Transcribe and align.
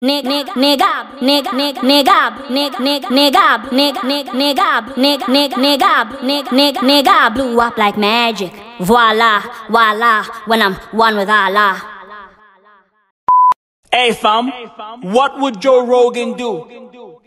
Negab, 0.00 0.54
negab, 0.54 1.18
negab, 1.20 1.54
negab, 1.82 2.32
negab, 2.48 3.10
negab, 3.10 3.60
negab, 4.30 4.92
negab, 6.22 6.76
negab, 6.86 7.34
blew 7.34 7.60
up 7.60 7.76
like 7.76 7.98
magic. 7.98 8.52
Voila, 8.78 9.42
voila, 9.68 10.24
when 10.46 10.62
I'm 10.62 10.74
one 10.92 11.16
with 11.16 11.28
Allah. 11.28 11.82
Hey 13.90 14.12
fam, 14.12 14.52
what 15.02 15.40
would 15.40 15.60
Joe 15.60 15.84
Rogan 15.84 16.34
do? 16.34 17.20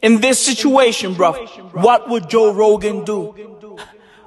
In 0.00 0.18
this 0.22 0.40
situation, 0.40 1.12
bro, 1.12 1.34
what 1.72 2.08
would 2.08 2.30
Joe 2.30 2.54
Rogan 2.54 3.04
do? 3.04 3.34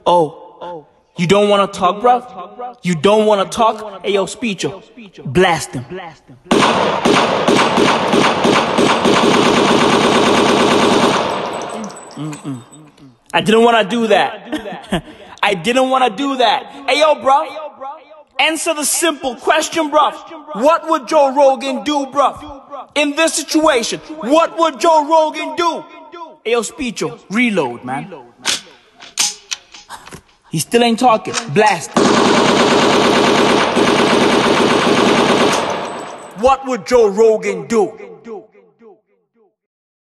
Oh, 0.06 0.86
you 1.22 1.28
don't 1.28 1.50
want 1.50 1.72
to 1.72 1.80
talk, 1.80 2.02
bro? 2.02 2.76
You 2.82 2.96
don't 2.96 3.28
want 3.28 3.40
to 3.52 3.56
talk? 3.56 4.04
Hey, 4.04 4.14
yo, 4.14 4.26
speecho, 4.26 4.82
blast 5.32 5.70
him. 5.72 5.86
Mm-mm. 12.16 12.64
I 13.32 13.42
didn't 13.42 13.64
want 13.64 13.84
to 13.84 13.96
do 13.96 14.08
that. 14.08 15.04
I 15.44 15.54
didn't 15.54 15.92
want 15.92 16.04
to 16.06 16.10
do 16.10 16.38
that. 16.38 16.90
Hey, 16.90 17.00
yo, 17.02 17.22
bro. 17.22 17.46
Answer 18.40 18.74
the 18.74 18.84
simple 18.84 19.36
question, 19.36 19.92
bro. 19.92 20.10
What 20.54 20.90
would 20.90 21.08
Joe 21.08 21.36
Rogan 21.36 21.84
do, 21.84 22.08
bro? 22.08 22.90
In 22.96 23.16
this 23.16 23.36
situation, 23.36 24.00
what 24.00 24.58
would 24.58 24.80
Joe 24.80 25.08
Rogan 25.08 25.56
do? 25.56 25.86
Hey, 26.44 26.54
yo, 26.54 26.62
Speecho, 26.62 27.20
reload, 27.30 27.86
man. 27.86 28.12
He 30.52 30.60
still 30.60 30.84
ain't 30.84 31.00
talking. 31.00 31.34
Blast. 31.54 31.92
What 36.42 36.68
would 36.68 36.86
Joe 36.86 37.10
Rogan 37.10 37.68
do? 37.68 37.98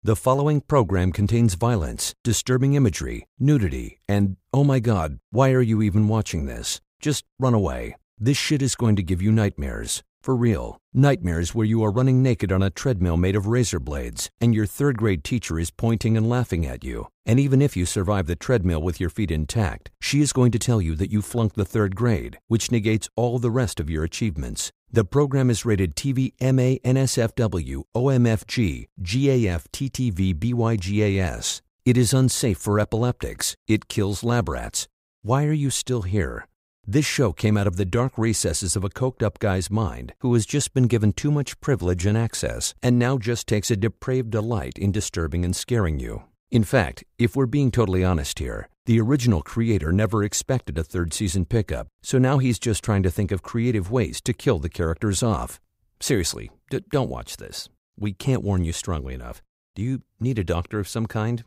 The 0.03 0.15
following 0.15 0.61
program 0.61 1.11
contains 1.11 1.53
violence, 1.53 2.15
disturbing 2.23 2.73
imagery, 2.73 3.27
nudity, 3.37 3.99
and 4.07 4.37
oh 4.51 4.63
my 4.63 4.79
god, 4.79 5.19
why 5.29 5.51
are 5.51 5.61
you 5.61 5.83
even 5.83 6.07
watching 6.07 6.47
this? 6.47 6.81
Just 6.99 7.23
run 7.39 7.53
away. 7.53 7.95
This 8.17 8.37
shit 8.37 8.63
is 8.63 8.73
going 8.73 8.95
to 8.95 9.03
give 9.03 9.21
you 9.21 9.31
nightmares. 9.31 10.01
For 10.23 10.35
real. 10.35 10.77
Nightmares 10.93 11.55
where 11.55 11.65
you 11.65 11.83
are 11.83 11.89
running 11.89 12.21
naked 12.21 12.51
on 12.51 12.61
a 12.61 12.69
treadmill 12.69 13.17
made 13.17 13.35
of 13.35 13.47
razor 13.47 13.79
blades, 13.79 14.29
and 14.39 14.53
your 14.53 14.67
third 14.67 14.95
grade 14.95 15.23
teacher 15.23 15.57
is 15.57 15.71
pointing 15.71 16.15
and 16.15 16.29
laughing 16.29 16.63
at 16.63 16.83
you. 16.83 17.07
And 17.25 17.39
even 17.39 17.59
if 17.59 17.75
you 17.75 17.87
survive 17.87 18.27
the 18.27 18.35
treadmill 18.35 18.83
with 18.83 18.99
your 18.99 19.09
feet 19.09 19.31
intact, 19.31 19.89
she 19.99 20.21
is 20.21 20.31
going 20.31 20.51
to 20.51 20.59
tell 20.59 20.79
you 20.79 20.95
that 20.97 21.11
you 21.11 21.23
flunked 21.23 21.55
the 21.55 21.65
third 21.65 21.95
grade, 21.95 22.37
which 22.49 22.69
negates 22.69 23.09
all 23.15 23.39
the 23.39 23.49
rest 23.49 23.79
of 23.79 23.89
your 23.89 24.03
achievements. 24.03 24.71
The 24.91 25.05
program 25.05 25.49
is 25.49 25.65
rated 25.65 25.95
TV 25.95 26.33
MA 26.39 26.77
NSFW 26.87 27.81
OMFG 27.95 28.85
GAF 29.01 29.65
TTV 29.73 30.35
BYGAS. 30.35 31.61
It 31.83 31.97
is 31.97 32.13
unsafe 32.13 32.59
for 32.59 32.79
epileptics. 32.79 33.55
It 33.67 33.87
kills 33.87 34.23
lab 34.23 34.49
rats. 34.49 34.87
Why 35.23 35.45
are 35.45 35.51
you 35.51 35.71
still 35.71 36.03
here? 36.03 36.45
This 36.87 37.05
show 37.05 37.31
came 37.31 37.57
out 37.57 37.67
of 37.67 37.77
the 37.77 37.85
dark 37.85 38.17
recesses 38.17 38.75
of 38.75 38.83
a 38.83 38.89
coked 38.89 39.21
up 39.21 39.37
guy's 39.37 39.69
mind 39.69 40.13
who 40.21 40.33
has 40.33 40.47
just 40.47 40.73
been 40.73 40.87
given 40.87 41.13
too 41.13 41.29
much 41.29 41.59
privilege 41.61 42.07
and 42.07 42.17
access 42.17 42.73
and 42.81 42.97
now 42.97 43.19
just 43.19 43.47
takes 43.47 43.69
a 43.69 43.75
depraved 43.75 44.31
delight 44.31 44.79
in 44.79 44.91
disturbing 44.91 45.45
and 45.45 45.55
scaring 45.55 45.99
you. 45.99 46.23
In 46.49 46.63
fact, 46.63 47.03
if 47.19 47.35
we're 47.35 47.45
being 47.45 47.69
totally 47.69 48.03
honest 48.03 48.39
here, 48.39 48.67
the 48.87 48.99
original 48.99 49.43
creator 49.43 49.91
never 49.91 50.23
expected 50.23 50.77
a 50.77 50.83
third 50.83 51.13
season 51.13 51.45
pickup, 51.45 51.87
so 52.01 52.17
now 52.17 52.39
he's 52.39 52.57
just 52.57 52.83
trying 52.83 53.03
to 53.03 53.11
think 53.11 53.31
of 53.31 53.43
creative 53.43 53.91
ways 53.91 54.19
to 54.21 54.33
kill 54.33 54.57
the 54.57 54.67
characters 54.67 55.21
off. 55.21 55.59
Seriously, 55.99 56.49
d- 56.71 56.83
don't 56.89 57.11
watch 57.11 57.37
this. 57.37 57.69
We 57.95 58.11
can't 58.11 58.43
warn 58.43 58.65
you 58.65 58.73
strongly 58.73 59.13
enough. 59.13 59.43
Do 59.75 59.83
you 59.83 60.01
need 60.19 60.39
a 60.39 60.43
doctor 60.43 60.79
of 60.79 60.87
some 60.87 61.05
kind? 61.05 61.43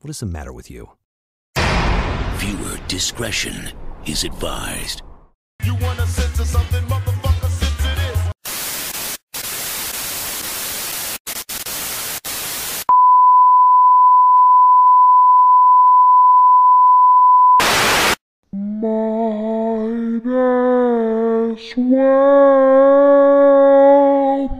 What 0.00 0.08
is 0.08 0.20
the 0.20 0.26
matter 0.26 0.52
with 0.52 0.70
you? 0.70 0.92
Viewer 2.38 2.78
discretion 2.88 3.70
is 4.08 4.24
advised. 4.24 5.02
You 5.64 5.74
wanna 5.74 6.06
censor 6.06 6.44
something, 6.44 6.82
motherfucker, 6.84 7.50
censor 7.60 7.94
this. 8.00 8.18
Might 18.80 19.04
as 21.60 21.76
well, 21.76 22.18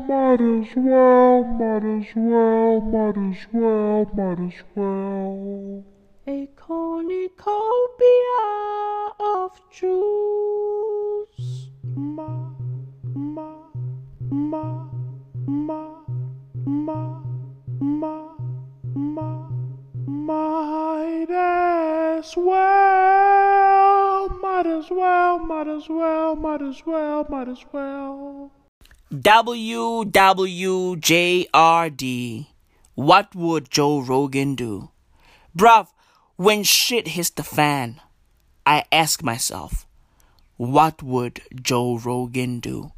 might 0.08 0.40
as 0.40 0.68
well, 0.76 1.44
might 1.58 1.84
as 1.96 2.06
well, 2.14 2.80
might 2.92 3.16
as 3.30 3.46
well, 3.52 4.04
might 4.14 4.40
as 4.46 4.58
well. 4.74 4.97
Might 26.58 26.68
as 26.68 26.84
well, 26.84 27.26
might 27.28 27.48
as 27.48 27.64
well. 27.72 28.50
WWJRD. 29.12 30.06
What 32.94 33.34
would 33.34 33.70
Joe 33.70 34.00
Rogan 34.00 34.54
do? 34.56 34.90
Bruv, 35.56 35.88
when 36.36 36.64
shit 36.64 37.08
hits 37.08 37.30
the 37.30 37.44
fan, 37.44 38.00
I 38.66 38.84
ask 38.90 39.22
myself, 39.22 39.86
what 40.56 41.00
would 41.02 41.40
Joe 41.62 41.96
Rogan 41.96 42.58
do? 42.58 42.90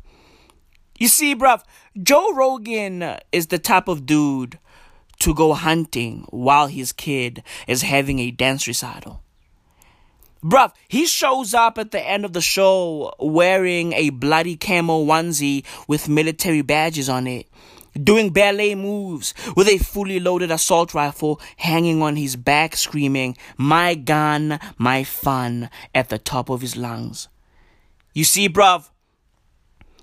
You 0.99 1.09
see, 1.09 1.37
bruv, 1.37 1.63
Joe 2.03 2.33
Rogan 2.35 3.19
is 3.31 3.49
the 3.49 3.59
type 3.59 3.89
of 3.89 4.07
dude 4.07 4.59
to 5.19 5.35
go 5.35 5.53
hunting 5.53 6.25
while 6.31 6.69
his 6.69 6.93
kid 6.93 7.43
is 7.67 7.83
having 7.83 8.21
a 8.21 8.31
dance 8.31 8.67
recital. 8.67 9.23
Bruv, 10.43 10.73
he 10.89 11.05
shows 11.05 11.53
up 11.53 11.77
at 11.77 11.91
the 11.91 12.01
end 12.01 12.25
of 12.25 12.33
the 12.33 12.41
show 12.41 13.13
wearing 13.19 13.93
a 13.93 14.09
bloody 14.09 14.57
camo 14.57 15.05
onesie 15.05 15.65
with 15.87 16.09
military 16.09 16.63
badges 16.63 17.11
on 17.11 17.27
it, 17.27 17.47
doing 18.03 18.31
ballet 18.31 18.75
moves 18.75 19.35
with 19.55 19.69
a 19.69 19.77
fully 19.77 20.19
loaded 20.19 20.51
assault 20.51 20.95
rifle 20.95 21.41
hanging 21.59 22.01
on 22.01 22.17
his 22.17 22.37
back, 22.37 22.75
screaming, 22.75 23.37
My 23.59 23.95
gun, 23.95 24.59
my 24.79 25.05
fun, 25.05 25.69
at 25.95 26.09
the 26.09 26.19
top 26.19 26.49
of 26.49 26.63
his 26.63 26.75
lungs. 26.75 27.29
You 28.15 28.25
see, 28.25 28.49
bruv, 28.49 28.89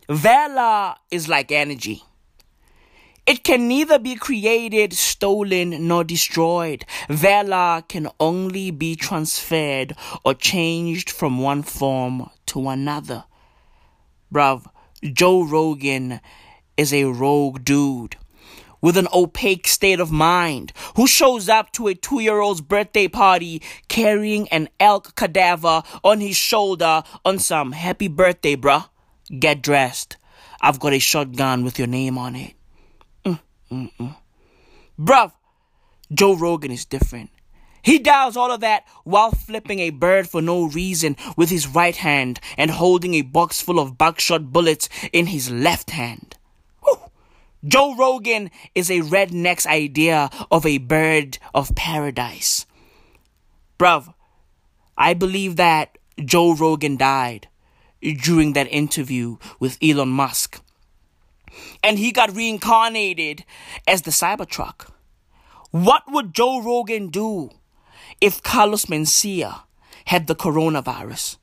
valor 0.07 0.95
is 1.09 1.27
like 1.27 1.51
energy. 1.51 2.03
It 3.27 3.43
can 3.43 3.67
neither 3.67 3.99
be 3.99 4.15
created, 4.15 4.93
stolen, 4.93 5.85
nor 5.85 6.05
destroyed. 6.05 6.85
Valor 7.09 7.83
can 7.89 8.07
only 8.21 8.71
be 8.71 8.95
transferred 8.95 9.93
or 10.23 10.33
changed 10.33 11.09
from 11.09 11.39
one 11.39 11.61
form 11.61 12.29
to 12.45 12.69
another. 12.69 13.25
Bruv, 14.33 14.65
Joe 15.03 15.43
Rogan 15.43 16.21
is 16.77 16.93
a 16.93 17.03
rogue 17.03 17.65
dude 17.65 18.15
with 18.79 18.95
an 18.95 19.09
opaque 19.13 19.67
state 19.67 19.99
of 19.99 20.09
mind 20.09 20.71
who 20.95 21.05
shows 21.05 21.49
up 21.49 21.73
to 21.73 21.87
a 21.87 21.95
two 21.95 22.21
year 22.21 22.39
old's 22.39 22.61
birthday 22.61 23.09
party 23.09 23.61
carrying 23.89 24.47
an 24.49 24.69
elk 24.79 25.15
cadaver 25.17 25.83
on 26.01 26.21
his 26.21 26.37
shoulder 26.37 27.03
on 27.25 27.39
some 27.39 27.73
happy 27.73 28.07
birthday, 28.07 28.55
bruh. 28.55 28.87
Get 29.37 29.61
dressed. 29.61 30.15
I've 30.61 30.79
got 30.79 30.93
a 30.93 30.99
shotgun 30.99 31.65
with 31.65 31.77
your 31.77 31.89
name 31.89 32.17
on 32.17 32.37
it. 32.37 32.56
Bruv, 33.71 35.31
Joe 36.13 36.35
Rogan 36.35 36.71
is 36.71 36.85
different. 36.85 37.29
He 37.81 37.99
does 37.99 38.35
all 38.35 38.51
of 38.51 38.59
that 38.61 38.83
while 39.03 39.31
flipping 39.31 39.79
a 39.79 39.91
bird 39.91 40.27
for 40.27 40.41
no 40.41 40.67
reason 40.67 41.15
with 41.37 41.49
his 41.49 41.67
right 41.67 41.95
hand 41.95 42.39
and 42.57 42.71
holding 42.71 43.13
a 43.13 43.21
box 43.21 43.61
full 43.61 43.79
of 43.79 43.97
buckshot 43.97 44.51
bullets 44.51 44.89
in 45.13 45.27
his 45.27 45.49
left 45.49 45.91
hand. 45.91 46.35
Whew. 46.83 46.99
Joe 47.63 47.95
Rogan 47.95 48.51
is 48.75 48.91
a 48.91 48.99
redneck's 49.01 49.65
idea 49.65 50.29
of 50.51 50.65
a 50.65 50.79
bird 50.79 51.37
of 51.53 51.75
paradise. 51.75 52.65
Bruv, 53.79 54.13
I 54.97 55.13
believe 55.13 55.55
that 55.55 55.97
Joe 56.17 56.55
Rogan 56.55 56.97
died 56.97 57.47
during 58.01 58.53
that 58.53 58.67
interview 58.67 59.37
with 59.59 59.77
Elon 59.81 60.09
Musk 60.09 60.61
and 61.83 61.97
he 61.99 62.11
got 62.11 62.35
reincarnated 62.35 63.45
as 63.87 64.03
the 64.03 64.11
Cybertruck. 64.11 64.89
What 65.71 66.03
would 66.07 66.33
Joe 66.33 66.61
Rogan 66.61 67.09
do 67.09 67.51
if 68.21 68.41
Carlos 68.41 68.85
Mencia 68.85 69.61
had 70.05 70.27
the 70.27 70.35
coronavirus? 70.35 71.37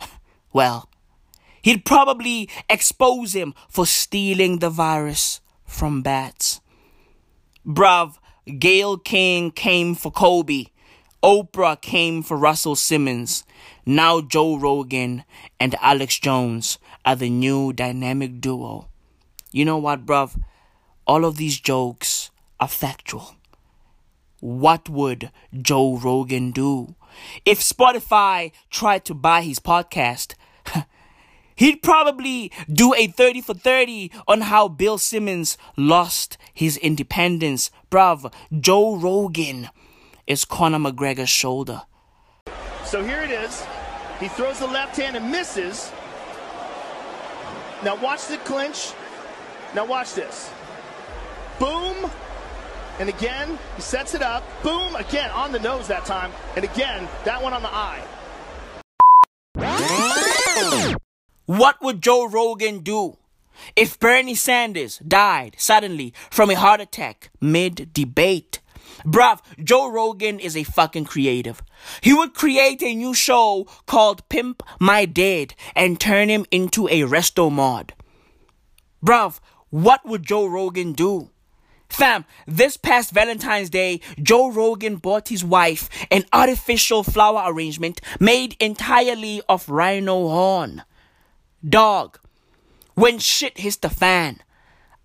Well, 0.54 0.90
he'd 1.62 1.86
probably 1.86 2.50
expose 2.68 3.34
him 3.34 3.54
for 3.70 3.86
stealing 3.86 4.58
the 4.58 4.68
virus 4.68 5.40
from 5.64 6.02
bats. 6.02 6.60
Bruv, 7.66 8.16
Gayle 8.58 8.98
King 8.98 9.50
came 9.50 9.94
for 9.94 10.10
Kobe. 10.10 10.66
Oprah 11.22 11.80
came 11.80 12.22
for 12.22 12.36
Russell 12.36 12.76
Simmons. 12.76 13.44
Now 13.86 14.20
Joe 14.20 14.58
Rogan 14.58 15.24
and 15.58 15.74
Alex 15.80 16.18
Jones 16.18 16.78
are 17.04 17.16
the 17.16 17.30
new 17.30 17.72
dynamic 17.72 18.40
duo. 18.40 18.88
You 19.52 19.66
know 19.66 19.76
what, 19.76 20.06
bruv? 20.06 20.40
All 21.06 21.26
of 21.26 21.36
these 21.36 21.60
jokes 21.60 22.30
are 22.58 22.68
factual. 22.68 23.36
What 24.40 24.88
would 24.88 25.30
Joe 25.60 25.98
Rogan 25.98 26.52
do? 26.52 26.94
If 27.44 27.60
Spotify 27.60 28.52
tried 28.70 29.04
to 29.04 29.14
buy 29.14 29.42
his 29.42 29.60
podcast, 29.60 30.34
he'd 31.54 31.82
probably 31.82 32.50
do 32.72 32.94
a 32.94 33.08
30 33.08 33.42
for 33.42 33.52
30 33.52 34.10
on 34.26 34.40
how 34.40 34.68
Bill 34.68 34.96
Simmons 34.96 35.58
lost 35.76 36.38
his 36.54 36.78
independence. 36.78 37.70
Bruv, 37.90 38.32
Joe 38.58 38.96
Rogan 38.96 39.68
is 40.26 40.46
Conor 40.46 40.78
McGregor's 40.78 41.28
shoulder. 41.28 41.82
So 42.84 43.04
here 43.04 43.20
it 43.20 43.30
is. 43.30 43.64
He 44.18 44.28
throws 44.28 44.60
the 44.60 44.66
left 44.66 44.96
hand 44.96 45.14
and 45.14 45.30
misses. 45.30 45.92
Now 47.84 47.96
watch 48.02 48.28
the 48.28 48.38
clinch. 48.38 48.92
Now 49.74 49.86
watch 49.86 50.14
this. 50.14 50.50
Boom. 51.58 52.10
And 52.98 53.08
again, 53.08 53.58
he 53.76 53.82
sets 53.82 54.14
it 54.14 54.22
up. 54.22 54.44
Boom. 54.62 54.94
Again, 54.96 55.30
on 55.30 55.52
the 55.52 55.58
nose 55.58 55.88
that 55.88 56.04
time. 56.04 56.30
And 56.56 56.64
again, 56.64 57.08
that 57.24 57.42
one 57.42 57.52
on 57.52 57.62
the 57.62 57.72
eye. 57.72 58.02
What 61.46 61.82
would 61.82 62.02
Joe 62.02 62.28
Rogan 62.28 62.80
do 62.80 63.16
if 63.74 63.98
Bernie 63.98 64.34
Sanders 64.34 64.98
died 64.98 65.56
suddenly 65.58 66.12
from 66.30 66.50
a 66.50 66.54
heart 66.54 66.80
attack 66.80 67.30
mid 67.40 67.92
debate? 67.92 68.60
Bruv, 69.04 69.40
Joe 69.62 69.90
Rogan 69.90 70.38
is 70.38 70.56
a 70.56 70.62
fucking 70.64 71.06
creative. 71.06 71.62
He 72.00 72.12
would 72.12 72.34
create 72.34 72.82
a 72.82 72.94
new 72.94 73.14
show 73.14 73.66
called 73.86 74.28
Pimp 74.28 74.62
My 74.78 75.06
Dad 75.06 75.54
and 75.74 75.98
turn 75.98 76.28
him 76.28 76.46
into 76.50 76.86
a 76.88 77.00
resto 77.00 77.50
mod. 77.50 77.94
Bruv, 79.04 79.40
what 79.72 80.04
would 80.04 80.22
Joe 80.22 80.46
Rogan 80.46 80.92
do? 80.92 81.30
Fam, 81.88 82.26
this 82.46 82.76
past 82.76 83.10
Valentine's 83.10 83.70
Day, 83.70 84.00
Joe 84.22 84.50
Rogan 84.50 84.96
bought 84.96 85.28
his 85.28 85.42
wife 85.42 85.88
an 86.10 86.26
artificial 86.30 87.02
flower 87.02 87.42
arrangement 87.46 87.98
made 88.20 88.54
entirely 88.60 89.40
of 89.48 89.70
rhino 89.70 90.28
horn. 90.28 90.82
Dog, 91.66 92.18
when 92.94 93.18
shit 93.18 93.58
hits 93.58 93.76
the 93.76 93.88
fan, 93.88 94.40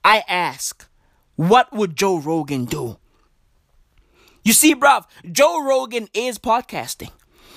I 0.03 0.25
ask, 0.27 0.85
what 1.37 1.71
would 1.71 1.95
Joe 1.95 2.19
Rogan 2.19 2.65
do? 2.65 2.97
You 4.43 4.51
see, 4.51 4.75
bruv, 4.75 5.05
Joe 5.31 5.63
Rogan 5.63 6.09
is 6.13 6.39
podcasting, 6.39 7.11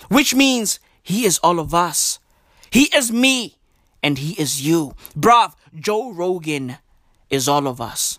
which 0.09 0.33
means 0.33 0.79
he 1.03 1.25
is 1.25 1.39
all 1.39 1.59
of 1.59 1.75
us. 1.75 2.21
He 2.71 2.85
is 2.95 3.11
me, 3.11 3.59
and 4.01 4.19
he 4.19 4.41
is 4.41 4.65
you. 4.65 4.95
Bruv, 5.17 5.55
Joe 5.75 6.13
Rogan 6.13 6.79
is 7.31 7.49
all 7.49 7.67
of 7.67 7.81
us. 7.81 8.19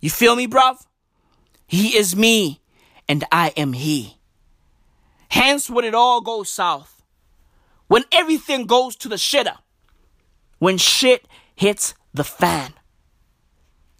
You 0.00 0.10
feel 0.10 0.36
me, 0.36 0.46
bruv? 0.46 0.84
He 1.66 1.96
is 1.96 2.14
me, 2.16 2.60
and 3.08 3.24
I 3.32 3.48
am 3.56 3.72
he. 3.72 4.18
Hence, 5.28 5.70
when 5.70 5.84
it 5.84 5.94
all 5.94 6.20
goes 6.20 6.50
south, 6.50 7.02
when 7.86 8.04
everything 8.12 8.66
goes 8.66 8.96
to 8.96 9.08
the 9.08 9.16
shitter, 9.16 9.56
when 10.58 10.76
shit 10.76 11.26
hits 11.54 11.94
the 12.12 12.24
fan, 12.24 12.74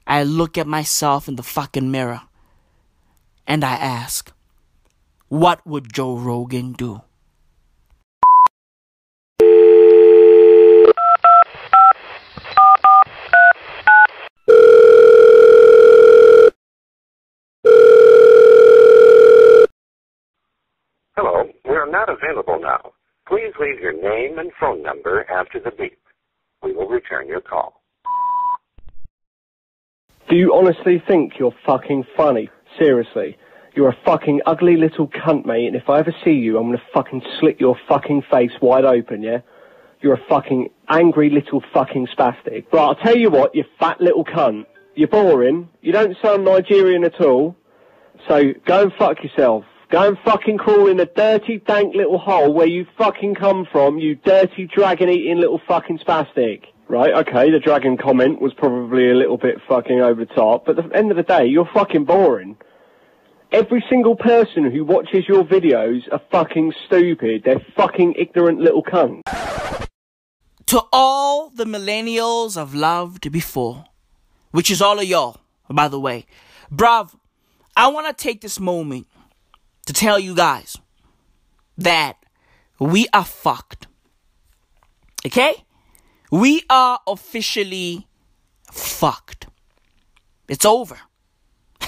I 0.06 0.24
look 0.24 0.58
at 0.58 0.66
myself 0.66 1.28
in 1.28 1.36
the 1.36 1.42
fucking 1.42 1.90
mirror 1.90 2.22
and 3.46 3.64
I 3.64 3.74
ask, 3.74 4.32
what 5.28 5.66
would 5.66 5.92
Joe 5.92 6.16
Rogan 6.16 6.72
do? 6.72 7.00
Hello, 21.16 21.44
we 21.64 21.76
are 21.76 21.81
not 21.92 22.08
available 22.08 22.58
now. 22.60 22.80
Please 23.28 23.52
leave 23.60 23.78
your 23.78 23.92
name 23.92 24.38
and 24.38 24.50
phone 24.58 24.82
number 24.82 25.24
after 25.30 25.60
the 25.60 25.70
beep. 25.70 25.98
We 26.62 26.72
will 26.72 26.88
return 26.88 27.28
your 27.28 27.40
call. 27.40 27.82
Do 30.28 30.36
you 30.36 30.54
honestly 30.54 31.02
think 31.06 31.34
you're 31.38 31.54
fucking 31.66 32.04
funny? 32.16 32.48
Seriously. 32.78 33.36
You're 33.74 33.90
a 33.90 33.98
fucking 34.04 34.40
ugly 34.46 34.76
little 34.76 35.08
cunt, 35.08 35.46
mate, 35.46 35.66
and 35.66 35.76
if 35.76 35.88
I 35.88 35.98
ever 35.98 36.14
see 36.24 36.32
you, 36.32 36.58
I'm 36.58 36.66
gonna 36.66 36.82
fucking 36.94 37.22
slit 37.38 37.60
your 37.60 37.76
fucking 37.88 38.22
face 38.30 38.52
wide 38.60 38.84
open, 38.84 39.22
yeah? 39.22 39.38
You're 40.00 40.14
a 40.14 40.24
fucking 40.28 40.70
angry 40.88 41.30
little 41.30 41.62
fucking 41.72 42.08
spastic. 42.08 42.66
Right, 42.72 42.82
I'll 42.82 42.96
tell 42.96 43.16
you 43.16 43.30
what, 43.30 43.54
you 43.54 43.64
fat 43.78 44.00
little 44.00 44.24
cunt. 44.24 44.66
You're 44.94 45.08
boring. 45.08 45.68
You 45.80 45.92
don't 45.92 46.16
sound 46.22 46.44
Nigerian 46.44 47.04
at 47.04 47.20
all. 47.20 47.56
So 48.28 48.52
go 48.66 48.82
and 48.82 48.92
fuck 48.98 49.22
yourself. 49.22 49.64
Go 49.92 50.08
and 50.08 50.16
fucking 50.24 50.56
crawl 50.56 50.88
in 50.88 50.98
a 51.00 51.04
dirty, 51.04 51.58
dank 51.58 51.94
little 51.94 52.16
hole 52.16 52.50
where 52.50 52.66
you 52.66 52.86
fucking 52.96 53.34
come 53.34 53.66
from, 53.70 53.98
you 53.98 54.14
dirty, 54.14 54.66
dragon-eating 54.66 55.36
little 55.36 55.60
fucking 55.68 55.98
spastic. 55.98 56.62
Right, 56.88 57.12
okay, 57.12 57.50
the 57.50 57.58
dragon 57.58 57.98
comment 57.98 58.40
was 58.40 58.54
probably 58.54 59.10
a 59.10 59.14
little 59.14 59.36
bit 59.36 59.56
fucking 59.68 60.00
over 60.00 60.24
the 60.24 60.34
top, 60.34 60.64
but 60.64 60.78
at 60.78 60.88
the 60.88 60.96
end 60.96 61.10
of 61.10 61.18
the 61.18 61.22
day, 61.22 61.44
you're 61.44 61.68
fucking 61.74 62.06
boring. 62.06 62.56
Every 63.52 63.84
single 63.90 64.16
person 64.16 64.70
who 64.70 64.82
watches 64.82 65.28
your 65.28 65.44
videos 65.44 66.10
are 66.10 66.22
fucking 66.30 66.72
stupid. 66.86 67.42
They're 67.44 67.60
fucking 67.76 68.14
ignorant 68.16 68.60
little 68.60 68.82
cunts. 68.82 69.20
To 70.68 70.80
all 70.90 71.50
the 71.50 71.66
millennials 71.66 72.56
I've 72.56 72.74
loved 72.74 73.30
before, 73.30 73.84
which 74.52 74.70
is 74.70 74.80
all 74.80 74.98
of 74.98 75.04
y'all, 75.04 75.42
by 75.68 75.88
the 75.88 76.00
way, 76.00 76.24
bruv, 76.72 77.14
I 77.76 77.88
want 77.88 78.06
to 78.06 78.22
take 78.22 78.40
this 78.40 78.58
moment 78.58 79.06
to 79.92 80.00
tell 80.00 80.18
you 80.18 80.34
guys 80.34 80.78
that 81.76 82.16
we 82.78 83.06
are 83.12 83.24
fucked. 83.24 83.86
Okay? 85.26 85.64
We 86.30 86.62
are 86.70 87.00
officially 87.06 88.08
fucked. 88.70 89.46
It's 90.48 90.64
over. 90.64 90.98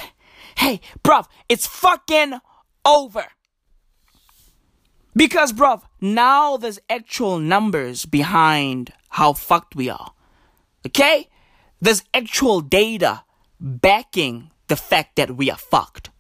hey, 0.57 0.81
bruv, 1.03 1.27
it's 1.49 1.67
fucking 1.67 2.41
over. 2.85 3.27
Because, 5.17 5.53
bruv, 5.53 5.83
now 6.01 6.57
there's 6.57 6.81
actual 6.91 7.39
numbers 7.39 8.05
behind 8.05 8.93
how 9.11 9.33
fucked 9.33 9.75
we 9.75 9.89
are. 9.89 10.13
Okay? 10.87 11.29
There's 11.81 12.03
actual 12.13 12.61
data 12.61 13.25
backing 13.61 14.51
the 14.69 14.77
fact 14.77 15.17
that 15.17 15.37
we 15.37 15.51
are 15.51 15.57
fucked. 15.57 16.11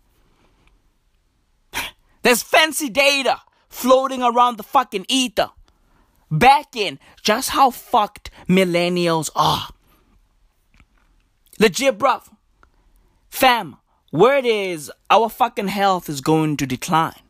There's 2.24 2.42
fancy 2.42 2.90
data 2.90 3.40
floating 3.68 4.24
around 4.24 4.56
the 4.56 4.64
fucking 4.64 5.06
ether 5.08 5.50
Back 6.30 6.74
in 6.74 6.98
just 7.22 7.50
how 7.50 7.70
fucked 7.70 8.28
millennials 8.48 9.30
are. 9.36 9.68
Legit, 11.60 11.96
bruv. 11.96 12.28
Fam, 13.28 13.76
word 14.10 14.44
is 14.44 14.90
our 15.10 15.28
fucking 15.28 15.68
health 15.68 16.08
is 16.08 16.20
going 16.20 16.56
to 16.56 16.66
decline. 16.66 17.20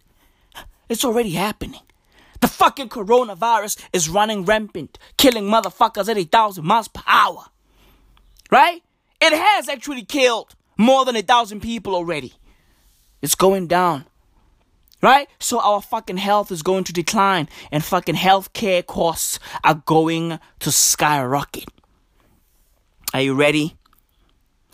It's 0.88 1.04
already 1.04 1.32
happening. 1.32 1.82
The 2.40 2.48
fucking 2.48 2.88
coronavirus 2.88 3.78
is 3.92 4.08
running 4.08 4.46
rampant, 4.46 4.98
killing 5.18 5.44
motherfuckers 5.44 6.08
at 6.08 6.16
a 6.16 6.24
thousand 6.24 6.64
miles 6.64 6.88
per 6.88 7.02
hour. 7.06 7.44
Right? 8.50 8.82
It 9.20 9.34
has 9.34 9.68
actually 9.68 10.04
killed 10.04 10.54
more 10.78 11.04
than 11.04 11.16
a 11.16 11.22
thousand 11.22 11.60
people 11.60 11.94
already. 11.94 12.32
It's 13.20 13.34
going 13.34 13.66
down. 13.66 14.06
Right? 15.04 15.28
So 15.38 15.60
our 15.60 15.82
fucking 15.82 16.16
health 16.16 16.50
is 16.50 16.62
going 16.62 16.84
to 16.84 16.92
decline 16.94 17.50
and 17.70 17.84
fucking 17.84 18.14
healthcare 18.14 18.84
costs 18.86 19.38
are 19.62 19.82
going 19.84 20.38
to 20.60 20.72
skyrocket. 20.72 21.68
Are 23.12 23.20
you 23.20 23.34
ready? 23.34 23.76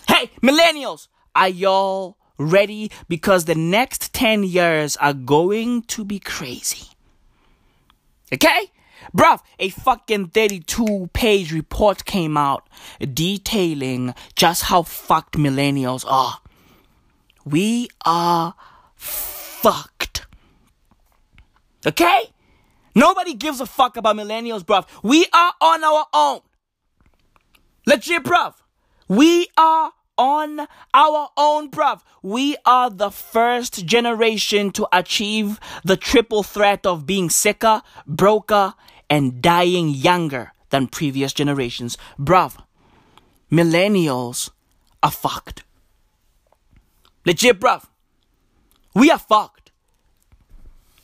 Hey, 0.07 0.31
millennials, 0.41 1.09
are 1.35 1.49
y'all 1.49 2.17
ready? 2.39 2.93
Because 3.09 3.47
the 3.47 3.57
next 3.57 4.13
10 4.15 4.45
years 4.45 4.97
are 4.99 5.15
going 5.15 5.83
to 5.95 6.05
be 6.05 6.21
crazy. 6.21 6.87
Okay? 8.33 8.71
Bruv, 9.13 9.41
a 9.59 9.71
fucking 9.71 10.29
32 10.29 11.11
page 11.13 11.53
report 11.53 12.05
came 12.05 12.37
out 12.37 12.69
detailing 13.01 14.15
just 14.37 14.63
how 14.63 14.85
fucked 14.85 15.37
millennials 15.37 16.05
are. 16.07 16.39
We 17.45 17.89
are 18.05 18.55
fucked. 18.95 20.00
Okay? 21.87 22.31
Nobody 22.95 23.35
gives 23.35 23.61
a 23.61 23.67
fuck 23.67 23.97
about 23.97 24.17
millennials, 24.17 24.65
bruv. 24.65 24.87
We 25.03 25.27
are 25.33 25.53
on 25.61 25.85
our 25.85 26.07
own. 26.13 26.41
Legit, 27.87 28.25
bruv. 28.25 28.55
We 29.09 29.49
are 29.57 29.93
on 30.19 30.67
our 30.93 31.31
own, 31.37 31.71
bruv. 31.71 32.03
We 32.23 32.57
are 32.67 32.91
the 32.91 33.11
first 33.11 33.87
generation 33.87 34.71
to 34.73 34.87
achieve 34.93 35.59
the 35.83 35.97
triple 35.97 36.43
threat 36.43 36.85
of 36.85 37.07
being 37.07 37.31
sicker, 37.31 37.83
broker, 38.07 38.75
and 39.09 39.41
dying 39.41 39.89
younger 39.89 40.53
than 40.69 40.87
previous 40.87 41.33
generations. 41.33 41.97
Bruv, 42.19 42.63
millennials 43.51 44.51
are 45.03 45.11
fucked. 45.11 45.65
Legit, 47.25 47.59
bruv. 47.59 47.85
We 48.95 49.11
are 49.11 49.19
fucked. 49.19 49.73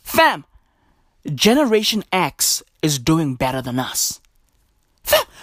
Fam, 0.03 0.45
Generation 1.33 2.03
X 2.11 2.63
is 2.81 2.99
doing 2.99 3.35
better 3.35 3.61
than 3.61 3.79
us. 3.79 4.21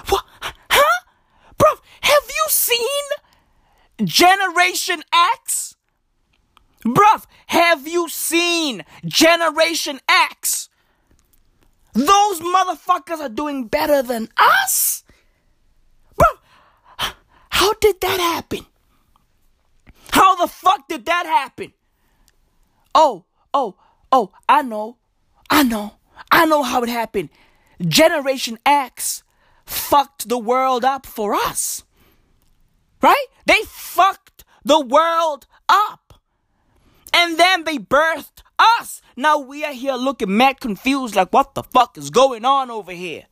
What? 0.09 0.25
Huh? 0.41 1.05
Bruv, 1.59 1.79
have 2.01 2.25
you 2.29 2.47
seen 2.49 3.05
Generation 4.03 5.03
X? 5.13 5.77
Bruv, 6.85 7.27
have 7.47 7.87
you 7.87 8.09
seen 8.09 8.85
Generation 9.05 10.01
X? 10.09 10.69
Those 11.93 12.41
motherfuckers 12.41 13.21
are 13.21 13.29
doing 13.29 13.67
better 13.67 14.03
than 14.03 14.29
us? 14.37 15.05
Bruv, 16.19 17.15
how 17.51 17.73
did 17.75 18.01
that 18.01 18.21
happen? 18.21 18.67
How 20.11 20.35
the 20.35 20.49
fuck 20.49 20.89
did 20.89 21.07
that 21.07 21.27
happen? 21.27 21.73
Oh, 22.95 23.25
oh, 23.53 23.77
oh, 24.11 24.33
I 24.49 24.63
know. 24.63 24.97
I 25.51 25.63
know. 25.63 25.95
I 26.31 26.47
know 26.47 26.63
how 26.63 26.83
it 26.83 26.89
happened. 26.89 27.31
Generation 27.81 28.59
X 28.65 29.23
fucked 29.67 30.29
the 30.29 30.39
world 30.39 30.85
up 30.85 31.07
for 31.07 31.35
us. 31.35 31.85
Right? 33.01 33.27
They 33.47 33.61
fucked 33.67 34.45
the 34.65 34.81
world 34.81 35.47
up. 35.69 36.21
And 37.13 37.39
then 37.39 37.65
they 37.65 37.79
birthed 37.79 38.43
us. 38.59 39.01
Now 39.17 39.39
we 39.39 39.65
are 39.65 39.73
here 39.73 39.95
looking 39.95 40.37
mad 40.37 40.61
confused 40.61 41.15
like 41.15 41.33
what 41.33 41.55
the 41.55 41.63
fuck 41.63 41.97
is 41.97 42.11
going 42.11 42.45
on 42.45 42.71
over 42.71 42.93
here? 42.93 43.25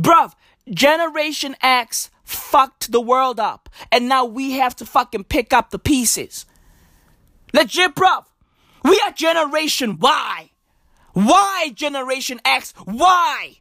Bruv, 0.00 0.32
Generation 0.72 1.54
X 1.60 2.10
fucked 2.24 2.90
the 2.90 3.00
world 3.00 3.38
up. 3.38 3.68
And 3.92 4.08
now 4.08 4.24
we 4.24 4.52
have 4.52 4.74
to 4.76 4.86
fucking 4.86 5.24
pick 5.24 5.52
up 5.52 5.70
the 5.70 5.78
pieces. 5.78 6.46
Legit, 7.52 7.94
bruv. 7.94 8.24
We 8.84 9.00
are 9.04 9.12
Generation 9.12 9.98
Y. 9.98 10.50
Why 11.14 11.70
Generation 11.74 12.40
X? 12.44 12.74
Why? 12.84 13.60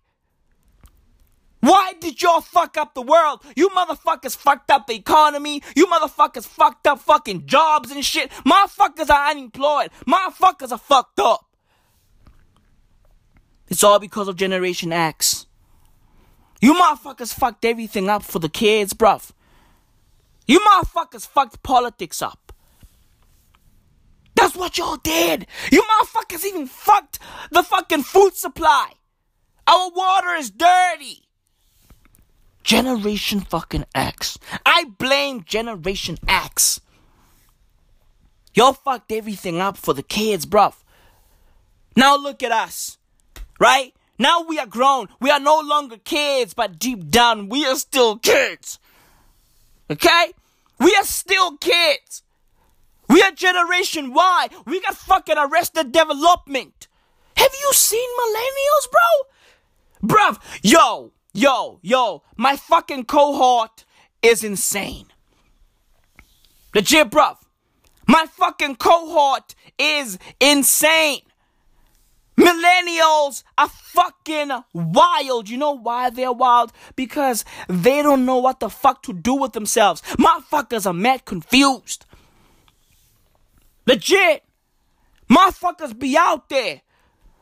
Why 1.62 1.94
did 2.02 2.22
y'all 2.22 2.42
fuck 2.42 2.76
up 2.76 2.94
the 2.94 3.02
world? 3.02 3.42
You 3.56 3.70
motherfuckers 3.70 4.36
fucked 4.36 4.70
up 4.70 4.86
the 4.86 4.96
economy. 4.96 5.64
You 5.78 5.88
motherfuckers 5.88 6.46
fucked 6.46 6.88
up 6.88 7.00
fucking 7.00 7.46
jobs 7.46 7.90
and 7.90 8.04
shit. 8.04 8.32
Motherfuckers 8.46 9.10
are 9.10 9.30
unemployed. 9.30 9.92
Motherfuckers 10.06 10.74
are 10.74 10.78
fucked 10.78 11.22
up. 11.22 11.46
It's 13.70 13.82
all 13.82 13.98
because 13.98 14.28
of 14.28 14.36
Generation 14.36 14.92
X. 14.92 15.46
You 16.60 16.74
motherfuckers 16.74 17.34
fucked 17.34 17.64
everything 17.64 18.10
up 18.10 18.24
for 18.24 18.40
the 18.40 18.50
kids, 18.50 18.94
bruv. 18.94 19.32
You 20.46 20.60
motherfuckers 20.60 21.26
fucked 21.26 21.64
politics 21.64 22.22
up. 22.22 22.43
That's 24.44 24.58
what 24.58 24.78
y'all 24.78 24.98
did. 24.98 25.48
You 25.72 25.82
motherfuckers 25.82 26.44
even 26.44 26.68
fucked 26.68 27.18
the 27.52 27.64
fucking 27.64 28.04
food 28.04 28.36
supply. 28.36 28.92
Our 29.66 29.90
water 29.90 30.34
is 30.34 30.52
dirty. 30.52 31.30
Generation 32.62 33.40
fucking 33.40 33.86
X. 33.96 34.38
I 34.66 34.84
blame 34.98 35.46
Generation 35.46 36.18
X. 36.28 36.82
Y'all 38.54 38.74
fucked 38.74 39.14
everything 39.14 39.62
up 39.62 39.78
for 39.78 39.94
the 39.94 40.04
kids, 40.04 40.46
bruv. 40.46 40.74
Now 41.96 42.18
look 42.18 42.44
at 42.44 42.52
us. 42.52 42.98
Right? 43.62 43.94
Now 44.20 44.44
we 44.44 44.60
are 44.60 44.68
grown. 44.68 45.08
We 45.22 45.30
are 45.30 45.40
no 45.40 45.62
longer 45.62 45.96
kids, 45.96 46.54
but 46.54 46.78
deep 46.78 47.10
down 47.10 47.48
we 47.48 47.66
are 47.66 47.78
still 47.78 48.18
kids. 48.18 48.78
Okay? 49.90 50.34
We 50.82 50.94
are 50.96 51.06
still 51.06 51.56
kids. 51.56 52.23
We 53.10 53.22
are 53.22 53.32
Generation 53.32 54.14
Y. 54.14 54.48
We 54.66 54.82
got 54.82 54.96
fucking 54.96 55.38
arrested 55.38 55.92
development. 55.92 56.88
Have 57.38 57.52
you 57.62 57.74
seen 57.74 58.10
millennials, 58.22 58.92
bro? 58.92 60.10
Bruv, 60.10 60.40
yo, 60.62 61.14
yo, 61.34 61.80
yo, 61.82 62.24
my 62.38 62.56
fucking 62.56 63.06
cohort 63.06 63.86
is 64.22 64.44
insane. 64.44 65.08
Legit, 66.74 67.10
bruv. 67.10 67.38
My 68.08 68.26
fucking 68.26 68.76
cohort 68.76 69.56
is 69.78 70.18
insane. 70.40 71.22
Millennials 72.38 73.44
are 73.58 73.70
fucking 73.70 74.52
wild. 74.74 75.50
You 75.50 75.58
know 75.58 75.78
why 75.78 76.10
they're 76.10 76.32
wild? 76.32 76.74
Because 76.96 77.46
they 77.70 78.02
don't 78.02 78.26
know 78.26 78.38
what 78.38 78.60
the 78.60 78.70
fuck 78.70 79.04
to 79.04 79.14
do 79.14 79.36
with 79.36 79.54
themselves. 79.54 80.02
Motherfuckers 80.18 80.86
are 80.88 80.94
mad 80.94 81.26
confused. 81.26 82.06
Legit. 83.86 84.44
Motherfuckers 85.30 85.98
be 85.98 86.18
out 86.18 86.50
there 86.50 86.82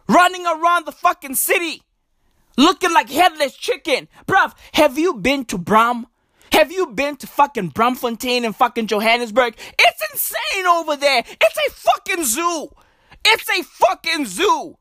running 0.08 0.46
around 0.46 0.86
the 0.86 0.92
fucking 0.92 1.36
city 1.36 1.82
looking 2.58 2.94
like 2.94 3.10
headless 3.10 3.56
chicken. 3.56 4.08
Bruv, 4.28 4.54
have 4.74 4.98
you 4.98 5.16
been 5.16 5.46
to 5.46 5.58
Braam? 5.58 6.08
Have 6.52 6.72
you 6.72 6.88
been 6.88 7.16
to 7.18 7.28
fucking 7.28 7.72
Braamfontein 7.72 8.46
and 8.46 8.56
fucking 8.56 8.88
Johannesburg? 8.88 9.56
It's 9.80 10.12
insane 10.12 10.66
over 10.66 10.96
there. 10.96 11.24
It's 11.26 11.58
a 11.68 11.72
fucking 11.72 12.26
zoo. 12.26 12.70
It's 13.26 13.50
a 13.50 13.64
fucking 13.64 14.26
zoo. 14.26 14.78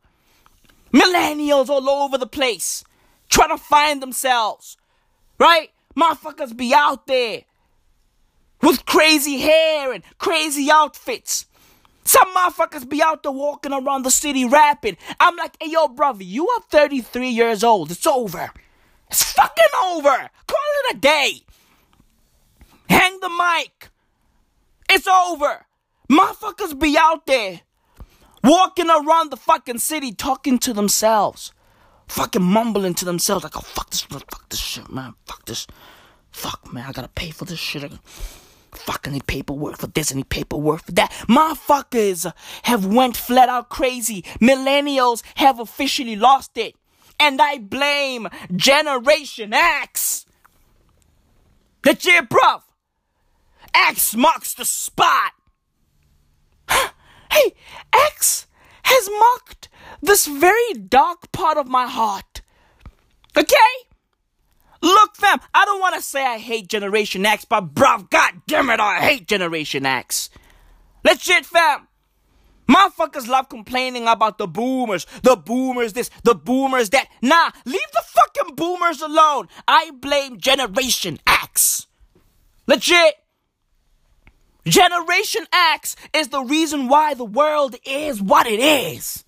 Millennials 0.93 1.69
all 1.69 1.89
over 1.89 2.19
the 2.19 2.27
place 2.27 2.85
trying 3.29 3.51
to 3.51 3.57
find 3.57 4.03
themselves. 4.03 4.77
Right? 5.39 5.71
Motherfuckers 5.97 6.57
be 6.57 6.75
out 6.75 7.07
there 7.07 7.43
with 8.63 8.85
crazy 8.85 9.39
hair 9.39 9.93
and 9.93 10.03
crazy 10.19 10.71
outfits. 10.71 11.47
Some 12.11 12.35
motherfuckers 12.35 12.89
be 12.89 13.01
out 13.01 13.23
there 13.23 13.31
walking 13.31 13.73
around 13.73 14.03
the 14.03 14.11
city 14.11 14.45
rapping. 14.45 14.97
I'm 15.21 15.37
like, 15.37 15.57
hey, 15.63 15.71
yo, 15.71 15.87
brother, 15.87 16.25
you 16.25 16.49
are 16.49 16.61
33 16.69 17.29
years 17.29 17.63
old. 17.63 17.93
It's 17.93 18.05
over. 18.05 18.51
It's 19.09 19.33
fucking 19.33 19.75
over. 19.85 20.29
Call 20.49 20.71
it 20.89 20.97
a 20.97 20.99
day. 20.99 21.43
Hang 22.89 23.21
the 23.21 23.29
mic. 23.29 23.91
It's 24.91 25.07
over. 25.07 25.67
Motherfuckers 26.11 26.77
be 26.77 26.99
out 26.99 27.27
there 27.27 27.61
walking 28.43 28.91
around 28.91 29.31
the 29.31 29.37
fucking 29.37 29.79
city 29.79 30.13
talking 30.13 30.59
to 30.59 30.73
themselves. 30.73 31.53
Fucking 32.09 32.43
mumbling 32.43 32.95
to 32.95 33.05
themselves 33.05 33.45
like, 33.45 33.57
oh, 33.57 33.61
fuck 33.61 33.89
this, 33.91 34.01
fuck 34.01 34.49
this 34.49 34.59
shit, 34.59 34.91
man. 34.91 35.15
Fuck 35.27 35.45
this. 35.45 35.69
Fuck, 36.33 36.73
man, 36.73 36.87
I 36.89 36.93
gotta 36.93 37.07
pay 37.07 37.31
for 37.31 37.45
this 37.45 37.61
shit. 37.61 37.93
Fuck, 38.75 39.07
I 39.09 39.13
need 39.13 39.27
paperwork 39.27 39.79
for 39.79 39.87
this, 39.89 40.15
need 40.15 40.29
paperwork 40.29 40.85
for 40.85 40.93
that. 40.93 41.11
Motherfuckers 41.29 42.33
have 42.65 42.87
went 42.87 43.17
flat 43.17 43.49
out 43.49 43.69
crazy. 43.69 44.23
Millennials 44.41 45.23
have 45.37 45.59
officially 45.59 46.17
lost 46.17 46.57
it. 46.57 46.75
And 47.19 47.41
I 47.41 47.59
blame 47.59 48.29
Generation 48.55 49.53
X. 49.53 50.25
Legit, 51.85 52.29
bruv. 52.29 52.63
X 53.75 54.17
marks 54.17 54.55
the 54.55 54.65
spot. 54.65 55.33
hey, 56.69 57.55
X 57.93 58.47
has 58.85 59.09
marked 59.19 59.69
this 60.03 60.27
very 60.27 60.75
dark 60.75 61.31
part 61.33 61.57
of 61.57 61.69
my 61.69 61.87
heart. 61.87 62.43
Okay? 63.37 63.90
Look, 64.83 65.17
fam, 65.17 65.39
I 65.55 65.65
don't 65.65 65.81
want 65.81 65.95
to 65.97 66.03
say 66.03 66.25
I 66.25 66.39
hate 66.39 66.69
Generation 66.69 67.27
X, 67.27 67.45
but 67.45 67.75
bruv, 67.75 68.11
god 68.11 68.43
damn 68.47 68.71
it, 68.71 68.81
I 68.81 69.01
hate 69.01 69.29
Generation 69.29 69.85
X. 69.85 70.31
Legit, 71.05 71.45
fam. 71.45 71.87
Motherfuckers 72.69 73.27
love 73.27 73.49
complaining 73.49 74.07
about 74.07 74.39
the 74.39 74.47
boomers, 74.47 75.07
the 75.23 75.37
boomers 75.37 75.93
this, 75.93 76.09
the 76.23 76.35
boomers 76.35 76.91
that. 76.91 77.09
Nah, 77.21 77.51
leave 77.65 77.81
the 77.93 78.03
fucking 78.07 78.55
boomers 78.55 79.03
alone. 79.03 79.49
I 79.67 79.91
blame 79.91 80.39
Generation 80.39 81.19
X. 81.27 81.87
Legit. 82.67 83.15
Generation 84.67 85.47
X 85.53 85.97
is 86.15 86.29
the 86.29 86.43
reason 86.43 86.87
why 86.87 87.15
the 87.15 87.25
world 87.25 87.75
is 87.85 88.23
what 88.23 88.47
it 88.47 88.61
is. 88.61 89.25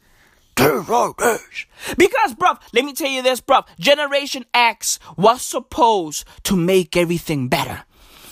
Because, 0.57 2.35
bruv, 2.35 2.61
let 2.73 2.85
me 2.85 2.93
tell 2.93 3.11
you 3.11 3.23
this, 3.23 3.41
bruv. 3.41 3.67
Generation 3.79 4.45
X 4.55 4.99
was 5.17 5.43
supposed 5.43 6.25
to 6.45 6.57
make 6.57 6.97
everything 6.97 7.49
better. 7.49 7.85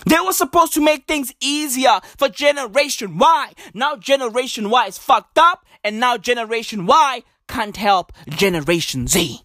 They 0.06 0.20
were 0.24 0.32
supposed 0.32 0.72
to 0.74 0.80
make 0.80 1.06
things 1.06 1.32
easier 1.40 2.00
for 2.16 2.28
Generation 2.28 3.18
Y. 3.18 3.52
Now 3.74 3.96
Generation 3.96 4.70
Y 4.70 4.86
is 4.86 4.98
fucked 4.98 5.38
up, 5.38 5.64
and 5.84 6.00
now 6.00 6.16
Generation 6.16 6.86
Y 6.86 7.22
can't 7.48 7.76
help 7.76 8.12
Generation 8.28 9.06
Z. 9.06 9.42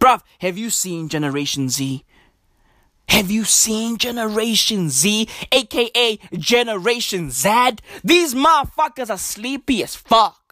Bruv, 0.00 0.22
have 0.40 0.58
you 0.58 0.70
seen 0.70 1.08
Generation 1.08 1.68
Z? 1.68 2.04
Have 3.08 3.30
you 3.30 3.44
seen 3.44 3.98
Generation 3.98 4.90
Z, 4.90 5.28
aka 5.52 6.18
Generation 6.32 7.30
Z? 7.30 7.76
These 8.02 8.34
motherfuckers 8.34 9.10
are 9.10 9.18
sleepy 9.18 9.82
as 9.82 9.94
fuck. 9.94 10.45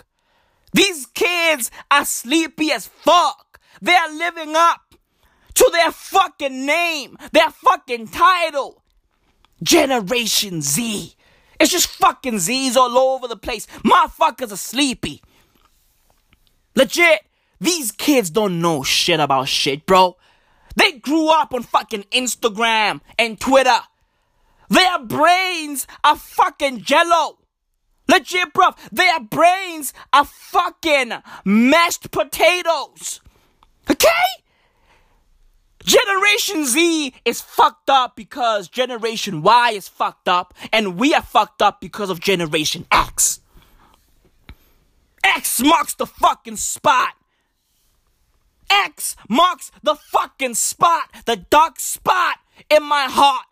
These 0.75 1.07
kids 1.07 1.71
are 1.91 2.05
sleepy 2.05 2.73
as 2.73 2.89
fuck. 2.89 3.61
They 3.81 3.95
are 3.95 4.13
living 4.13 4.55
up 4.57 4.95
to 5.55 5.71
their 5.73 5.93
fucking 5.93 6.67
name, 6.67 7.17
their 7.33 7.51
fucking 7.51 8.09
title. 8.09 8.83
Generation 9.63 10.61
Z. 10.61 11.15
It's 11.61 11.71
just 11.71 11.87
fucking 11.87 12.41
Z's 12.41 12.77
all 12.77 12.99
over 12.99 13.29
the 13.29 13.37
place. 13.37 13.67
Motherfuckers 13.85 14.53
are 14.53 14.57
sleepy. 14.57 15.23
Legit, 16.75 17.21
these 17.61 17.93
kids 17.93 18.31
don't 18.31 18.61
know 18.61 18.83
shit 18.83 19.21
about 19.21 19.49
shit, 19.49 19.87
bro. 19.87 20.17
They 20.75 20.99
grew 20.99 21.29
up 21.29 21.55
on 21.55 21.63
fucking 21.63 22.03
Instagram 22.11 23.01
and 23.17 23.39
Twitter. 23.39 23.79
Their 24.69 24.99
brains 24.99 25.87
are 26.03 26.17
fucking 26.17 26.81
jello. 26.81 27.39
Legit, 28.09 28.53
bro. 28.53 28.71
Their 28.93 29.21
brains 29.21 29.93
are 30.13 30.25
fucking 30.25 31.13
mashed 31.45 32.11
potatoes. 32.11 33.21
Okay? 33.91 34.09
Generation 35.83 36.65
Z 36.65 37.15
is 37.25 37.41
fucked 37.41 37.91
up 37.91 38.17
because 38.17 38.69
Generation 38.69 39.43
Y 39.43 39.71
is 39.73 39.87
fucked 39.87 40.29
up, 40.29 40.55
and 40.73 40.97
we 40.97 41.13
are 41.15 41.23
fucked 41.23 41.61
up 41.61 41.81
because 41.81 42.09
of 42.09 42.21
Generation 42.21 42.87
X. 42.91 43.41
X 45.23 45.61
marks 45.61 45.95
the 45.95 46.07
fucking 46.07 46.57
spot. 46.57 47.15
X 48.71 49.15
marks 49.29 49.71
the 49.83 49.95
fucking 49.95 50.55
spot, 50.55 51.11
the 51.27 51.37
dark 51.37 51.79
spot 51.79 52.39
in 52.71 52.83
my 52.83 53.05
heart. 53.05 53.47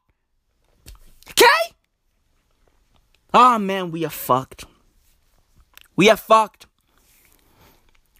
Okay? 1.30 1.75
Oh 3.35 3.59
man, 3.59 3.91
we 3.91 4.05
are 4.05 4.11
fucked. 4.11 4.67
We 5.97 6.11
are 6.11 6.17
fucked. 6.17 6.67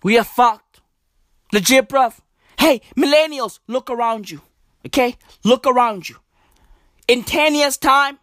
We 0.03 0.19
are 0.19 0.25
fucked. 0.25 0.81
Legit, 1.53 1.89
bruv. 1.89 2.19
Hey, 2.59 2.81
millennials, 2.97 3.59
look 3.67 3.91
around 3.91 4.31
you. 4.31 4.41
Okay? 4.87 5.17
Look 5.45 5.67
around 5.67 6.09
you. 6.09 6.17
In 7.09 7.25
10 7.25 7.55
years' 7.55 7.77
time, 7.77 8.19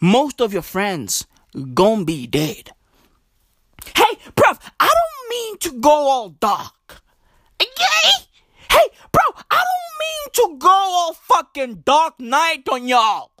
most 0.00 0.40
of 0.40 0.52
your 0.52 0.62
friends 0.62 1.26
gonna 1.74 2.04
be 2.04 2.26
dead. 2.26 2.70
Hey, 3.96 4.16
bruv, 4.36 4.58
I 4.78 4.88
don't 4.88 5.28
mean 5.30 5.58
to 5.58 5.80
go 5.80 5.90
all 5.90 6.28
dark. 6.28 7.02
Okay? 7.60 8.26
Hey, 8.70 8.88
bro, 9.10 9.22
I 9.50 9.62
don't 9.64 9.98
mean 10.00 10.32
to 10.34 10.58
go 10.58 10.68
all 10.68 11.14
fucking 11.14 11.82
dark 11.84 12.18
knight 12.20 12.68
on 12.70 12.88
y'all. 12.88 13.31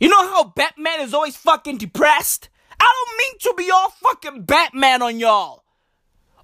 You 0.00 0.08
know 0.08 0.30
how 0.30 0.44
Batman 0.44 1.00
is 1.00 1.12
always 1.12 1.36
fucking 1.36 1.76
depressed? 1.76 2.48
I 2.80 2.84
don't 2.84 3.18
mean 3.18 3.38
to 3.40 3.54
be 3.56 3.70
all 3.70 3.90
fucking 3.90 4.44
Batman 4.44 5.02
on 5.02 5.20
y'all. 5.20 5.62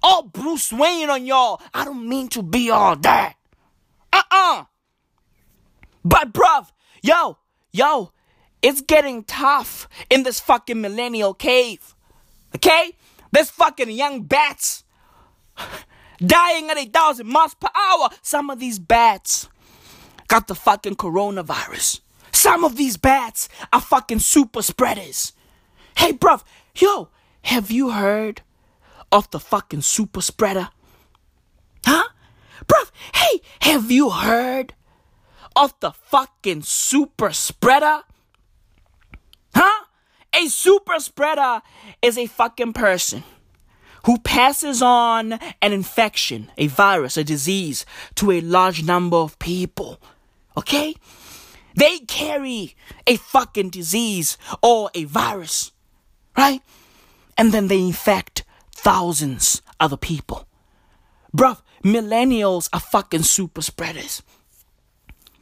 All 0.03 0.23
Bruce 0.23 0.71
Wayne 0.71 1.09
on 1.09 1.25
y'all. 1.25 1.59
I 1.73 1.83
don't 1.83 2.07
mean 2.07 2.29
to 2.29 2.43
be 2.43 2.69
all 2.69 2.95
that. 2.97 3.33
Uh-uh. 4.13 4.65
But 6.05 6.31
bruv, 6.31 6.71
yo, 7.01 7.39
yo, 7.73 8.11
it's 8.61 8.81
getting 8.81 9.23
tough 9.23 9.89
in 10.11 10.21
this 10.21 10.39
fucking 10.39 10.79
millennial 10.79 11.33
cave. 11.33 11.95
Okay? 12.55 12.91
There's 13.31 13.49
fucking 13.49 13.89
young 13.89 14.23
bats 14.23 14.83
dying 16.19 16.69
at 16.69 16.77
a 16.77 16.85
thousand 16.85 17.27
miles 17.27 17.55
per 17.55 17.69
hour. 17.75 18.09
Some 18.21 18.51
of 18.51 18.59
these 18.59 18.77
bats 18.77 19.49
got 20.27 20.47
the 20.47 20.55
fucking 20.55 20.95
coronavirus. 20.95 22.01
Some 22.37 22.63
of 22.63 22.75
these 22.75 22.97
bats 22.97 23.49
are 23.73 23.81
fucking 23.81 24.19
super 24.19 24.61
spreaders. 24.61 25.33
Hey, 25.97 26.13
bruv, 26.13 26.43
yo, 26.75 27.09
have 27.41 27.71
you 27.71 27.89
heard 27.89 28.43
of 29.11 29.27
the 29.31 29.39
fucking 29.39 29.81
super 29.81 30.21
spreader? 30.21 30.69
Huh? 31.83 32.09
Bruv, 32.67 32.91
hey, 33.15 33.41
have 33.61 33.89
you 33.89 34.11
heard 34.11 34.75
of 35.55 35.73
the 35.79 35.89
fucking 35.89 36.61
super 36.61 37.33
spreader? 37.33 38.03
Huh? 39.55 39.85
A 40.35 40.47
super 40.47 40.99
spreader 40.99 41.63
is 42.03 42.19
a 42.19 42.27
fucking 42.27 42.73
person 42.73 43.23
who 44.05 44.19
passes 44.19 44.83
on 44.83 45.39
an 45.59 45.73
infection, 45.73 46.51
a 46.55 46.67
virus, 46.67 47.17
a 47.17 47.23
disease 47.23 47.83
to 48.13 48.29
a 48.29 48.41
large 48.41 48.83
number 48.83 49.17
of 49.17 49.39
people. 49.39 49.99
Okay? 50.55 50.93
They 51.77 51.99
carry 51.99 52.75
a 53.05 53.17
fucking 53.17 53.69
disease 53.69 54.39
or 54.63 54.89
a 54.95 55.03
virus, 55.03 55.71
right? 56.35 56.63
And 57.37 57.51
then 57.51 57.67
they 57.67 57.79
infect 57.79 58.43
thousands 58.71 59.61
other 59.79 59.95
people. 59.95 60.47
Bruv, 61.35 61.61
millennials 61.83 62.67
are 62.73 62.79
fucking 62.79 63.21
super 63.21 63.61
spreaders. 63.61 64.23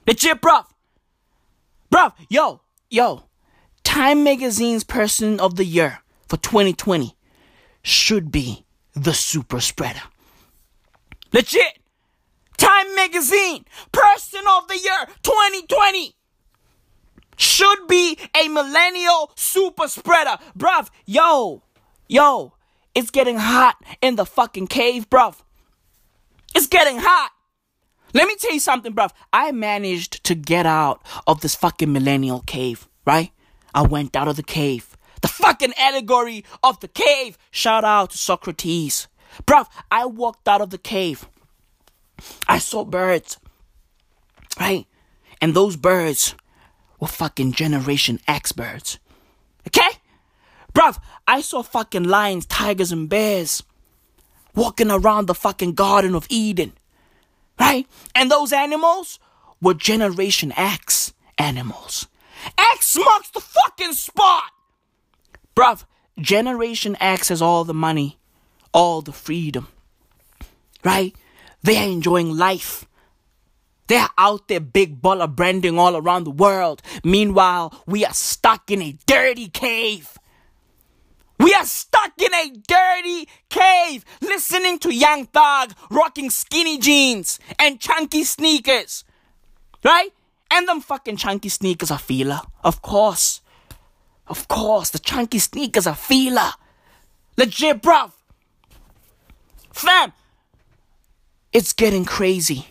Legit, 0.05 0.41
bruv. 0.41 0.65
Bruv, 1.89 2.11
yo, 2.27 2.59
yo. 2.89 3.23
Time 3.85 4.25
Magazine's 4.25 4.83
Person 4.83 5.39
of 5.39 5.55
the 5.55 5.63
Year 5.63 5.99
for 6.27 6.35
2020 6.35 7.15
should 7.81 8.29
be 8.29 8.65
the 8.93 9.13
super 9.13 9.61
spreader. 9.61 10.03
Legit. 11.31 11.79
Time 12.57 12.93
Magazine 12.93 13.63
Person 13.93 14.41
of 14.49 14.67
the 14.67 14.77
Year 14.77 15.07
2020 15.23 16.14
should 17.37 17.87
be 17.87 18.17
a 18.35 18.47
millennial 18.47 19.31
super 19.35 19.87
spreader. 19.87 20.37
Bruv, 20.57 20.89
yo, 21.05 21.63
yo, 22.07 22.53
it's 22.93 23.09
getting 23.11 23.37
hot 23.37 23.77
in 24.01 24.15
the 24.15 24.25
fucking 24.25 24.67
cave, 24.67 25.09
bruv. 25.09 25.41
It's 26.53 26.67
getting 26.67 26.97
hot. 26.99 27.31
Let 28.13 28.27
me 28.27 28.35
tell 28.37 28.53
you 28.53 28.61
something, 28.61 28.93
bruv. 28.93 29.11
I 29.33 29.51
managed 29.51 30.23
to 30.23 30.35
get 30.35 30.65
out 30.65 31.05
of 31.27 31.41
this 31.41 31.55
fucking 31.55 31.91
millennial 31.91 32.41
cave, 32.41 32.87
right? 33.05 33.31
I 33.73 33.81
went 33.81 34.15
out 34.15 34.29
of 34.29 34.37
the 34.37 34.43
cave. 34.43 34.95
The 35.21 35.27
fucking 35.27 35.73
allegory 35.77 36.45
of 36.63 36.79
the 36.79 36.87
cave. 36.87 37.37
Shout 37.51 37.83
out 37.83 38.11
to 38.11 38.17
Socrates. 38.17 39.07
Bruv, 39.43 39.67
I 39.91 40.05
walked 40.05 40.47
out 40.47 40.61
of 40.61 40.69
the 40.69 40.77
cave. 40.77 41.27
I 42.47 42.59
saw 42.59 42.85
birds. 42.85 43.37
Right? 44.59 44.87
And 45.41 45.53
those 45.53 45.75
birds 45.75 46.35
were 46.99 47.07
fucking 47.07 47.53
Generation 47.53 48.19
X 48.27 48.51
birds. 48.51 48.99
Okay? 49.67 49.99
Bruv, 50.73 50.99
I 51.27 51.41
saw 51.41 51.63
fucking 51.63 52.03
lions, 52.03 52.45
tigers, 52.45 52.91
and 52.91 53.07
bears 53.07 53.63
walking 54.53 54.91
around 54.91 55.27
the 55.27 55.35
fucking 55.35 55.73
Garden 55.73 56.15
of 56.15 56.27
Eden. 56.29 56.73
Right? 57.59 57.87
And 58.13 58.29
those 58.29 58.51
animals 58.51 59.19
were 59.61 59.73
Generation 59.73 60.53
X 60.55 61.13
animals. 61.37 62.07
X 62.57 62.97
marks 62.97 63.29
the 63.29 63.39
fucking 63.39 63.93
spot! 63.93 64.51
Bruv, 65.55 65.85
Generation 66.19 66.97
X 66.99 67.29
has 67.29 67.41
all 67.41 67.63
the 67.63 67.73
money, 67.73 68.17
all 68.73 69.01
the 69.01 69.13
freedom. 69.13 69.69
Right? 70.83 71.15
They 71.63 71.77
are 71.77 71.89
enjoying 71.89 72.37
life. 72.37 72.85
They're 73.87 74.09
out 74.17 74.47
there 74.47 74.59
big 74.59 75.01
baller 75.01 75.33
branding 75.33 75.77
all 75.77 75.95
around 75.95 76.23
the 76.23 76.31
world. 76.31 76.81
Meanwhile, 77.03 77.83
we 77.85 78.05
are 78.05 78.13
stuck 78.13 78.71
in 78.71 78.81
a 78.81 78.97
dirty 79.05 79.47
cave. 79.47 80.17
We 81.37 81.53
are 81.53 81.65
stuck 81.65 82.13
in 82.19 82.33
a 82.33 82.49
dirty 82.67 83.27
cave 83.49 84.05
listening 84.21 84.79
to 84.79 84.93
Young 84.93 85.25
Thug 85.27 85.73
rocking 85.91 86.29
skinny 86.29 86.79
jeans 86.79 87.39
and 87.59 87.79
chunky 87.79 88.23
sneakers. 88.23 89.03
Right? 89.83 90.11
And 90.49 90.67
them 90.67 90.81
fucking 90.81 91.17
chunky 91.17 91.49
sneakers 91.49 91.91
are 91.91 91.99
Fila. 91.99 92.43
Of 92.63 92.81
course. 92.81 93.41
Of 94.27 94.47
course, 94.47 94.89
the 94.89 94.99
chunky 94.99 95.39
sneakers 95.39 95.85
are 95.85 95.95
Fila. 95.95 96.55
Legit, 97.37 97.81
bruv. 97.83 98.11
Fam, 99.71 100.13
it's 101.51 101.73
getting 101.73 102.05
crazy 102.05 102.67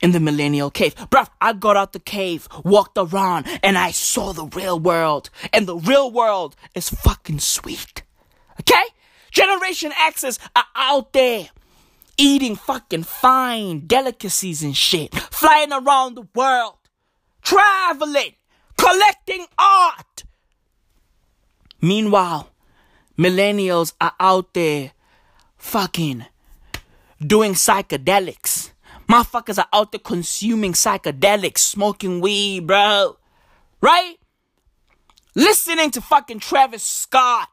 in 0.00 0.12
the 0.12 0.20
millennial 0.20 0.70
cave. 0.70 0.94
Bruh, 0.94 1.28
I 1.40 1.52
got 1.52 1.76
out 1.76 1.92
the 1.92 2.00
cave, 2.00 2.48
walked 2.64 2.96
around, 2.96 3.46
and 3.62 3.76
I 3.76 3.90
saw 3.90 4.32
the 4.32 4.46
real 4.46 4.78
world. 4.78 5.30
And 5.52 5.66
the 5.66 5.76
real 5.76 6.10
world 6.10 6.56
is 6.74 6.88
fucking 6.88 7.40
sweet. 7.40 8.02
Okay? 8.60 8.84
Generation 9.30 9.92
X's 9.96 10.38
are 10.56 10.62
uh, 10.62 10.66
out 10.74 11.12
there 11.12 11.48
eating 12.16 12.56
fucking 12.56 13.04
fine 13.04 13.86
delicacies 13.86 14.62
and 14.62 14.76
shit, 14.76 15.14
flying 15.14 15.72
around 15.72 16.14
the 16.14 16.28
world, 16.34 16.76
traveling, 17.42 18.34
collecting 18.76 19.46
art. 19.58 20.24
Meanwhile, 21.80 22.50
millennials 23.16 23.94
are 24.00 24.12
out 24.20 24.52
there 24.52 24.92
fucking 25.56 26.26
doing 27.24 27.54
psychedelics, 27.54 28.72
Motherfuckers 29.10 29.58
are 29.58 29.66
out 29.72 29.90
there 29.90 29.98
consuming 29.98 30.72
psychedelics, 30.72 31.58
smoking 31.58 32.20
weed, 32.20 32.68
bro. 32.68 33.16
Right? 33.80 34.14
Listening 35.34 35.90
to 35.90 36.00
fucking 36.00 36.38
Travis 36.38 36.84
Scott. 36.84 37.48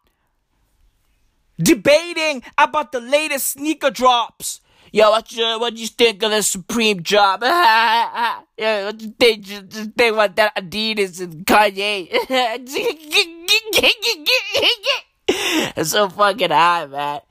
Debating 1.58 2.44
about 2.60 2.92
the 2.92 3.00
latest 3.00 3.54
sneaker 3.54 3.90
drops. 3.90 4.62
Yo, 4.92 5.10
what 5.10 5.32
you 5.32 5.60
what 5.60 5.76
you 5.76 5.88
think 5.88 6.22
of 6.22 6.30
the 6.30 6.44
Supreme 6.44 7.02
drop? 7.02 7.42
yeah, 7.42 8.42
what 8.86 9.02
you 9.02 9.16
think? 9.20 9.44
Just, 9.44 9.70
just 9.70 9.92
think 9.94 10.14
about 10.14 10.36
that 10.36 10.56
Adidas 10.56 11.20
and 11.22 11.44
Kanye. 11.44 12.08
it's 15.76 15.90
so 15.90 16.08
fucking 16.08 16.52
high, 16.52 16.86
man. 16.86 17.22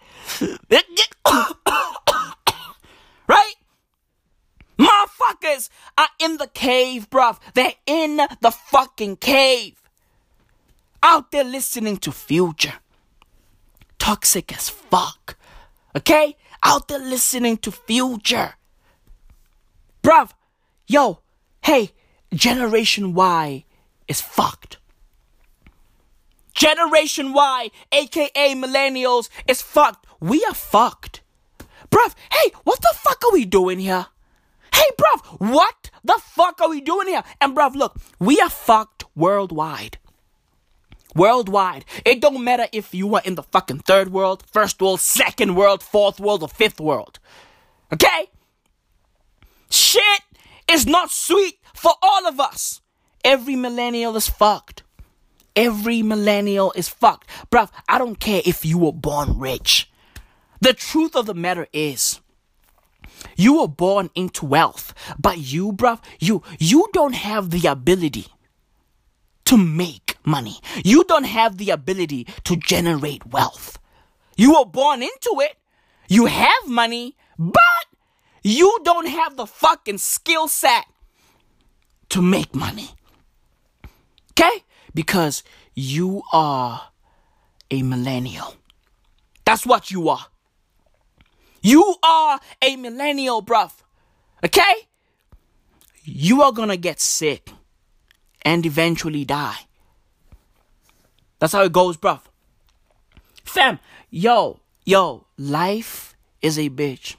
right? 3.28 3.54
Motherfuckers 4.78 5.70
are 5.96 6.08
in 6.18 6.36
the 6.36 6.48
cave, 6.48 7.08
bruv. 7.10 7.38
They're 7.54 7.74
in 7.86 8.16
the 8.16 8.50
fucking 8.50 9.16
cave. 9.16 9.80
Out 11.02 11.30
there 11.30 11.44
listening 11.44 11.96
to 11.98 12.12
Future. 12.12 12.74
Toxic 13.98 14.54
as 14.54 14.68
fuck. 14.68 15.36
Okay? 15.96 16.36
Out 16.62 16.88
there 16.88 16.98
listening 16.98 17.56
to 17.58 17.70
Future. 17.70 18.54
Bruv, 20.02 20.30
yo, 20.86 21.20
hey, 21.62 21.92
Generation 22.34 23.14
Y 23.14 23.64
is 24.08 24.20
fucked. 24.20 24.76
Generation 26.54 27.32
Y, 27.32 27.70
aka 27.92 28.54
millennials, 28.54 29.28
is 29.46 29.62
fucked. 29.62 30.06
We 30.20 30.44
are 30.44 30.54
fucked. 30.54 31.22
Bruv, 31.90 32.14
hey, 32.32 32.52
what 32.64 32.80
the 32.80 32.94
fuck 32.94 33.22
are 33.24 33.32
we 33.32 33.44
doing 33.44 33.78
here? 33.78 34.06
Hey, 34.76 34.84
bruv, 34.98 35.40
what 35.40 35.90
the 36.04 36.20
fuck 36.22 36.60
are 36.60 36.68
we 36.68 36.82
doing 36.82 37.08
here? 37.08 37.24
And 37.40 37.56
bruv, 37.56 37.74
look, 37.74 37.96
we 38.18 38.38
are 38.40 38.50
fucked 38.50 39.04
worldwide. 39.14 39.96
Worldwide. 41.14 41.86
It 42.04 42.20
don't 42.20 42.44
matter 42.44 42.66
if 42.72 42.94
you 42.94 43.14
are 43.14 43.22
in 43.24 43.36
the 43.36 43.42
fucking 43.42 43.78
third 43.80 44.12
world, 44.12 44.44
first 44.52 44.82
world, 44.82 45.00
second 45.00 45.56
world, 45.56 45.82
fourth 45.82 46.20
world, 46.20 46.42
or 46.42 46.48
fifth 46.48 46.78
world. 46.78 47.18
Okay? 47.90 48.26
Shit 49.70 50.22
is 50.70 50.86
not 50.86 51.10
sweet 51.10 51.58
for 51.74 51.92
all 52.02 52.26
of 52.26 52.38
us. 52.38 52.82
Every 53.24 53.56
millennial 53.56 54.14
is 54.14 54.28
fucked. 54.28 54.82
Every 55.56 56.02
millennial 56.02 56.72
is 56.72 56.90
fucked. 56.90 57.30
Bruv, 57.50 57.70
I 57.88 57.96
don't 57.96 58.20
care 58.20 58.42
if 58.44 58.66
you 58.66 58.76
were 58.76 58.92
born 58.92 59.38
rich. 59.38 59.90
The 60.60 60.74
truth 60.74 61.16
of 61.16 61.24
the 61.24 61.34
matter 61.34 61.66
is, 61.72 62.20
you 63.36 63.60
were 63.60 63.68
born 63.68 64.10
into 64.14 64.46
wealth, 64.46 64.94
but 65.18 65.38
you, 65.38 65.72
bruv, 65.72 66.02
you, 66.20 66.42
you 66.58 66.88
don't 66.92 67.14
have 67.14 67.50
the 67.50 67.66
ability 67.66 68.26
to 69.46 69.56
make 69.56 70.16
money. 70.24 70.58
You 70.84 71.04
don't 71.04 71.24
have 71.24 71.56
the 71.56 71.70
ability 71.70 72.26
to 72.44 72.56
generate 72.56 73.26
wealth. 73.26 73.78
You 74.36 74.58
were 74.58 74.66
born 74.66 75.02
into 75.02 75.40
it. 75.40 75.56
You 76.08 76.26
have 76.26 76.68
money, 76.68 77.16
but 77.38 77.86
you 78.42 78.78
don't 78.84 79.08
have 79.08 79.36
the 79.36 79.46
fucking 79.46 79.98
skill 79.98 80.46
set 80.48 80.84
to 82.10 82.22
make 82.22 82.54
money. 82.54 82.90
Okay? 84.32 84.64
Because 84.94 85.42
you 85.74 86.22
are 86.32 86.90
a 87.70 87.82
millennial. 87.82 88.54
That's 89.44 89.66
what 89.66 89.90
you 89.90 90.08
are. 90.08 90.26
You 91.66 91.96
are 92.00 92.38
a 92.62 92.76
millennial, 92.76 93.42
bruv. 93.42 93.72
Okay? 94.44 94.86
You 96.04 96.42
are 96.42 96.52
gonna 96.52 96.76
get 96.76 97.00
sick 97.00 97.50
and 98.42 98.64
eventually 98.64 99.24
die. 99.24 99.66
That's 101.40 101.54
how 101.54 101.64
it 101.64 101.72
goes, 101.72 101.96
bruv. 101.96 102.20
Fam, 103.42 103.80
yo, 104.10 104.60
yo, 104.84 105.26
life 105.36 106.14
is 106.40 106.56
a 106.56 106.70
bitch. 106.70 107.16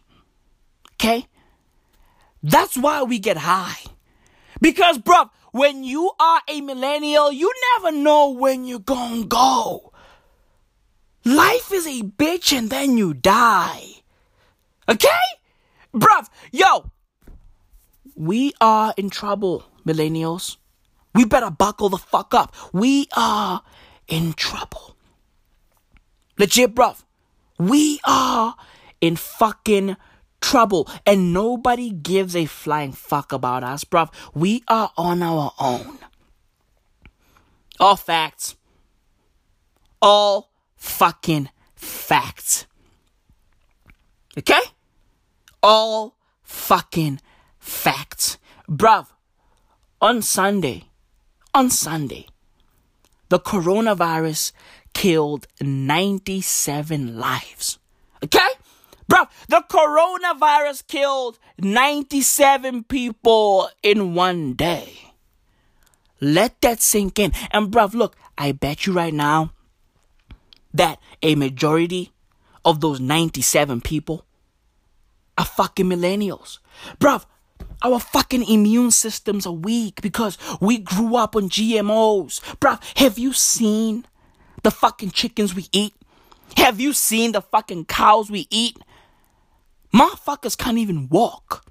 Okay? 0.93 1.27
That's 2.41 2.77
why 2.77 3.03
we 3.03 3.19
get 3.19 3.35
high. 3.39 3.83
Because, 4.61 4.97
bruv, 4.97 5.29
when 5.51 5.83
you 5.83 6.11
are 6.21 6.41
a 6.47 6.61
millennial, 6.61 7.33
you 7.33 7.51
never 7.73 7.91
know 7.97 8.29
when 8.29 8.63
you're 8.63 8.79
gonna 8.79 9.25
go. 9.25 9.91
Life 11.25 11.73
is 11.73 11.85
a 11.85 12.03
bitch 12.03 12.57
and 12.57 12.69
then 12.69 12.97
you 12.97 13.13
die. 13.13 13.96
Okay? 14.89 15.07
Bruv, 15.93 16.29
yo, 16.51 16.91
we 18.15 18.53
are 18.61 18.93
in 18.97 19.09
trouble, 19.09 19.65
millennials. 19.85 20.57
We 21.13 21.25
better 21.25 21.49
buckle 21.49 21.89
the 21.89 21.97
fuck 21.97 22.33
up. 22.33 22.55
We 22.71 23.07
are 23.15 23.63
in 24.07 24.33
trouble. 24.33 24.95
Legit, 26.37 26.75
bruv. 26.75 27.03
We 27.57 27.99
are 28.05 28.55
in 29.01 29.15
fucking 29.15 29.97
trouble. 30.41 30.87
And 31.05 31.33
nobody 31.33 31.89
gives 31.91 32.35
a 32.35 32.45
flying 32.45 32.91
fuck 32.91 33.31
about 33.31 33.63
us, 33.63 33.83
bruv. 33.83 34.13
We 34.33 34.63
are 34.67 34.91
on 34.95 35.23
our 35.23 35.51
own. 35.59 35.97
All 37.79 37.95
facts. 37.95 38.55
All 40.01 40.51
fucking 40.75 41.49
facts. 41.75 42.67
Okay? 44.37 44.61
All 45.69 46.15
fucking 46.43 47.19
facts. 47.59 48.37
Bruv, 48.69 49.07
on 49.99 50.21
Sunday, 50.21 50.85
on 51.53 51.69
Sunday, 51.69 52.27
the 53.27 53.37
coronavirus 53.37 54.53
killed 54.93 55.45
97 55.59 57.19
lives. 57.19 57.79
Okay? 58.23 58.47
Bro, 59.09 59.25
the 59.49 59.61
coronavirus 59.69 60.87
killed 60.87 61.37
97 61.59 62.85
people 62.85 63.69
in 63.83 64.13
one 64.13 64.53
day. 64.53 65.11
Let 66.21 66.61
that 66.61 66.81
sink 66.81 67.19
in. 67.19 67.33
And 67.51 67.73
bruv, 67.73 67.93
look, 67.93 68.15
I 68.37 68.53
bet 68.53 68.85
you 68.85 68.93
right 68.93 69.13
now 69.13 69.51
that 70.73 70.99
a 71.21 71.35
majority 71.35 72.13
of 72.63 72.79
those 72.79 73.01
97 73.01 73.81
people 73.81 74.23
are 75.37 75.45
fucking 75.45 75.85
millennials. 75.85 76.59
Bruv, 76.99 77.25
our 77.83 77.99
fucking 77.99 78.43
immune 78.49 78.91
systems 78.91 79.45
are 79.45 79.53
weak 79.53 80.01
because 80.01 80.37
we 80.59 80.77
grew 80.79 81.15
up 81.15 81.35
on 81.35 81.49
GMOs. 81.49 82.41
Bruv, 82.57 82.81
have 82.97 83.17
you 83.17 83.33
seen 83.33 84.05
the 84.63 84.71
fucking 84.71 85.11
chickens 85.11 85.53
we 85.53 85.67
eat? 85.71 85.93
Have 86.57 86.79
you 86.79 86.93
seen 86.93 87.33
the 87.33 87.41
fucking 87.41 87.85
cows 87.85 88.31
we 88.31 88.47
eat? 88.49 88.77
Motherfuckers 89.93 90.57
can't 90.57 90.77
even 90.77 91.07
walk. 91.09 91.65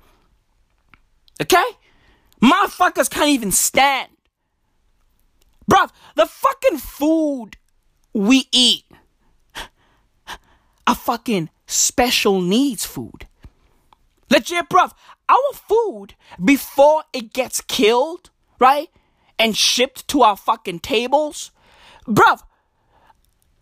Okay? 1.40 1.64
Motherfuckers 2.42 3.10
can't 3.10 3.30
even 3.30 3.50
stand. 3.50 4.10
Bruv, 5.70 5.90
the 6.14 6.26
fucking 6.26 6.78
food 6.78 7.56
we 8.12 8.48
eat 8.52 8.84
are 10.86 10.94
fucking 10.94 11.50
special 11.66 12.40
needs 12.40 12.86
food. 12.86 13.26
Legit, 14.30 14.68
bruv, 14.68 14.92
our 15.28 15.52
food 15.52 16.14
before 16.42 17.04
it 17.12 17.32
gets 17.32 17.60
killed, 17.60 18.30
right? 18.58 18.88
And 19.38 19.56
shipped 19.56 20.08
to 20.08 20.22
our 20.22 20.36
fucking 20.36 20.80
tables, 20.80 21.50
bruv, 22.06 22.42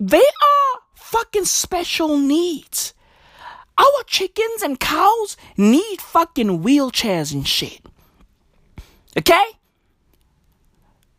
they 0.00 0.18
are 0.18 0.80
fucking 0.94 1.44
special 1.44 2.18
needs. 2.18 2.94
Our 3.76 4.02
chickens 4.06 4.62
and 4.62 4.78
cows 4.78 5.36
need 5.56 6.00
fucking 6.00 6.62
wheelchairs 6.62 7.32
and 7.32 7.46
shit. 7.46 7.80
Okay? 9.16 9.44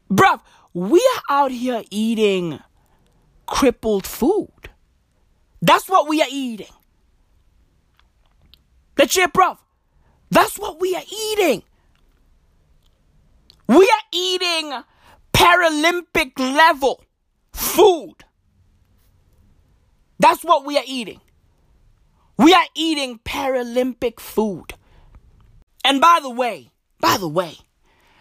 Bruv, 0.10 0.42
we 0.74 1.00
are 1.16 1.44
out 1.44 1.52
here 1.52 1.84
eating 1.90 2.60
crippled 3.46 4.06
food. 4.06 4.70
That's 5.62 5.90
what 5.90 6.08
we 6.08 6.22
are 6.22 6.28
eating. 6.30 6.68
Legit, 8.98 9.34
bro. 9.34 9.58
That's 10.32 10.58
what 10.58 10.80
we 10.80 10.96
are 10.96 11.04
eating. 11.12 11.64
We 13.68 13.84
are 13.84 14.06
eating 14.12 14.74
Paralympic 15.34 16.38
level 16.38 17.04
food. 17.52 18.16
That's 20.20 20.44
what 20.44 20.66
we 20.66 20.78
are 20.78 20.84
eating. 20.86 21.20
We 22.38 22.54
are 22.54 22.66
eating 22.76 23.20
Paralympic 23.20 24.20
food. 24.20 24.74
And 25.84 26.02
by 26.02 26.20
the 26.22 26.30
way, 26.30 26.72
by 27.00 27.18
the 27.18 27.28
way, 27.28 27.58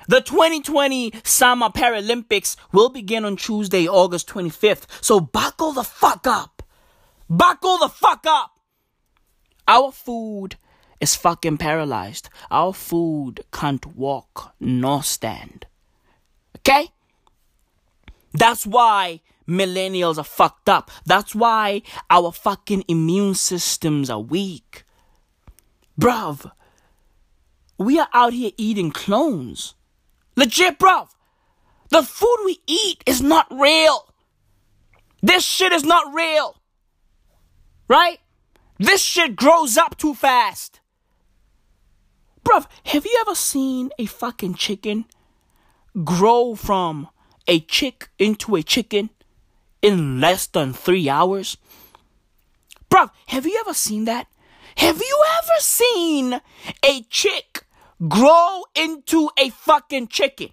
the 0.06 0.20
2020 0.20 1.12
Summer 1.24 1.68
Paralympics 1.68 2.56
will 2.72 2.90
begin 2.90 3.24
on 3.24 3.36
Tuesday, 3.36 3.88
August 3.88 4.28
25th. 4.28 4.86
So 5.00 5.20
buckle 5.20 5.72
the 5.72 5.84
fuck 5.84 6.26
up. 6.26 6.62
Buckle 7.30 7.78
the 7.78 7.88
fuck 7.88 8.24
up. 8.26 8.50
Our 9.66 9.92
food 9.92 10.56
is 11.04 11.14
fucking 11.14 11.58
paralyzed. 11.58 12.30
Our 12.50 12.72
food 12.72 13.44
can't 13.52 13.84
walk 13.94 14.54
nor 14.58 15.02
stand. 15.02 15.66
Okay? 16.60 16.88
That's 18.32 18.66
why 18.66 19.20
millennials 19.46 20.16
are 20.16 20.24
fucked 20.24 20.70
up. 20.70 20.90
That's 21.04 21.34
why 21.34 21.82
our 22.08 22.32
fucking 22.32 22.84
immune 22.88 23.34
systems 23.34 24.08
are 24.08 24.20
weak. 24.20 24.84
Bruv, 26.00 26.50
we 27.76 27.98
are 27.98 28.08
out 28.14 28.32
here 28.32 28.52
eating 28.56 28.90
clones. 28.90 29.74
Legit, 30.36 30.78
bruv. 30.78 31.08
The 31.90 32.02
food 32.02 32.38
we 32.46 32.60
eat 32.66 33.04
is 33.04 33.20
not 33.20 33.46
real. 33.50 34.08
This 35.22 35.44
shit 35.44 35.72
is 35.72 35.84
not 35.84 36.14
real. 36.14 36.56
Right? 37.88 38.20
This 38.78 39.02
shit 39.02 39.36
grows 39.36 39.76
up 39.76 39.98
too 39.98 40.14
fast. 40.14 40.80
Bruv, 42.44 42.66
have 42.84 43.04
you 43.04 43.16
ever 43.22 43.34
seen 43.34 43.90
a 43.98 44.06
fucking 44.06 44.54
chicken 44.54 45.06
grow 46.04 46.54
from 46.54 47.08
a 47.48 47.60
chick 47.60 48.10
into 48.18 48.54
a 48.54 48.62
chicken 48.62 49.10
in 49.80 50.20
less 50.20 50.46
than 50.46 50.72
three 50.72 51.08
hours? 51.08 51.56
Bruv, 52.90 53.10
have 53.26 53.46
you 53.46 53.56
ever 53.60 53.74
seen 53.74 54.04
that? 54.04 54.26
Have 54.76 55.00
you 55.00 55.24
ever 55.38 55.60
seen 55.60 56.40
a 56.84 57.02
chick 57.08 57.64
grow 58.08 58.64
into 58.74 59.30
a 59.38 59.50
fucking 59.50 60.08
chicken 60.08 60.50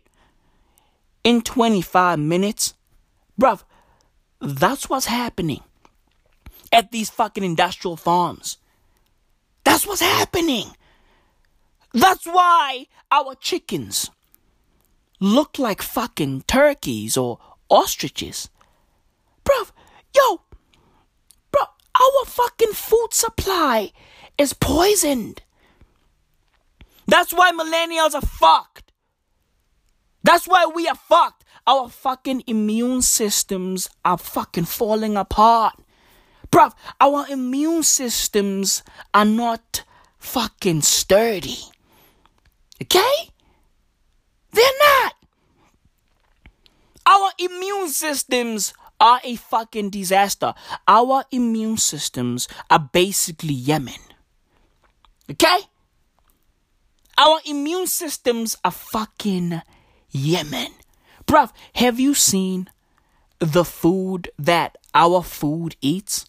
in 1.23 1.41
25 1.41 2.19
minutes? 2.19 2.75
Bruv, 3.39 3.63
that's 4.39 4.89
what's 4.89 5.07
happening 5.07 5.61
at 6.71 6.91
these 6.91 7.09
fucking 7.09 7.43
industrial 7.43 7.97
farms. 7.97 8.57
That's 9.63 9.85
what's 9.85 10.01
happening. 10.01 10.71
That's 11.93 12.25
why 12.25 12.87
our 13.11 13.35
chickens 13.35 14.09
look 15.19 15.59
like 15.59 15.81
fucking 15.81 16.43
turkeys 16.47 17.17
or 17.17 17.39
ostriches. 17.69 18.49
Bruv, 19.43 19.71
yo, 20.15 20.41
bro, 21.51 21.61
our 21.61 22.25
fucking 22.25 22.73
food 22.73 23.09
supply 23.11 23.91
is 24.37 24.53
poisoned. 24.53 25.41
That's 27.07 27.33
why 27.33 27.51
millennials 27.51 28.15
are 28.15 28.21
fucked. 28.21 28.91
That's 30.23 30.47
why 30.47 30.65
we 30.65 30.87
are 30.87 30.95
fucked. 30.95 31.43
Our 31.67 31.89
fucking 31.89 32.43
immune 32.47 33.01
systems 33.01 33.89
are 34.05 34.17
fucking 34.17 34.65
falling 34.65 35.17
apart. 35.17 35.75
Bruv, 36.51 36.73
our 36.99 37.25
immune 37.29 37.83
systems 37.83 38.83
are 39.13 39.25
not 39.25 39.83
fucking 40.17 40.81
sturdy. 40.81 41.57
Okay? 42.91 43.31
They're 44.51 44.65
not. 44.79 45.15
Our 47.05 47.31
immune 47.39 47.87
systems 47.87 48.73
are 48.99 49.21
a 49.23 49.37
fucking 49.37 49.91
disaster. 49.91 50.53
Our 50.87 51.23
immune 51.31 51.77
systems 51.77 52.49
are 52.69 52.89
basically 52.91 53.53
Yemen. 53.53 54.01
Okay? 55.29 55.59
Our 57.17 57.39
immune 57.45 57.87
systems 57.87 58.57
are 58.65 58.71
fucking 58.71 59.61
Yemen. 60.09 60.71
Bruv, 61.25 61.51
have 61.75 61.97
you 61.97 62.13
seen 62.13 62.69
the 63.39 63.63
food 63.63 64.29
that 64.37 64.77
our 64.93 65.23
food 65.23 65.77
eats? 65.79 66.25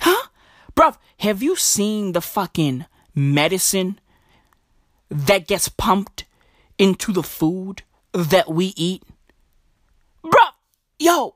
Huh? 0.00 0.26
Bruv, 0.74 0.96
have 1.18 1.40
you 1.40 1.54
seen 1.54 2.12
the 2.12 2.20
fucking 2.20 2.86
medicine 3.14 4.00
that 5.10 5.46
gets 5.46 5.68
pumped 5.68 6.24
into 6.78 7.12
the 7.12 7.22
food 7.22 7.82
that 8.12 8.48
we 8.48 8.72
eat? 8.76 9.02
Bruh, 10.24 10.52
yo, 10.98 11.34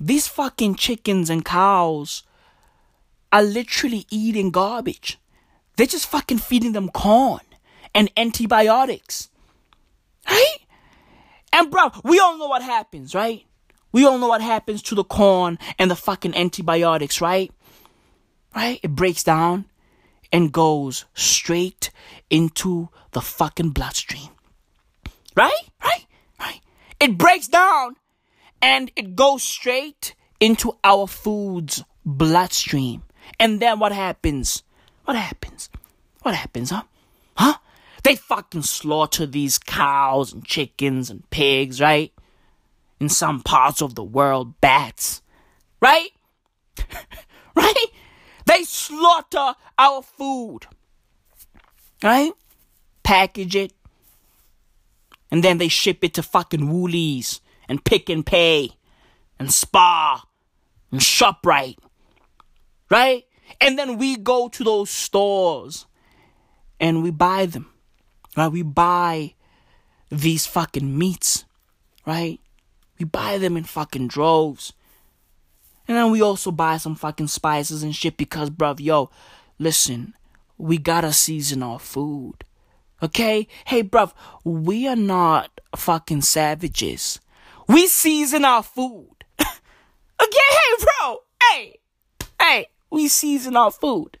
these 0.00 0.28
fucking 0.28 0.76
chickens 0.76 1.28
and 1.28 1.44
cows 1.44 2.22
are 3.32 3.42
literally 3.42 4.06
eating 4.10 4.50
garbage. 4.50 5.18
They're 5.76 5.86
just 5.86 6.08
fucking 6.08 6.38
feeding 6.38 6.72
them 6.72 6.88
corn 6.88 7.40
and 7.94 8.10
antibiotics. 8.16 9.28
Right? 10.28 10.56
And 11.52 11.70
bro, 11.70 11.90
we 12.04 12.18
all 12.18 12.38
know 12.38 12.46
what 12.46 12.62
happens, 12.62 13.14
right? 13.14 13.44
We 13.92 14.04
all 14.04 14.18
know 14.18 14.28
what 14.28 14.42
happens 14.42 14.82
to 14.82 14.94
the 14.94 15.04
corn 15.04 15.58
and 15.78 15.90
the 15.90 15.96
fucking 15.96 16.34
antibiotics, 16.34 17.20
right? 17.20 17.52
Right? 18.54 18.80
It 18.82 18.90
breaks 18.90 19.22
down 19.24 19.64
and 20.32 20.52
goes 20.52 21.04
straight 21.14 21.90
into 22.30 22.88
the 23.12 23.20
fucking 23.20 23.70
bloodstream. 23.70 24.30
Right? 25.34 25.52
Right? 25.82 26.06
Right? 26.40 26.60
It 27.00 27.18
breaks 27.18 27.48
down 27.48 27.96
and 28.62 28.90
it 28.96 29.16
goes 29.16 29.42
straight 29.42 30.14
into 30.40 30.72
our 30.82 31.06
food's 31.06 31.82
bloodstream. 32.04 33.02
And 33.38 33.60
then 33.60 33.78
what 33.78 33.92
happens? 33.92 34.62
What 35.04 35.16
happens? 35.16 35.68
What 36.22 36.34
happens, 36.34 36.70
huh? 36.70 36.82
Huh? 37.36 37.54
They 38.02 38.16
fucking 38.16 38.62
slaughter 38.62 39.26
these 39.26 39.58
cows 39.58 40.32
and 40.32 40.44
chickens 40.44 41.10
and 41.10 41.28
pigs, 41.30 41.80
right? 41.80 42.12
In 43.00 43.08
some 43.08 43.40
parts 43.42 43.82
of 43.82 43.94
the 43.94 44.04
world, 44.04 44.60
bats. 44.60 45.22
Right? 45.80 46.10
right? 47.56 47.86
They 48.46 48.62
slaughter 48.64 49.54
our 49.78 50.02
food. 50.02 50.60
Right? 52.02 52.32
Package 53.02 53.56
it. 53.56 53.72
And 55.30 55.42
then 55.42 55.58
they 55.58 55.68
ship 55.68 56.02
it 56.02 56.14
to 56.14 56.22
fucking 56.22 56.70
Woolies 56.70 57.40
and 57.68 57.84
Pick 57.84 58.08
n 58.08 58.22
Pay 58.22 58.70
and 59.38 59.52
Spar 59.52 60.22
and 60.92 61.00
ShopRite. 61.00 61.78
Right? 62.88 63.24
And 63.60 63.78
then 63.78 63.98
we 63.98 64.16
go 64.16 64.48
to 64.48 64.64
those 64.64 64.90
stores 64.90 65.86
and 66.78 67.02
we 67.02 67.10
buy 67.10 67.46
them. 67.46 67.70
Right? 68.36 68.48
We 68.48 68.62
buy 68.62 69.34
these 70.10 70.46
fucking 70.46 70.96
meats. 70.96 71.44
Right? 72.06 72.38
We 72.98 73.04
buy 73.04 73.38
them 73.38 73.56
in 73.56 73.64
fucking 73.64 74.08
droves. 74.08 74.72
And 75.88 75.96
then 75.96 76.10
we 76.10 76.20
also 76.20 76.50
buy 76.50 76.78
some 76.78 76.96
fucking 76.96 77.28
spices 77.28 77.82
and 77.82 77.94
shit 77.94 78.16
because, 78.16 78.50
bruv, 78.50 78.80
yo, 78.80 79.10
listen, 79.58 80.14
we 80.58 80.78
gotta 80.78 81.12
season 81.12 81.62
our 81.62 81.78
food. 81.78 82.44
Okay? 83.02 83.46
Hey, 83.66 83.82
bruv, 83.82 84.12
we 84.44 84.88
are 84.88 84.96
not 84.96 85.60
fucking 85.76 86.22
savages. 86.22 87.20
We 87.68 87.86
season 87.86 88.44
our 88.44 88.62
food. 88.62 89.24
okay? 89.38 89.48
Hey, 90.20 90.84
bro! 90.84 91.18
Hey! 91.42 91.78
Hey! 92.40 92.66
We 92.90 93.08
season 93.08 93.56
our 93.56 93.70
food. 93.70 94.18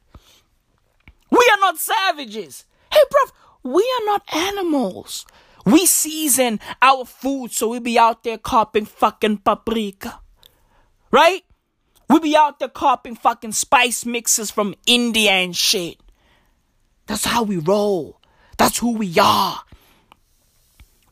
We 1.30 1.50
are 1.52 1.60
not 1.60 1.78
savages. 1.78 2.66
Hey, 2.92 3.00
bruv, 3.10 3.32
we 3.62 3.82
are 3.82 4.06
not 4.06 4.22
animals. 4.34 5.26
We 5.64 5.86
season 5.86 6.60
our 6.80 7.04
food 7.04 7.50
so 7.50 7.68
we 7.68 7.80
be 7.80 7.98
out 7.98 8.22
there 8.22 8.38
copping 8.38 8.84
fucking 8.84 9.38
paprika. 9.38 10.20
Right? 11.10 11.42
We 12.08 12.20
be 12.20 12.36
out 12.36 12.58
there 12.58 12.68
copping 12.68 13.16
fucking 13.16 13.52
spice 13.52 14.06
mixes 14.06 14.50
from 14.50 14.74
India 14.86 15.32
and 15.32 15.56
shit. 15.56 15.98
That's 17.06 17.24
how 17.24 17.42
we 17.42 17.56
roll. 17.56 18.20
That's 18.58 18.78
who 18.78 18.92
we 18.96 19.18
are. 19.18 19.60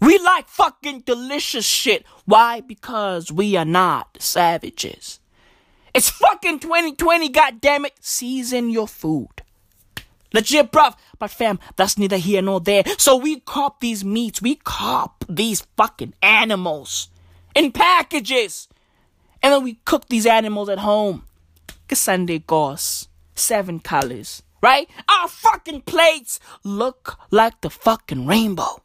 We 0.00 0.18
like 0.18 0.48
fucking 0.48 1.00
delicious 1.00 1.64
shit. 1.64 2.04
Why? 2.26 2.60
Because 2.60 3.32
we 3.32 3.56
are 3.56 3.64
not 3.64 4.16
savages. 4.20 5.20
It's 5.94 6.10
fucking 6.10 6.58
2020, 6.58 7.30
goddammit. 7.30 7.90
Season 8.00 8.70
your 8.70 8.88
food. 8.88 9.42
Legit, 10.32 10.72
bruv. 10.72 10.96
But 11.18 11.30
fam, 11.30 11.60
that's 11.76 11.96
neither 11.96 12.16
here 12.16 12.42
nor 12.42 12.60
there. 12.60 12.82
So 12.98 13.16
we 13.16 13.40
cop 13.40 13.80
these 13.80 14.04
meats. 14.04 14.42
We 14.42 14.56
cop 14.56 15.24
these 15.28 15.66
fucking 15.76 16.14
animals 16.20 17.08
in 17.54 17.70
packages. 17.70 18.68
And 19.44 19.52
then 19.52 19.62
we 19.62 19.74
cook 19.84 20.08
these 20.08 20.24
animals 20.24 20.70
at 20.70 20.78
home. 20.78 21.26
Sunday 21.92 22.38
gauze. 22.38 23.08
Seven 23.34 23.78
colors. 23.78 24.42
Right? 24.62 24.88
Our 25.06 25.28
fucking 25.28 25.82
plates 25.82 26.40
look 26.64 27.18
like 27.30 27.60
the 27.60 27.68
fucking 27.68 28.26
rainbow. 28.26 28.80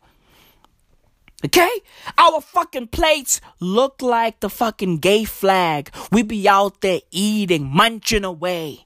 Okay? 1.45 1.69
Our 2.17 2.41
fucking 2.41 2.87
plates 2.87 3.39
look 3.61 4.01
like 4.01 4.41
the 4.41 4.49
fucking 4.49 4.97
gay 4.97 5.23
flag. 5.23 5.91
We 6.11 6.23
be 6.23 6.49
out 6.49 6.81
there 6.81 6.99
eating, 7.09 7.63
munching 7.63 8.25
away. 8.25 8.85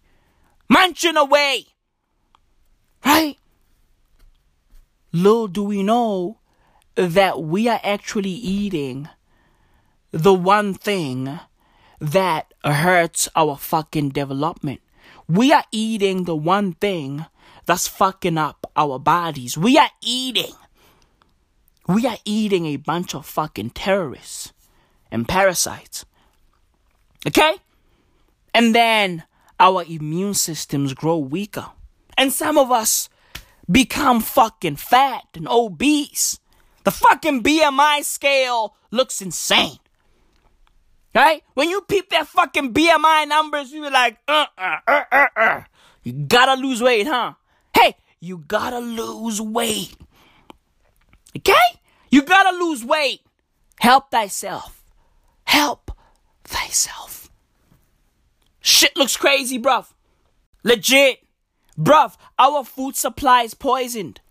Munching 0.69 1.17
away. 1.17 1.65
Right? 3.03 3.37
Little 5.11 5.47
do 5.47 5.63
we 5.63 5.81
know 5.81 6.37
that 6.93 7.41
we 7.41 7.67
are 7.67 7.81
actually 7.83 8.29
eating 8.29 9.09
the 10.11 10.35
one 10.35 10.75
thing 10.75 11.39
that 11.99 12.53
hurts 12.63 13.29
our 13.35 13.57
fucking 13.57 14.09
development. 14.09 14.81
We 15.27 15.51
are 15.53 15.63
eating 15.71 16.25
the 16.25 16.35
one 16.35 16.73
thing 16.73 17.25
that's 17.65 17.87
fucking 17.87 18.37
up 18.37 18.69
our 18.75 18.99
bodies. 18.99 19.57
We 19.57 19.77
are 19.77 19.89
eating. 20.01 20.53
We 21.87 22.05
are 22.07 22.17
eating 22.25 22.65
a 22.65 22.77
bunch 22.77 23.13
of 23.13 23.25
fucking 23.25 23.71
terrorists 23.71 24.53
and 25.11 25.27
parasites. 25.27 26.05
Okay? 27.27 27.55
And 28.53 28.73
then 28.75 29.23
our 29.59 29.83
immune 29.87 30.33
systems 30.33 30.93
grow 30.93 31.17
weaker. 31.17 31.67
And 32.17 32.31
some 32.31 32.57
of 32.57 32.71
us 32.71 33.09
become 33.69 34.21
fucking 34.21 34.75
fat 34.75 35.23
and 35.33 35.47
obese. 35.47 36.39
The 36.83 36.91
fucking 36.91 37.43
BMI 37.43 38.03
scale 38.03 38.75
looks 38.91 39.21
insane. 39.21 39.79
Right? 41.13 41.43
When 41.53 41.69
you 41.69 41.81
peep 41.81 42.09
that 42.09 42.27
fucking 42.27 42.73
BMI 42.73 43.27
numbers, 43.27 43.71
you 43.71 43.83
be 43.83 43.89
like, 43.89 44.17
uh, 44.27 44.45
uh, 44.57 44.77
uh, 44.87 45.03
uh, 45.11 45.25
uh. 45.35 45.61
You 46.03 46.13
gotta 46.13 46.59
lose 46.59 46.81
weight, 46.81 47.07
huh? 47.07 47.33
Hey, 47.75 47.95
you 48.19 48.39
gotta 48.47 48.79
lose 48.79 49.39
weight. 49.39 49.95
Okay? 51.37 51.53
You 52.09 52.23
gotta 52.23 52.57
lose 52.57 52.83
weight. 52.83 53.21
Help 53.79 54.11
thyself. 54.11 54.83
Help 55.45 55.91
thyself. 56.43 57.29
Shit 58.61 58.95
looks 58.95 59.17
crazy, 59.17 59.59
bruv. 59.59 59.87
Legit. 60.63 61.19
Bruv, 61.77 62.15
our 62.39 62.63
food 62.63 62.95
supply 62.95 63.41
is 63.43 63.53
poisoned. 63.53 64.21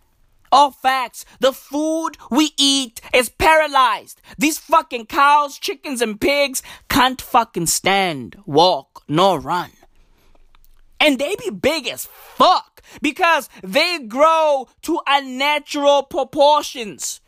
All 0.52 0.70
facts. 0.70 1.24
The 1.40 1.52
food 1.52 2.18
we 2.30 2.50
eat 2.58 3.00
is 3.14 3.30
paralyzed. 3.30 4.20
These 4.36 4.58
fucking 4.58 5.06
cows, 5.06 5.58
chickens, 5.58 6.02
and 6.02 6.20
pigs 6.20 6.62
can't 6.90 7.20
fucking 7.22 7.66
stand, 7.66 8.36
walk, 8.44 9.02
nor 9.08 9.40
run. 9.40 9.70
And 11.00 11.18
they 11.18 11.34
be 11.36 11.50
big 11.50 11.88
as 11.88 12.04
fuck 12.06 12.82
because 13.00 13.48
they 13.62 13.98
grow 13.98 14.68
to 14.82 15.00
unnatural 15.06 16.02
proportions. 16.02 17.22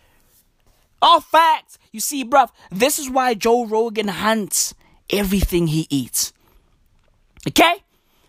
All 1.01 1.21
facts. 1.21 1.79
You 1.93 2.01
see, 2.01 2.25
bruv, 2.25 2.51
this 2.71 2.99
is 2.99 3.09
why 3.09 3.35
Joe 3.35 3.65
Rogan 3.65 4.09
hunts 4.09 4.75
everything 5.11 5.69
he 5.69 5.87
eats. 5.89 6.33
Okay? 7.49 7.85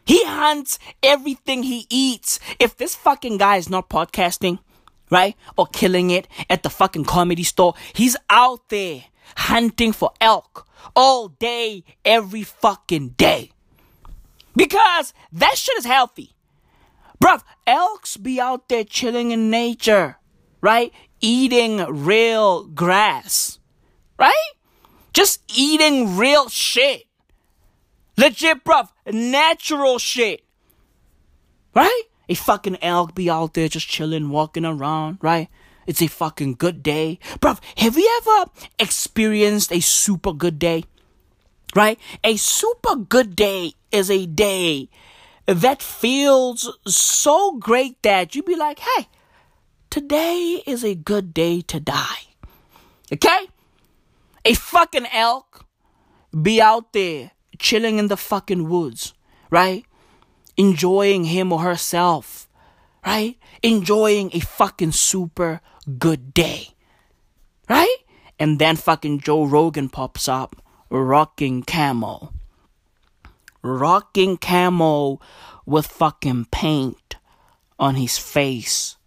He 0.06 0.24
hunts 0.24 0.80
everything 1.04 1.64
he 1.64 1.86
eats. 1.90 2.40
If 2.60 2.78
this 2.78 2.96
fucking 2.96 3.38
guy 3.38 3.58
is 3.58 3.70
not 3.70 3.90
podcasting, 3.90 4.60
right? 5.10 5.36
Or 5.58 5.68
killing 5.68 6.10
it 6.10 6.28
at 6.50 6.63
the 6.63 6.70
fucking 6.70 7.06
comedy 7.06 7.44
store, 7.44 7.74
he's 7.94 8.15
out 8.30 8.70
there 8.70 9.04
hunting 9.38 9.91
for 9.91 10.12
elk 10.22 10.68
all 10.96 11.30
day, 11.30 11.84
every 12.04 12.44
fucking 12.44 13.10
day. 13.10 13.52
Because 14.56 15.13
that 15.32 15.58
shit 15.58 15.78
is 15.78 15.86
healthy. 15.86 16.32
Bruv, 17.22 17.44
elks 17.65 18.18
be 18.18 18.39
out 18.39 18.70
there 18.70 18.84
chilling 18.84 19.32
in 19.32 19.50
nature, 19.50 20.18
right? 20.62 20.91
Eating 21.22 21.78
real 21.78 22.65
grass, 22.65 23.60
right? 24.20 24.52
Just 25.13 25.41
eating 25.58 26.18
real 26.18 26.50
shit. 26.50 27.04
Legit, 28.18 28.63
bruv, 28.63 28.89
natural 29.12 29.98
shit. 29.98 30.44
Right? 31.74 32.04
A 32.28 32.34
fucking 32.34 32.78
elk 32.82 33.16
be 33.16 33.30
out 33.30 33.54
there 33.54 33.68
just 33.68 33.88
chilling, 33.88 34.30
walking 34.30 34.66
around, 34.66 35.20
right? 35.22 35.50
It's 35.88 36.02
a 36.02 36.08
fucking 36.08 36.56
good 36.56 36.82
day. 36.82 37.20
Bruv, 37.40 37.60
have 37.78 37.98
you 37.98 38.22
ever 38.22 38.52
experienced 38.80 39.72
a 39.72 39.80
super 39.80 40.34
good 40.34 40.58
day? 40.58 40.86
Right? 41.76 42.00
A 42.24 42.38
super 42.38 42.96
good 42.96 43.36
day 43.36 43.74
is 43.92 44.10
a 44.10 44.26
day 44.26 44.90
that 45.46 45.82
feels 45.82 46.78
so 46.88 47.58
great 47.58 48.02
that 48.02 48.34
you 48.34 48.42
be 48.42 48.56
like, 48.56 48.80
hey, 48.80 49.08
today 49.90 50.64
is 50.66 50.84
a 50.84 50.96
good 50.96 51.34
day 51.34 51.62
to 51.62 51.80
die. 51.80 52.26
Okay? 53.14 53.48
A 54.44 54.54
fucking 54.54 55.08
elk 55.12 55.66
be 56.42 56.62
out 56.62 56.94
there 56.94 57.32
chilling 57.60 58.00
in 58.00 58.08
the 58.08 58.18
fucking 58.18 58.70
woods, 58.70 59.14
right? 59.50 59.86
Enjoying 60.58 61.26
him 61.26 61.52
or 61.52 61.60
herself, 61.60 62.48
right? 63.06 63.38
Enjoying 63.62 64.30
a 64.34 64.39
fucking 64.39 64.91
super 64.91 65.62
good 66.00 66.34
day, 66.34 66.70
right? 67.70 67.98
And 68.39 68.60
then 68.60 68.76
fucking 68.76 69.22
Joe 69.22 69.46
Rogan 69.46 69.89
pops 69.89 70.28
up 70.28 70.62
rocking 70.89 71.63
camo. 71.63 72.34
Rocking 73.62 74.38
camo 74.38 75.20
with 75.65 75.88
fucking 75.88 76.46
paint 76.52 77.15
on 77.80 77.96
his 77.96 78.18
face 78.18 78.98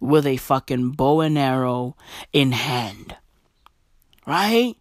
with 0.00 0.26
a 0.26 0.36
fucking 0.36 0.90
bow 0.92 1.20
and 1.20 1.38
arrow 1.38 1.96
in 2.32 2.52
hand. 2.52 3.16
Right? 4.26 4.74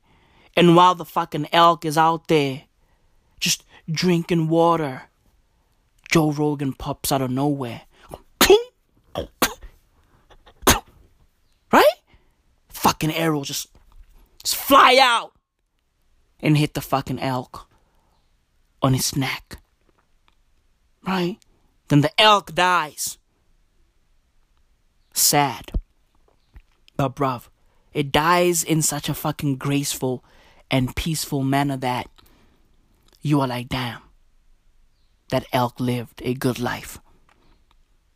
And 0.55 0.75
while 0.75 0.95
the 0.95 1.05
fucking 1.05 1.47
elk 1.53 1.85
is 1.85 1.97
out 1.97 2.27
there 2.27 2.63
just 3.39 3.63
drinking 3.89 4.49
water, 4.49 5.03
Joe 6.11 6.31
Rogan 6.31 6.73
pops 6.73 7.11
out 7.11 7.21
of 7.21 7.31
nowhere. 7.31 7.81
Right? 11.71 11.85
Fucking 12.67 13.13
arrow 13.13 13.43
just, 13.43 13.67
just 14.43 14.57
fly 14.57 14.99
out 15.01 15.31
and 16.41 16.57
hit 16.57 16.73
the 16.73 16.81
fucking 16.81 17.19
elk 17.19 17.69
on 18.81 18.93
his 18.93 19.15
neck. 19.15 19.59
Right? 21.07 21.37
Then 21.87 22.01
the 22.01 22.11
elk 22.19 22.53
dies. 22.53 23.17
Sad. 25.13 25.71
But 26.97 27.15
bruv, 27.15 27.47
it 27.93 28.11
dies 28.11 28.63
in 28.63 28.81
such 28.81 29.07
a 29.07 29.13
fucking 29.13 29.55
graceful 29.57 30.25
and 30.69 30.95
peaceful 30.95 31.41
manner 31.43 31.77
that 31.77 32.09
you 33.21 33.39
are 33.39 33.47
like, 33.47 33.69
damn, 33.69 34.01
that 35.31 35.45
elk 35.51 35.79
lived 35.79 36.21
a 36.23 36.33
good 36.33 36.59
life. 36.59 36.99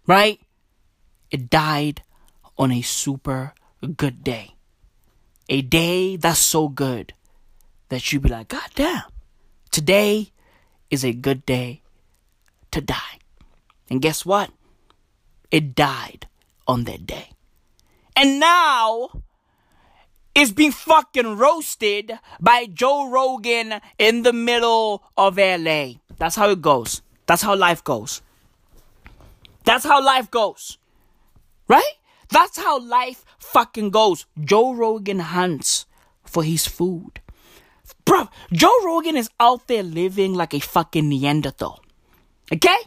Right? 0.05 0.39
It 1.31 1.49
died 1.49 2.03
on 2.57 2.71
a 2.71 2.81
super 2.81 3.53
good 3.97 4.23
day. 4.23 4.53
A 5.49 5.61
day 5.61 6.15
that's 6.15 6.39
so 6.39 6.67
good 6.67 7.13
that 7.89 8.11
you'd 8.11 8.23
be 8.23 8.29
like, 8.29 8.49
God 8.49 8.69
damn, 8.75 9.03
today 9.71 10.31
is 10.89 11.03
a 11.03 11.13
good 11.13 11.45
day 11.45 11.81
to 12.71 12.81
die. 12.81 13.19
And 13.89 14.01
guess 14.01 14.25
what? 14.25 14.51
It 15.51 15.75
died 15.75 16.27
on 16.67 16.85
that 16.85 17.05
day. 17.05 17.29
And 18.15 18.39
now 18.39 19.21
it's 20.33 20.51
being 20.51 20.71
fucking 20.71 21.37
roasted 21.37 22.19
by 22.39 22.65
Joe 22.65 23.09
Rogan 23.09 23.81
in 23.97 24.23
the 24.23 24.33
middle 24.33 25.03
of 25.15 25.37
LA. 25.37 25.93
That's 26.17 26.35
how 26.35 26.49
it 26.49 26.61
goes. 26.61 27.01
That's 27.25 27.41
how 27.41 27.55
life 27.55 27.83
goes. 27.83 28.21
That's 29.63 29.83
how 29.83 30.03
life 30.03 30.29
goes. 30.29 30.77
Right? 31.67 31.93
That's 32.29 32.57
how 32.57 32.79
life 32.79 33.25
fucking 33.39 33.89
goes. 33.89 34.25
Joe 34.39 34.73
Rogan 34.73 35.19
hunts 35.19 35.85
for 36.23 36.43
his 36.43 36.67
food. 36.67 37.21
Bro, 38.03 38.29
Joe 38.51 38.83
Rogan 38.83 39.17
is 39.17 39.29
out 39.39 39.67
there 39.67 39.83
living 39.83 40.33
like 40.33 40.53
a 40.53 40.59
fucking 40.59 41.09
Neanderthal. 41.09 41.83
Okay? 42.51 42.77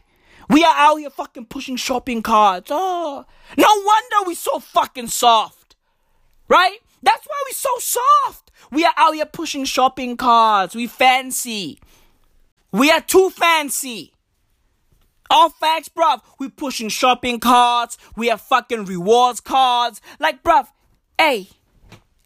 We 0.48 0.64
are 0.64 0.74
out 0.74 0.96
here 0.96 1.10
fucking 1.10 1.46
pushing 1.46 1.76
shopping 1.76 2.22
carts. 2.22 2.70
Oh, 2.72 3.24
no 3.56 3.66
wonder 3.68 4.28
we're 4.28 4.34
so 4.34 4.60
fucking 4.60 5.08
soft. 5.08 5.76
Right? 6.48 6.78
That's 7.02 7.26
why 7.26 7.42
we're 7.46 7.54
so 7.54 7.78
soft. 7.78 8.50
We 8.70 8.84
are 8.84 8.94
out 8.96 9.14
here 9.14 9.26
pushing 9.26 9.64
shopping 9.64 10.16
carts. 10.16 10.74
We 10.74 10.86
fancy. 10.86 11.80
We 12.72 12.90
are 12.90 13.00
too 13.00 13.30
fancy. 13.30 14.12
All 15.30 15.50
facts, 15.50 15.88
bruv. 15.88 16.20
We 16.38 16.48
pushing 16.48 16.88
shopping 16.88 17.40
carts. 17.40 17.98
We 18.16 18.28
have 18.28 18.40
fucking 18.40 18.86
rewards 18.86 19.40
cards. 19.40 20.00
Like, 20.18 20.42
bruv, 20.42 20.68
hey, 21.18 21.48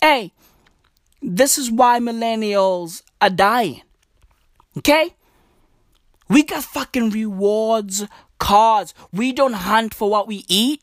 hey, 0.01 0.33
this 1.21 1.59
is 1.59 1.71
why 1.71 1.99
millennials 2.01 3.03
are 3.21 3.31
dying. 3.31 3.83
Okay? 4.79 5.15
We 6.29 6.43
got 6.45 6.65
fucking 6.65 7.11
rewards 7.11 8.07
cards. 8.39 8.95
We 9.13 9.33
don't 9.33 9.53
hunt 9.53 9.95
for 9.95 10.11
what 10.11 10.27
we 10.27 10.45
eat. 10.49 10.83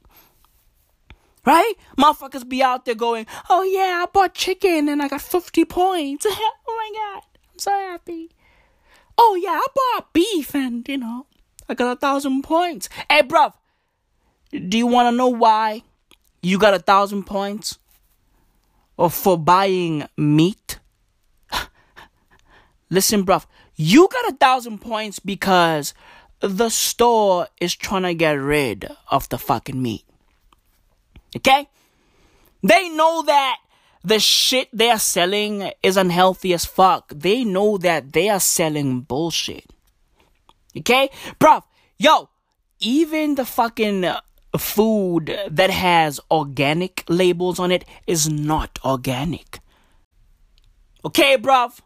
Right? 1.46 1.74
Motherfuckers 1.98 2.48
be 2.48 2.62
out 2.62 2.86
there 2.86 2.96
going, 2.96 3.26
oh 3.50 3.64
yeah, 3.64 4.04
I 4.04 4.06
bought 4.12 4.34
chicken 4.36 4.88
and 4.90 5.02
I 5.02 5.08
got 5.08 5.22
50 5.22 5.66
points. 5.66 6.26
oh 6.30 6.54
my 6.68 6.92
god, 6.94 7.24
I'm 7.54 7.60
so 7.60 7.72
happy. 7.72 8.30
Oh 9.18 9.36
yeah, 9.36 9.60
I 9.62 9.68
bought 9.74 10.14
beef 10.14 10.54
and, 10.54 10.88
you 10.88 10.98
know, 10.98 11.26
I 11.70 11.76
got 11.76 11.96
a 11.96 12.00
thousand 12.00 12.42
points. 12.42 12.90
Hey, 13.10 13.22
bruv, 13.22 13.54
do 14.52 14.78
you 14.78 14.88
want 14.88 15.14
to 15.14 15.16
know 15.16 15.28
why 15.28 15.84
you 16.42 16.58
got 16.58 16.74
a 16.74 16.80
thousand 16.80 17.26
points? 17.26 17.78
Or 18.98 19.10
for 19.10 19.38
buying 19.38 20.08
meat? 20.18 20.80
Listen, 22.90 23.24
bruv, 23.24 23.46
you 23.76 24.10
got 24.12 24.34
a 24.34 24.36
thousand 24.36 24.80
points 24.80 25.20
because 25.20 25.94
the 26.40 26.70
store 26.70 27.48
is 27.62 27.76
trying 27.76 28.04
to 28.04 28.14
get 28.16 28.32
rid 28.32 28.90
of 29.12 29.30
the 29.30 29.38
fucking 29.38 29.82
meat. 29.82 30.04
Okay? 31.36 31.70
They 32.64 32.90
know 32.90 33.22
that 33.22 33.58
the 34.04 34.20
shit 34.20 34.70
they're 34.74 34.98
selling 34.98 35.72
is 35.84 35.98
unhealthy 35.98 36.54
as 36.54 36.66
fuck. 36.66 37.14
They 37.16 37.44
know 37.44 37.78
that 37.78 38.14
they 38.14 38.28
are 38.30 38.40
selling 38.40 39.02
bullshit. 39.02 39.66
Okay? 40.78 41.10
Bruv, 41.40 41.64
yo, 41.98 42.30
even 42.80 43.36
the 43.36 43.46
fucking 43.46 44.06
uh, 44.06 44.22
food 44.58 45.38
that 45.50 45.70
has 45.70 46.20
organic 46.32 47.04
labels 47.08 47.60
on 47.60 47.72
it 47.72 47.86
is 48.08 48.30
not 48.30 48.80
organic. 48.84 49.60
Okay, 51.06 51.38
bruv? 51.38 51.80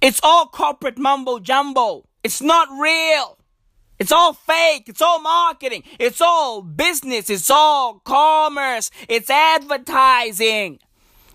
It's 0.00 0.20
all 0.22 0.46
corporate 0.46 0.98
mumbo 0.98 1.38
jumbo. 1.38 2.06
It's 2.22 2.40
not 2.42 2.68
real. 2.78 3.38
It's 3.98 4.12
all 4.12 4.32
fake. 4.32 4.88
It's 4.88 5.00
all 5.00 5.20
marketing. 5.20 5.84
It's 5.98 6.20
all 6.20 6.62
business. 6.62 7.30
It's 7.30 7.50
all 7.50 8.00
commerce. 8.00 8.90
It's 9.08 9.30
advertising. 9.30 10.80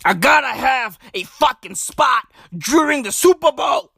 I 0.05 0.13
gotta 0.13 0.47
have 0.47 0.97
a 1.13 1.23
fucking 1.23 1.75
spot 1.75 2.31
during 2.57 3.03
the 3.03 3.11
Super 3.11 3.51
Bowl. 3.51 3.91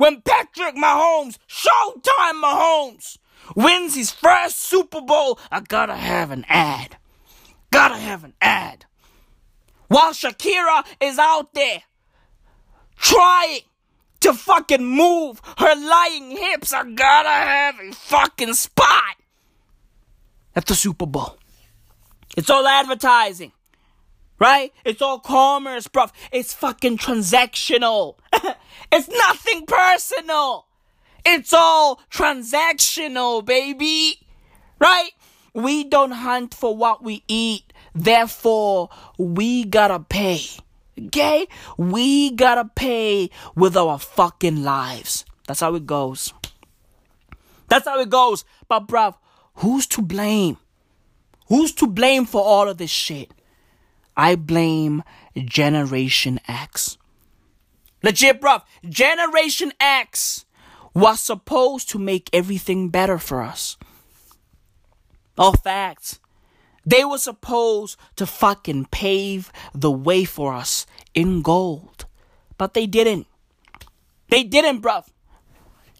When 0.00 0.22
Patrick 0.22 0.76
Mahomes, 0.76 1.36
Showtime 1.46 2.42
Mahomes, 2.42 3.18
wins 3.54 3.94
his 3.94 4.10
first 4.10 4.58
Super 4.58 5.02
Bowl, 5.02 5.38
I 5.52 5.60
gotta 5.60 5.94
have 5.94 6.30
an 6.30 6.46
ad. 6.48 6.96
Gotta 7.70 7.98
have 7.98 8.24
an 8.24 8.32
ad. 8.40 8.86
While 9.88 10.12
Shakira 10.12 10.86
is 11.02 11.18
out 11.18 11.52
there 11.52 11.82
trying 12.96 13.60
to 14.20 14.32
fucking 14.32 14.82
move 14.82 15.42
her 15.58 15.74
lying 15.76 16.30
hips, 16.30 16.72
I 16.72 16.90
gotta 16.90 17.28
have 17.28 17.78
a 17.78 17.92
fucking 17.92 18.54
spot 18.54 19.16
at 20.56 20.64
the 20.64 20.74
Super 20.74 21.04
Bowl. 21.04 21.36
It's 22.38 22.48
all 22.48 22.66
advertising. 22.66 23.52
Right? 24.40 24.72
It's 24.84 25.02
all 25.02 25.18
commerce, 25.18 25.86
bruv. 25.86 26.10
It's 26.32 26.54
fucking 26.54 26.96
transactional. 26.96 28.16
it's 28.90 29.08
nothing 29.08 29.66
personal. 29.66 30.66
It's 31.26 31.52
all 31.52 32.00
transactional, 32.10 33.44
baby. 33.44 34.18
Right? 34.78 35.10
We 35.52 35.84
don't 35.84 36.12
hunt 36.12 36.54
for 36.54 36.74
what 36.74 37.04
we 37.04 37.22
eat. 37.28 37.72
Therefore, 37.94 38.88
we 39.18 39.64
gotta 39.64 40.00
pay. 40.00 40.40
Okay? 40.98 41.46
We 41.76 42.30
gotta 42.30 42.64
pay 42.74 43.30
with 43.54 43.76
our 43.76 43.98
fucking 43.98 44.62
lives. 44.62 45.26
That's 45.46 45.60
how 45.60 45.74
it 45.74 45.84
goes. 45.84 46.32
That's 47.68 47.86
how 47.86 48.00
it 48.00 48.08
goes. 48.08 48.44
But, 48.68 48.86
bruv, 48.86 49.16
who's 49.56 49.86
to 49.88 50.02
blame? 50.02 50.56
Who's 51.48 51.72
to 51.74 51.86
blame 51.86 52.24
for 52.24 52.42
all 52.42 52.68
of 52.68 52.78
this 52.78 52.90
shit? 52.90 53.32
I 54.20 54.36
blame 54.36 55.02
Generation 55.34 56.40
X. 56.46 56.98
Legit, 58.02 58.38
bruv. 58.38 58.60
Generation 58.86 59.72
X 59.80 60.44
was 60.92 61.20
supposed 61.20 61.88
to 61.88 61.98
make 61.98 62.28
everything 62.30 62.90
better 62.90 63.16
for 63.16 63.40
us. 63.40 63.78
All 65.38 65.54
facts. 65.54 66.20
They 66.84 67.02
were 67.02 67.16
supposed 67.16 67.98
to 68.16 68.26
fucking 68.26 68.88
pave 68.90 69.50
the 69.72 69.90
way 69.90 70.26
for 70.26 70.52
us 70.52 70.84
in 71.14 71.40
gold. 71.40 72.04
But 72.58 72.74
they 72.74 72.86
didn't. 72.86 73.26
They 74.28 74.44
didn't, 74.44 74.82
bruv. 74.82 75.06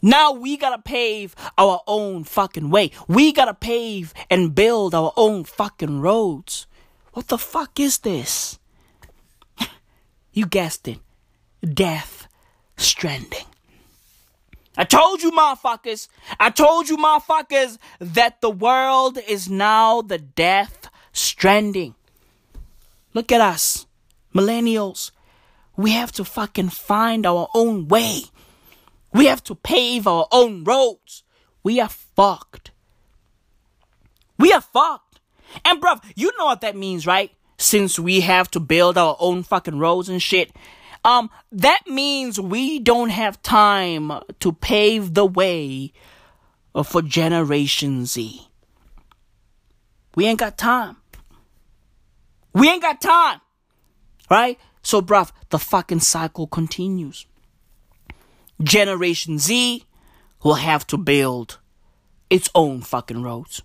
Now 0.03 0.33
we 0.33 0.59
gotta 0.59 0.83
pave 0.83 1.35
our 1.57 1.81
own 1.87 2.25
fucking 2.25 2.69
way. 2.69 2.91
We 3.09 3.33
gotta 3.33 3.55
pave 3.55 4.13
and 4.29 4.55
build 4.55 4.95
our 4.95 5.15
own 5.17 5.45
fucking 5.45 6.03
roads. 6.03 6.67
What 7.21 7.29
the 7.29 7.37
fuck 7.37 7.79
is 7.79 7.99
this? 7.99 8.59
you 10.33 10.47
guessed 10.47 10.89
it. 10.89 11.01
Death 11.63 12.27
Stranding. 12.79 13.45
I 14.75 14.85
told 14.85 15.23
you, 15.23 15.31
motherfuckers. 15.31 16.09
I 16.39 16.49
told 16.49 16.89
you, 16.89 16.97
motherfuckers, 16.97 17.77
that 17.99 18.41
the 18.41 18.49
world 18.49 19.19
is 19.29 19.51
now 19.51 20.01
the 20.01 20.17
death 20.17 20.89
stranding. 21.13 21.95
Look 23.13 23.31
at 23.31 23.43
us, 23.43 23.85
millennials. 24.35 25.11
We 25.77 25.91
have 25.91 26.13
to 26.13 26.25
fucking 26.25 26.71
find 26.71 27.27
our 27.27 27.49
own 27.55 27.89
way. 27.89 28.23
We 29.13 29.27
have 29.27 29.45
to 29.45 29.55
pave 29.55 30.07
our 30.07 30.27
own 30.33 30.65
roads. 30.65 31.23
We 31.63 31.81
are 31.81 31.91
fucked. 31.91 32.71
We 34.39 34.55
are 34.55 34.63
fucked. 34.63 35.10
And 35.65 35.81
bruv, 35.81 36.03
you 36.15 36.31
know 36.39 36.47
what 36.47 36.61
that 36.63 36.77
means, 36.77 37.07
right? 37.07 37.33
Since 37.59 37.99
we 37.99 38.21
have 38.21 38.51
to 38.53 38.61
build 38.61 38.97
our 38.97 39.17
own 39.19 39.43
fucking 39.43 39.79
roads 39.79 40.09
and 40.09 40.23
shit. 40.23 40.53
Um, 41.05 41.31
that 41.53 41.83
means 41.87 42.39
we 42.39 42.79
don't 42.79 43.09
have 43.09 43.43
time 43.43 44.13
to 44.41 44.53
pave 44.53 45.15
the 45.15 45.25
way 45.25 45.93
for 46.85 47.03
Generation 47.03 48.07
Z. 48.07 48.47
We 50.15 50.27
ain't 50.27 50.41
got 50.41 50.59
time. 50.59 50.97
We 52.53 52.69
ain't 52.69 52.83
got 52.83 53.01
time. 53.01 53.41
Right? 54.31 54.59
So, 54.83 55.01
bruv, 55.01 55.33
the 55.51 55.59
fucking 55.59 56.01
cycle 56.01 56.47
continues. 56.47 57.27
Generation 58.63 59.39
Z 59.39 59.85
will 60.43 60.55
have 60.55 60.87
to 60.89 60.97
build 60.97 61.59
its 62.29 62.49
own 62.55 62.83
fucking 62.83 63.23
roads. 63.23 63.63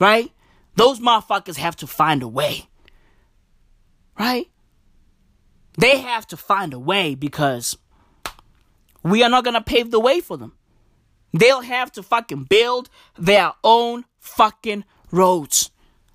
Right? 0.00 0.32
Those 0.78 1.00
motherfuckers 1.00 1.56
have 1.56 1.74
to 1.76 1.88
find 1.88 2.22
a 2.22 2.28
way. 2.28 2.68
Right? 4.16 4.48
They 5.76 5.98
have 5.98 6.24
to 6.28 6.36
find 6.36 6.72
a 6.72 6.78
way 6.78 7.16
because 7.16 7.76
we 9.02 9.24
are 9.24 9.28
not 9.28 9.44
gonna 9.44 9.60
pave 9.60 9.90
the 9.90 9.98
way 9.98 10.20
for 10.20 10.36
them. 10.36 10.52
They'll 11.32 11.62
have 11.62 11.90
to 11.92 12.02
fucking 12.04 12.44
build 12.44 12.90
their 13.18 13.54
own 13.64 14.04
fucking 14.20 14.84
roads. 15.10 15.70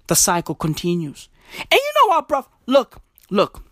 The 0.07 0.15
cycle 0.15 0.55
continues. 0.55 1.27
And 1.59 1.73
you 1.73 1.91
know 1.97 2.15
what, 2.15 2.29
bro? 2.29 2.45
Look, 2.65 3.01
look. 3.29 3.65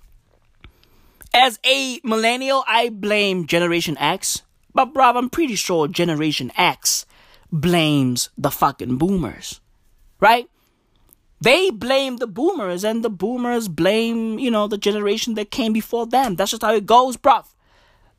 As 1.33 1.57
a 1.65 2.01
millennial, 2.03 2.65
I 2.67 2.89
blame 2.89 3.47
Generation 3.47 3.97
X. 3.97 4.41
But, 4.73 4.93
bro, 4.93 5.05
I'm 5.05 5.29
pretty 5.29 5.55
sure 5.55 5.87
Generation 5.87 6.51
X 6.57 7.05
blames 7.49 8.29
the 8.37 8.51
fucking 8.51 8.97
boomers. 8.97 9.61
Right? 10.19 10.49
They 11.41 11.71
blame 11.71 12.17
the 12.17 12.27
boomers, 12.27 12.83
and 12.83 13.03
the 13.03 13.09
boomers 13.09 13.67
blame, 13.67 14.37
you 14.37 14.51
know, 14.51 14.67
the 14.67 14.77
generation 14.77 15.33
that 15.33 15.49
came 15.49 15.73
before 15.73 16.05
them. 16.05 16.35
That's 16.35 16.51
just 16.51 16.61
how 16.61 16.75
it 16.75 16.85
goes, 16.85 17.17
bruv. 17.17 17.45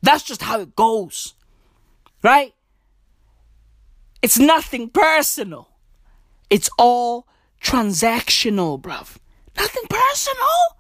That's 0.03 0.25
just 0.25 0.43
how 0.43 0.61
it 0.61 0.75
goes. 0.75 1.35
Right? 2.23 2.53
It's 4.21 4.39
nothing 4.39 4.89
personal. 4.89 5.69
It's 6.51 6.69
all 6.77 7.29
transactional, 7.63 8.81
bruv. 8.83 9.17
Nothing 9.57 9.85
personal. 9.89 10.77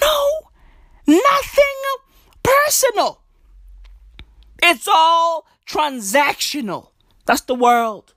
No. 0.00 0.40
Nothing 1.08 1.80
personal. 2.44 3.22
It's 4.62 4.86
all 4.86 5.46
transactional. 5.66 6.90
That's 7.26 7.42
the 7.42 7.56
world. 7.56 8.14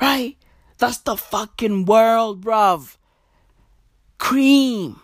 Right? 0.00 0.36
That's 0.82 0.98
the 0.98 1.16
fucking 1.16 1.84
world, 1.84 2.44
bruv. 2.44 2.96
Cream. 4.18 4.98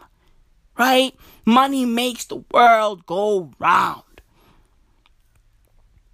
Right? 0.77 1.15
Money 1.47 1.87
makes 1.87 2.25
the 2.25 2.43
world 2.51 3.07
go 3.07 3.53
round. 3.61 4.03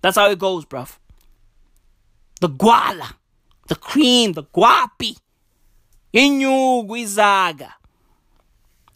That's 0.02 0.18
how 0.18 0.28
it 0.28 0.38
goes, 0.38 0.66
bruv. 0.66 0.98
The 2.42 2.50
guala. 2.50 3.14
The 3.68 3.76
cream. 3.76 4.34
The 4.34 4.42
guapi. 4.42 5.16
Inyu 6.12 6.86
guizaga. 6.86 7.72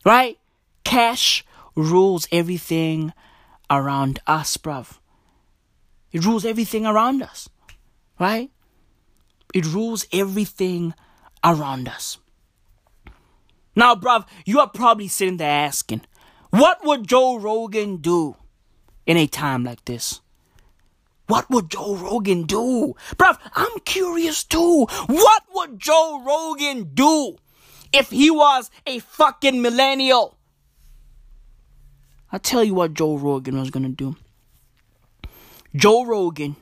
Right? 0.04 0.38
Cash 0.84 1.46
rules 1.76 2.28
everything 2.30 3.14
around 3.70 4.20
us, 4.26 4.58
bruv. 4.58 4.98
It 6.12 6.26
rules 6.26 6.44
everything 6.44 6.84
around 6.84 7.22
us. 7.22 7.48
Right? 8.20 8.50
It 9.54 9.66
rules 9.66 10.06
everything 10.12 10.94
around 11.42 11.88
us. 11.88 12.18
Now, 13.74 13.94
bruv, 13.94 14.26
you 14.44 14.58
are 14.60 14.68
probably 14.68 15.08
sitting 15.08 15.36
there 15.36 15.66
asking, 15.66 16.02
what 16.50 16.84
would 16.84 17.06
Joe 17.06 17.38
Rogan 17.38 17.98
do 17.98 18.36
in 19.06 19.16
a 19.16 19.26
time 19.26 19.64
like 19.64 19.84
this? 19.84 20.20
What 21.28 21.48
would 21.50 21.70
Joe 21.70 21.94
Rogan 21.94 22.44
do? 22.44 22.94
Bruv, 23.16 23.38
I'm 23.54 23.78
curious 23.84 24.44
too. 24.44 24.86
What 25.06 25.42
would 25.54 25.78
Joe 25.78 26.22
Rogan 26.24 26.90
do 26.94 27.36
if 27.92 28.10
he 28.10 28.30
was 28.30 28.70
a 28.86 28.98
fucking 28.98 29.60
millennial? 29.60 30.36
I'll 32.32 32.40
tell 32.40 32.64
you 32.64 32.74
what 32.74 32.94
Joe 32.94 33.16
Rogan 33.16 33.58
was 33.58 33.70
gonna 33.70 33.90
do. 33.90 34.16
Joe 35.76 36.04
Rogan 36.04 36.56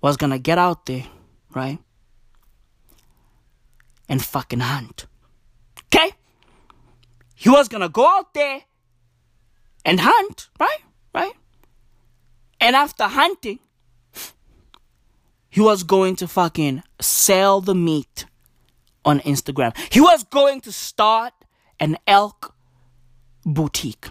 was 0.00 0.16
gonna 0.16 0.38
get 0.38 0.58
out 0.58 0.86
there, 0.86 1.06
right? 1.54 1.78
And 4.08 4.24
fucking 4.24 4.60
hunt. 4.60 5.06
Okay? 5.86 6.12
He 7.34 7.50
was 7.50 7.68
gonna 7.68 7.88
go 7.88 8.06
out 8.06 8.34
there 8.34 8.62
and 9.84 10.00
hunt, 10.00 10.48
right? 10.58 10.78
Right? 11.14 11.32
And 12.60 12.74
after 12.74 13.04
hunting, 13.04 13.60
he 15.48 15.60
was 15.60 15.82
going 15.82 16.16
to 16.16 16.28
fucking 16.28 16.82
sell 17.00 17.60
the 17.60 17.74
meat 17.74 18.26
on 19.04 19.20
Instagram. 19.20 19.76
He 19.92 20.00
was 20.00 20.24
going 20.24 20.60
to 20.62 20.72
start 20.72 21.32
an 21.80 21.96
elk 22.06 22.54
boutique, 23.44 24.10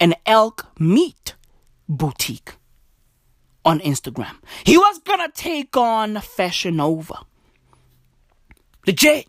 an 0.00 0.14
elk 0.26 0.66
meat 0.78 1.34
boutique 1.88 2.54
on 3.64 3.80
Instagram. 3.80 4.36
He 4.64 4.76
was 4.76 4.98
gonna 5.00 5.30
take 5.34 5.76
on 5.76 6.20
Fashion 6.20 6.76
Nova. 6.76 7.20
Legit. 8.86 9.28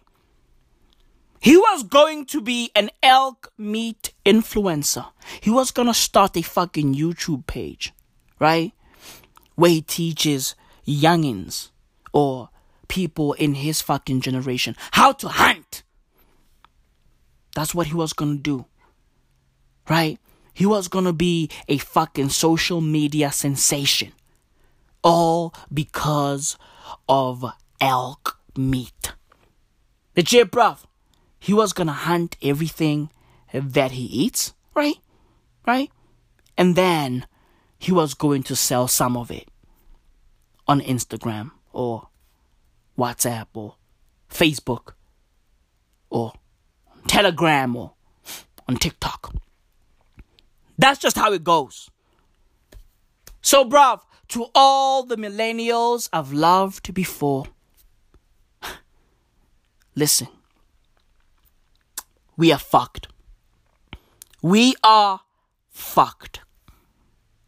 He 1.39 1.55
was 1.57 1.83
going 1.83 2.25
to 2.27 2.41
be 2.41 2.71
an 2.75 2.89
elk 3.03 3.53
meat 3.57 4.13
influencer. 4.25 5.05
He 5.41 5.51
was 5.51 5.71
gonna 5.71 5.93
start 5.93 6.35
a 6.37 6.41
fucking 6.41 6.95
YouTube 6.95 7.45
page, 7.45 7.93
right? 8.39 8.73
Where 9.55 9.69
he 9.69 9.81
teaches 9.81 10.55
youngins 10.87 11.69
or 12.11 12.49
people 12.87 13.33
in 13.33 13.55
his 13.55 13.81
fucking 13.81 14.21
generation 14.21 14.75
how 14.91 15.11
to 15.13 15.27
hunt. 15.27 15.83
That's 17.55 17.73
what 17.73 17.87
he 17.87 17.93
was 17.93 18.13
gonna 18.13 18.35
do, 18.35 18.65
right? 19.89 20.19
He 20.53 20.65
was 20.65 20.87
gonna 20.87 21.13
be 21.13 21.49
a 21.67 21.77
fucking 21.77 22.29
social 22.29 22.81
media 22.81 23.31
sensation. 23.31 24.13
All 25.05 25.53
because 25.71 26.57
of 27.07 27.45
elk 27.79 28.39
meat. 28.57 29.13
The 30.15 30.21
Legit, 30.21 30.51
bruv. 30.51 30.79
He 31.37 31.53
was 31.53 31.73
gonna 31.73 31.93
hunt 31.93 32.35
everything 32.41 33.11
that 33.53 33.91
he 33.91 34.05
eats, 34.05 34.53
right? 34.73 34.95
Right? 35.67 35.91
And 36.57 36.75
then 36.75 37.27
he 37.77 37.91
was 37.91 38.15
going 38.15 38.43
to 38.43 38.55
sell 38.55 38.87
some 38.87 39.15
of 39.15 39.29
it 39.29 39.47
on 40.67 40.81
Instagram 40.81 41.51
or 41.71 42.07
WhatsApp 42.97 43.47
or 43.53 43.75
Facebook 44.29 44.93
or 46.09 46.33
Telegram 47.07 47.75
or 47.75 47.93
on 48.67 48.77
TikTok. 48.77 49.35
That's 50.77 50.99
just 50.99 51.17
how 51.17 51.31
it 51.33 51.43
goes. 51.43 51.89
So, 53.41 53.63
bruv, 53.63 54.01
to 54.29 54.47
all 54.53 55.03
the 55.03 55.17
millennials 55.17 56.09
I've 56.11 56.33
loved 56.33 56.93
before, 56.93 57.45
listen. 59.95 60.27
We 62.37 62.51
are 62.51 62.59
fucked. 62.59 63.07
We 64.41 64.75
are 64.83 65.21
fucked. 65.69 66.41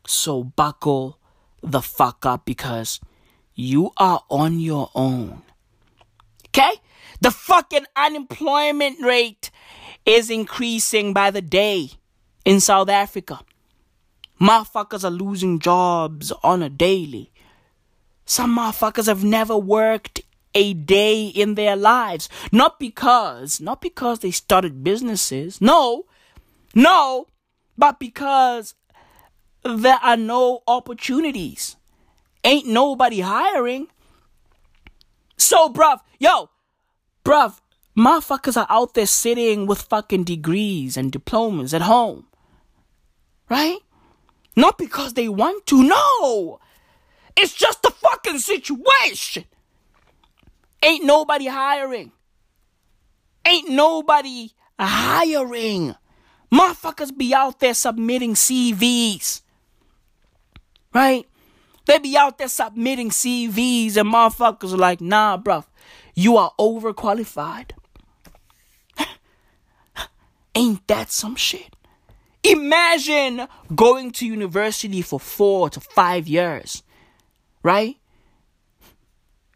So 0.08 0.44
buckle 0.44 1.20
the 1.62 1.82
fuck 1.82 2.26
up 2.26 2.46
because 2.46 3.02
you 3.54 3.92
are 3.98 4.24
on 4.30 4.60
your 4.60 4.90
own. 4.96 5.42
Okay? 6.48 6.82
The 7.20 7.32
fucking 7.32 7.86
unemployment 7.96 9.02
rate 9.04 9.52
is 10.06 10.30
increasing 10.30 11.14
by 11.14 11.32
the 11.32 11.42
day 11.42 11.90
in 12.46 12.60
South 12.62 12.90
Africa. 12.90 13.40
Motherfuckers 14.40 15.04
are 15.04 15.10
losing 15.12 15.60
jobs 15.60 16.32
on 16.44 16.62
a 16.62 16.70
daily. 16.70 17.32
Some 18.26 18.58
motherfuckers 18.58 19.08
have 19.08 19.24
never 19.24 19.58
worked 19.58 20.22
a 20.54 20.74
day 20.74 21.28
in 21.28 21.56
their 21.56 21.76
lives. 21.76 22.30
Not 22.52 22.80
because, 22.80 23.62
not 23.62 23.82
because 23.82 24.20
they 24.20 24.32
started 24.32 24.84
businesses. 24.84 25.62
No, 25.62 26.06
no, 26.76 27.28
but 27.78 28.00
because 28.00 28.76
there 29.64 30.00
are 30.02 30.18
no 30.18 30.64
opportunities. 30.68 31.76
Ain't 32.44 32.68
nobody 32.68 33.22
hiring. 33.22 33.88
So, 35.38 35.70
bruv, 35.70 36.00
yo, 36.20 36.50
bruv, 37.24 37.60
motherfuckers 37.98 38.58
are 38.58 38.68
out 38.70 38.94
there 38.94 39.06
sitting 39.06 39.68
with 39.68 39.82
fucking 39.82 40.24
degrees 40.24 40.98
and 40.98 41.12
diplomas 41.12 41.74
at 41.74 41.84
home. 41.84 42.28
Right? 43.50 43.80
Not 44.58 44.80
because 44.80 45.14
they 45.14 45.30
want 45.30 45.68
to, 45.68 45.84
no! 45.84 46.60
It's 47.38 47.54
just 47.54 47.84
the 47.84 47.92
fucking 47.92 48.40
situation! 48.40 49.46
Ain't 50.82 51.06
nobody 51.06 51.46
hiring. 51.46 52.12
Ain't 53.46 53.70
nobody 53.70 54.50
hiring. 54.80 55.96
Motherfuckers 56.52 57.16
be 57.16 57.36
out 57.36 57.60
there 57.60 57.76
submitting 57.76 58.34
CVs. 58.34 59.42
Right? 60.92 61.28
They 61.86 62.00
be 62.00 62.18
out 62.18 62.40
there 62.40 62.48
submitting 62.48 63.12
CVs 63.12 63.96
and 63.96 64.12
motherfuckers 64.12 64.74
are 64.74 64.78
like, 64.78 65.02
nah, 65.02 65.38
bruv, 65.38 65.66
you 66.16 66.36
are 66.38 66.52
overqualified. 66.60 67.72
Ain't 70.56 70.88
that 70.88 71.12
some 71.12 71.36
shit? 71.36 71.76
Imagine 72.48 73.48
going 73.76 74.12
to 74.12 74.26
university 74.26 75.02
for 75.02 75.20
four 75.20 75.70
to 75.70 75.80
five 75.80 76.28
years, 76.28 76.84
right? 77.64 77.98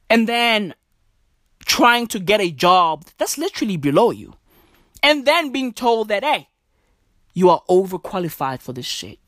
And 0.10 0.28
then 0.28 0.74
trying 1.66 2.08
to 2.08 2.20
get 2.20 2.42
a 2.42 2.52
job 2.52 3.06
that's 3.18 3.38
literally 3.38 3.78
below 3.78 4.12
you. 4.12 4.34
And 5.02 5.26
then 5.26 5.52
being 5.52 5.74
told 5.74 6.10
that, 6.10 6.24
hey, 6.24 6.50
you 7.34 7.50
are 7.50 7.64
overqualified 7.70 8.62
for 8.62 8.74
this 8.74 8.86
shit. 8.86 9.20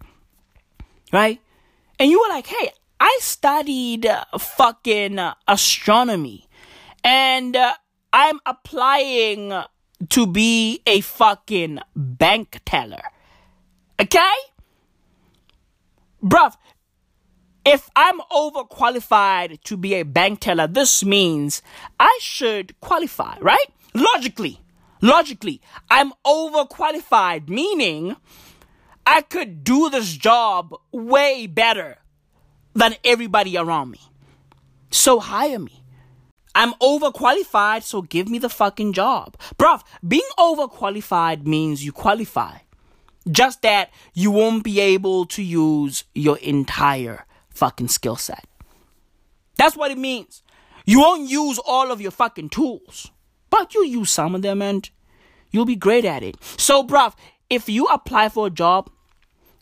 Right? 1.12 1.40
And 2.00 2.12
you 2.12 2.20
were 2.20 2.30
like, 2.30 2.48
hey, 2.48 2.70
I 3.00 3.18
studied 3.22 4.06
uh, 4.06 4.26
fucking 4.38 5.20
uh, 5.20 5.36
astronomy 5.48 6.48
and 7.04 7.56
uh, 7.56 7.74
I'm 8.12 8.40
applying 8.46 9.54
to 10.10 10.28
be 10.28 10.82
a 10.86 11.02
fucking 11.02 11.80
bank 11.96 12.60
teller. 12.66 13.04
Okay? 14.00 14.34
Bruv, 16.24 16.56
if 17.66 17.90
I'm 17.96 18.20
overqualified 18.32 19.62
to 19.64 19.78
be 19.78 19.96
a 19.96 20.04
bank 20.04 20.42
teller, 20.42 20.68
this 20.68 21.04
means 21.04 21.62
I 22.00 22.18
should 22.22 22.80
qualify, 22.82 23.38
right? 23.40 23.68
Logically, 23.94 24.60
logically, 25.02 25.62
I'm 25.90 26.12
overqualified, 26.26 27.48
meaning 27.48 28.16
I 29.06 29.22
could 29.22 29.64
do 29.64 29.90
this 29.90 30.14
job 30.14 30.74
way 30.92 31.48
better 31.48 31.98
than 32.74 32.96
everybody 33.04 33.58
around 33.58 33.92
me. 33.92 34.00
So 34.92 35.20
hire 35.20 35.60
me. 35.60 35.84
I'm 36.56 36.74
overqualified, 36.76 37.84
so 37.84 38.02
give 38.02 38.30
me 38.30 38.40
the 38.40 38.50
fucking 38.50 38.94
job. 38.94 39.38
Bruv, 39.58 39.84
being 40.08 40.22
overqualified 40.38 41.46
means 41.46 41.84
you 41.84 41.92
qualify. 41.92 42.58
Just 43.32 43.62
that 43.62 43.92
you 44.14 44.32
won't 44.32 44.64
be 44.64 44.80
able 44.80 45.26
to 45.28 45.42
use 45.42 46.04
your 46.14 46.38
entire 46.38 47.26
fucking 47.50 47.88
skill 47.88 48.16
set. 48.16 48.46
That's 49.58 49.78
what 49.78 49.92
it 49.92 49.98
means. 49.98 50.44
You 50.86 51.00
won't 51.00 51.30
use 51.30 51.60
all 51.66 51.92
of 51.92 52.02
your 52.02 52.12
fucking 52.12 52.50
tools, 52.50 53.12
but 53.50 53.74
you 53.74 53.86
use 53.86 54.10
some 54.10 54.36
of 54.36 54.42
them 54.42 54.62
and 54.62 54.90
you'll 55.52 55.66
be 55.66 55.76
great 55.76 56.04
at 56.04 56.24
it. 56.24 56.36
So, 56.58 56.84
bruv, 56.84 57.14
if 57.50 57.70
you 57.70 57.86
apply 57.86 58.30
for 58.30 58.48
a 58.48 58.50
job 58.50 58.90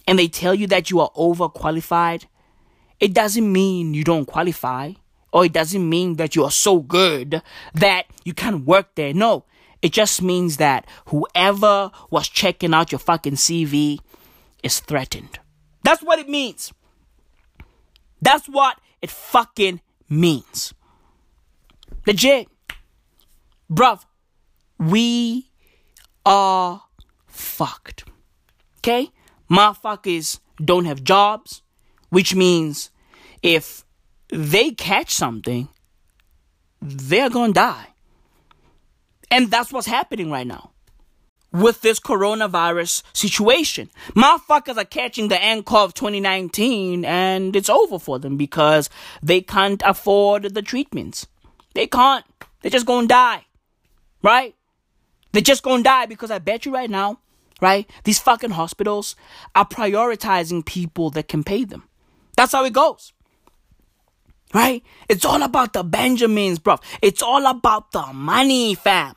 and 0.08 0.18
they 0.18 0.28
tell 0.28 0.56
you 0.56 0.66
that 0.68 0.90
you 0.90 1.00
are 1.00 1.12
overqualified, 1.12 2.26
it 3.00 3.14
doesn't 3.14 3.52
mean 3.52 3.94
you 3.94 4.04
don't 4.04 4.26
qualify 4.26 4.94
or 5.34 5.46
it 5.46 5.54
doesn't 5.54 5.88
mean 5.88 6.16
that 6.16 6.36
you 6.36 6.44
are 6.44 6.52
so 6.52 6.80
good 6.80 7.42
that 7.74 8.06
you 8.24 8.34
can't 8.34 8.66
work 8.66 8.96
there. 8.96 9.14
No, 9.14 9.46
it 9.82 9.92
just 9.92 10.22
means 10.22 10.58
that 10.58 10.86
whoever 11.08 11.92
was 12.10 12.30
checking 12.30 12.74
out 12.74 12.92
your 12.92 13.00
fucking 13.00 13.34
CV 13.36 14.00
is 14.64 14.80
threatened. 14.80 15.40
That's 15.84 16.04
what 16.04 16.20
it 16.20 16.30
means. 16.30 16.72
That's 18.22 18.48
what 18.48 18.80
it 19.02 19.10
fucking 19.10 19.82
means. 20.10 20.74
Legit. 22.06 22.48
Bruv, 23.72 24.06
we 24.78 25.50
are 26.26 26.84
fucked. 27.28 28.04
Okay? 28.80 29.10
Motherfuckers 29.50 30.40
don't 30.64 30.86
have 30.86 31.04
jobs, 31.04 31.62
which 32.10 32.36
means 32.36 32.92
if 33.42 33.84
they 34.30 34.72
catch 34.72 35.12
something, 35.12 35.68
they're 36.82 37.30
gonna 37.30 37.54
die. 37.54 37.88
And 39.32 39.50
that's 39.50 39.72
what's 39.74 39.88
happening 39.88 40.30
right 40.30 40.46
now. 40.46 40.72
with 41.54 41.82
this 41.82 42.00
coronavirus 42.00 43.04
situation. 43.14 43.90
Motherfuckers 44.16 44.78
are 44.78 44.86
catching 44.86 45.28
the 45.28 45.42
end 45.42 45.66
call 45.66 45.86
of 45.86 45.94
2019 45.94 47.04
and 47.04 47.56
it's 47.56 47.70
over 47.70 48.00
for 48.00 48.20
them 48.20 48.38
because 48.38 48.90
they 49.22 49.42
can't 49.42 49.82
afford 49.86 50.54
the 50.54 50.62
treatments. 50.62 51.28
They 51.74 51.88
can't. 51.88 52.26
They're 52.62 52.72
just 52.72 52.86
gonna 52.86 53.08
die. 53.08 53.46
Right? 54.24 54.56
They're 55.32 55.42
just 55.42 55.64
gonna 55.64 55.84
die 55.84 56.06
because 56.06 56.32
I 56.32 56.40
bet 56.40 56.66
you 56.66 56.74
right 56.74 56.90
now, 56.90 57.20
right? 57.62 57.90
These 58.04 58.20
fucking 58.20 58.52
hospitals 58.52 59.16
are 59.56 59.66
prioritizing 59.68 60.66
people 60.66 61.10
that 61.12 61.28
can 61.28 61.44
pay 61.44 61.64
them. 61.66 61.84
That's 62.38 62.52
how 62.54 62.64
it 62.66 62.74
goes. 62.74 63.14
Right? 64.54 64.84
It's 65.08 65.24
all 65.24 65.42
about 65.44 65.74
the 65.74 65.84
Benjamins, 65.84 66.60
bro. 66.60 66.78
It's 67.02 67.22
all 67.22 67.46
about 67.46 67.92
the 67.92 68.06
money, 68.14 68.76
fam. 68.76 69.16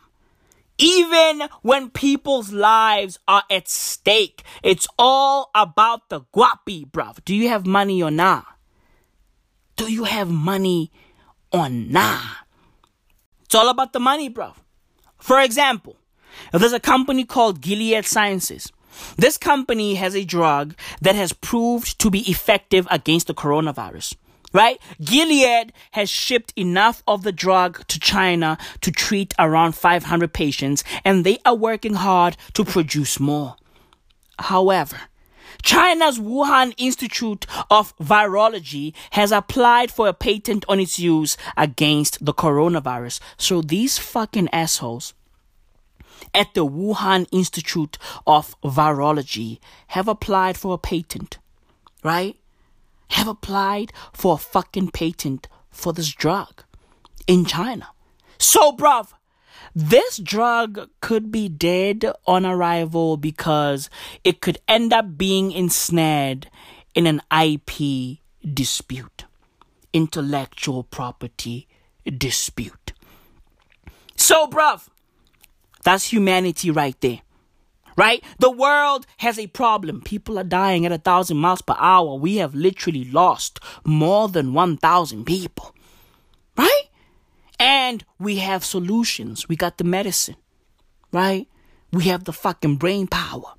Even 0.79 1.49
when 1.63 1.91
people's 1.91 2.53
lives 2.53 3.19
are 3.29 3.45
at 3.51 3.69
stake, 3.69 4.43
it's 4.63 4.89
all 4.99 5.51
about 5.55 6.09
the 6.09 6.23
guapi, 6.35 6.91
bruv. 6.91 7.25
Do 7.25 7.35
you 7.35 7.49
have 7.49 7.67
money 7.67 8.03
or 8.03 8.11
nah? 8.11 8.43
Do 9.77 9.91
you 9.91 10.05
have 10.05 10.29
money 10.29 10.91
or 11.53 11.69
nah? 11.69 12.21
It's 13.45 13.55
all 13.55 13.69
about 13.69 13.93
the 13.93 14.01
money, 14.01 14.29
bruv. 14.29 14.55
For 15.19 15.41
example, 15.41 15.97
there's 16.53 16.73
a 16.73 16.81
company 16.81 17.25
called 17.25 17.61
Gilead 17.61 18.05
Sciences. 18.05 18.73
This 19.17 19.39
company 19.39 19.95
has 19.95 20.15
a 20.15 20.25
drug 20.25 20.75
that 21.01 21.15
has 21.15 21.33
proved 21.33 21.99
to 22.01 22.11
be 22.11 22.29
effective 22.31 22.87
against 22.91 23.29
the 23.29 23.35
coronavirus 23.35 24.17
right? 24.55 24.81
Gilead 25.03 25.75
has 25.91 26.09
shipped 26.09 26.55
enough 26.57 27.03
of 27.07 27.25
the 27.25 27.33
drug 27.33 27.87
to 27.89 28.01
China 28.01 28.57
to 28.81 28.91
treat 28.91 29.35
around 29.39 29.73
500 29.75 30.33
patients, 30.33 30.83
and 31.05 31.25
they 31.25 31.39
are 31.45 31.55
working 31.55 31.95
hard 31.95 32.39
to 32.55 32.65
produce 32.65 33.21
more. 33.21 33.57
However, 34.39 34.97
China's 35.63 36.19
Wuhan 36.19 36.75
Institute 36.77 37.47
of 37.71 37.97
Virology 37.99 38.95
has 39.13 39.33
applied 39.33 39.91
for 39.91 40.09
a 40.09 40.13
patent 40.13 40.65
on 40.69 40.79
its 40.79 40.99
use 40.99 41.37
against 41.57 42.25
the 42.25 42.35
coronavirus. 42.35 43.21
So 43.37 43.61
these 43.61 43.99
fucking 43.99 44.49
assholes 44.53 45.15
at 46.33 46.53
the 46.55 46.67
Wuhan 46.67 47.27
Institute 47.33 47.99
of 48.27 48.61
Virology 48.63 49.59
have 49.89 50.09
applied 50.09 50.57
for 50.57 50.75
a 50.75 50.79
patent, 50.79 51.39
right? 52.03 52.37
Have 53.11 53.29
applied 53.29 53.93
for 54.13 54.35
a 54.35 54.39
fucking 54.39 54.91
patent 54.91 55.49
for 55.71 55.93
this 55.93 56.13
drug 56.13 56.65
in 57.27 57.45
China. 57.45 57.89
So, 58.39 58.73
bruv, 58.73 59.13
this 59.75 60.19
drug 60.19 60.91
could 61.01 61.31
be 61.31 61.49
dead 61.49 62.05
on 62.27 62.47
arrival 62.47 63.17
because 63.17 63.91
it 64.23 64.41
could 64.41 64.59
end 64.69 64.93
up 64.93 65.17
being 65.17 65.53
ensnared 65.53 66.51
in 66.95 67.07
an 67.07 67.21
IP 67.31 68.19
dispute, 68.53 69.25
intellectual 69.93 70.85
property 70.85 71.67
dispute. 72.05 72.93
So, 74.17 74.47
bruv, 74.47 74.89
that's 75.83 76.13
humanity 76.13 76.71
right 76.71 76.99
there 77.01 77.21
right? 77.97 78.23
The 78.39 78.51
world 78.51 79.07
has 79.19 79.39
a 79.39 79.47
problem. 79.47 80.01
People 80.01 80.39
are 80.39 80.45
dying 80.45 80.87
at 80.87 80.93
a 80.93 80.99
thousand 80.99 81.39
miles 81.39 81.63
per 81.63 81.77
hour. 81.79 82.17
We 82.17 82.37
have 82.37 82.55
literally 82.55 83.05
lost 83.05 83.61
more 83.85 84.29
than 84.29 84.53
1,000 84.53 85.25
people, 85.25 85.75
right? 86.57 86.85
And 87.59 88.05
we 88.19 88.37
have 88.37 88.65
solutions. 88.65 89.49
We 89.49 89.57
got 89.57 89.79
the 89.79 89.85
medicine, 89.85 90.37
right? 91.13 91.49
We 91.93 92.05
have 92.05 92.25
the 92.25 92.33
fucking 92.33 92.77
brain 92.77 93.07
power. 93.07 93.55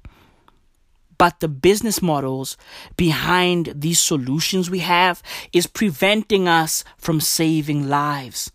But 1.17 1.39
the 1.39 1.47
business 1.47 2.01
models 2.01 2.57
behind 2.97 3.73
these 3.75 3.99
solutions 3.99 4.69
we 4.69 4.79
have 4.79 5.23
is 5.53 5.65
preventing 5.65 6.47
us 6.49 6.83
from 6.97 7.21
saving 7.21 7.87
lives. 7.87 8.51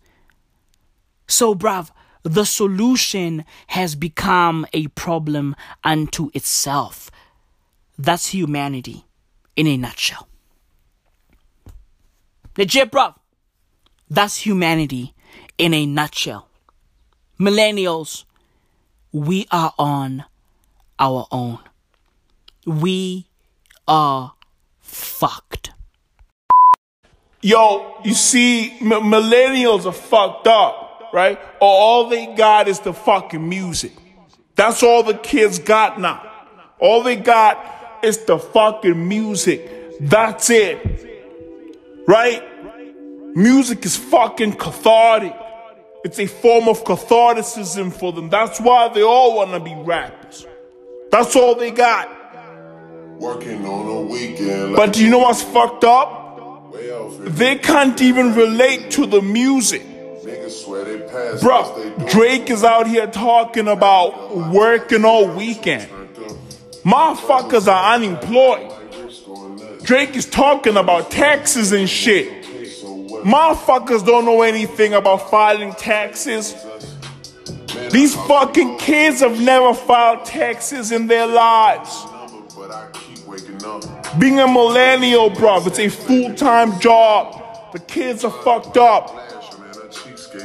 So, 1.27 1.55
bruv, 1.55 1.89
the 2.23 2.45
solution 2.45 3.45
has 3.67 3.95
become 3.95 4.65
a 4.73 4.87
problem 4.89 5.55
unto 5.83 6.29
itself. 6.33 7.09
That's 7.97 8.27
humanity 8.27 9.05
in 9.55 9.67
a 9.67 9.77
nutshell. 9.77 10.27
Legit, 12.57 12.91
bro. 12.91 13.15
That's 14.09 14.37
humanity 14.37 15.13
in 15.57 15.73
a 15.73 15.85
nutshell. 15.85 16.47
Millennials, 17.39 18.25
we 19.11 19.47
are 19.51 19.73
on 19.79 20.25
our 20.99 21.25
own. 21.31 21.59
We 22.65 23.27
are 23.87 24.33
fucked. 24.79 25.71
Yo, 27.41 27.95
you 28.03 28.13
see, 28.13 28.77
m- 28.81 28.89
millennials 29.09 29.85
are 29.85 29.91
fucked 29.91 30.45
up 30.45 30.80
right? 31.13 31.39
Or 31.59 31.69
all 31.69 32.09
they 32.09 32.27
got 32.35 32.67
is 32.67 32.79
the 32.79 32.93
fucking 32.93 33.47
music. 33.47 33.93
That's 34.55 34.83
all 34.83 35.03
the 35.03 35.15
kids 35.15 35.59
got 35.59 35.99
now. 35.99 36.29
All 36.79 37.03
they 37.03 37.15
got 37.15 37.99
is 38.03 38.25
the 38.25 38.37
fucking 38.39 39.07
music. 39.07 39.99
That's 39.99 40.49
it. 40.49 40.77
Right? 42.07 42.43
Music 43.35 43.85
is 43.85 43.95
fucking 43.95 44.53
cathartic. 44.53 45.35
It's 46.03 46.19
a 46.19 46.25
form 46.25 46.67
of 46.67 46.83
catharticism 46.83 47.91
for 47.91 48.11
them. 48.11 48.29
That's 48.29 48.59
why 48.59 48.89
they 48.89 49.03
all 49.03 49.37
want 49.37 49.51
to 49.51 49.59
be 49.59 49.75
rappers. 49.75 50.47
That's 51.11 51.35
all 51.35 51.55
they 51.55 51.71
got. 51.71 52.09
Working 53.19 53.65
on 53.65 53.87
a 53.87 54.01
weekend. 54.01 54.75
But 54.75 54.93
do 54.93 55.03
you 55.03 55.11
know 55.11 55.19
what's 55.19 55.43
fucked 55.43 55.83
up? 55.83 56.73
They 57.19 57.57
can't 57.57 58.01
even 58.01 58.33
relate 58.33 58.91
to 58.91 59.05
the 59.05 59.21
music. 59.21 59.83
Bro, 61.41 62.07
Drake 62.09 62.49
is 62.49 62.63
out 62.63 62.87
here 62.87 63.07
talking 63.07 63.67
about 63.67 64.37
working 64.37 65.03
all 65.03 65.27
weekend. 65.27 65.89
Motherfuckers 66.83 67.67
are 67.67 67.95
unemployed. 67.95 68.71
Drake 69.83 70.15
is 70.15 70.25
talking 70.25 70.77
about 70.77 71.11
taxes 71.11 71.73
and 71.73 71.89
shit. 71.89 72.43
Motherfuckers 73.23 74.05
don't 74.05 74.25
know 74.25 74.41
anything 74.41 74.93
about 74.93 75.29
filing 75.29 75.73
taxes. 75.73 76.55
These 77.91 78.15
fucking 78.15 78.77
kids 78.77 79.19
have 79.19 79.39
never 79.41 79.73
filed 79.73 80.25
taxes 80.25 80.91
in 80.91 81.07
their 81.07 81.27
lives. 81.27 82.05
Being 84.17 84.39
a 84.39 84.47
millennial, 84.47 85.29
bro, 85.29 85.65
it's 85.65 85.79
a 85.79 85.89
full 85.89 86.33
time 86.33 86.79
job. 86.79 87.71
The 87.73 87.79
kids 87.79 88.23
are 88.23 88.31
fucked 88.31 88.77
up. 88.77 89.30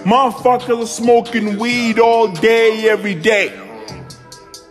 Motherfuckers 0.07 0.84
are 0.84 0.86
smoking 0.86 1.59
weed 1.59 1.98
all 1.98 2.28
day, 2.28 2.88
every 2.88 3.16
day. 3.16 3.48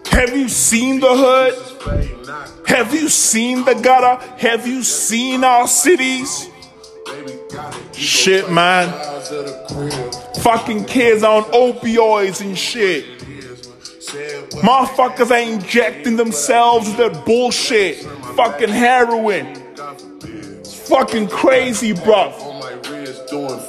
Have 0.09 0.29
you 0.29 0.47
seen 0.47 1.01
the 1.01 1.09
hood? 1.09 2.65
Have 2.67 2.93
you 2.93 3.09
seen 3.09 3.65
the 3.65 3.73
gutter? 3.73 4.23
Have 4.37 4.65
you 4.65 4.81
seen 4.81 5.43
our 5.43 5.67
cities? 5.67 6.49
Shit, 7.91 8.49
man. 8.49 8.87
Fucking 10.39 10.85
kids 10.85 11.21
on 11.21 11.43
opioids 11.51 12.39
and 12.39 12.57
shit. 12.57 13.03
Motherfuckers 14.63 15.31
are 15.31 15.51
injecting 15.51 16.15
themselves 16.15 16.87
with 16.87 16.97
that 16.97 17.25
bullshit. 17.25 17.97
Fucking 18.37 18.69
heroin. 18.69 19.47
It's 20.23 20.87
fucking 20.87 21.27
crazy, 21.27 21.91
bruv. 21.93 22.44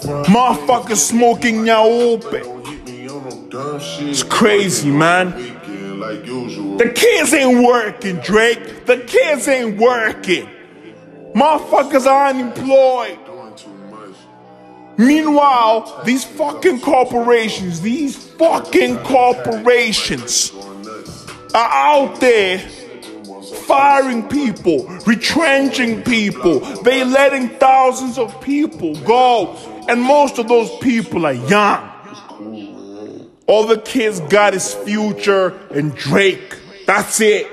Motherfuckers 0.07 0.99
smoking 0.99 1.57
nyaope. 1.57 2.55
It's 4.09 4.23
crazy, 4.23 4.91
man. 4.91 5.31
The 6.79 6.93
kids 6.95 7.35
ain't 7.35 7.67
working, 7.67 8.17
Drake. 8.21 8.87
The 8.87 8.99
kids 8.99 9.49
ain't 9.49 9.79
working. 9.79 10.49
Motherfuckers 11.35 12.07
are 12.07 12.29
unemployed. 12.29 13.19
Meanwhile, 14.97 16.03
these 16.05 16.25
fucking 16.25 16.81
corporations, 16.81 17.81
these 17.81 18.17
fucking 18.17 18.99
corporations 18.99 20.53
are 21.53 21.71
out 21.71 22.21
there 22.21 22.59
firing 23.67 24.23
people, 24.29 24.87
retrenching 25.07 26.03
people. 26.03 26.61
They 26.83 27.05
letting 27.05 27.49
thousands 27.59 28.19
of 28.19 28.41
people 28.41 28.95
go. 29.01 29.57
And 29.89 30.03
most 30.03 30.39
of 30.39 30.49
those 30.49 30.71
people 30.79 31.27
are 31.27 31.33
young. 31.33 31.91
All 33.47 33.65
the 33.67 33.79
kids 33.79 34.21
got 34.21 34.55
is 34.55 34.75
Future 34.75 35.55
and 35.71 35.95
Drake. 35.95 36.57
That's 36.87 37.21
it. 37.21 37.47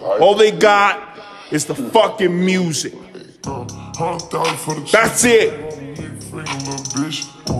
All 0.00 0.34
they 0.34 0.52
got 0.52 1.18
is 1.50 1.64
the 1.64 1.74
fucking 1.74 2.44
music. 2.44 2.94
That's 4.92 5.24
it. 5.24 5.74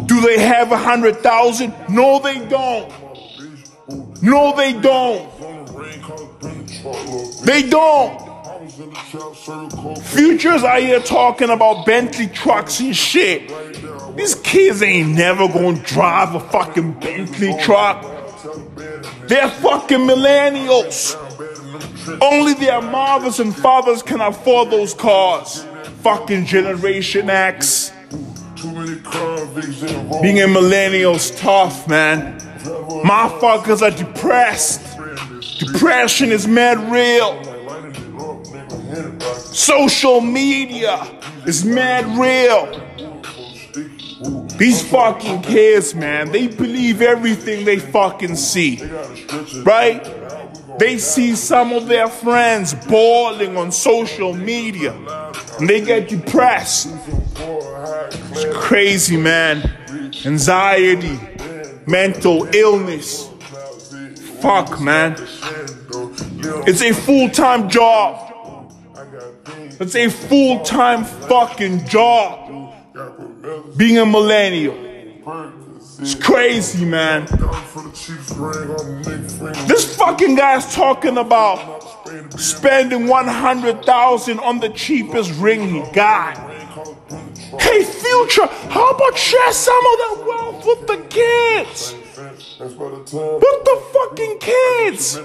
Do 0.06 0.20
they 0.20 0.38
have 0.38 0.72
a 0.72 0.76
hundred 0.76 1.16
thousand? 1.18 1.74
No, 1.88 2.18
they 2.20 2.46
don't. 2.46 2.92
No, 4.22 4.54
they 4.56 4.72
don't. 4.72 5.30
They 7.44 7.68
don't. 7.68 8.33
Futures 8.74 10.64
out 10.64 10.80
here 10.80 10.98
talking 10.98 11.50
about 11.50 11.86
Bentley 11.86 12.26
trucks 12.26 12.80
and 12.80 12.96
shit. 12.96 13.52
These 14.16 14.34
kids 14.36 14.82
ain't 14.82 15.10
never 15.10 15.46
gonna 15.46 15.78
drive 15.80 16.34
a 16.34 16.40
fucking 16.40 16.94
Bentley 16.94 17.56
truck. 17.62 18.02
They're 19.28 19.48
fucking 19.48 20.00
millennials. 20.00 21.14
Only 22.20 22.54
their 22.54 22.82
mothers 22.82 23.38
and 23.38 23.54
fathers 23.54 24.02
can 24.02 24.20
afford 24.20 24.70
those 24.72 24.92
cars. 24.92 25.64
Fucking 26.02 26.44
Generation 26.44 27.30
X. 27.30 27.92
Being 30.20 30.42
a 30.42 30.48
millennial's 30.48 31.30
tough, 31.30 31.86
man. 31.86 32.40
Motherfuckers 33.04 33.82
are 33.82 33.96
depressed. 33.96 34.80
Depression 35.60 36.32
is 36.32 36.48
mad 36.48 36.80
real. 36.90 37.53
Social 39.52 40.20
media 40.20 41.06
is 41.46 41.64
mad 41.64 42.06
real. 42.18 42.80
These 44.58 44.88
fucking 44.88 45.42
kids, 45.42 45.94
man, 45.94 46.30
they 46.30 46.46
believe 46.46 47.02
everything 47.02 47.64
they 47.64 47.78
fucking 47.78 48.36
see. 48.36 48.82
Right? 49.62 50.02
They 50.78 50.98
see 50.98 51.34
some 51.36 51.72
of 51.72 51.86
their 51.86 52.08
friends 52.08 52.74
balling 52.74 53.56
on 53.56 53.70
social 53.70 54.32
media 54.34 54.92
and 55.58 55.68
they 55.68 55.80
get 55.80 56.08
depressed. 56.08 56.88
It's 57.36 58.56
crazy, 58.56 59.16
man. 59.16 59.70
Anxiety, 60.24 61.18
mental 61.86 62.44
illness. 62.54 63.28
Fuck, 64.40 64.80
man. 64.80 65.16
It's 66.66 66.82
a 66.82 66.92
full 66.92 67.30
time 67.30 67.68
job. 67.68 68.33
It's 69.80 69.94
a 69.96 70.08
full 70.08 70.60
time 70.60 71.04
fucking 71.04 71.86
job. 71.86 72.74
Being 73.76 73.98
a 73.98 74.06
millennial. 74.06 74.74
It's 75.98 76.14
crazy, 76.14 76.84
man. 76.84 77.26
This 79.66 79.96
fucking 79.96 80.34
guy's 80.36 80.74
talking 80.74 81.18
about 81.18 81.82
spending 82.38 83.06
100,000 83.06 84.38
on 84.40 84.60
the 84.60 84.68
cheapest 84.70 85.32
ring 85.40 85.68
he 85.68 85.82
got. 85.92 86.36
Hey, 87.60 87.84
future, 87.84 88.46
how 88.46 88.90
about 88.90 89.16
share 89.16 89.52
some 89.52 89.76
of 89.76 89.98
that 89.98 90.24
wealth 90.26 90.66
with 90.66 90.86
the 90.86 90.96
kids? 91.08 91.94
With 92.58 93.64
the 93.64 93.82
fucking 93.92 94.38
kids. 94.38 95.18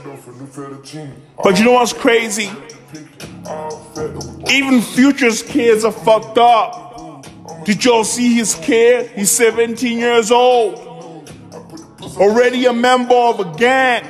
But 1.43 1.59
you 1.59 1.65
know 1.65 1.73
what's 1.73 1.93
crazy? 1.93 2.51
Even 4.49 4.81
Future's 4.81 5.43
kids 5.43 5.83
are 5.85 5.91
fucked 5.91 6.37
up. 6.37 7.25
Did 7.65 7.85
y'all 7.85 8.03
see 8.03 8.33
his 8.33 8.55
kid? 8.55 9.11
He's 9.11 9.31
17 9.31 9.97
years 9.97 10.31
old. 10.31 11.29
Already 12.17 12.65
a 12.65 12.73
member 12.73 13.13
of 13.13 13.39
a 13.39 13.57
gang. 13.57 14.03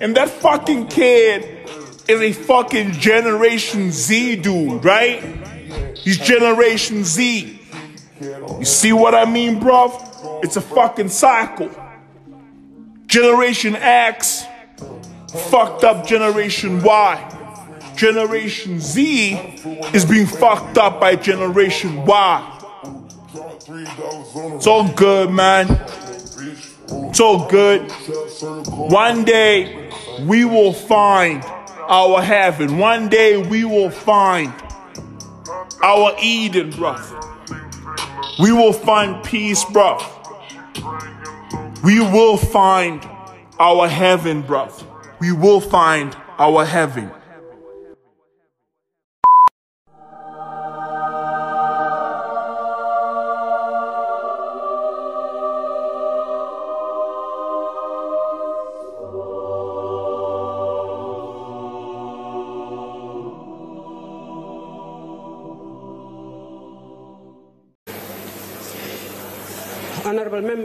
And 0.00 0.16
that 0.16 0.30
fucking 0.30 0.88
kid 0.88 1.68
is 2.08 2.20
a 2.20 2.32
fucking 2.32 2.92
Generation 2.92 3.92
Z 3.92 4.36
dude, 4.36 4.84
right? 4.84 5.22
He's 5.96 6.18
Generation 6.18 7.04
Z. 7.04 7.60
You 8.20 8.64
see 8.64 8.92
what 8.92 9.14
I 9.14 9.24
mean, 9.24 9.60
bruv? 9.60 10.42
It's 10.42 10.56
a 10.56 10.60
fucking 10.60 11.08
cycle. 11.08 11.70
Generation 13.06 13.76
X 13.76 14.44
fucked 15.50 15.84
up 15.84 16.06
Generation 16.06 16.82
Y. 16.82 17.39
Generation 18.00 18.80
Z 18.80 19.34
is 19.92 20.06
being 20.06 20.24
fucked 20.24 20.78
up 20.78 20.98
by 20.98 21.16
Generation 21.16 22.06
Y. 22.06 22.58
It's 24.56 24.66
all 24.66 24.88
good, 24.94 25.30
man. 25.30 25.66
It's 26.88 27.20
all 27.20 27.46
good. 27.46 27.92
One 28.90 29.24
day 29.26 29.90
we 30.22 30.46
will 30.46 30.72
find 30.72 31.44
our 31.90 32.22
heaven. 32.22 32.78
One 32.78 33.10
day 33.10 33.36
we 33.36 33.66
will 33.66 33.90
find 33.90 34.50
our 35.82 36.16
Eden, 36.22 36.72
bruv. 36.72 37.04
We 38.38 38.50
will 38.50 38.72
find 38.72 39.22
peace, 39.22 39.62
bruv. 39.62 40.00
We 41.84 42.00
will 42.00 42.38
find 42.38 43.06
our 43.58 43.88
heaven, 43.88 44.42
bruv. 44.42 44.86
We 45.20 45.32
will 45.32 45.60
find 45.60 46.16
our 46.38 46.64
heaven. 46.64 47.10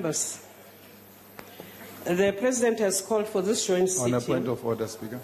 Members, 0.06 0.40
the 2.04 2.36
President 2.40 2.80
has 2.80 3.02
called 3.02 3.28
for 3.28 3.42
this 3.42 3.66
joint 3.66 3.90
sitting. 3.90 4.14
On 4.14 4.22
a 4.22 4.24
point 4.24 4.48
of 4.48 4.64
order, 4.64 4.88
Speaker. 4.88 5.20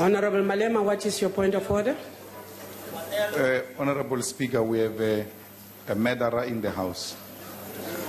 Honorable 0.00 0.42
Malema, 0.42 0.82
what 0.82 1.04
is 1.06 1.20
your 1.20 1.30
point 1.30 1.54
of 1.54 1.70
order? 1.70 1.96
Uh, 3.36 3.60
Honorable 3.78 4.22
Speaker, 4.22 4.62
we 4.62 4.80
have 4.80 5.00
a, 5.00 5.26
a 5.88 5.94
murderer 5.94 6.44
in 6.44 6.60
the 6.60 6.70
House. 6.70 7.16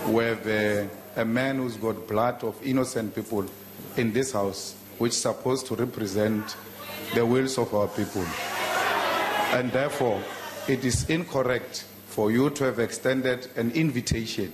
We 0.07 0.23
have 0.23 0.47
a, 0.47 0.89
a 1.15 1.25
man 1.25 1.57
who's 1.57 1.77
got 1.77 2.07
blood 2.07 2.43
of 2.43 2.55
innocent 2.63 3.13
people 3.13 3.45
in 3.97 4.13
this 4.13 4.31
House, 4.31 4.75
which 4.97 5.11
is 5.11 5.21
supposed 5.21 5.67
to 5.67 5.75
represent 5.75 6.55
the 7.13 7.25
wills 7.25 7.57
of 7.57 7.73
our 7.73 7.87
people. 7.87 8.25
And 9.51 9.71
therefore, 9.71 10.21
it 10.69 10.85
is 10.85 11.09
incorrect 11.09 11.85
for 12.05 12.31
you 12.31 12.51
to 12.51 12.63
have 12.65 12.77
extended 12.77 13.47
an 13.55 13.71
invitation 13.71 14.53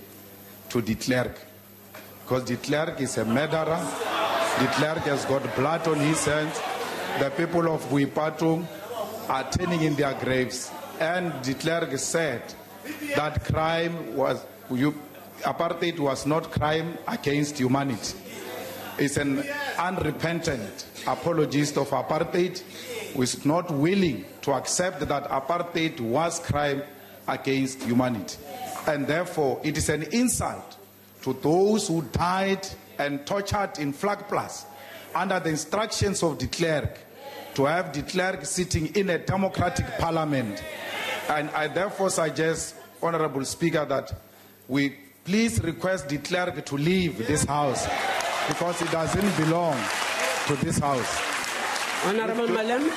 to 0.70 0.80
de 0.80 0.94
Klerk. 0.94 1.38
Because 2.22 2.44
de 2.44 2.56
Klerk 2.56 2.98
is 3.02 3.18
a 3.18 3.24
murderer. 3.24 3.86
De 4.58 4.66
Klerk 4.68 5.04
has 5.04 5.26
got 5.26 5.54
blood 5.54 5.86
on 5.86 6.00
his 6.00 6.24
hands. 6.24 6.58
The 7.18 7.30
people 7.30 7.70
of 7.70 7.82
Boipatong 7.90 8.66
are 9.28 9.50
turning 9.50 9.82
in 9.82 9.94
their 9.94 10.14
graves. 10.14 10.70
And 10.98 11.32
de 11.42 11.52
Klerk 11.52 11.98
said 11.98 12.42
that 13.14 13.44
crime 13.44 14.16
was, 14.16 14.42
you, 14.70 14.94
apartheid 15.42 15.98
was 15.98 16.24
not 16.24 16.50
crime 16.50 16.96
against 17.06 17.58
humanity. 17.58 18.16
It's 18.98 19.18
an 19.18 19.44
unrepentant 19.78 20.86
apologist 21.06 21.76
of 21.76 21.90
apartheid 21.90 22.62
is 23.14 23.44
not 23.44 23.70
willing 23.70 24.24
to 24.42 24.52
accept 24.52 25.00
that 25.00 25.24
apartheid 25.30 26.00
was 26.00 26.38
crime 26.40 26.82
against 27.28 27.82
humanity. 27.82 28.38
And 28.86 29.06
therefore, 29.06 29.60
it 29.64 29.76
is 29.76 29.88
an 29.88 30.04
insult 30.12 30.76
to 31.22 31.32
those 31.34 31.88
who 31.88 32.02
died 32.02 32.66
and 32.98 33.26
tortured 33.26 33.78
in 33.78 33.92
Vlakplaas 33.92 34.64
under 35.14 35.40
the 35.40 35.48
instructions 35.50 36.22
of 36.22 36.38
de 36.38 36.46
Klerk 36.46 36.98
to 37.54 37.64
have 37.64 37.92
de 37.92 38.02
Klerk 38.02 38.44
sitting 38.44 38.94
in 38.94 39.10
a 39.10 39.18
democratic 39.18 39.86
parliament. 39.98 40.62
And 41.28 41.50
I 41.50 41.68
therefore 41.68 42.10
suggest, 42.10 42.76
Honorable 43.02 43.44
Speaker, 43.44 43.84
that 43.86 44.12
we 44.68 44.94
please 45.24 45.60
request 45.62 46.08
de 46.08 46.18
Klerk 46.18 46.64
to 46.64 46.76
leave 46.76 47.26
this 47.26 47.44
house 47.44 47.86
because 48.48 48.80
it 48.82 48.90
doesn't 48.90 49.36
belong 49.36 49.76
to 50.46 50.54
this 50.56 50.78
house. 50.78 51.35
Honorable 52.04 52.46
Malem, 52.48 52.88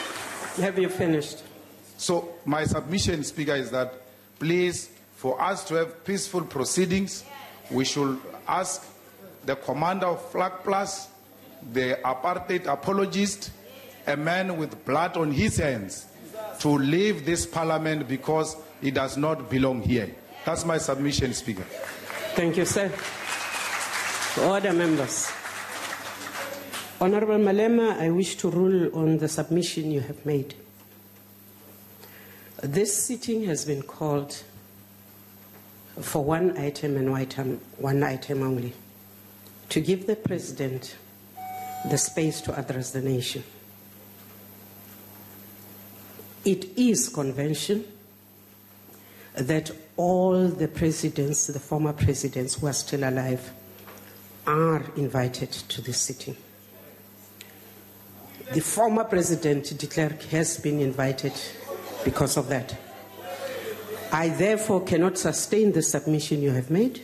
have 0.58 0.78
you 0.78 0.89
finished? 0.89 1.43
So 1.97 2.34
my 2.45 2.66
submission, 2.66 3.24
Speaker, 3.24 3.56
is 3.56 3.72
that 3.72 3.93
please, 4.38 4.89
for 5.16 5.41
us 5.41 5.64
to 5.66 5.76
have 5.76 6.04
peaceful 6.06 6.41
proceedings, 6.41 7.24
we 7.72 7.86
should 7.86 8.20
ask 8.47 8.86
the 9.45 9.56
commander 9.56 10.06
of 10.08 10.32
Flag 10.32 10.52
Plus, 10.64 11.10
the 11.74 11.97
apartheid 12.06 12.66
apologist, 12.68 13.52
a 14.08 14.16
man 14.16 14.58
with 14.58 14.86
blood 14.86 15.18
on 15.18 15.32
his 15.32 15.58
hands, 15.58 16.06
to 16.60 16.70
leave 16.70 17.26
this 17.26 17.45
parliament 17.45 18.08
because 18.08 18.56
he 18.82 18.91
does 18.91 19.18
not 19.18 19.50
belong 19.50 19.82
here. 19.82 20.10
That's 20.45 20.66
my 20.66 20.78
submission, 20.78 21.34
Speaker. 21.34 21.66
Thank 22.36 22.58
you, 22.58 22.66
sir. 22.66 22.91
Order 24.41 24.74
members. 24.74 25.32
Honorable 27.02 27.38
Malema, 27.38 27.97
I 27.97 28.10
wish 28.10 28.36
to 28.38 28.50
rule 28.50 28.93
on 28.93 29.20
the 29.20 29.30
submission 29.30 29.89
you 29.89 30.02
have 30.02 30.26
made. 30.26 30.54
This 32.62 32.93
sitting 32.93 33.45
has 33.45 33.64
been 33.64 33.84
called 33.84 34.43
for 36.02 36.22
one 36.26 36.58
item 36.58 36.97
and 36.97 37.10
one 37.78 38.04
item, 38.04 38.43
only 38.43 38.74
to 39.70 39.80
give 39.80 40.08
the 40.08 40.18
president 40.18 40.97
the 41.89 41.97
space 41.97 42.41
to 42.41 42.60
address 42.60 42.91
the 42.91 43.02
nation. 43.02 43.43
It 46.43 46.78
is 46.78 47.08
convention 47.08 47.86
that 49.36 49.72
all 49.95 50.50
the 50.50 50.68
presidents, 50.68 51.47
the 51.47 51.60
former 51.60 51.93
presidents 51.93 52.56
who 52.56 52.68
are 52.68 52.74
still 52.74 53.08
alive, 53.08 53.54
are 54.45 54.84
invited 54.97 55.52
to 55.52 55.82
this 55.82 56.02
sitting. 56.02 56.36
The 58.52 58.62
former 58.62 59.04
president, 59.04 59.78
de 59.78 59.86
Klerk, 59.86 60.24
has 60.32 60.58
been 60.58 60.80
invited 60.80 61.34
because 62.04 62.36
of 62.36 62.50
that. 62.50 62.76
I 64.12 64.30
therefore 64.30 64.84
cannot 64.84 65.20
sustain 65.20 65.72
the 65.72 65.84
submission 65.84 66.41
you 66.41 66.50
have 66.52 66.72
made 66.72 67.02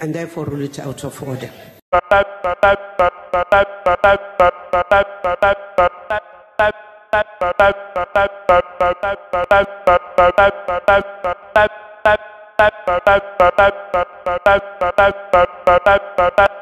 and 0.00 0.14
therefore 0.14 0.44
rule 0.44 0.62
it 0.62 0.78
out 0.78 1.02
of 1.02 1.20
order. 1.22 1.50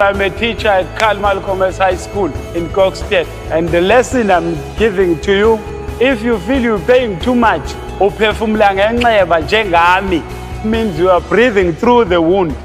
I'm 0.00 0.20
a 0.20 0.30
teacher 0.30 0.68
at 0.68 0.98
Carl 0.98 1.20
Malcolm 1.20 1.62
S 1.62 1.78
High 1.78 1.94
School 1.94 2.26
in 2.56 2.66
Coxstead, 2.70 3.26
and 3.52 3.68
the 3.68 3.80
lesson 3.80 4.30
I'm 4.30 4.54
giving 4.76 5.20
to 5.20 5.36
you, 5.36 5.58
if 6.00 6.22
you 6.22 6.38
feel 6.40 6.60
you're 6.60 6.78
paying 6.80 7.20
too 7.20 7.34
much, 7.34 7.74
means 10.64 10.98
you 10.98 11.10
are 11.10 11.20
breathing 11.20 11.72
through 11.72 12.06
the 12.06 12.20
wound. 12.20 12.56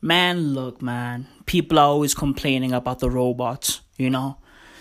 Man, 0.00 0.54
look, 0.54 0.80
man. 0.80 1.26
People 1.44 1.78
are 1.78 1.88
always 1.88 2.14
complaining 2.14 2.72
about 2.72 3.00
the 3.00 3.10
robots, 3.10 3.82
you 3.98 4.08
know? 4.08 4.38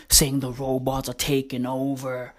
Saying 0.07 0.39
the 0.39 0.51
robots 0.53 1.09
are 1.09 1.13
taking 1.13 1.65
over. 1.65 2.33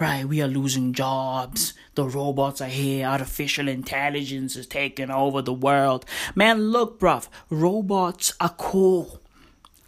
Right, 0.00 0.24
we 0.26 0.40
are 0.40 0.48
losing 0.48 0.94
jobs. 0.94 1.74
The 1.94 2.04
robots 2.04 2.60
are 2.60 2.66
here. 2.66 3.06
Artificial 3.06 3.68
intelligence 3.68 4.56
is 4.56 4.66
taking 4.66 5.10
over 5.10 5.42
the 5.42 5.52
world. 5.52 6.06
Man, 6.34 6.70
look, 6.70 6.98
bruv. 6.98 7.28
Robots 7.50 8.32
are 8.40 8.54
cool. 8.56 9.20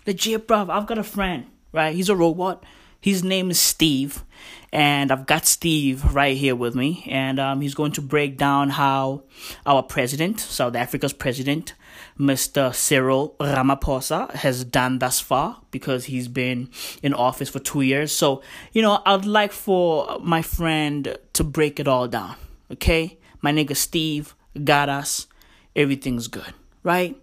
Legit, 0.07 0.47
bruv. 0.47 0.69
I've 0.71 0.87
got 0.87 0.99
a 0.99 1.05
friend, 1.05 1.47
right? 1.73 1.95
He's 1.95 2.11
a 2.11 2.17
robot. 2.17 2.63
His 3.01 3.25
name 3.25 3.51
is 3.51 3.59
Steve. 3.59 4.25
And 4.73 5.11
I've 5.11 5.27
got 5.27 5.47
Steve 5.47 6.15
right 6.15 6.37
here 6.37 6.55
with 6.55 6.75
me. 6.75 7.07
And 7.09 7.41
um, 7.41 7.63
he's 7.63 7.75
going 7.75 7.93
to 7.93 8.03
break 8.03 8.37
down 8.37 8.71
how 8.71 9.23
our 9.65 9.83
president, 9.83 10.39
South 10.39 10.77
Africa's 10.77 11.13
president, 11.15 11.75
Mr. 12.19 12.73
Cyril 12.75 13.35
Ramaphosa 13.41 14.31
has 14.35 14.65
done 14.65 14.99
thus 15.01 15.19
far 15.21 15.61
because 15.71 16.05
he's 16.05 16.29
been 16.29 16.69
in 17.03 17.13
office 17.13 17.49
for 17.49 17.59
two 17.59 17.81
years. 17.81 18.13
So, 18.13 18.41
you 18.73 18.83
know, 18.83 19.03
I'd 19.05 19.25
like 19.25 19.53
for 19.53 20.19
my 20.21 20.43
friend 20.43 21.19
to 21.33 21.45
break 21.45 21.81
it 21.81 21.89
all 21.89 22.07
down. 22.07 22.37
Okay? 22.71 23.19
My 23.43 23.53
nigga 23.53 23.77
Steve 23.77 24.35
got 24.63 24.89
us. 24.89 25.27
Everything's 25.75 26.29
good, 26.29 26.55
right? 26.85 27.17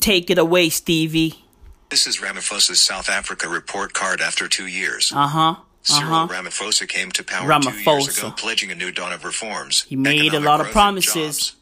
Take 0.00 0.30
it 0.30 0.38
away, 0.38 0.70
Stevie. 0.70 1.44
This 1.90 2.06
is 2.06 2.18
Ramaphosa's 2.20 2.80
South 2.80 3.08
Africa 3.10 3.48
report 3.48 3.92
card 3.92 4.20
after 4.22 4.48
two 4.48 4.66
years. 4.66 5.12
Uh 5.14 5.26
huh. 5.26 5.54
Cyril 5.82 6.14
Uh 6.14 6.26
huh. 6.26 6.34
Ramaphosa 6.34 6.88
came 6.88 7.10
to 7.12 7.24
power 7.24 7.60
two 7.60 7.70
years 7.70 8.18
ago, 8.18 8.28
Ramaphosa. 8.28 8.36
pledging 8.38 8.70
a 8.70 8.74
new 8.74 8.92
dawn 8.92 9.12
of 9.12 9.24
reforms. 9.24 9.82
He 9.82 9.96
made 9.96 10.32
a 10.32 10.40
lot 10.40 10.60
of 10.60 10.68
promises. 10.70 11.12
jobs. 11.38 11.56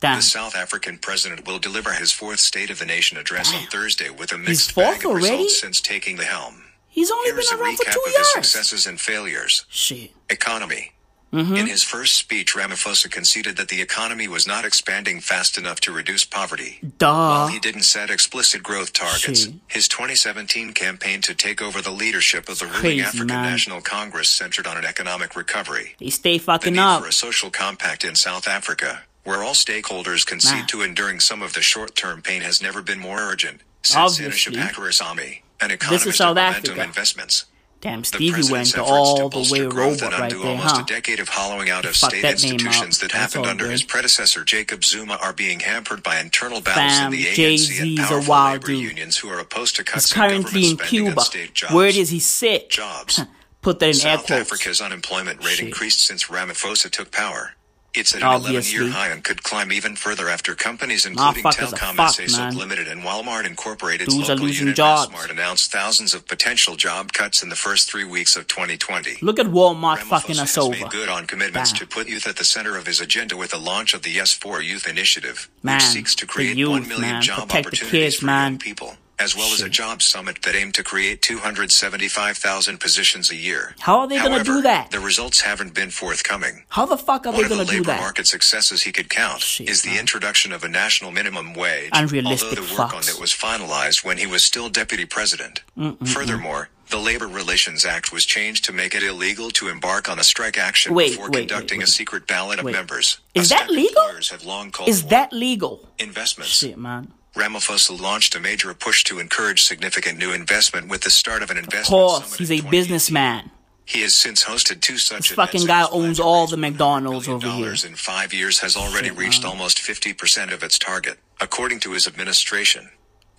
Damn. 0.00 0.16
The 0.16 0.22
South 0.22 0.56
African 0.56 0.98
president 0.98 1.46
will 1.46 1.58
deliver 1.58 1.92
his 1.92 2.10
fourth 2.12 2.40
State 2.40 2.70
of 2.70 2.78
the 2.78 2.86
Nation 2.86 3.18
address 3.18 3.52
on 3.54 3.66
Thursday 3.66 4.08
with 4.10 4.32
a 4.32 4.38
mixed 4.38 4.74
bag 4.74 5.00
of 5.04 5.10
already? 5.10 5.26
results 5.30 5.60
since 5.60 5.80
taking 5.80 6.16
the 6.16 6.24
helm. 6.24 6.64
He's 6.88 7.10
only 7.10 7.30
Here's 7.30 7.50
a 7.52 7.56
been 7.56 7.64
around 7.64 7.76
for 7.76 7.84
recap 7.84 7.92
two 7.92 8.00
of 8.00 8.06
his 8.06 8.14
years. 8.16 8.32
successes 8.32 8.86
and 8.86 8.98
failures. 9.00 9.64
Shit. 9.68 10.10
Economy. 10.30 10.92
Mm-hmm. 11.32 11.54
In 11.54 11.66
his 11.68 11.84
first 11.84 12.14
speech, 12.16 12.54
Ramaphosa 12.56 13.08
conceded 13.08 13.56
that 13.56 13.68
the 13.68 13.80
economy 13.80 14.26
was 14.26 14.48
not 14.48 14.64
expanding 14.64 15.20
fast 15.20 15.56
enough 15.56 15.78
to 15.82 15.92
reduce 15.92 16.24
poverty. 16.24 16.80
Duh. 16.98 17.06
While 17.06 17.46
he 17.48 17.60
didn't 17.60 17.82
set 17.84 18.10
explicit 18.10 18.64
growth 18.64 18.92
targets, 18.92 19.44
Shit. 19.44 19.54
his 19.68 19.86
2017 19.86 20.72
campaign 20.72 21.20
to 21.20 21.32
take 21.34 21.62
over 21.62 21.80
the 21.80 21.92
leadership 21.92 22.48
of 22.48 22.58
the 22.58 22.64
ruling 22.64 22.80
crazy, 22.80 23.02
African 23.02 23.26
man. 23.28 23.44
National 23.52 23.80
Congress 23.80 24.28
centered 24.28 24.66
on 24.66 24.76
an 24.76 24.84
economic 24.84 25.36
recovery. 25.36 25.94
They 26.00 26.10
stay 26.10 26.38
fucking 26.38 26.72
The 26.72 26.80
need 26.80 26.84
up. 26.84 27.02
for 27.02 27.08
a 27.08 27.12
social 27.12 27.50
compact 27.50 28.02
in 28.02 28.16
South 28.16 28.48
Africa, 28.48 29.02
where 29.24 29.42
all 29.42 29.54
stakeholders 29.54 30.24
concede 30.26 30.60
Nah. 30.60 30.66
to 30.66 30.82
enduring 30.82 31.20
some 31.20 31.42
of 31.42 31.52
the 31.52 31.62
short-term 31.62 32.22
pain 32.22 32.42
has 32.42 32.62
never 32.62 32.82
been 32.82 32.98
more 32.98 33.18
urgent, 33.20 33.60
Sanisha 33.82 33.96
Obviously. 33.96 34.56
Packirisamy, 34.56 35.42
an 35.60 35.76
This 35.90 36.06
is 36.06 36.16
South 36.16 36.36
Africa. 36.38 36.82
Investments. 36.82 37.44
Damn, 37.82 38.02
The 38.02 38.18
went 38.30 38.34
president's 38.34 38.72
to 38.72 38.76
efforts 38.80 38.90
to 38.90 38.94
all 38.94 39.28
the 39.30 39.48
way 39.50 39.60
robot 39.62 40.02
and 40.02 40.12
right 40.12 40.30
there, 40.30 40.38
almost 40.50 40.76
huh? 40.76 40.82
a 40.82 40.86
decade 40.86 41.18
of 41.18 41.30
hollowing 41.30 41.70
out 41.70 41.86
of 41.86 41.96
Fuck 41.96 42.10
state 42.10 42.20
that 42.20 42.32
institutions 42.44 42.98
that 42.98 43.10
That's 43.10 43.32
happened 43.32 43.46
under 43.50 43.64
good. 43.64 43.70
his 43.72 43.82
predecessor 43.82 44.44
Jacob 44.44 44.84
Zuma 44.84 45.14
are 45.14 45.32
being 45.32 45.60
hampered 45.60 46.02
by 46.02 46.20
internal 46.20 46.60
battles 46.60 46.98
Fam, 46.98 47.06
in 47.06 47.18
the 47.18 47.24
ANC 47.24 47.28
and 47.28 47.36
Jay-Z's 47.36 47.98
a 47.98 48.02
powerful 48.02 48.28
wild 48.30 48.52
labor 48.56 48.66
dude. 48.66 48.82
unions 48.82 49.16
who 49.16 49.30
are 49.30 49.38
opposed 49.38 49.76
to 49.76 49.84
cuts 49.84 50.12
in 50.12 50.14
currently 50.14 50.42
government 50.42 50.56
in 50.56 50.76
spending 50.76 50.88
Cuba. 51.06 51.20
on 51.20 51.24
state 51.24 51.54
jobs. 51.54 51.72
Word 51.74 51.94
is 51.96 52.10
he's 52.10 52.26
sick. 52.26 52.68
Jobs. 52.68 53.20
Put 53.62 53.78
that 53.78 53.88
in 53.88 53.94
South. 53.94 54.30
Africa's 54.30 54.82
unemployment 54.82 55.42
rate 55.42 55.56
Shit. 55.56 55.68
increased 55.68 56.00
since 56.06 56.24
Ramaphosa 56.24 56.90
took 56.90 57.10
power. 57.10 57.54
It's 57.92 58.14
at 58.14 58.22
an 58.22 58.28
11-year 58.28 58.88
high 58.90 59.08
and 59.08 59.24
could 59.24 59.42
climb 59.42 59.72
even 59.72 59.96
further 59.96 60.28
after 60.28 60.54
companies 60.54 61.04
ah, 61.06 61.10
including 61.10 61.42
Motherfuckers 61.42 61.72
are 61.72 61.76
Telkom 61.76 61.96
fucked, 61.96 62.30
SA. 62.30 62.48
Limited 62.50 62.86
and 62.86 63.02
Walmart 63.02 63.46
Incorporated's 63.46 64.14
Dudes 64.14 64.28
local 64.28 64.48
unit 64.48 64.76
jobs. 64.76 65.12
Massmart 65.12 65.30
announced 65.30 65.72
thousands 65.72 66.14
of 66.14 66.26
potential 66.28 66.76
job 66.76 67.12
cuts 67.12 67.42
in 67.42 67.48
the 67.48 67.56
first 67.56 67.90
three 67.90 68.04
weeks 68.04 68.36
of 68.36 68.46
2020. 68.46 69.18
Look 69.22 69.38
at 69.40 69.46
Walmart 69.46 69.98
fucking 69.98 70.38
us 70.38 70.56
over. 70.56 70.70
made 70.70 70.90
good 70.90 71.08
on 71.08 71.26
commitments 71.26 71.72
to 71.72 71.86
put 71.86 72.08
youth 72.08 72.26
at 72.28 72.36
the 72.36 72.44
center 72.44 72.76
of 72.76 72.86
his 72.86 73.00
agenda 73.00 73.36
with 73.36 73.50
the 73.50 73.58
launch 73.58 73.92
of 73.94 74.02
the 74.02 74.14
Yes4 74.14 74.64
Youth 74.64 74.86
Initiative, 74.86 75.50
Man, 75.62 75.76
which 75.76 75.84
seeks 75.84 76.14
to 76.16 76.26
create 76.26 76.56
youth, 76.56 76.70
1 76.70 76.88
million 76.88 77.00
man. 77.00 77.22
job 77.22 77.48
Protect 77.48 77.66
opportunities 77.66 77.90
kids, 77.90 78.16
for 78.16 78.26
man. 78.26 78.52
young 78.52 78.58
people, 78.58 78.94
as 79.20 79.36
well 79.36 79.52
as 79.52 79.60
a 79.60 79.68
job 79.68 80.02
summit 80.02 80.40
that 80.42 80.56
aimed 80.56 80.74
to 80.74 80.82
create 80.82 81.20
275,000 81.22 82.78
positions 82.80 83.30
a 83.30 83.36
year. 83.36 83.74
How 83.80 84.00
are 84.00 84.08
they 84.08 84.18
gonna 84.18 84.42
do 84.42 84.62
that? 84.62 84.90
The 84.90 84.98
results 85.00 85.40
haven't 85.42 85.74
been 85.74 85.90
forthcoming. 85.90 86.64
How 86.70 86.86
the 86.86 86.96
fuck 86.96 87.26
are 87.26 87.32
One 87.32 87.36
they 87.38 87.42
of 87.44 87.48
the 87.50 87.56
gonna 87.56 87.70
do 87.70 87.78
labor 87.82 88.00
market 88.00 88.26
successes 88.26 88.82
he 88.82 88.92
could 88.92 89.10
count 89.10 89.60
is 89.60 89.82
the 89.82 89.98
introduction 89.98 90.52
of 90.52 90.64
a 90.64 90.68
national 90.68 91.10
minimum 91.10 91.54
wage, 91.54 91.90
Unrealistic 91.92 92.58
although 92.58 92.62
the 92.62 92.74
work 92.74 92.94
on 92.94 93.02
it 93.02 93.18
was 93.20 93.32
finalized 93.32 94.04
when 94.04 94.16
he 94.16 94.26
was 94.26 94.42
still 94.42 94.68
deputy 94.70 95.04
president. 95.04 95.62
Mm-mm-mm. 95.78 96.08
Furthermore, 96.08 96.70
the 96.88 96.98
Labor 96.98 97.28
Relations 97.28 97.84
Act 97.84 98.12
was 98.12 98.24
changed 98.24 98.64
to 98.64 98.72
make 98.72 98.94
it 98.96 99.02
illegal 99.02 99.50
to 99.52 99.68
embark 99.68 100.08
on 100.08 100.18
a 100.18 100.24
strike 100.24 100.58
action 100.58 100.92
Wait, 100.92 101.10
before 101.12 101.30
wait, 101.30 101.48
conducting 101.48 101.78
wait, 101.78 101.88
a 101.88 101.90
secret 101.90 102.26
ballot 102.26 102.58
of 102.58 102.64
Wait. 102.64 102.72
members. 102.72 103.20
Is 103.34 103.48
that 103.50 103.70
legal? 103.70 104.02
have 104.30 104.44
long 104.44 104.70
called 104.72 104.88
Is 104.88 105.02
for. 105.02 105.08
that 105.10 105.32
legal? 105.32 105.88
investments? 105.98 106.52
Shit, 106.52 106.76
man. 106.78 107.12
Ramaphosa 107.34 108.00
launched 108.00 108.34
a 108.34 108.40
major 108.40 108.72
push 108.74 109.04
to 109.04 109.18
encourage 109.18 109.62
significant 109.62 110.18
new 110.18 110.32
investment 110.32 110.88
with 110.88 111.02
the 111.02 111.10
start 111.10 111.42
of 111.42 111.50
an 111.50 111.58
Of 111.58 111.64
investment 111.64 111.88
course, 111.88 112.36
he's 112.38 112.50
a 112.50 112.60
businessman. 112.62 113.50
He 113.84 114.02
has 114.02 114.14
since 114.14 114.44
hosted 114.44 114.80
two 114.80 114.98
such 114.98 115.30
This 115.30 115.36
fucking 115.36 115.66
guy 115.66 115.86
owns 115.90 116.20
all 116.20 116.46
the 116.46 116.56
McDonald's 116.56 117.28
over 117.28 117.48
here. 117.48 117.74
in 117.84 117.96
five 117.96 118.32
years 118.32 118.60
has 118.60 118.76
already 118.76 119.10
reached 119.10 119.44
almost 119.44 119.78
50% 119.78 120.52
of 120.52 120.62
its 120.62 120.78
target, 120.78 121.18
according 121.40 121.80
to 121.80 121.92
his 121.92 122.06
administration. 122.06 122.90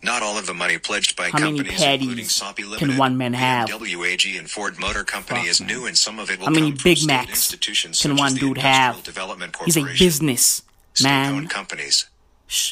Not 0.04 0.24
all 0.24 0.38
of 0.38 0.48
the 0.48 0.54
money 0.54 0.78
pledged 0.78 1.16
by 1.16 1.30
How 1.30 1.38
companies, 1.40 1.82
including 1.82 2.26
Sappi 2.26 2.64
can 2.64 2.72
Limited, 2.72 2.98
one 2.98 3.18
man 3.18 3.34
have? 3.34 3.70
WAG, 3.70 4.26
and 4.38 4.50
Ford 4.50 4.80
Motor 4.80 5.04
Company 5.04 5.42
Fuck, 5.42 5.50
is 5.50 5.62
new, 5.62 5.86
and 5.86 5.96
some 5.98 6.18
of 6.18 6.32
it 6.32 6.40
will 6.40 6.48
How 6.48 6.52
many 6.52 6.72
come 6.72 6.78
from 6.78 6.84
Big 6.84 7.06
Macs 7.06 7.30
institutions 7.30 8.02
can 8.02 8.16
one 8.16 8.34
dude 8.34 8.58
have? 8.58 9.04
Development 9.04 9.56
He's 9.64 9.78
a 9.78 9.86
business 9.86 10.64
man. 11.02 11.48
companies. 11.48 12.08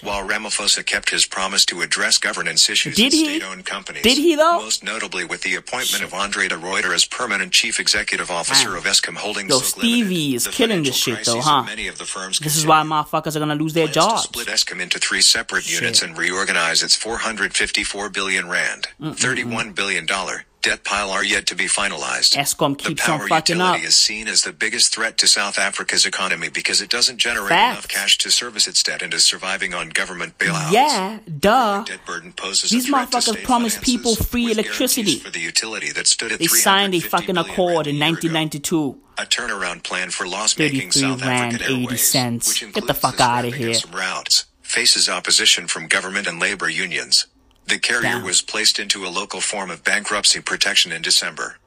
While 0.03 0.27
Ramaphosa 0.27 0.85
kept 0.85 1.09
his 1.09 1.25
promise 1.25 1.63
to 1.67 1.81
address 1.81 2.17
governance 2.17 2.69
issues 2.69 2.95
Did 2.97 3.13
in 3.13 3.19
he? 3.19 3.25
state-owned 3.39 3.65
companies, 3.65 4.03
Did 4.03 4.17
he, 4.17 4.35
though? 4.35 4.57
most 4.59 4.83
notably 4.83 5.23
with 5.23 5.41
the 5.43 5.55
appointment 5.55 6.03
of 6.03 6.13
Andre 6.13 6.49
de 6.49 6.55
Ruyter 6.57 6.93
as 6.93 7.05
permanent 7.05 7.53
chief 7.53 7.79
executive 7.79 8.29
officer 8.29 8.69
Man. 8.69 8.77
of 8.77 8.83
Eskom 8.83 9.15
Holdings 9.15 9.49
Yo, 9.49 9.55
Limited, 9.55 9.79
Stevie 9.79 10.35
is 10.35 10.47
killing 10.49 10.83
this 10.83 10.97
shit 10.97 11.23
though, 11.25 11.39
huh? 11.39 11.63
Many 11.63 11.87
of 11.87 11.97
the 11.97 12.03
firms 12.05 12.39
This 12.39 12.57
is 12.57 12.65
why 12.65 12.81
motherfuckers 12.83 13.35
are 13.35 13.39
gonna 13.39 13.55
lose 13.55 13.73
their 13.73 13.87
jobs. 13.87 14.23
to 14.23 14.27
split 14.27 14.47
Eskom 14.47 14.81
into 14.81 14.99
three 14.99 15.21
separate 15.21 15.71
units 15.71 16.01
and 16.01 16.17
reorganize 16.17 16.83
its 16.83 16.95
454 16.95 18.09
billion 18.09 18.49
rand, 18.49 18.87
Mm-mm-mm. 19.01 19.15
31 19.15 19.71
billion 19.71 20.05
dollar 20.05 20.43
debt 20.61 20.83
pile 20.83 21.09
are 21.09 21.23
yet 21.23 21.45
to 21.47 21.55
be 21.55 21.65
finalized. 21.65 22.35
Eskom 22.35 22.77
The 22.77 22.89
keeps 22.89 23.07
on 23.07 23.19
power 23.19 23.27
fucking 23.27 23.55
utility 23.57 23.83
up. 23.83 23.87
is 23.87 23.95
seen 23.95 24.27
as 24.27 24.41
the 24.43 24.51
biggest 24.51 24.93
threat 24.93 25.17
to 25.19 25.27
South 25.27 25.57
Africa's 25.57 26.05
economy 26.05 26.49
because 26.49 26.81
it 26.81 26.89
doesn't 26.89 27.17
generate 27.17 27.49
Facts. 27.49 27.73
enough 27.77 27.87
cash 27.87 28.17
to 28.19 28.31
service 28.31 28.67
its 28.67 28.83
debt 28.83 29.01
and 29.01 29.13
is 29.13 29.23
surviving 29.23 29.73
on 29.73 29.89
government 29.89 30.37
bailouts. 30.37 30.71
Yeah, 30.71 31.19
duh. 31.39 31.83
Debt 31.83 32.05
burden 32.05 32.33
poses 32.33 32.71
These 32.71 32.89
motherfuckers 32.91 33.43
promised 33.43 33.81
people 33.81 34.15
free 34.15 34.51
electricity. 34.51 35.19
for 35.19 35.29
the 35.29 35.39
utility 35.39 35.91
that 35.93 36.07
stood 36.07 36.31
at 36.31 36.39
They 36.39 36.47
signed 36.47 36.93
a 36.93 36.99
fucking 36.99 37.37
accord 37.37 37.87
in 37.87 37.97
1992. 37.99 38.99
a 39.17 39.23
turnaround 39.25 39.83
plan 39.83 40.09
for 40.11 40.27
loss-making 40.27 40.91
33 40.91 41.01
South 41.01 41.21
rand, 41.25 41.55
African 41.55 41.73
80 41.75 41.83
Airways, 41.83 42.07
cents. 42.09 42.47
which 42.61 42.73
Get 42.73 42.87
the 42.87 42.93
fuck 42.93 43.17
the 43.17 43.23
out 43.23 43.45
of 43.45 43.53
here. 43.53 43.75
routes, 43.93 44.45
faces 44.61 45.09
opposition 45.09 45.67
from 45.67 45.87
government 45.87 46.27
and 46.27 46.39
labor 46.39 46.69
unions. 46.69 47.25
The 47.69 47.77
carrier 47.77 48.19
was 48.19 48.41
placed 48.41 48.79
into 48.79 49.05
a 49.05 49.09
local 49.09 49.41
form 49.41 49.69
of 49.69 49.83
bankruptcy 49.83 50.41
protection 50.41 50.91
in 50.91 51.03
December. 51.03 51.57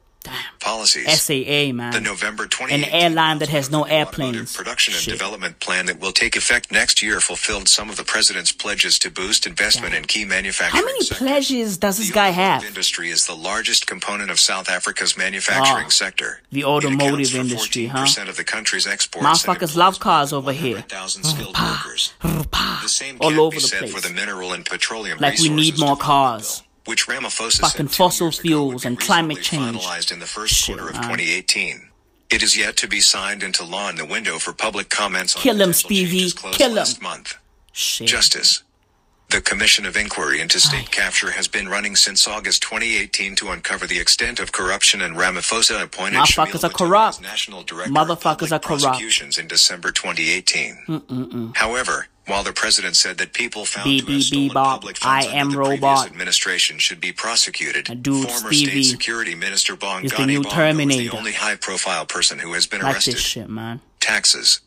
Policies. 0.59 1.21
SAA, 1.21 1.73
man. 1.73 1.91
The 1.91 1.99
November 2.01 2.45
20th. 2.47 2.71
An 2.71 2.83
airline 2.85 3.39
that 3.39 3.49
has 3.49 3.69
no 3.69 3.83
airplanes. 3.83 4.55
production 4.55 4.93
and 4.93 5.03
development 5.05 5.59
plan 5.59 5.85
that 5.87 5.99
will 5.99 6.11
take 6.11 6.35
effect 6.35 6.71
next 6.71 7.01
year 7.01 7.19
fulfilled 7.19 7.67
some 7.67 7.89
of 7.89 7.97
the 7.97 8.03
president's 8.03 8.51
pledges 8.51 8.97
to 8.99 9.11
boost 9.11 9.45
investment 9.45 9.93
in 9.93 10.05
key 10.05 10.25
manufacturing 10.25 10.81
How 10.81 10.85
many 10.85 11.01
sectors. 11.01 11.17
pleasures 11.17 11.77
does 11.77 11.97
this 11.97 12.11
guy 12.11 12.29
have? 12.29 12.63
Industry 12.63 13.09
is 13.09 13.25
the 13.27 13.35
largest 13.35 13.87
component 13.87 14.31
of 14.31 14.39
South 14.39 14.69
Africa's 14.69 15.13
ah. 15.17 15.19
manufacturing 15.19 15.87
Oh, 15.87 15.89
sector. 15.89 16.41
The 16.51 16.63
automotive 16.63 17.35
industry, 17.35 17.87
huh? 17.87 18.01
Percent 18.01 18.29
of 18.29 18.37
the 18.37 18.43
country's 18.43 18.87
exports. 18.87 19.25
Motherfuckers 19.27 19.75
love 19.75 19.99
cars 19.99 20.31
over 20.33 20.51
here. 20.53 20.83
skilled 21.07 21.57
workers. 21.59 22.13
The 22.21 22.87
same 22.87 23.17
All 23.19 23.39
over 23.39 23.59
the 23.59 23.67
place. 23.67 23.93
for 23.93 24.01
the 24.01 24.13
mineral 24.13 24.53
and 24.53 24.65
petroleum 24.65 25.17
Like 25.19 25.39
we 25.39 25.49
need 25.49 25.79
more 25.79 25.97
cars. 25.97 26.63
Which 26.85 27.07
Ramaphosa 27.07 27.61
Fucking 27.61 27.87
said 27.87 27.95
fossil 27.95 28.31
fuels 28.31 28.85
and 28.85 28.99
climate 28.99 29.41
change. 29.41 29.77
finalized 29.77 30.11
in 30.11 30.19
the 30.19 30.25
first 30.25 30.65
quarter 30.65 30.87
of 30.87 30.95
2018. 30.95 31.89
It 32.29 32.41
is 32.43 32.57
yet 32.57 32.77
to 32.77 32.87
be 32.87 32.99
signed 32.99 33.43
into 33.43 33.63
law 33.63 33.89
in 33.89 33.95
the 33.95 34.05
window 34.05 34.39
for 34.39 34.53
public 34.53 34.89
comments 34.89 35.35
on 35.35 35.41
Kill 35.41 35.55
him, 35.55 35.69
potential 35.71 35.87
Stevie. 35.89 36.31
Kill 36.51 36.77
him. 36.77 36.85
month. 37.01 37.37
Shit. 37.71 38.07
Justice. 38.07 38.63
The 39.29 39.41
Commission 39.41 39.87
of 39.87 39.97
Inquiry 39.97 40.41
into 40.41 40.59
State 40.59 40.91
Capture 40.91 41.31
has 41.31 41.47
been 41.47 41.67
running 41.67 41.95
since 41.95 42.27
August 42.27 42.61
2018 42.61 43.35
to 43.37 43.49
uncover 43.49 43.87
the 43.87 43.99
extent 43.99 44.39
of 44.39 44.51
corruption 44.51 45.01
and 45.01 45.15
Ramaphosa 45.15 45.81
appointed 45.81 46.19
Motherfuckers 46.19 46.63
are 46.63 46.69
corrupt. 46.69 47.19
National 47.21 47.63
Director 47.63 47.91
Motherfuckers 47.91 48.51
are 48.51 48.59
corrupt. 48.59 48.83
Prosecutions 48.83 49.39
in 49.39 49.47
December 49.47 49.91
2018. 49.91 50.77
Mm-mm-mm. 50.87 51.55
However, 51.57 52.07
while 52.25 52.43
the 52.43 52.53
president 52.53 52.95
said 52.95 53.17
that 53.17 53.33
people 53.33 53.65
found 53.65 53.85
Beep, 53.85 54.05
to 54.05 54.13
have 54.13 54.21
stolen 54.23 54.47
bop. 54.49 54.79
public 54.81 54.97
I 55.03 55.21
funds 55.23 55.27
under 55.27 55.37
am 55.39 55.49
the 55.51 55.57
previous 55.77 56.05
administration 56.05 56.77
should 56.79 57.01
be 57.01 57.11
prosecuted, 57.11 58.01
dude, 58.01 58.27
former 58.29 58.53
Stevie, 58.53 58.83
state 58.83 58.91
security 58.91 59.35
minister 59.35 59.73
is 59.73 59.79
the 59.79 60.25
new 60.25 60.41
Bongo 60.43 60.79
is 60.89 60.97
the 60.97 61.09
only 61.17 61.33
high-profile 61.33 62.05
person 62.05 62.39
who 62.39 62.53
has 62.53 62.65
been 62.67 62.81
Like 62.81 62.95
arrested. 62.95 63.15
this 63.15 63.21
shit, 63.21 63.49
man. 63.49 63.81
Taxes. 63.99 64.61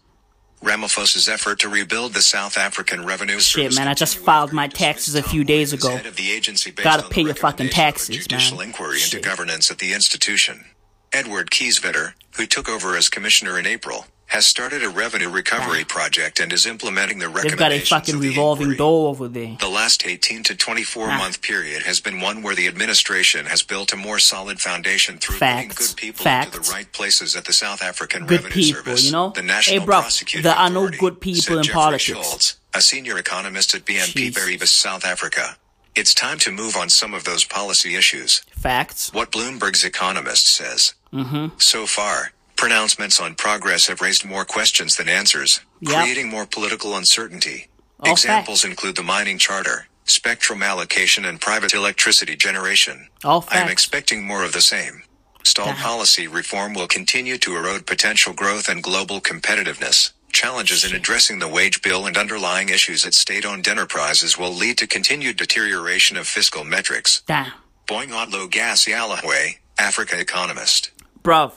Ramaphosa's 0.63 1.29
effort 1.29 1.61
to 1.61 1.69
rebuild 1.69 2.15
the 2.15 2.23
South 2.23 2.57
African 2.57 3.05
revenue 3.05 3.35
Shit, 3.39 3.43
service 3.65 3.77
man. 3.77 3.89
I 3.89 3.95
just 3.95 4.17
filed 4.17 4.53
my 4.53 4.69
taxes 4.69 5.15
a 5.15 5.23
few 5.23 5.45
days 5.45 5.73
ago. 5.73 5.97
of 5.97 6.17
the 6.17 6.31
agency 6.33 6.71
based 6.71 6.85
Gotta 6.85 7.09
pay 7.09 7.23
your 7.23 7.35
fucking 7.35 7.67
recommendation 7.67 7.69
of 7.69 7.71
a 7.71 7.93
taxes, 7.93 8.17
judicial 8.17 8.59
man. 8.59 8.67
inquiry 8.69 9.03
into 9.03 9.21
governance 9.21 9.71
at 9.71 9.79
the 9.79 9.93
institution. 9.93 10.65
Edward 11.13 11.51
Kieswetter, 11.51 12.15
who 12.37 12.47
took 12.47 12.69
over 12.69 12.97
as 12.97 13.09
commissioner 13.09 13.59
in 13.59 13.67
April, 13.67 14.07
has 14.29 14.45
started 14.45 14.83
a 14.83 14.89
revenue 14.89 15.29
recovery 15.31 15.85
project 15.85 16.41
and 16.41 16.53
is 16.53 16.67
implementing 16.67 17.19
the 17.21 17.29
recommendations. 17.29 17.53
They've 17.53 17.59
got 17.59 17.73
a 17.73 17.81
fucking 17.81 18.15
of 18.17 18.21
the 18.21 18.29
revolving 18.31 18.75
door 18.75 19.09
over 19.11 19.29
there. 19.29 19.57
the 19.61 19.69
last 19.69 20.05
18 20.05 20.43
to 20.45 20.57
24 20.57 21.11
Ah. 21.11 21.19
month 21.19 21.43
period 21.43 21.85
has 21.85 22.01
been 22.01 22.21
one 22.21 22.43
where 22.43 22.55
the 22.57 22.67
administration 22.67 23.47
has 23.47 23.63
built 23.63 23.93
a 23.93 23.97
more 23.97 24.19
solid 24.19 24.61
foundation 24.61 25.19
through 25.19 25.39
putting 25.39 25.69
good 25.69 25.95
people 25.97 26.25
Facts. 26.25 26.47
into 26.57 26.69
the 26.69 26.73
right 26.75 26.91
places 26.93 27.37
at 27.37 27.45
the 27.45 27.53
South 27.53 27.83
African 27.83 28.27
Good 28.27 28.43
Revenue 28.43 28.53
people, 28.65 28.83
Service. 28.85 29.05
you 29.05 29.13
know? 29.13 29.31
The 29.31 29.43
Hey, 29.43 29.47
National 29.47 29.85
bro, 29.87 30.01
Prosecuting 30.01 30.43
there 30.43 30.57
are 30.59 30.71
no 30.71 30.89
good 30.89 31.21
people 31.21 31.59
in 31.59 31.63
Jeffrey 31.63 31.75
politics. 31.75 32.05
Schultz, 32.05 32.57
a 32.75 32.83
senior 32.83 33.19
economist 33.19 33.75
at 33.77 33.85
BNP 33.85 34.33
Paribas 34.33 34.69
South 34.69 35.05
Africa. 35.05 35.57
It's 35.95 36.13
time 36.13 36.39
to 36.41 36.51
move 36.51 36.77
on 36.77 36.91
some 36.91 37.15
of 37.15 37.25
those 37.25 37.45
policy 37.45 37.95
issues. 37.95 38.43
Facts. 38.51 39.13
What 39.15 39.31
Bloomberg's 39.33 39.83
economist 39.85 40.47
says. 40.49 40.95
Mm-hmm. 41.13 41.47
So 41.59 41.87
far, 41.87 42.33
pronouncements 42.57 43.21
on 43.21 43.35
progress 43.35 43.87
have 43.87 44.01
raised 44.01 44.25
more 44.25 44.45
questions 44.45 44.97
than 44.97 45.09
answers, 45.09 45.61
Yep. 45.81 46.03
creating 46.03 46.29
more 46.29 46.47
political 46.47 46.97
uncertainty. 46.97 47.69
All 48.01 48.13
Examples 48.13 48.65
include 48.65 48.97
the 48.97 49.03
mining 49.03 49.39
charter, 49.39 49.89
spectrum 50.05 50.63
allocation, 50.63 51.25
and 51.25 51.41
private 51.41 51.75
electricity 51.75 52.37
generation. 52.37 53.09
All 53.25 53.45
I 53.51 53.59
am 53.59 53.69
expecting 53.69 54.25
more 54.27 54.45
of 54.45 54.53
the 54.53 54.63
same. 54.63 55.03
Stalled 55.45 55.77
policy 55.77 56.27
reform 56.27 56.75
will 56.75 56.89
continue 56.89 57.39
to 57.39 57.57
erode 57.57 57.87
potential 57.87 58.33
growth 58.33 58.69
and 58.69 58.83
global 58.83 59.21
competitiveness. 59.21 60.11
Challenges 60.33 60.85
in 60.85 60.95
addressing 60.95 61.39
the 61.39 61.49
wage 61.49 61.81
bill 61.83 62.05
and 62.07 62.17
underlying 62.19 62.69
issues 62.69 63.07
at 63.07 63.15
state-owned 63.15 63.67
enterprises 63.69 64.37
will 64.37 64.53
lead 64.53 64.77
to 64.79 64.87
continued 64.87 65.37
deterioration 65.37 66.17
of 66.17 66.27
fiscal 66.27 66.65
metrics. 66.65 67.23
Damn. 67.27 67.53
Boingotlo 67.87 68.51
Gasealahwe, 68.51 69.59
Africa 69.79 70.19
economist. 70.19 70.91
Bruv. 71.23 71.53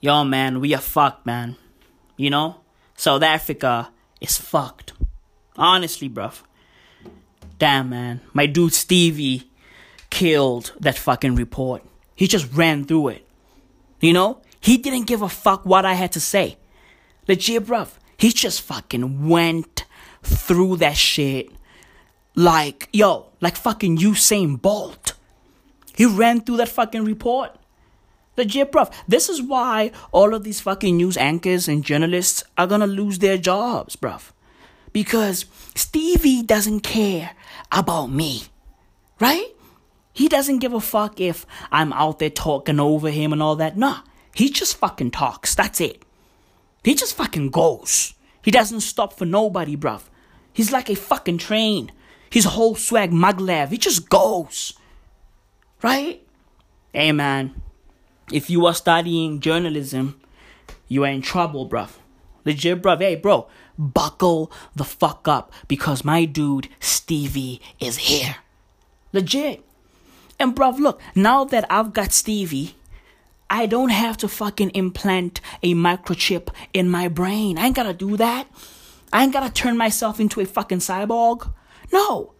Yo, 0.00 0.24
man, 0.24 0.60
we 0.60 0.74
are 0.74 0.80
fucked, 0.80 1.26
man. 1.26 1.56
You 2.16 2.30
know? 2.30 2.56
South 2.96 3.22
Africa 3.22 3.90
is 4.20 4.38
fucked. 4.38 4.94
Honestly, 5.56 6.08
bruv. 6.08 6.42
Damn, 7.58 7.90
man. 7.90 8.20
My 8.32 8.46
dude 8.46 8.72
Stevie 8.72 9.50
killed 10.08 10.72
that 10.80 10.96
fucking 10.98 11.34
report. 11.34 11.82
He 12.14 12.26
just 12.26 12.50
ran 12.52 12.84
through 12.84 13.08
it. 13.08 13.28
You 14.00 14.14
know? 14.14 14.40
He 14.60 14.78
didn't 14.78 15.06
give 15.06 15.22
a 15.22 15.28
fuck 15.28 15.66
what 15.66 15.84
I 15.84 15.94
had 15.94 16.12
to 16.12 16.20
say. 16.20 16.56
Legit, 17.28 17.66
bruv. 17.66 17.88
He 18.16 18.30
just 18.30 18.62
fucking 18.62 19.28
went 19.28 19.84
through 20.22 20.76
that 20.76 20.96
shit 20.96 21.50
like, 22.34 22.88
yo, 22.92 23.26
like 23.40 23.56
fucking 23.56 23.98
Usain 23.98 24.60
Bolt. 24.60 25.14
He 25.94 26.06
ran 26.06 26.40
through 26.40 26.58
that 26.58 26.68
fucking 26.68 27.04
report. 27.04 27.56
Legit, 28.40 28.72
bruv. 28.72 28.90
This 29.06 29.28
is 29.28 29.42
why 29.42 29.92
all 30.12 30.32
of 30.32 30.44
these 30.44 30.60
fucking 30.60 30.96
news 30.96 31.18
anchors 31.18 31.68
and 31.68 31.84
journalists 31.84 32.42
are 32.56 32.66
gonna 32.66 32.86
lose 32.86 33.18
their 33.18 33.36
jobs, 33.36 33.96
bruv. 33.96 34.32
Because 34.94 35.44
Stevie 35.74 36.42
doesn't 36.42 36.80
care 36.80 37.36
about 37.70 38.06
me. 38.06 38.44
Right? 39.20 39.48
He 40.14 40.26
doesn't 40.26 40.58
give 40.58 40.72
a 40.72 40.80
fuck 40.80 41.20
if 41.20 41.44
I'm 41.70 41.92
out 41.92 42.18
there 42.18 42.30
talking 42.30 42.80
over 42.80 43.10
him 43.10 43.32
and 43.34 43.42
all 43.42 43.56
that. 43.56 43.76
Nah. 43.76 44.00
He 44.34 44.48
just 44.48 44.76
fucking 44.76 45.10
talks. 45.10 45.54
That's 45.54 45.80
it. 45.80 46.02
He 46.82 46.94
just 46.94 47.14
fucking 47.14 47.50
goes. 47.50 48.14
He 48.42 48.50
doesn't 48.50 48.80
stop 48.80 49.12
for 49.12 49.26
nobody, 49.26 49.76
bruv. 49.76 50.04
He's 50.52 50.72
like 50.72 50.88
a 50.88 50.96
fucking 50.96 51.38
train. 51.38 51.92
His 52.30 52.44
whole 52.44 52.74
swag 52.74 53.10
maglev. 53.10 53.68
He 53.68 53.76
just 53.76 54.08
goes. 54.08 54.72
Right? 55.82 56.26
Hey 56.92 57.12
man, 57.12 57.60
if 58.32 58.50
you 58.50 58.66
are 58.66 58.74
studying 58.74 59.40
journalism, 59.40 60.20
you 60.88 61.04
are 61.04 61.10
in 61.10 61.22
trouble, 61.22 61.68
bruv. 61.68 61.90
Legit, 62.44 62.82
bruv. 62.82 63.00
Hey, 63.00 63.16
bro, 63.16 63.48
buckle 63.78 64.50
the 64.74 64.84
fuck 64.84 65.28
up 65.28 65.52
because 65.68 66.04
my 66.04 66.24
dude 66.24 66.68
Stevie 66.80 67.60
is 67.78 67.96
here. 67.98 68.36
Legit. 69.12 69.64
And 70.38 70.54
bruv, 70.56 70.78
look, 70.78 71.00
now 71.14 71.44
that 71.44 71.66
I've 71.68 71.92
got 71.92 72.12
Stevie, 72.12 72.74
I 73.50 73.66
don't 73.66 73.90
have 73.90 74.16
to 74.18 74.28
fucking 74.28 74.70
implant 74.70 75.40
a 75.62 75.74
microchip 75.74 76.48
in 76.72 76.88
my 76.88 77.08
brain. 77.08 77.58
I 77.58 77.66
ain't 77.66 77.76
gotta 77.76 77.92
do 77.92 78.16
that. 78.16 78.46
I 79.12 79.24
ain't 79.24 79.32
gotta 79.32 79.52
turn 79.52 79.76
myself 79.76 80.20
into 80.20 80.40
a 80.40 80.46
fucking 80.46 80.78
cyborg. 80.78 81.52
No. 81.92 82.32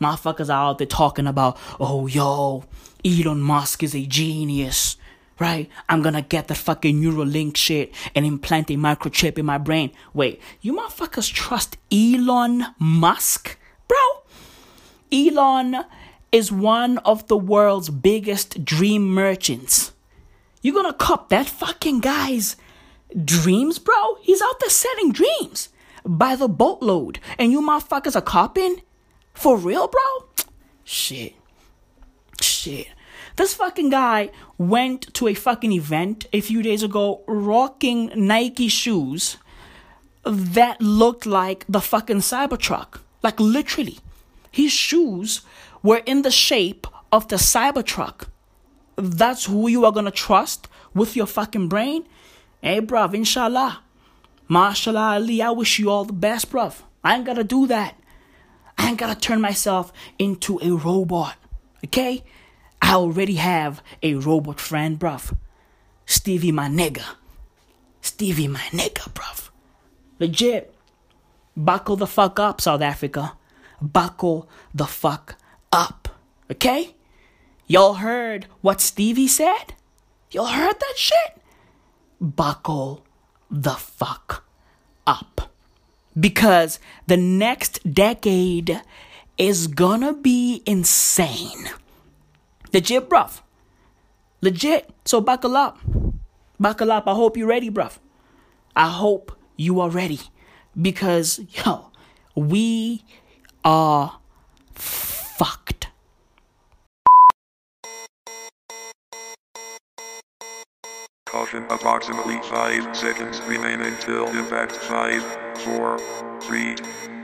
Motherfuckers 0.00 0.48
are 0.48 0.70
out 0.70 0.78
there 0.78 0.86
talking 0.86 1.26
about, 1.26 1.58
oh, 1.78 2.06
yo, 2.06 2.64
Elon 3.04 3.40
Musk 3.40 3.82
is 3.82 3.94
a 3.94 4.06
genius, 4.06 4.96
right? 5.38 5.70
I'm 5.88 6.02
gonna 6.02 6.22
get 6.22 6.48
that 6.48 6.56
fucking 6.56 7.00
Neuralink 7.00 7.56
shit 7.56 7.94
and 8.14 8.26
implant 8.26 8.70
a 8.70 8.74
microchip 8.74 9.38
in 9.38 9.46
my 9.46 9.58
brain. 9.58 9.90
Wait, 10.12 10.40
you 10.60 10.72
motherfuckers 10.74 11.32
trust 11.32 11.76
Elon 11.92 12.66
Musk? 12.78 13.58
Bro, 13.86 13.98
Elon 15.12 15.84
is 16.32 16.52
one 16.52 16.98
of 16.98 17.26
the 17.28 17.36
world's 17.36 17.90
biggest 17.90 18.64
dream 18.64 19.08
merchants. 19.08 19.92
You 20.62 20.74
gonna 20.74 20.92
cop 20.92 21.28
that 21.28 21.46
fucking 21.46 22.00
guy's 22.00 22.56
dreams, 23.24 23.78
bro? 23.78 24.16
He's 24.20 24.42
out 24.42 24.60
there 24.60 24.70
selling 24.70 25.12
dreams 25.12 25.68
by 26.04 26.36
the 26.36 26.48
boatload, 26.48 27.20
and 27.38 27.52
you 27.52 27.60
motherfuckers 27.60 28.16
are 28.16 28.22
copping? 28.22 28.82
For 29.32 29.56
real, 29.56 29.88
bro? 29.88 30.28
Shit. 30.84 31.34
Shit. 32.40 32.88
This 33.38 33.54
fucking 33.54 33.90
guy 33.90 34.30
went 34.58 35.14
to 35.14 35.28
a 35.28 35.34
fucking 35.34 35.70
event 35.70 36.26
a 36.32 36.40
few 36.40 36.60
days 36.60 36.82
ago 36.82 37.22
rocking 37.28 38.10
Nike 38.16 38.66
shoes 38.66 39.36
that 40.24 40.82
looked 40.82 41.24
like 41.24 41.64
the 41.68 41.80
fucking 41.80 42.16
Cybertruck. 42.16 42.98
Like 43.22 43.38
literally. 43.38 44.00
His 44.50 44.72
shoes 44.72 45.42
were 45.84 46.02
in 46.04 46.22
the 46.22 46.32
shape 46.32 46.88
of 47.12 47.28
the 47.28 47.36
Cybertruck. 47.36 48.26
that's 48.96 49.44
who 49.44 49.68
you 49.68 49.84
are 49.84 49.92
gonna 49.92 50.10
trust 50.10 50.66
with 50.92 51.14
your 51.14 51.26
fucking 51.26 51.68
brain? 51.68 52.08
Hey, 52.60 52.80
bruv, 52.80 53.14
inshallah. 53.14 53.82
Mashallah 54.48 55.12
Ali, 55.12 55.40
I 55.42 55.50
wish 55.50 55.78
you 55.78 55.90
all 55.90 56.04
the 56.04 56.12
best, 56.12 56.50
bruv. 56.50 56.82
I 57.04 57.14
ain't 57.14 57.24
gotta 57.24 57.44
do 57.44 57.68
that. 57.68 57.94
I 58.76 58.88
ain't 58.88 58.98
gotta 58.98 59.14
turn 59.14 59.40
myself 59.40 59.92
into 60.18 60.58
a 60.60 60.72
robot. 60.72 61.36
Okay? 61.84 62.24
I 62.80 62.94
already 62.94 63.34
have 63.34 63.82
a 64.02 64.14
robot 64.14 64.60
friend, 64.60 64.98
bruv. 64.98 65.36
Stevie, 66.06 66.52
my 66.52 66.68
nigga. 66.68 67.04
Stevie, 68.00 68.48
my 68.48 68.60
nigga, 68.70 69.12
bruv. 69.12 69.50
Legit. 70.18 70.74
Buckle 71.56 71.96
the 71.96 72.06
fuck 72.06 72.38
up, 72.38 72.60
South 72.60 72.80
Africa. 72.80 73.36
Buckle 73.82 74.48
the 74.74 74.86
fuck 74.86 75.36
up. 75.72 76.08
Okay? 76.50 76.94
Y'all 77.66 77.94
heard 77.94 78.46
what 78.60 78.80
Stevie 78.80 79.28
said? 79.28 79.74
Y'all 80.30 80.46
heard 80.46 80.78
that 80.78 80.94
shit? 80.96 81.40
Buckle 82.20 83.04
the 83.50 83.74
fuck 83.74 84.44
up. 85.06 85.52
Because 86.18 86.78
the 87.06 87.16
next 87.16 87.92
decade 87.92 88.82
is 89.36 89.66
gonna 89.66 90.12
be 90.12 90.62
insane. 90.66 91.70
Legit, 92.72 93.08
bruv. 93.08 93.40
Legit. 94.40 94.90
So 95.04 95.20
buckle 95.20 95.56
up. 95.56 95.78
Buckle 96.60 96.92
up. 96.92 97.06
I 97.06 97.14
hope 97.14 97.36
you're 97.36 97.48
ready, 97.48 97.70
bruv. 97.70 97.98
I 98.76 98.88
hope 98.88 99.32
you 99.56 99.80
are 99.80 99.90
ready. 99.90 100.20
Because, 100.80 101.40
yo, 101.48 101.90
we 102.34 103.04
are 103.64 104.18
fucked. 104.74 105.88
Caution 111.26 111.64
approximately 111.70 112.40
5 112.42 112.96
seconds 112.96 113.40
remain 113.42 113.80
until 113.80 114.26
impact 114.28 114.72
5, 114.72 115.22
4, 115.58 115.98
3, 116.40 116.76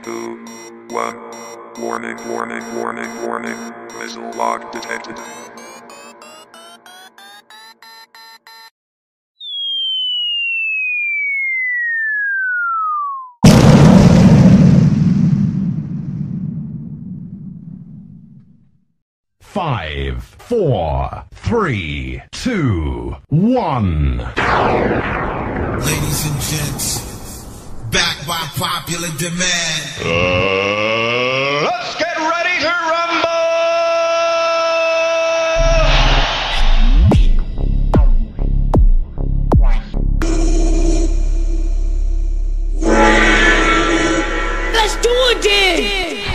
2, 0.03 0.45
1. 0.89 1.64
Warning, 1.77 2.15
warning, 2.29 2.63
warning, 2.75 3.21
warning. 3.21 3.73
Missile 3.99 4.31
lock 4.31 4.71
detected. 4.71 5.17
Five, 19.41 20.23
four, 20.23 21.25
three, 21.33 22.21
two, 22.31 23.17
one. 23.27 24.19
Ladies 25.79 26.25
and 26.25 26.39
gents, 26.41 26.99
back 27.91 28.25
by 28.25 28.49
popular 28.55 29.09
demand. 29.17 29.85
let's 30.05 31.04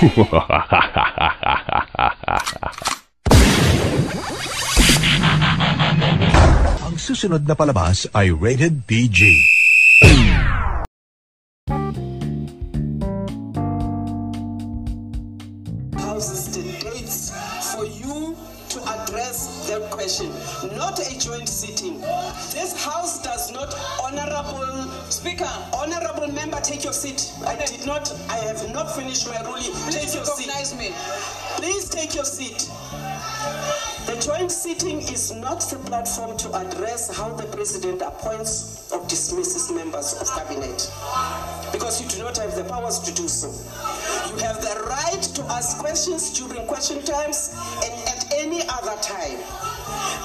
Ang 0.01 0.09
susunod 6.97 7.45
na 7.45 7.53
palabas 7.53 8.09
ay 8.17 8.33
rated 8.33 8.81
PG. 8.89 9.29
Not 28.97 29.27
my 29.29 29.41
ruling. 29.47 29.73
Take 29.91 30.15
your 30.15 30.25
seat. 30.25 30.79
me. 30.79 30.93
Please 31.57 31.89
take 31.89 32.15
your 32.15 32.25
seat. 32.25 32.69
The 34.07 34.17
joint 34.21 34.51
sitting 34.51 34.99
is 35.01 35.33
not 35.33 35.61
the 35.61 35.77
platform 35.87 36.37
to 36.39 36.49
address 36.57 37.17
how 37.17 37.29
the 37.31 37.45
president 37.45 38.03
appoints 38.03 38.91
or 38.93 39.07
dismisses 39.07 39.71
members 39.71 40.15
of 40.21 40.29
cabinet 40.35 40.91
because 41.73 42.03
you 42.03 42.09
do 42.09 42.19
not 42.25 42.37
have 42.39 42.57
the 42.57 42.65
powers 42.65 42.99
to 43.01 43.15
do 43.15 43.29
so. 43.29 43.49
You 44.35 44.43
have 44.43 44.61
the 44.61 44.83
right 44.89 45.23
to 45.23 45.43
ask 45.53 45.79
questions 45.79 46.37
during 46.37 46.67
question 46.67 47.03
times 47.03 47.55
and 47.85 47.95
at 48.09 48.33
any 48.35 48.63
other 48.69 48.97
time. 49.01 49.39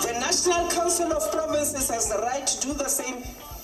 The 0.02 0.14
National 0.20 0.70
Council 0.72 1.14
of 1.14 1.32
Provinces 1.32 1.90
has 1.90 2.10
the 2.10 2.18
right 2.24 2.48
to 2.48 2.62
do 2.68 2.74
the 2.74 2.90
same 2.90 3.24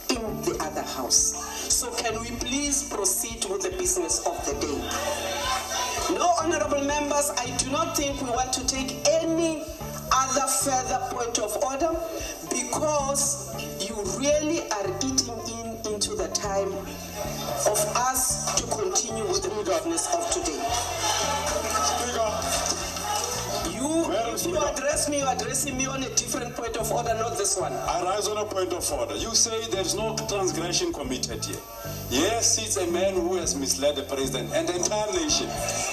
in 0.10 0.42
the 0.44 0.58
other 0.62 0.84
house. 0.84 1.61
So 1.82 1.90
can 1.96 2.20
we 2.22 2.30
please 2.38 2.84
proceed 2.84 3.44
with 3.50 3.64
the 3.64 3.72
business 3.76 4.24
of 4.28 4.38
the 4.46 4.54
day? 4.62 6.16
No, 6.16 6.28
honorable 6.40 6.86
members, 6.86 7.32
I 7.40 7.50
do 7.58 7.72
not 7.72 7.98
think 7.98 8.22
we 8.22 8.30
want 8.30 8.54
to 8.54 8.68
take 8.68 9.02
any 9.10 9.64
other 10.14 10.46
further 10.46 11.00
point 11.10 11.40
of 11.40 11.58
order 11.64 11.90
because 12.52 13.50
you 13.82 13.96
really 14.20 14.70
are 14.70 14.88
eating 15.02 15.34
in 15.58 15.92
into 15.92 16.14
the 16.14 16.28
time 16.36 16.72
of 16.72 17.80
us 17.98 18.54
to 18.62 18.68
continue 18.68 19.26
with 19.26 19.42
the 19.42 19.50
business 19.66 20.06
of 20.14 20.30
today. 20.30 20.62
You, 24.32 24.38
if 24.38 24.46
you 24.46 24.58
address 24.58 25.10
me, 25.10 25.20
you're 25.20 25.28
addressing 25.30 25.78
me 25.78 25.86
on 25.88 26.04
a 26.04 26.10
different 26.16 26.56
point 26.56 26.78
of 26.78 26.90
order, 26.90 27.14
not 27.16 27.38
this 27.38 27.58
one. 27.58 27.74
I 27.74 28.02
rise 28.02 28.30
on 28.30 28.38
a 28.38 28.46
point 28.46 28.72
of 28.72 28.90
order. 28.94 29.16
You 29.18 29.36
say 29.36 29.68
there's 29.68 29.94
no 29.94 30.16
transgression 30.30 30.94
committed 30.94 31.44
here. 31.44 31.60
Yes, 32.10 32.58
it's 32.58 32.78
a 32.78 32.88
man 32.88 33.14
who 33.16 33.36
has 33.36 33.56
misled 33.56 33.98
the 33.98 34.04
president 34.04 34.54
and 34.54 34.68
the 34.70 34.76
entire 34.76 35.12
nation. 35.12 35.48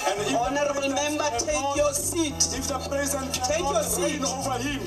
And 0.07 0.19
if 0.21 0.35
Honorable 0.35 0.89
member, 0.89 1.29
take 1.37 1.75
your 1.75 1.91
seat. 1.93 2.35
If 2.55 2.67
the 2.67 2.79
president 2.87 3.33
Take 3.43 3.59
your 3.59 3.83
seat. 3.83 4.21
over 4.23 4.57
him, 4.59 4.81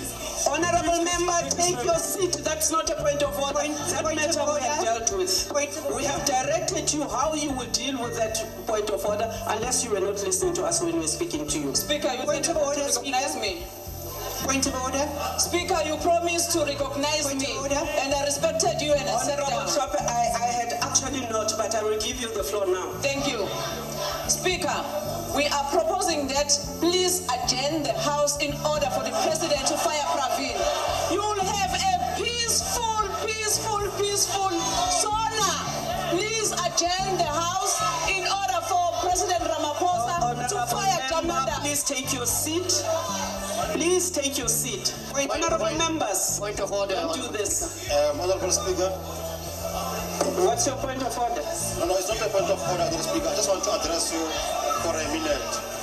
Honorable 0.48 1.04
member, 1.04 1.48
take 1.50 1.84
your 1.84 1.98
seat. 1.98 2.32
That's 2.44 2.70
not 2.72 2.88
a 2.90 2.94
point 2.96 3.22
of 3.22 3.38
order. 3.38 3.68
That 3.68 4.04
matter 4.16 4.44
we 4.52 4.60
have 4.60 4.84
dealt 4.84 5.12
with. 5.16 5.52
We 5.94 6.04
have 6.04 6.24
directed 6.24 6.92
you 6.92 7.02
how 7.08 7.34
you 7.34 7.52
will 7.52 7.70
deal 7.70 8.00
with 8.00 8.16
that 8.16 8.36
point 8.66 8.90
of 8.90 9.04
order 9.04 9.30
unless 9.48 9.84
you 9.84 9.90
were 9.92 10.00
not 10.00 10.20
listening 10.24 10.54
to 10.54 10.64
us 10.64 10.82
when 10.82 10.94
we 10.94 11.00
were 11.00 11.06
speaking 11.06 11.46
to 11.46 11.58
you. 11.58 11.74
Speaker, 11.74 12.08
you 12.12 12.24
point 12.24 12.48
of 12.48 12.56
order, 12.56 12.80
recognize 12.80 13.36
me. 13.36 13.51
Point 14.42 14.66
of 14.66 14.74
order. 14.82 15.06
Speaker, 15.38 15.78
you 15.86 15.96
promised 15.98 16.52
to 16.52 16.64
recognize 16.64 17.30
me, 17.34 17.46
and 17.64 18.14
I 18.14 18.24
respected 18.24 18.82
you 18.82 18.92
and 18.92 19.08
I 19.08 19.16
sat 19.18 19.38
Honorable 19.38 19.70
down. 19.70 20.06
I, 20.08 20.30
I 20.34 20.46
had 20.46 20.72
actually 20.82 21.20
not, 21.30 21.52
but 21.56 21.74
I 21.74 21.82
will 21.82 21.98
give 22.00 22.20
you 22.20 22.28
the 22.34 22.42
floor 22.42 22.66
now. 22.66 22.90
Thank 23.00 23.30
you. 23.30 23.46
Speaker, 24.28 24.74
we 25.36 25.46
are 25.46 25.64
proposing 25.70 26.26
that 26.28 26.50
please 26.80 27.22
adjourn 27.30 27.82
the 27.84 27.94
House 28.02 28.38
in 28.42 28.52
order 28.66 28.90
for 28.90 29.04
the 29.06 29.14
President 29.22 29.66
to 29.68 29.76
fire 29.78 30.06
Pravin. 30.10 30.58
You 31.12 31.22
will 31.22 31.44
have 31.46 31.72
a 31.72 31.92
peaceful, 32.18 33.06
peaceful, 33.24 33.80
peaceful 33.96 34.50
SONA. 34.90 35.54
Please 36.18 36.50
adjourn 36.52 37.16
the 37.16 37.30
House 37.30 37.61
Please 41.72 41.84
take 41.84 42.12
your 42.12 42.26
seat. 42.26 42.84
Please 43.72 44.10
take 44.10 44.36
your 44.36 44.48
seat. 44.48 44.92
Honorable 45.16 45.74
members. 45.78 46.38
Point 46.38 46.60
of 46.60 46.70
order. 46.70 46.92
Don't 46.92 47.14
do 47.14 47.28
this. 47.32 47.88
Um, 47.90 48.20
Honorable 48.20 48.50
Speaker. 48.50 48.90
What's 50.44 50.66
your 50.66 50.76
point 50.76 51.02
of 51.02 51.16
order? 51.16 51.40
No, 51.80 51.86
no, 51.86 51.96
it's 51.96 52.08
not 52.08 52.20
a 52.20 52.28
point 52.28 52.44
of 52.44 52.60
order, 52.60 52.82
Honorable 52.82 52.98
Speaker. 52.98 53.26
I 53.26 53.34
just 53.34 53.48
want 53.48 53.64
to 53.64 53.72
address 53.72 54.12
you 54.12 54.20
for 54.84 54.92
a 54.92 55.04
minute. 55.16 55.81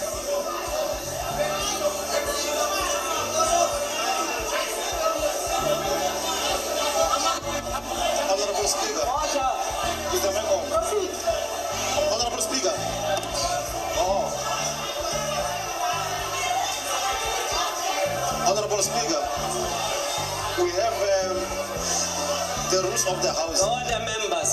Of 23.09 23.21
the 23.23 23.33
House. 23.33 23.61
Order, 23.63 23.99
members. 24.05 24.51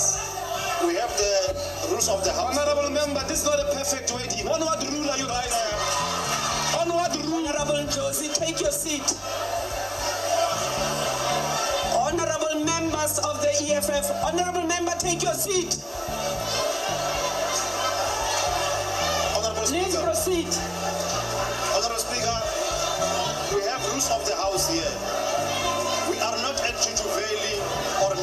We 0.87 0.95
have 0.97 1.13
the 1.17 1.89
rules 1.91 2.09
of 2.09 2.25
the 2.25 2.33
House. 2.33 2.57
Honorable 2.57 2.91
member, 2.91 3.21
this 3.29 3.41
is 3.43 3.45
not 3.47 3.61
a 3.61 3.65
perfect 3.75 4.13
way. 4.15 4.27
to- 4.27 4.49
On 4.53 4.61
what 4.61 4.81
rule 4.91 5.11
are 5.11 5.19
you 5.19 5.29
rising? 5.29 5.77
On 6.81 6.89
what 6.89 7.15
rule? 7.25 7.47
Honorable 7.47 7.85
Josie, 7.93 8.29
take 8.33 8.61
your 8.61 8.73
seat. 8.73 9.05
Honorable 11.95 12.65
members 12.65 13.19
of 13.19 13.41
the 13.43 13.53
EFF, 13.69 14.11
honorable 14.25 14.63
member, 14.67 14.93
take 14.99 15.23
your 15.23 15.35
seat. 15.35 15.77
Please 19.67 19.97
proceed. 19.97 20.47
Honorable 21.75 21.99
Speaker, 21.99 22.39
we 23.55 23.63
have 23.67 23.83
rules 23.91 24.09
of 24.11 24.25
the 24.27 24.35
House 24.37 24.69
here. 24.71 24.93
We 26.09 26.21
are 26.21 26.37
not 26.39 26.61
at 26.63 26.75
Juju 26.83 27.03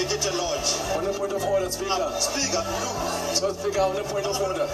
Valley 0.03 0.15
or 0.15 0.19
Mikete 0.19 0.37
Lodge. 0.37 0.97
On 0.97 1.05
a 1.05 1.13
point 1.17 1.31
of 1.33 1.43
order, 1.43 1.69
Speaker. 1.71 2.11
speaker, 2.19 2.63
look. 2.81 2.97
So, 3.35 3.53
Speaker, 3.53 3.81
on 3.81 3.95
a 3.97 4.03
point 4.03 4.25
of 4.25 4.39
order. 4.41 4.67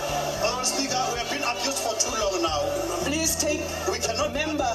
Honorable 0.43 0.65
Speaker, 0.65 1.01
we 1.14 1.19
have 1.19 1.30
been 1.30 1.43
abused 1.45 1.80
for 1.80 1.93
too 1.97 2.14
long 2.19 2.41
now. 2.41 2.61
Please 3.06 3.35
take. 3.35 3.61
We 3.89 3.99
cannot 3.99 4.34
member. 4.34 4.69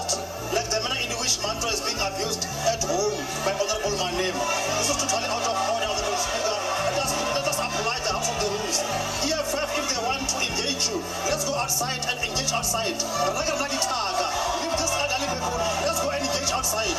Like 0.55 0.70
the 0.70 0.81
manner 0.86 1.01
in 1.02 1.10
which 1.18 1.40
Mantra 1.43 1.70
is 1.70 1.81
being 1.82 1.98
abused 1.98 2.47
at 2.70 2.82
home 2.85 3.18
by 3.44 3.52
Honorable 3.59 3.97
Manem. 3.98 4.35
This 4.78 4.90
is 4.90 4.97
totally 4.98 5.26
out 5.26 5.43
of 5.43 5.56
order, 5.74 5.90
Honorable 5.90 6.20
Speaker. 6.22 6.59
Let 6.94 7.02
us, 7.02 7.12
let 7.35 7.47
us 7.48 7.59
apply 7.59 7.98
the 8.06 8.12
House 8.14 8.31
of 8.31 8.36
the 8.39 8.48
Rules. 8.55 8.78
EFF, 9.26 9.70
if 9.78 9.86
they 9.90 10.01
want 10.06 10.22
to 10.31 10.36
engage 10.39 10.86
you, 10.89 11.02
let's 11.26 11.44
go 11.44 11.55
outside 11.59 12.02
and 12.06 12.16
engage 12.22 12.52
outside. 12.55 12.94
Raga 13.35 13.55
Ragi 13.59 13.81
Taga. 13.82 14.28
Leave 14.62 14.76
this 14.78 14.93
elderly 14.94 15.26
people. 15.26 15.56
Let's 15.82 16.01
go 16.01 16.10
and 16.10 16.22
engage 16.22 16.52
outside. 16.55 16.98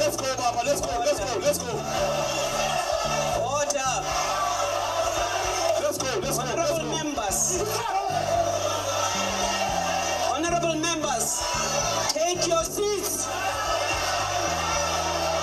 Let's 0.00 0.16
go, 0.18 0.26
Baba. 0.36 0.66
Let's 0.66 0.80
go. 0.80 0.90
Let's 0.98 1.20
go. 1.20 1.38
Let's 1.38 1.58
go. 1.58 2.43
Take 12.34 12.48
your 12.48 12.64
seats. 12.64 13.28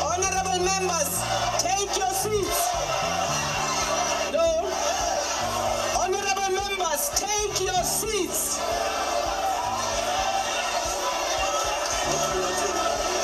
Honorable 0.03 0.59
members, 0.65 1.23
take 1.59 1.97
your 1.97 2.11
seats. 2.11 2.69
No. 4.33 4.67
Honorable 5.97 6.51
members, 6.53 7.09
take 7.15 7.61
your 7.61 7.83
seats. 7.83 8.59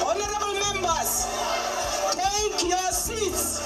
Honorable 0.05 0.53
members, 0.71 1.27
take 2.13 2.69
your 2.69 2.91
seats. 2.91 3.61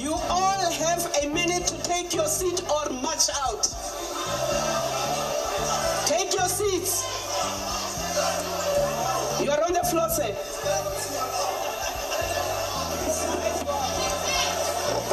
You 0.00 0.14
all 0.14 0.72
have 0.72 1.16
a 1.22 1.28
minute 1.28 1.66
to 1.68 1.82
take 1.82 2.12
your 2.14 2.26
seat 2.26 2.60
or 2.70 2.90
march 2.90 3.28
out. 3.44 3.75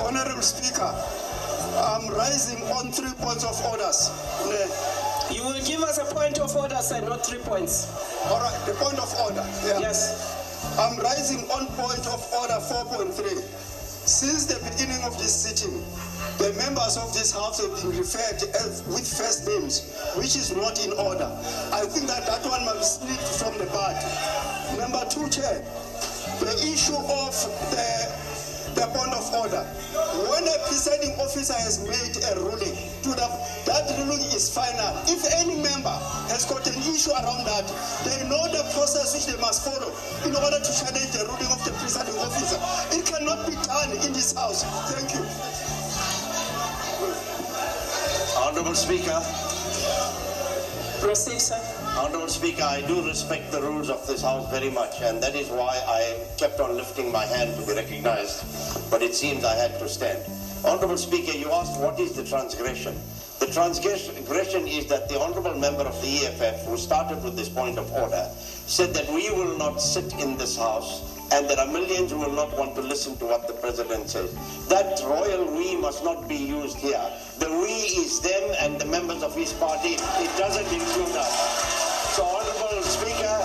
Honorable 0.04 0.42
Speaker, 0.42 0.94
I'm 1.78 2.08
rising 2.14 2.62
on 2.72 2.92
three 2.92 3.14
points 3.20 3.44
of 3.44 3.60
orders. 3.66 4.12
You 5.32 5.44
will 5.44 5.62
give 5.66 5.82
us 5.82 5.98
a 5.98 6.06
point 6.14 6.40
of 6.40 6.56
order, 6.56 6.78
sir, 6.82 7.02
not 7.02 7.26
three 7.26 7.40
points. 7.40 7.88
All 8.28 8.40
right, 8.40 8.66
the 8.66 8.74
point 8.74 9.00
of 9.00 9.14
order. 9.20 9.46
Yeah. 9.66 9.80
Yes. 9.80 10.78
I'm 10.78 10.98
rising 11.00 11.50
on 11.52 11.68
point 11.76 12.06
of 12.08 12.22
order 12.34 12.60
4.3. 12.62 13.14
Since 14.06 14.46
the 14.46 14.60
beginning 14.70 15.02
of 15.04 15.18
this 15.18 15.34
sitting, 15.34 15.82
the 16.38 16.52
members 16.60 16.98
of 16.98 17.14
this 17.14 17.32
house 17.32 17.62
have 17.62 17.72
been 17.82 17.98
referred 17.98 18.44
as 18.56 18.84
with 18.88 19.08
first 19.08 19.48
names, 19.48 19.96
which 20.16 20.36
is 20.36 20.56
not 20.56 20.84
in 20.86 20.92
order. 20.94 21.30
I 21.72 21.86
think 21.86 22.08
that 22.08 22.26
that 22.28 22.44
one 22.46 22.66
must 22.66 23.02
be 23.02 23.14
split 23.14 23.50
from 23.52 23.58
the 23.60 23.66
part. 23.72 23.96
Number 24.78 25.06
two, 25.10 25.30
Chair, 25.30 25.62
the 26.40 26.54
issue 26.66 26.98
of 26.98 27.34
the, 27.72 27.88
the 28.76 28.86
point 28.94 29.14
of 29.14 29.26
order. 29.34 29.64
When 30.30 30.44
a 30.44 30.58
presiding 30.68 31.14
officer 31.22 31.54
has 31.54 31.80
made 31.86 32.18
a 32.26 32.42
ruling, 32.42 32.74
to 33.06 33.10
the, 33.14 33.28
that 33.70 33.86
ruling 34.02 34.26
is 34.34 34.50
final. 34.50 34.98
If 35.06 35.24
any 35.40 35.56
member 35.62 35.94
has 36.34 36.46
got 36.46 36.66
an 36.68 36.78
issue 36.90 37.12
around 37.12 37.46
that, 37.46 37.68
they 38.04 38.28
know 38.28 38.44
the 38.50 38.66
process 38.74 39.14
which 39.14 39.28
they 39.30 39.40
must 39.40 39.64
follow 39.64 39.94
in 40.26 40.36
order 40.36 40.60
to 40.60 40.72
challenge 40.74 41.12
the 41.14 41.26
ruling 41.30 41.52
of 41.54 41.62
the 41.66 41.72
presiding 41.78 42.18
officer. 42.18 42.58
It 42.98 43.06
cannot 43.06 43.46
be 43.48 43.56
done 43.64 43.92
in 44.06 44.14
this 44.14 44.34
house. 44.34 44.64
Thank 44.92 45.14
you. 45.14 45.24
Honorable 48.42 48.76
Speaker. 48.76 49.22
Proceed, 51.00 51.40
sir. 51.40 51.73
Honorable 51.96 52.28
Speaker, 52.28 52.64
I 52.64 52.82
do 52.82 53.06
respect 53.06 53.52
the 53.52 53.62
rules 53.62 53.88
of 53.92 54.06
this 54.08 54.24
House 54.24 54.50
very 54.50 54.72
much, 54.72 55.00
and 55.02 55.22
that 55.22 55.36
is 55.36 55.50
why 55.50 55.80
I 55.88 56.26
kept 56.38 56.60
on 56.60 56.76
lifting 56.76 57.12
my 57.12 57.24
hand 57.24 57.56
to 57.56 57.68
be 57.68 57.74
recognized, 57.74 58.90
but 58.90 59.04
it 59.04 59.14
seems 59.14 59.46
I 59.46 59.54
had 59.56 59.78
to 59.78 59.88
stand. 59.88 60.20
Honorable 60.66 60.98
Speaker, 60.98 61.38
you 61.38 61.52
asked 61.52 61.80
what 61.80 62.00
is 62.00 62.14
the 62.14 62.24
transgression. 62.24 63.00
The 63.40 63.46
transgression 63.46 64.68
is 64.68 64.88
that 64.88 65.08
the 65.08 65.20
honorable 65.20 65.54
member 65.54 65.84
of 65.84 66.02
the 66.02 66.26
EFF, 66.26 66.66
who 66.66 66.78
started 66.78 67.24
with 67.24 67.36
this 67.36 67.50
point 67.50 67.78
of 67.78 67.92
order, 67.94 68.28
said 68.66 68.96
that 68.96 69.08
we 69.14 69.30
will 69.30 69.56
not 69.60 69.80
sit 69.80 70.14
in 70.14 70.36
this 70.36 70.58
House 70.58 71.13
and 71.32 71.50
there 71.50 71.60
are 71.60 71.68
millions 71.68 72.12
who 72.12 72.20
will 72.20 72.32
not 72.34 72.56
want 72.58 72.76
to 72.76 72.82
listen 72.82 73.16
to 73.18 73.26
what 73.26 73.48
the 73.48 73.54
president 73.54 74.10
says. 74.10 74.34
That 74.68 75.02
royal 75.06 75.46
we 75.56 75.76
must 75.76 76.04
not 76.04 76.28
be 76.28 76.36
used 76.36 76.78
here. 76.78 77.02
The 77.40 77.50
we 77.50 77.74
is 78.02 78.20
them 78.20 78.56
and 78.60 78.80
the 78.80 78.86
members 78.86 79.24
of 79.24 79.36
his 79.36 79.54
party. 79.54 79.96
It 79.96 80.32
doesn't 80.38 80.68
include 80.72 81.16
us. 81.16 81.94
So, 82.16 82.24
Honorable 82.24 82.82
Speaker, 82.84 83.38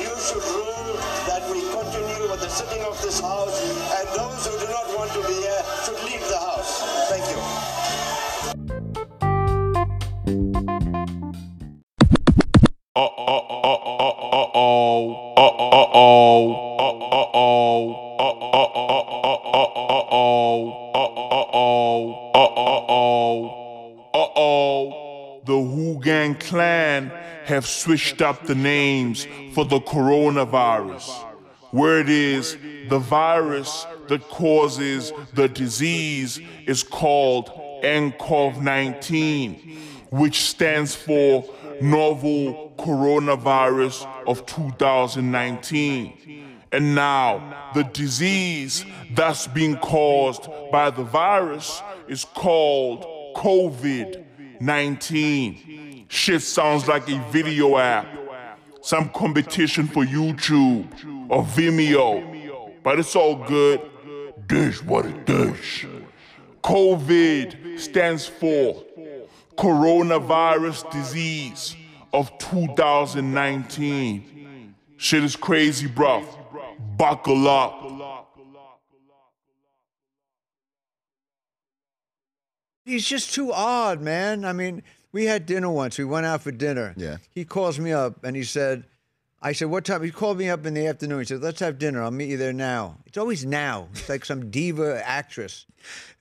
you 0.00 0.12
should 0.24 0.44
rule 0.56 0.96
that 1.28 1.44
we 1.52 1.60
continue 1.68 2.30
with 2.30 2.40
the 2.40 2.48
sitting 2.48 2.82
of 2.84 3.00
this 3.02 3.20
House, 3.20 3.60
and 3.98 4.08
those 4.16 4.46
who 4.46 4.58
do 4.58 4.72
not 4.72 4.86
want 4.96 5.10
to 5.12 5.20
be 5.28 5.34
here 5.34 5.62
should 5.84 6.02
leave 6.04 6.26
the 6.28 6.38
House. 6.38 6.80
Thank 7.10 7.28
you. 7.30 7.65
Uh 12.96 12.98
uh 12.98 13.08
uh 13.08 13.44
uh 13.62 13.76
uh 13.76 14.14
uh 14.32 14.50
oh 14.54 15.34
uh 15.36 15.42
uh 15.42 15.68
uh 15.70 15.90
oh 15.92 16.54
uh 16.78 16.94
uh 17.12 17.28
oh 17.34 17.92
uh 18.16 18.24
uh 18.24 18.64
uh 18.64 18.96
uh 18.96 19.42
uh 19.76 20.08
oh 20.12 20.72
uh 20.94 21.04
uh 21.04 21.44
oh 21.52 22.30
uh 22.34 22.46
uh 22.46 22.84
oh 22.88 23.52
uh 24.14 24.28
oh 24.36 25.42
the 25.44 25.58
Wu 25.58 26.00
clan 26.40 27.12
have 27.44 27.66
switched 27.66 28.22
up 28.22 28.46
the 28.46 28.54
names 28.54 29.26
for 29.52 29.66
the 29.66 29.80
coronavirus. 29.80 31.22
Where 31.72 32.00
it 32.00 32.08
is 32.08 32.56
the 32.88 32.98
virus 32.98 33.86
that 34.08 34.26
causes 34.30 35.12
the 35.34 35.48
disease 35.48 36.40
is 36.66 36.82
called 36.82 37.50
nCoV 37.82 38.62
19, 38.62 39.78
which 40.10 40.40
stands 40.40 40.94
for 40.94 41.44
novel 41.80 42.72
coronavirus 42.78 44.06
of 44.26 44.46
2019. 44.46 46.44
And 46.72 46.94
now, 46.94 47.70
the 47.74 47.84
disease 47.84 48.84
that's 49.14 49.46
being 49.46 49.76
caused 49.76 50.48
by 50.72 50.90
the 50.90 51.04
virus 51.04 51.80
is 52.08 52.24
called 52.24 53.06
COVID 53.36 54.24
19. 54.60 56.06
Shit 56.08 56.42
sounds 56.42 56.88
like 56.88 57.08
a 57.08 57.18
video 57.30 57.76
app, 57.78 58.06
some 58.80 59.08
competition 59.10 59.86
for 59.86 60.04
YouTube 60.04 60.86
or 61.28 61.44
Vimeo, 61.44 62.72
but 62.82 62.98
it's 62.98 63.14
all 63.16 63.36
good. 63.36 63.80
Dish 64.46 64.82
what 64.82 65.06
it 65.06 65.26
does. 65.26 65.56
COVID 66.62 67.78
stands 67.80 68.26
for 68.26 68.85
coronavirus 69.56 70.90
disease 70.90 71.76
of 72.12 72.36
2019. 72.38 74.74
Shit 74.96 75.24
is 75.24 75.36
crazy, 75.36 75.88
bruv. 75.88 76.26
Buckle 76.96 77.48
up. 77.48 77.82
He's 82.84 83.06
just 83.06 83.34
too 83.34 83.52
odd, 83.52 84.00
man. 84.00 84.44
I 84.44 84.52
mean, 84.52 84.84
we 85.10 85.24
had 85.24 85.44
dinner 85.44 85.68
once. 85.68 85.98
We 85.98 86.04
went 86.04 86.24
out 86.24 86.42
for 86.42 86.52
dinner. 86.52 86.94
Yeah. 86.96 87.16
He 87.30 87.44
calls 87.44 87.80
me 87.80 87.92
up 87.92 88.22
and 88.22 88.36
he 88.36 88.44
said, 88.44 88.84
I 89.42 89.52
said, 89.52 89.68
what 89.68 89.84
time? 89.84 90.02
He 90.02 90.10
called 90.10 90.38
me 90.38 90.48
up 90.48 90.64
in 90.64 90.74
the 90.74 90.86
afternoon. 90.86 91.18
He 91.18 91.24
said, 91.24 91.42
let's 91.42 91.60
have 91.60 91.78
dinner. 91.78 92.02
I'll 92.02 92.10
meet 92.10 92.30
you 92.30 92.36
there 92.36 92.52
now. 92.52 92.98
It's 93.06 93.18
always 93.18 93.44
now. 93.44 93.88
It's 93.92 94.08
like 94.08 94.24
some 94.24 94.50
diva 94.50 95.02
actress. 95.04 95.66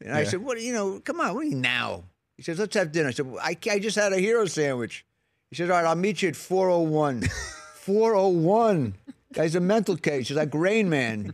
And 0.01 0.13
I 0.13 0.23
said, 0.23 0.41
what, 0.41 0.59
you 0.59 0.73
know, 0.73 0.99
come 0.99 1.21
on, 1.21 1.35
what 1.35 1.43
do 1.43 1.49
you 1.49 1.55
now? 1.55 2.03
He 2.37 2.43
says, 2.43 2.59
let's 2.59 2.75
have 2.75 2.91
dinner. 2.91 3.09
I 3.09 3.11
said, 3.11 3.33
I, 3.41 3.57
I 3.71 3.79
just 3.79 3.95
had 3.95 4.13
a 4.13 4.19
hero 4.19 4.45
sandwich. 4.45 5.05
He 5.49 5.55
says, 5.55 5.69
all 5.69 5.77
right, 5.77 5.85
I'll 5.85 5.95
meet 5.95 6.21
you 6.21 6.29
at 6.29 6.35
401. 6.35 7.21
401. 7.75 8.95
Guy's 9.33 9.55
a 9.55 9.59
mental 9.59 9.95
case. 9.95 10.27
He's 10.27 10.37
like 10.37 10.53
Rain 10.53 10.89
Man. 10.89 11.33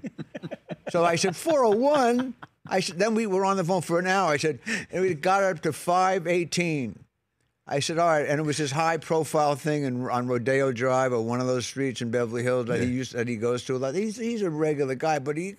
So 0.90 1.06
I 1.06 1.16
said, 1.16 1.36
401. 1.36 2.34
I 2.68 2.80
said, 2.80 3.00
then 3.00 3.16
we 3.16 3.26
were 3.26 3.46
on 3.46 3.58
the 3.58 3.64
phone 3.64 3.82
for 3.82 4.00
an 4.00 4.08
hour. 4.08 4.32
I 4.32 4.38
said, 4.38 4.60
and 4.92 5.02
we 5.02 5.14
got 5.14 5.44
up 5.44 5.62
to 5.62 5.74
518. 5.74 7.00
I 7.68 7.80
said, 7.80 8.00
all 8.00 8.08
right, 8.08 8.28
and 8.28 8.40
it 8.40 8.44
was 8.44 8.58
this 8.58 8.72
high 8.72 8.98
profile 8.98 9.56
thing 9.56 9.84
in, 9.84 10.10
on 10.10 10.28
Rodeo 10.28 10.72
Drive 10.72 11.14
or 11.14 11.22
one 11.22 11.40
of 11.40 11.48
those 11.48 11.66
streets 11.66 12.02
in 12.02 12.12
Beverly 12.12 12.44
Hills 12.44 12.66
that 12.68 12.82
he 12.82 12.88
used 12.88 13.14
that 13.14 13.28
he 13.28 13.38
goes 13.38 13.64
to 13.66 13.76
a 13.76 13.78
lot. 13.78 13.96
He's 13.96 14.18
he's 14.18 14.42
a 14.42 14.50
regular 14.50 14.96
guy, 14.96 15.20
but 15.20 15.38
he 15.38 15.56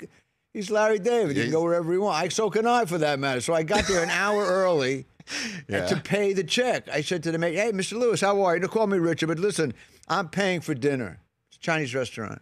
he's 0.53 0.71
Larry 0.71 0.99
David. 0.99 1.37
He 1.37 1.45
can 1.45 1.53
go 1.53 1.63
wherever 1.63 1.91
he 1.91 1.99
wants. 1.99 2.21
I, 2.21 2.29
so 2.29 2.51
can 2.51 2.67
I, 2.67 2.85
for 2.85 2.99
that 2.99 3.19
matter. 3.19 3.41
So 3.41 3.55
I 3.55 3.63
got 3.63 3.85
there 3.85 4.03
an 4.03 4.11
hour 4.11 4.45
early 4.45 5.07
Yeah. 5.69 5.87
to 5.87 5.97
pay 6.01 6.33
the 6.33 6.45
check. 6.45 6.89
I 6.89 7.01
said 7.03 7.23
to 7.25 7.33
the 7.33 7.39
mate, 7.39 7.55
"Hey, 7.55 7.73
Mr. 7.73 7.99
Lewis, 7.99 8.21
how 8.21 8.43
are 8.43 8.55
you?" 8.55 8.61
Don't 8.61 8.71
call 8.71 8.87
me 8.87 8.99
Richard, 8.99 9.27
but 9.29 9.39
listen, 9.39 9.75
I'm 10.09 10.29
paying 10.29 10.61
for 10.61 10.75
dinner. 10.75 11.21
It's 11.49 11.57
a 11.59 11.61
Chinese 11.61 11.95
restaurant, 11.95 12.41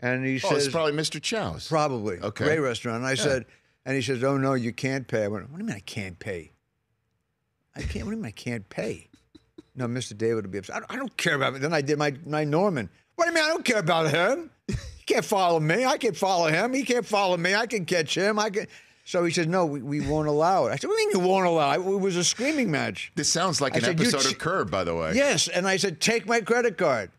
and 0.00 0.24
he 0.26 0.38
said, 0.38 0.46
Oh, 0.48 0.54
says, 0.54 0.66
it's 0.66 0.72
probably 0.74 0.92
Mr. 0.92 1.20
Chow's. 1.22 1.68
Probably. 1.68 2.18
Okay. 2.18 2.44
Great 2.44 2.58
restaurant. 2.60 2.98
And 2.98 3.06
I 3.06 3.10
Yeah. 3.12 3.16
said, 3.22 3.46
and 3.86 3.96
he 3.96 4.02
says, 4.02 4.22
oh, 4.22 4.36
no, 4.36 4.52
you 4.54 4.72
can't 4.72 5.06
pay. 5.08 5.24
I 5.24 5.28
went, 5.28 5.48
what 5.50 5.56
do 5.58 5.62
you 5.64 5.66
mean 5.68 5.76
I 5.76 5.80
can't 5.80 6.18
pay? 6.18 6.52
I 7.74 7.80
can't, 7.82 8.04
what 8.04 8.10
do 8.10 8.16
you 8.16 8.22
mean 8.22 8.26
I 8.26 8.30
can't 8.32 8.68
pay? 8.68 9.08
No, 9.74 9.86
Mr. 9.86 10.16
David 10.16 10.36
would 10.44 10.50
be 10.50 10.58
upset. 10.58 10.76
I 10.76 10.78
don't, 10.80 10.92
I 10.92 10.96
don't 10.96 11.16
care 11.16 11.34
about 11.36 11.54
it. 11.54 11.60
Then 11.62 11.72
I 11.72 11.80
did 11.80 11.96
my, 11.98 12.14
my 12.26 12.44
Norman. 12.44 12.90
What 13.14 13.24
do 13.26 13.30
you 13.30 13.34
mean 13.36 13.44
I 13.44 13.48
don't 13.48 13.64
care 13.64 13.78
about 13.78 14.10
him? 14.10 14.50
He 14.66 14.74
can't 15.06 15.24
follow 15.24 15.58
me. 15.60 15.84
I 15.86 15.96
can 15.96 16.12
follow 16.14 16.48
him. 16.48 16.74
He 16.74 16.82
can't 16.82 17.06
follow 17.06 17.36
me. 17.38 17.54
I 17.54 17.66
can 17.66 17.84
catch 17.86 18.14
him. 18.16 18.38
I 18.38 18.50
can. 18.50 18.66
So 19.08 19.24
he 19.24 19.32
says, 19.32 19.46
no, 19.46 19.64
we, 19.64 19.80
we 19.80 20.02
won't 20.02 20.28
allow 20.28 20.66
it. 20.66 20.68
I 20.68 20.76
said, 20.76 20.86
what 20.86 20.96
do 20.96 21.00
you 21.00 21.08
mean 21.08 21.22
you 21.22 21.26
won't 21.26 21.46
allow 21.46 21.72
it? 21.72 21.78
It 21.78 21.98
was 21.98 22.14
a 22.16 22.22
screaming 22.22 22.70
match. 22.70 23.10
This 23.14 23.32
sounds 23.32 23.58
like 23.58 23.72
I 23.72 23.78
an 23.78 23.84
said, 23.84 24.00
episode 24.02 24.30
of 24.30 24.38
Curb, 24.38 24.70
by 24.70 24.84
the 24.84 24.94
way. 24.94 25.12
Yes. 25.14 25.48
And 25.48 25.66
I 25.66 25.78
said, 25.78 25.98
take 25.98 26.26
my 26.26 26.42
credit 26.42 26.76
card. 26.76 27.10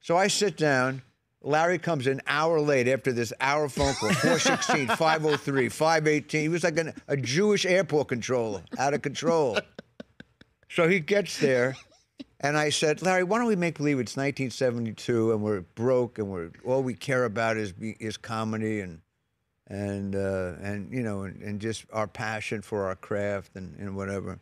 So 0.00 0.16
I 0.16 0.26
sit 0.26 0.56
down. 0.56 1.02
Larry 1.42 1.78
comes 1.78 2.08
an 2.08 2.20
hour 2.26 2.58
late 2.58 2.88
after 2.88 3.12
this 3.12 3.32
hour 3.40 3.68
phone 3.68 3.94
call 3.94 4.12
416, 4.12 4.88
503, 4.96 5.68
518. 5.68 6.40
He 6.40 6.48
was 6.48 6.64
like 6.64 6.78
an, 6.78 6.92
a 7.06 7.16
Jewish 7.16 7.64
airport 7.64 8.08
controller, 8.08 8.64
out 8.76 8.92
of 8.92 9.02
control. 9.02 9.56
So 10.68 10.88
he 10.88 10.98
gets 10.98 11.38
there, 11.38 11.76
and 12.40 12.58
I 12.58 12.70
said, 12.70 13.02
Larry, 13.02 13.22
why 13.22 13.38
don't 13.38 13.46
we 13.46 13.54
make 13.54 13.76
believe 13.76 14.00
it's 14.00 14.16
1972 14.16 15.30
and 15.30 15.42
we're 15.42 15.60
broke 15.60 16.18
and 16.18 16.28
we're 16.28 16.50
all 16.64 16.82
we 16.82 16.94
care 16.94 17.24
about 17.24 17.56
is 17.56 17.72
is 17.78 18.16
comedy 18.16 18.80
and 18.80 19.00
and 19.68 20.14
uh, 20.14 20.54
and 20.60 20.92
you 20.92 21.02
know 21.02 21.22
and, 21.22 21.42
and 21.42 21.60
just 21.60 21.86
our 21.92 22.06
passion 22.06 22.62
for 22.62 22.86
our 22.86 22.96
craft 22.96 23.56
and, 23.56 23.76
and 23.78 23.96
whatever. 23.96 24.38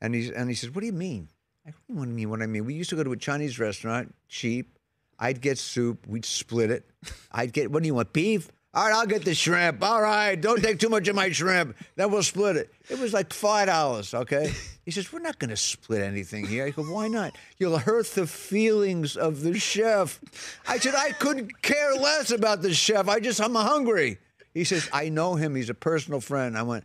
And 0.00 0.14
he's 0.14 0.30
and 0.30 0.48
he 0.48 0.54
says, 0.54 0.70
"What 0.70 0.80
do 0.80 0.86
you 0.86 0.92
mean?" 0.92 1.28
I 1.66 1.72
don't 1.88 2.02
do 2.02 2.08
you 2.08 2.14
mean 2.16 2.30
what 2.30 2.42
I 2.42 2.46
mean. 2.46 2.64
We 2.64 2.74
used 2.74 2.90
to 2.90 2.96
go 2.96 3.04
to 3.04 3.12
a 3.12 3.16
Chinese 3.16 3.58
restaurant, 3.58 4.14
cheap. 4.28 4.78
I'd 5.18 5.42
get 5.42 5.58
soup. 5.58 6.06
We'd 6.06 6.24
split 6.24 6.70
it. 6.70 6.88
I'd 7.32 7.52
get. 7.52 7.70
What 7.70 7.82
do 7.82 7.86
you 7.86 7.94
want? 7.94 8.12
Beef? 8.12 8.50
All 8.72 8.84
right, 8.84 8.94
I'll 8.94 9.06
get 9.06 9.24
the 9.24 9.34
shrimp. 9.34 9.82
All 9.82 10.00
right, 10.00 10.40
don't 10.40 10.62
take 10.62 10.78
too 10.78 10.88
much 10.88 11.08
of 11.08 11.16
my 11.16 11.30
shrimp. 11.30 11.76
Then 11.96 12.12
we'll 12.12 12.22
split 12.22 12.56
it. 12.56 12.72
It 12.88 13.00
was 13.00 13.12
like 13.12 13.32
five 13.32 13.66
dollars. 13.66 14.14
Okay. 14.14 14.52
He 14.84 14.90
says, 14.92 15.12
"We're 15.12 15.20
not 15.20 15.38
going 15.38 15.50
to 15.50 15.56
split 15.56 16.02
anything 16.02 16.46
here." 16.46 16.64
I 16.66 16.70
go, 16.70 16.82
"Why 16.82 17.06
not? 17.06 17.36
You'll 17.58 17.78
hurt 17.78 18.06
the 18.06 18.26
feelings 18.26 19.16
of 19.16 19.42
the 19.42 19.58
chef." 19.58 20.18
I 20.66 20.78
said, 20.78 20.94
"I 20.96 21.12
couldn't 21.12 21.62
care 21.62 21.94
less 21.94 22.30
about 22.30 22.62
the 22.62 22.72
chef. 22.72 23.08
I 23.08 23.20
just 23.20 23.40
I'm 23.40 23.54
hungry." 23.54 24.18
He 24.52 24.64
says, 24.64 24.88
"I 24.92 25.08
know 25.08 25.36
him. 25.36 25.54
He's 25.54 25.70
a 25.70 25.74
personal 25.74 26.20
friend." 26.20 26.56
I 26.56 26.62
went, 26.62 26.84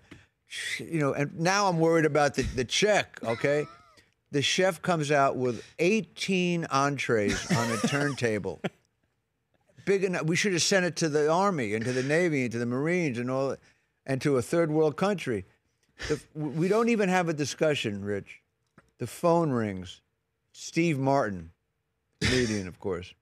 you 0.79 0.99
know, 0.99 1.13
and 1.13 1.37
now 1.39 1.67
I'm 1.67 1.79
worried 1.79 2.05
about 2.05 2.35
the, 2.35 2.43
the 2.43 2.65
check, 2.65 3.19
okay? 3.23 3.67
The 4.31 4.41
chef 4.41 4.81
comes 4.81 5.11
out 5.11 5.35
with 5.35 5.63
18 5.79 6.65
entrees 6.65 7.51
on 7.51 7.71
a 7.71 7.77
turntable. 7.87 8.61
Big 9.85 10.03
enough. 10.03 10.23
We 10.23 10.35
should 10.35 10.53
have 10.53 10.61
sent 10.61 10.85
it 10.85 10.95
to 10.97 11.09
the 11.09 11.29
Army 11.29 11.73
and 11.73 11.85
to 11.85 11.93
the 11.93 12.03
Navy 12.03 12.43
and 12.43 12.51
to 12.51 12.57
the 12.57 12.65
Marines 12.65 13.17
and 13.17 13.29
all, 13.29 13.55
and 14.05 14.21
to 14.21 14.37
a 14.37 14.41
third 14.41 14.71
world 14.71 14.97
country. 14.97 15.45
The, 16.09 16.19
we 16.33 16.67
don't 16.67 16.89
even 16.89 17.07
have 17.07 17.29
a 17.29 17.33
discussion, 17.33 18.03
Rich. 18.03 18.41
The 18.97 19.07
phone 19.07 19.51
rings. 19.51 20.01
Steve 20.53 20.97
Martin, 20.97 21.51
comedian, 22.21 22.67
of 22.67 22.79
course. 22.79 23.13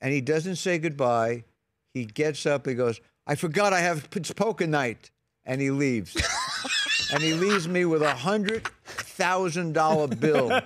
And 0.00 0.12
he 0.12 0.20
doesn't 0.20 0.56
say 0.56 0.78
goodbye. 0.78 1.44
He 1.92 2.04
gets 2.04 2.46
up. 2.46 2.66
He 2.66 2.74
goes, 2.74 3.00
I 3.26 3.34
forgot 3.34 3.72
I 3.72 3.80
have 3.80 4.08
it's 4.14 4.32
poker 4.32 4.66
night. 4.66 5.10
And 5.44 5.60
he 5.60 5.70
leaves. 5.70 6.16
and 7.12 7.22
he 7.22 7.34
leaves 7.34 7.68
me 7.68 7.84
with 7.84 8.02
a 8.02 8.14
hundred 8.14 8.66
thousand 8.84 9.74
dollar 9.74 10.08
bill 10.08 10.60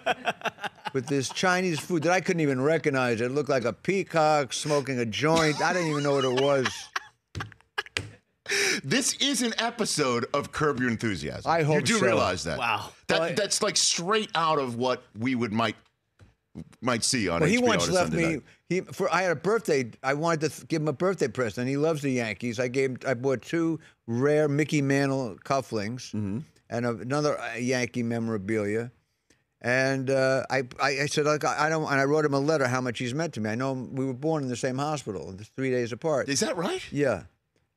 with 0.95 1.07
this 1.07 1.29
Chinese 1.29 1.79
food 1.79 2.03
that 2.05 2.13
I 2.13 2.21
couldn't 2.21 2.41
even 2.41 2.61
recognize. 2.63 3.21
It 3.21 3.31
looked 3.31 3.51
like 3.51 3.65
a 3.65 3.75
peacock 3.75 4.53
smoking 4.53 4.99
a 4.99 5.05
joint. 5.05 5.61
I 5.61 5.75
didn't 5.75 5.89
even 5.89 6.03
know 6.03 6.15
what 6.15 6.25
it 6.25 6.43
was. 6.43 6.69
This 8.83 9.15
is 9.15 9.43
an 9.43 9.55
episode 9.59 10.27
of 10.35 10.51
Curb 10.51 10.81
Your 10.81 10.89
Enthusiasm. 10.89 11.49
I 11.51 11.63
hope 11.63 11.77
you 11.77 11.83
do 11.83 11.99
so. 11.99 12.07
realize 12.07 12.43
that. 12.45 12.59
Wow. 12.59 12.91
That, 13.07 13.21
Well, 13.21 13.33
that's 13.37 13.63
like 13.63 13.77
straight 13.77 14.31
out 14.35 14.59
of 14.59 14.77
what 14.77 15.05
we 15.19 15.35
would 15.35 15.53
might 15.53 15.77
might 16.81 17.05
see 17.05 17.29
on 17.29 17.41
Well, 17.41 17.49
he 17.49 17.59
once 17.59 17.89
on 17.89 17.95
left 17.95 18.11
Sunday 18.13 18.27
me. 18.27 18.33
night. 18.35 18.43
He 18.69 18.81
for 18.83 19.13
I 19.13 19.23
had 19.23 19.33
a 19.33 19.37
birthday. 19.37 19.91
I 20.03 20.15
wanted 20.15 20.41
to 20.43 20.49
th- 20.51 20.69
give 20.69 20.83
him 20.83 20.89
a 20.89 20.93
birthday 20.93 21.29
present. 21.29 21.69
He 21.69 21.77
loves 21.77 22.03
the 22.03 22.11
Yankees. 22.11 22.59
I 22.61 22.69
gave. 22.69 22.99
I 23.07 23.15
bought 23.15 23.43
two 23.43 23.81
rare 24.07 24.49
Mickey 24.49 24.81
Mantle 24.83 25.37
cufflinks 25.45 26.13
Mm-hmm. 26.13 26.39
and 26.71 26.87
a- 26.87 26.97
another 26.99 27.39
uh, 27.41 27.55
Yankee 27.57 28.03
memorabilia. 28.03 28.91
And 29.63 30.09
uh, 30.09 30.45
I, 30.49 30.63
I, 30.83 31.05
said, 31.07 31.27
like, 31.27 31.45
I 31.45 31.67
I 31.67 31.69
don't. 31.69 31.85
And 31.85 32.01
I 32.01 32.05
wrote 32.05 32.25
him 32.25 32.33
a 32.33 32.41
letter 32.41 32.67
how 32.67 32.81
much 32.81 32.99
he's 32.99 33.13
meant 33.13 33.35
to 33.35 33.41
me. 33.41 33.51
I 33.51 33.55
know 33.57 33.73
we 33.73 34.07
were 34.07 34.15
born 34.15 34.43
in 34.43 34.49
the 34.49 34.57
same 34.57 34.79
hospital, 34.79 35.37
three 35.55 35.71
days 35.71 35.93
apart. 35.93 36.29
Is 36.31 36.41
that 36.41 36.57
right? 36.57 36.83
Yeah. 36.91 37.25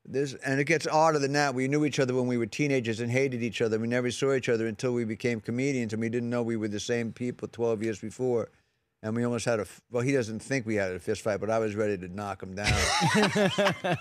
This 0.06 0.34
and 0.46 0.60
it 0.60 0.66
gets 0.66 0.86
odder 0.88 1.20
than 1.20 1.34
that. 1.34 1.56
We 1.56 1.68
knew 1.68 1.84
each 1.86 2.00
other 2.00 2.14
when 2.14 2.28
we 2.28 2.38
were 2.38 2.46
teenagers 2.46 3.00
and 3.00 3.10
hated 3.12 3.42
each 3.44 3.62
other. 3.62 3.80
We 3.80 3.88
never 3.88 4.12
saw 4.12 4.34
each 4.34 4.48
other 4.50 4.68
until 4.68 4.94
we 4.94 5.04
became 5.06 5.40
comedians, 5.42 5.92
and 5.94 6.02
we 6.02 6.10
didn't 6.10 6.30
know 6.30 6.42
we 6.44 6.56
were 6.58 6.68
the 6.68 6.80
same 6.80 7.12
people 7.14 7.48
12 7.50 7.84
years 7.84 8.00
before. 8.00 8.50
And 9.04 9.16
we 9.18 9.26
almost 9.26 9.44
had 9.44 9.60
a 9.60 9.68
well. 9.92 10.02
He 10.02 10.14
doesn't 10.14 10.40
think 10.40 10.66
we 10.66 10.76
had 10.76 10.94
a 10.94 11.00
fist 11.00 11.24
fight, 11.24 11.42
but 11.42 11.50
I 11.50 11.60
was 11.60 11.76
ready 11.76 11.98
to 11.98 12.08
knock 12.08 12.42
him 12.42 12.56
down. 12.56 12.74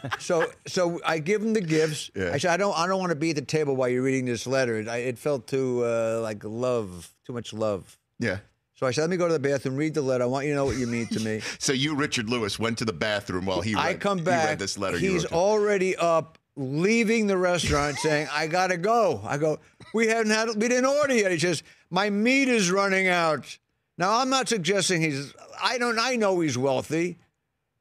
so, 0.21 0.47
so 0.69 1.01
I 1.05 1.19
give 1.19 1.43
him 1.43 1.55
the 1.55 1.61
gifts. 1.61 2.13
I 2.17 2.39
said, 2.39 2.53
I 2.53 2.57
don't, 2.57 2.79
I 2.79 2.87
don't 2.87 3.01
want 3.01 3.11
to 3.11 3.17
be 3.17 3.31
at 3.31 3.37
the 3.37 3.43
table 3.43 3.75
while 3.75 3.89
you're 3.89 4.05
reading 4.05 4.27
this 4.27 4.47
letter. 4.47 4.79
It, 4.79 4.87
I, 4.87 4.99
it 4.99 5.19
felt 5.19 5.49
too 5.49 5.85
uh, 5.85 6.21
like 6.23 6.45
love, 6.45 7.13
too 7.27 7.33
much 7.33 7.53
love. 7.53 7.99
Yeah. 8.21 8.39
So 8.75 8.87
I 8.87 8.91
said, 8.91 9.03
let 9.03 9.11
me 9.11 9.17
go 9.17 9.27
to 9.27 9.33
the 9.33 9.39
bathroom, 9.39 9.77
read 9.77 9.95
the 9.95 10.03
letter. 10.03 10.25
I 10.25 10.27
want 10.27 10.47
you 10.47 10.53
to 10.53 10.57
know 10.57 10.65
what 10.65 10.77
you 10.77 10.87
mean 10.87 11.07
to 11.09 11.21
me. 11.21 11.41
So 11.59 11.73
you, 11.73 11.95
Richard 11.95 12.29
Lewis, 12.29 12.59
went 12.59 12.79
to 12.79 12.85
the 12.85 12.93
bathroom 12.93 13.47
while 13.47 13.61
he 13.61 13.75
read, 13.75 13.85
I 13.85 13.95
come 13.95 14.19
he 14.19 14.25
back. 14.25 14.49
read 14.49 14.59
this 14.59 14.79
letter. 14.79 14.99
He's 14.99 15.23
wrote 15.23 15.29
to 15.31 15.35
him. 15.35 15.39
already 15.39 15.97
up, 15.97 16.39
leaving 16.57 17.27
the 17.27 17.37
restaurant, 17.37 17.97
saying, 17.99 18.29
"I 18.33 18.47
gotta 18.47 18.77
go." 18.77 19.21
I 19.25 19.39
go, 19.39 19.61
"We 19.95 20.09
haven't 20.09 20.33
had, 20.33 20.49
we 20.49 20.69
didn't 20.69 20.87
order 20.87 21.15
yet." 21.15 21.31
He 21.31 21.39
says, 21.39 21.63
"My 21.91 22.11
meat 22.11 22.49
is 22.49 22.71
running 22.71 23.09
out." 23.09 23.57
Now 24.03 24.19
I'm 24.19 24.31
not 24.31 24.49
suggesting 24.49 25.01
he's. 25.01 25.33
I 25.63 25.79
don't. 25.79 25.97
I 25.97 26.17
know 26.17 26.41
he's 26.41 26.59
wealthy, 26.59 27.19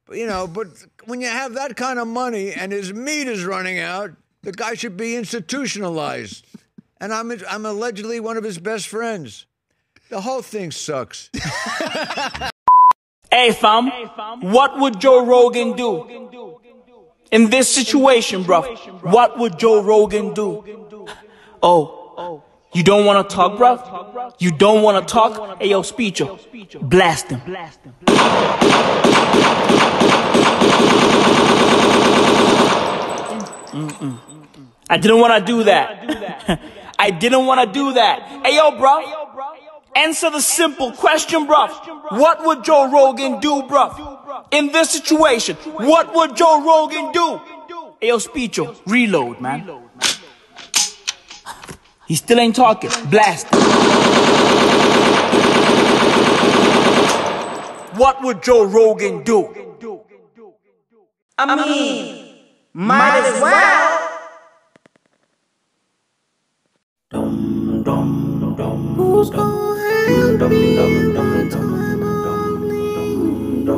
but 0.06 0.18
you 0.18 0.28
know. 0.28 0.46
But 0.46 0.68
when 1.06 1.20
you 1.20 1.26
have 1.26 1.54
that 1.54 1.74
kind 1.74 1.98
of 1.98 2.06
money 2.06 2.52
and 2.52 2.70
his 2.70 2.94
meat 2.94 3.26
is 3.26 3.44
running 3.44 3.80
out, 3.80 4.12
the 4.42 4.52
guy 4.52 4.74
should 4.74 4.96
be 4.96 5.16
institutionalized. 5.16 6.46
And 7.00 7.12
I'm 7.12 7.32
I'm 7.50 7.66
allegedly 7.66 8.20
one 8.20 8.36
of 8.36 8.44
his 8.44 8.60
best 8.60 8.86
friends. 8.86 9.46
The 10.10 10.20
whole 10.20 10.42
thing 10.42 10.70
sucks. 10.70 11.28
Hey 13.32 13.50
fam, 13.50 13.86
what 14.42 14.78
would 14.78 15.00
Joe 15.00 15.24
Rogan 15.24 15.74
do? 15.74 16.60
In 17.30 17.48
this 17.48 17.74
situation, 17.74 18.42
bro, 18.42 18.60
what 19.00 19.38
would 19.38 19.58
Joe 19.58 19.82
Rogan 19.82 20.34
do? 20.34 20.62
Oh, 21.62 22.44
you 22.74 22.82
don't 22.82 23.04
want 23.04 23.28
to 23.28 23.34
talk, 23.34 23.58
bruv? 23.58 24.34
You 24.38 24.50
don't 24.50 24.82
want 24.82 25.06
to 25.06 25.12
talk? 25.12 25.60
Hey 25.60 25.70
yo, 25.70 25.82
speecher, 25.82 26.26
blast 26.80 27.28
him. 27.28 27.40
Mm-mm. 33.72 34.18
I 34.88 34.96
didn't 34.98 35.20
want 35.20 35.38
to 35.38 35.52
do 35.52 35.64
that. 35.64 36.60
I 36.98 37.10
didn't 37.10 37.46
want 37.46 37.60
to 37.60 37.72
do 37.72 37.94
that. 37.94 38.22
Hey 38.44 38.56
yo, 38.56 38.72
bruv, 38.72 39.02
answer 39.96 40.30
the 40.30 40.40
simple 40.40 40.92
question, 40.92 41.46
bruv. 41.46 41.70
What 42.18 42.44
would 42.44 42.64
Joe 42.64 42.90
Rogan 42.90 43.40
do, 43.40 43.62
bruv? 43.62 44.46
In 44.50 44.72
this 44.72 44.90
situation, 44.90 45.56
what 45.56 46.14
would 46.14 46.36
Joe 46.36 46.62
Rogan 46.64 47.12
do? 47.12 47.40
Hey, 48.00 48.08
yo, 48.08 48.18
Speecho, 48.18 48.76
reload, 48.86 49.40
man. 49.40 49.81
He 52.12 52.16
still 52.16 52.40
ain't 52.40 52.54
talking. 52.54 52.90
Blast. 53.08 53.46
What 57.96 58.22
would 58.22 58.42
Joe 58.42 58.64
Rogan 58.64 59.22
do? 59.22 59.48
I 61.38 61.56
mean, 61.56 62.36
might 62.74 63.16
as 63.16 63.40
well. 63.40 64.08
Who's 68.96 69.30
gonna 69.30 70.36
help 70.36 70.50
me 70.50 70.76
in 70.76 71.14
my 71.14 71.48
time 71.48 72.02
of 72.02 72.60
need? 72.60 73.68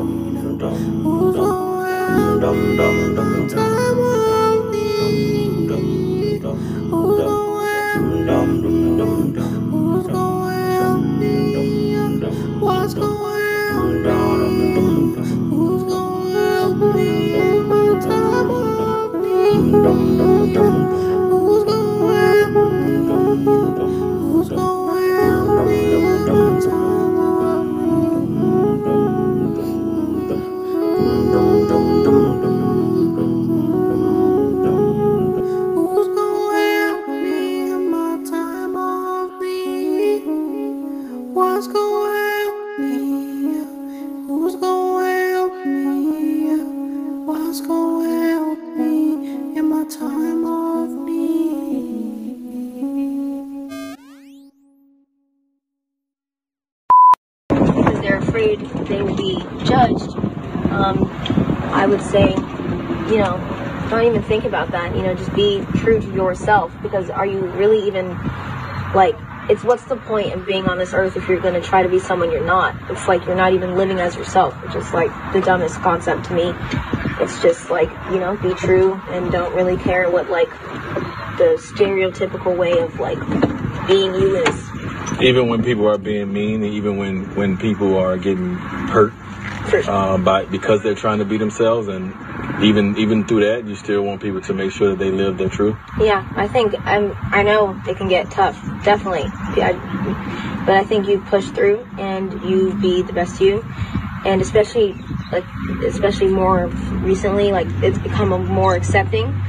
Who's 1.04 1.36
gonna 1.36 2.40
help 2.40 2.56
me 2.56 2.78
in 2.80 3.14
my 3.14 3.46
time 3.46 3.98
of 3.98 4.03
be 65.34 65.64
true 65.76 66.00
to 66.00 66.12
yourself 66.12 66.72
because 66.82 67.10
are 67.10 67.26
you 67.26 67.40
really 67.52 67.86
even 67.86 68.08
like? 68.94 69.16
It's 69.46 69.62
what's 69.62 69.84
the 69.84 69.96
point 69.96 70.32
of 70.32 70.46
being 70.46 70.66
on 70.66 70.78
this 70.78 70.94
earth 70.94 71.18
if 71.18 71.28
you're 71.28 71.38
going 71.40 71.52
to 71.52 71.60
try 71.60 71.82
to 71.82 71.88
be 71.90 71.98
someone 71.98 72.30
you're 72.30 72.46
not? 72.46 72.74
It's 72.90 73.06
like 73.06 73.26
you're 73.26 73.36
not 73.36 73.52
even 73.52 73.74
living 73.76 73.98
as 74.00 74.16
yourself, 74.16 74.54
which 74.62 74.74
is 74.74 74.90
like 74.94 75.10
the 75.34 75.42
dumbest 75.42 75.76
concept 75.82 76.24
to 76.26 76.34
me. 76.34 76.54
It's 77.20 77.42
just 77.42 77.68
like 77.70 77.90
you 78.10 78.18
know, 78.18 78.36
be 78.36 78.54
true 78.54 78.94
and 79.10 79.30
don't 79.30 79.54
really 79.54 79.76
care 79.76 80.10
what 80.10 80.30
like 80.30 80.48
the 81.36 81.60
stereotypical 81.60 82.56
way 82.56 82.78
of 82.78 82.98
like 82.98 83.18
being 83.86 84.14
you 84.14 84.36
is. 84.36 85.20
even 85.20 85.48
when 85.48 85.62
people 85.62 85.86
are 85.88 85.98
being 85.98 86.32
mean, 86.32 86.62
and 86.64 86.72
even 86.72 86.96
when 86.96 87.34
when 87.34 87.58
people 87.58 87.98
are 87.98 88.16
getting 88.16 88.54
hurt 88.56 89.12
uh, 89.86 90.16
by 90.16 90.46
because 90.46 90.82
they're 90.82 90.94
trying 90.94 91.18
to 91.18 91.24
be 91.26 91.36
themselves, 91.36 91.88
and 91.88 92.14
even 92.62 92.96
even 92.98 93.24
through 93.24 93.44
that, 93.44 93.66
you 93.66 93.74
still 93.74 94.02
want 94.02 94.20
people 94.20 94.40
to 94.42 94.54
make 94.54 94.72
sure 94.72 94.90
that 94.90 94.98
they 94.98 95.10
live 95.10 95.38
their 95.38 95.48
truth. 95.48 95.76
Yeah, 95.98 96.24
I 96.36 96.48
think 96.48 96.74
I'm. 96.84 97.16
I 97.32 97.42
know 97.42 97.80
it 97.86 97.96
can 97.96 98.08
get 98.08 98.30
tough, 98.30 98.60
definitely. 98.84 99.26
Yeah, 99.56 99.72
but 100.66 100.76
I 100.76 100.84
think 100.84 101.08
you 101.08 101.20
push 101.20 101.48
through 101.48 101.86
and 101.98 102.42
you 102.44 102.74
be 102.74 103.02
the 103.02 103.12
best 103.12 103.40
you, 103.40 103.64
and 104.24 104.40
especially 104.40 104.94
like 105.32 105.44
especially 105.84 106.28
more 106.28 106.66
recently, 107.02 107.52
like 107.52 107.66
it's 107.82 107.98
become 107.98 108.30
more 108.46 108.74
accepting. 108.74 109.40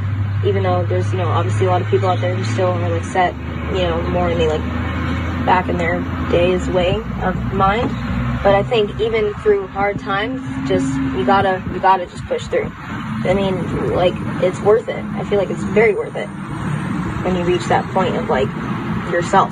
Even 0.46 0.64
though 0.64 0.86
there's 0.86 1.12
you 1.12 1.18
know 1.18 1.28
obviously 1.28 1.68
a 1.68 1.70
lot 1.70 1.82
of 1.82 1.88
people 1.90 2.10
out 2.10 2.20
there 2.22 2.36
who 2.36 2.44
still 2.44 2.70
are 2.70 2.90
like 2.90 3.04
set 3.04 3.34
you 3.76 3.84
know 3.84 4.02
more 4.10 4.30
in 4.30 4.38
the 4.38 4.48
like 4.48 4.62
back 5.46 5.70
in 5.70 5.78
their 5.78 6.00
days 6.32 6.68
way 6.70 6.96
of 7.22 7.36
mind. 7.54 8.15
But 8.46 8.54
I 8.54 8.62
think 8.62 9.02
even 9.02 9.34
through 9.42 9.66
hard 9.70 9.98
times, 9.98 10.40
just 10.70 10.86
you 11.18 11.26
gotta 11.26 11.64
you 11.74 11.80
gotta 11.80 12.06
just 12.06 12.24
push 12.26 12.46
through. 12.46 12.72
I 12.78 13.34
mean, 13.34 13.56
like 13.96 14.14
it's 14.44 14.60
worth 14.60 14.88
it. 14.88 15.04
I 15.04 15.24
feel 15.24 15.40
like 15.40 15.50
it's 15.50 15.64
very 15.64 15.96
worth 15.96 16.16
it 16.16 16.28
when 17.26 17.36
you 17.36 17.44
reach 17.44 17.66
that 17.70 17.84
point 17.92 18.16
of 18.16 18.30
like 18.30 18.48
yourself. 19.12 19.52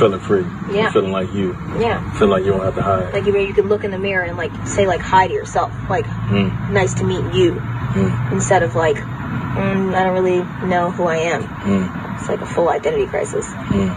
Feeling 0.00 0.18
free, 0.18 0.44
Yeah. 0.72 0.90
feeling 0.90 1.12
like 1.12 1.32
you, 1.32 1.56
Yeah. 1.78 2.00
feeling 2.14 2.30
like 2.30 2.44
you 2.44 2.50
don't 2.50 2.64
have 2.64 2.74
to 2.74 2.82
hide. 2.82 3.12
Like 3.14 3.24
where 3.26 3.40
you 3.40 3.54
could 3.54 3.66
look 3.66 3.84
in 3.84 3.92
the 3.92 3.98
mirror 3.98 4.24
and 4.24 4.36
like 4.36 4.50
say 4.66 4.84
like 4.84 5.00
hi 5.00 5.28
to 5.28 5.32
yourself, 5.32 5.70
like 5.88 6.04
Mm. 6.28 6.70
nice 6.70 6.94
to 6.94 7.04
meet 7.04 7.32
you, 7.32 7.52
Mm. 7.94 8.32
instead 8.32 8.64
of 8.64 8.74
like 8.74 8.96
mm, 8.96 9.94
I 9.94 10.02
don't 10.02 10.14
really 10.14 10.42
know 10.66 10.90
who 10.90 11.04
I 11.04 11.18
am. 11.18 11.44
Mm. 11.44 12.18
It's 12.18 12.28
like 12.28 12.40
a 12.40 12.46
full 12.46 12.68
identity 12.68 13.06
crisis. 13.06 13.46
Mm. 13.46 13.96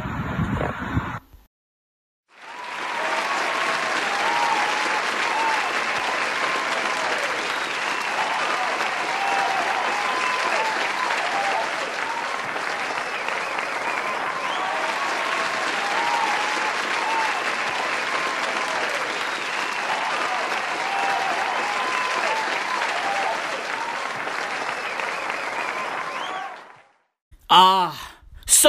Ah, 27.49 28.13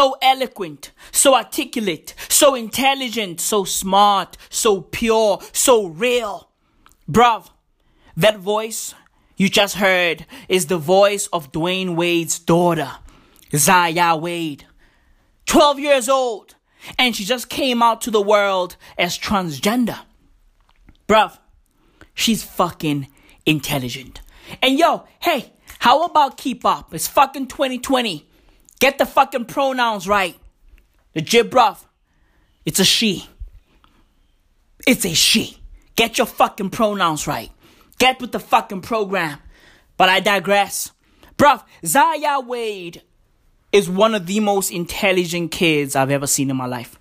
so 0.07 0.16
eloquent, 0.23 0.93
so 1.11 1.35
articulate, 1.35 2.15
so 2.28 2.55
intelligent, 2.55 3.41
so 3.41 3.65
smart, 3.65 4.37
so 4.49 4.81
pure, 4.81 5.41
so 5.53 5.87
real. 5.87 6.49
Bruv, 7.11 7.51
that 8.16 8.39
voice 8.39 8.95
you 9.37 9.49
just 9.49 9.74
heard 9.77 10.24
is 10.49 10.66
the 10.66 10.78
voice 10.78 11.27
of 11.33 11.51
Dwyane 11.51 11.97
Wade's 11.97 12.39
daughter, 12.39 12.93
Zaya 13.53 14.15
Wade. 14.15 14.65
12 15.47 15.81
years 15.81 16.09
old, 16.09 16.55
and 16.97 17.16
she 17.16 17.24
just 17.24 17.49
came 17.49 17.83
out 17.83 18.01
to 18.03 18.12
the 18.12 18.23
world 18.23 18.77
as 18.97 19.19
transgender. 19.19 19.99
Bruv, 21.09 21.37
she's 22.15 22.45
fucking 22.45 23.09
intelligent. 23.45 24.20
And 24.62 24.78
yo, 24.78 25.05
hey, 25.19 25.53
how 25.81 26.05
about 26.05 26.37
keep 26.37 26.65
up? 26.65 26.95
It's 26.95 27.09
fucking 27.09 27.49
2020. 27.49 28.26
Get 28.81 28.98
the 28.98 29.07
fucking 29.07 29.47
pronouns 29.47 30.07
right. 30.07 30.36
The 31.15 31.23
jib, 31.23 31.51
bruv. 31.51 31.78
It's 32.65 32.78
a 32.78 32.85
she. 32.85 33.28
It's 34.86 35.05
a 35.05 35.15
she. 35.15 35.59
Get 35.94 36.19
your 36.19 36.27
fucking 36.27 36.70
pronouns 36.70 37.27
right. 37.27 37.51
Get 37.98 38.20
with 38.20 38.32
the 38.32 38.40
fucking 38.40 38.82
program. 38.82 39.39
But 39.97 40.11
I 40.11 40.20
digress. 40.20 40.93
Bruv, 41.39 41.62
Zaya 41.85 42.40
Wade 42.40 43.03
is 43.73 43.89
one 43.89 44.15
of 44.15 44.27
the 44.27 44.40
most 44.40 44.70
intelligent 44.70 45.53
kids 45.53 45.97
I've 45.97 46.11
ever 46.11 46.27
seen 46.27 46.51
in 46.51 46.57
my 46.57 46.66
life. 46.66 46.98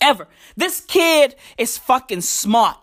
Ever. 0.00 0.28
This 0.56 0.80
kid 0.80 1.34
is 1.58 1.78
fucking 1.78 2.20
smart. 2.20 2.78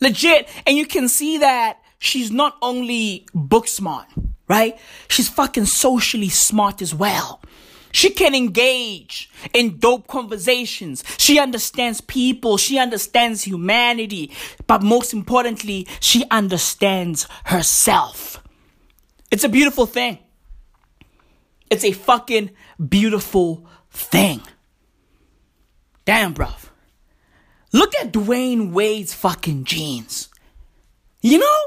Legit. 0.00 0.48
And 0.66 0.76
you 0.76 0.86
can 0.86 1.08
see 1.08 1.38
that 1.38 1.80
she's 1.98 2.30
not 2.30 2.56
only 2.62 3.26
book 3.34 3.66
smart, 3.66 4.06
right? 4.48 4.78
She's 5.08 5.28
fucking 5.28 5.66
socially 5.66 6.28
smart 6.28 6.82
as 6.82 6.94
well. 6.94 7.40
She 7.92 8.10
can 8.10 8.34
engage 8.34 9.30
in 9.54 9.78
dope 9.78 10.06
conversations. 10.06 11.02
She 11.16 11.38
understands 11.38 12.02
people. 12.02 12.58
She 12.58 12.78
understands 12.78 13.44
humanity. 13.44 14.32
But 14.66 14.82
most 14.82 15.14
importantly, 15.14 15.86
she 16.00 16.24
understands 16.30 17.26
herself. 17.44 18.42
It's 19.30 19.44
a 19.44 19.48
beautiful 19.48 19.86
thing. 19.86 20.18
It's 21.70 21.84
a 21.84 21.92
fucking 21.92 22.50
beautiful 22.86 23.66
thing. 23.90 24.42
Damn, 26.04 26.34
bruv. 26.34 26.68
Look 27.72 27.94
at 27.96 28.12
Dwyane 28.12 28.72
Wade's 28.72 29.14
fucking 29.14 29.64
jeans. 29.64 30.28
You 31.22 31.38
know? 31.38 31.60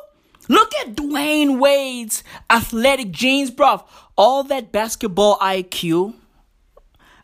Look 0.50 0.74
at 0.82 0.96
Dwyane 0.96 1.60
Wade's 1.60 2.24
athletic 2.50 3.12
genes, 3.12 3.52
bruv. 3.52 3.86
All 4.18 4.44
that 4.46 4.72
basketball 4.72 5.38
IQ 5.38 6.16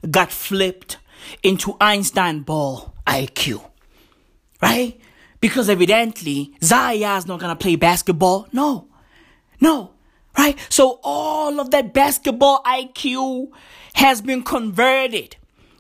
got 0.10 0.32
flipped 0.32 0.98
into 1.42 1.76
Einstein 1.82 2.42
ball 2.42 2.94
IQ. 3.08 3.66
Right? 4.62 5.00
Because 5.42 5.70
evidently, 5.70 6.56
Zaya's 6.62 7.26
not 7.26 7.40
gonna 7.40 7.56
play 7.56 7.76
basketball. 7.76 8.48
No. 8.54 8.88
No. 9.60 9.92
Right? 10.38 10.58
So 10.70 11.00
all 11.04 11.60
of 11.60 11.72
that 11.72 11.94
basketball 11.94 12.62
IQ 12.64 13.50
has 13.96 14.22
been 14.22 14.44
converted 14.44 15.36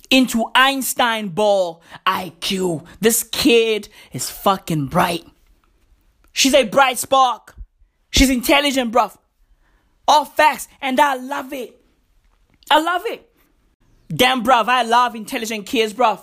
into 0.09 0.45
Einstein 0.55 1.29
ball 1.29 1.83
IQ. 2.07 2.85
This 3.01 3.23
kid 3.23 3.89
is 4.13 4.31
fucking 4.31 4.87
bright. 4.87 5.25
She's 6.35 6.53
a 6.53 6.65
bright 6.65 6.97
spark. 6.97 7.55
She's 8.11 8.29
intelligent, 8.29 8.91
bruv. 8.91 9.17
All 10.05 10.25
facts, 10.25 10.67
and 10.81 10.99
I 10.99 11.15
love 11.15 11.53
it. 11.53 11.81
I 12.69 12.81
love 12.81 13.03
it. 13.05 13.33
Damn, 14.09 14.43
bruv, 14.43 14.67
I 14.67 14.83
love 14.83 15.15
intelligent 15.15 15.65
kids, 15.65 15.93
bruv. 15.93 16.19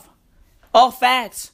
All 0.75 0.91
facts. 0.91 1.53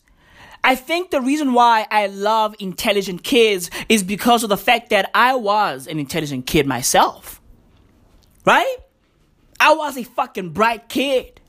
I 0.64 0.74
think 0.74 1.12
the 1.12 1.20
reason 1.20 1.52
why 1.52 1.86
I 1.88 2.08
love 2.08 2.56
intelligent 2.58 3.22
kids 3.22 3.70
is 3.88 4.02
because 4.02 4.42
of 4.42 4.48
the 4.48 4.56
fact 4.56 4.90
that 4.90 5.08
I 5.14 5.36
was 5.36 5.86
an 5.86 6.00
intelligent 6.00 6.46
kid 6.46 6.66
myself. 6.66 7.40
Right? 8.44 8.76
I 9.60 9.74
was 9.74 9.96
a 9.96 10.02
fucking 10.02 10.50
bright 10.50 10.88
kid 10.88 11.40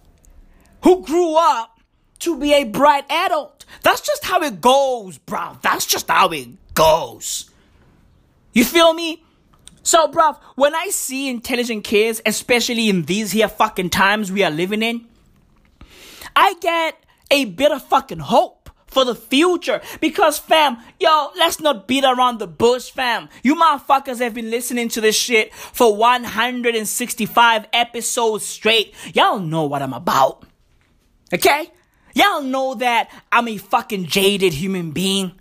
who 0.83 1.03
grew 1.03 1.35
up 1.35 1.79
to 2.19 2.39
be 2.39 2.53
a 2.53 2.65
bright 2.65 3.05
adult. 3.09 3.65
That's 3.81 4.01
just 4.01 4.23
how 4.25 4.43
it 4.43 4.61
goes, 4.61 5.17
bro. 5.17 5.57
That's 5.63 5.87
just 5.87 6.07
how 6.07 6.29
it 6.29 6.49
goes. 6.79 7.49
You 8.53 8.63
feel 8.63 8.93
me? 8.93 9.23
So, 9.83 10.07
bruv, 10.07 10.39
when 10.55 10.73
I 10.73 10.87
see 10.89 11.29
intelligent 11.29 11.83
kids, 11.83 12.21
especially 12.25 12.89
in 12.89 13.03
these 13.03 13.31
here 13.31 13.49
fucking 13.49 13.89
times 13.89 14.31
we 14.31 14.43
are 14.43 14.51
living 14.51 14.81
in, 14.81 15.05
I 16.35 16.53
get 16.61 17.03
a 17.31 17.45
bit 17.45 17.71
of 17.71 17.83
fucking 17.83 18.19
hope 18.19 18.69
for 18.87 19.03
the 19.03 19.13
future. 19.13 19.81
Because, 19.99 20.39
fam, 20.39 20.77
yo, 20.99 21.31
let's 21.37 21.59
not 21.59 21.87
beat 21.87 22.05
around 22.05 22.39
the 22.39 22.47
bush, 22.47 22.89
fam. 22.89 23.27
You 23.43 23.55
motherfuckers 23.55 24.19
have 24.19 24.33
been 24.33 24.49
listening 24.49 24.87
to 24.89 25.01
this 25.01 25.17
shit 25.17 25.53
for 25.53 25.95
165 25.95 27.67
episodes 27.73 28.45
straight. 28.45 28.95
Y'all 29.13 29.39
know 29.39 29.65
what 29.65 29.81
I'm 29.81 29.93
about. 29.93 30.45
Okay? 31.33 31.71
Y'all 32.15 32.41
know 32.41 32.75
that 32.75 33.11
I'm 33.31 33.47
a 33.49 33.57
fucking 33.57 34.05
jaded 34.05 34.53
human 34.53 34.91
being, 34.91 35.33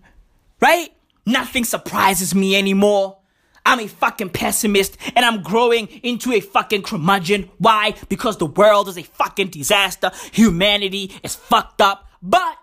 right? 0.60 0.93
Nothing 1.29 1.65
surprises 1.65 2.35
me 2.35 2.57
anymore. 2.57 3.19
I'm 3.67 3.81
a 3.81 3.87
fucking 3.87 4.31
pessimist 4.31 4.97
and 5.15 5.27
I'm 5.27 5.43
growing 5.43 5.89
into 6.03 6.33
a 6.33 6.41
fucking 6.41 6.85
curmudgeon. 6.85 7.51
Why? 7.59 7.95
Because 8.09 8.39
the 8.39 8.47
world 8.47 8.89
is 8.89 8.97
a 8.97 9.03
fucking 9.03 9.49
disaster. 9.49 10.11
Humanity 10.33 11.13
is 11.23 11.35
fucked 11.35 11.83
up. 11.83 12.09
But 12.23 12.57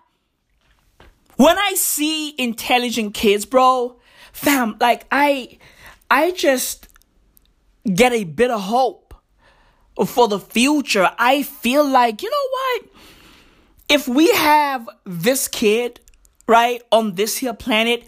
when 1.36 1.56
I 1.56 1.74
see 1.74 2.34
intelligent 2.36 3.14
kids, 3.14 3.46
bro, 3.46 4.00
fam, 4.32 4.76
like 4.80 5.06
I, 5.12 5.58
I 6.10 6.32
just 6.32 6.88
get 7.84 8.12
a 8.12 8.24
bit 8.24 8.50
of 8.50 8.62
hope 8.62 9.14
for 10.06 10.26
the 10.26 10.40
future. 10.40 11.08
I 11.20 11.44
feel 11.44 11.86
like, 11.88 12.20
you 12.20 12.30
know 12.30 12.48
what? 12.50 12.82
If 13.88 14.08
we 14.08 14.28
have 14.32 14.88
this 15.04 15.46
kid, 15.46 16.00
right, 16.48 16.82
on 16.90 17.14
this 17.14 17.36
here 17.36 17.54
planet, 17.54 18.02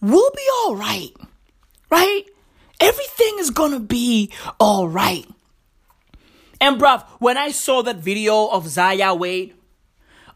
we'll 0.00 0.30
be 0.30 0.48
all 0.64 0.76
right 0.76 1.12
right? 1.90 2.24
Everything 2.80 3.36
is 3.38 3.50
gonna 3.50 3.80
be 3.80 4.30
all 4.60 4.88
right. 4.88 5.26
And 6.60 6.80
bruv, 6.80 7.04
when 7.18 7.36
I 7.36 7.50
saw 7.50 7.82
that 7.82 7.96
video 7.96 8.46
of 8.48 8.68
Zaya 8.68 9.14
Wade 9.14 9.54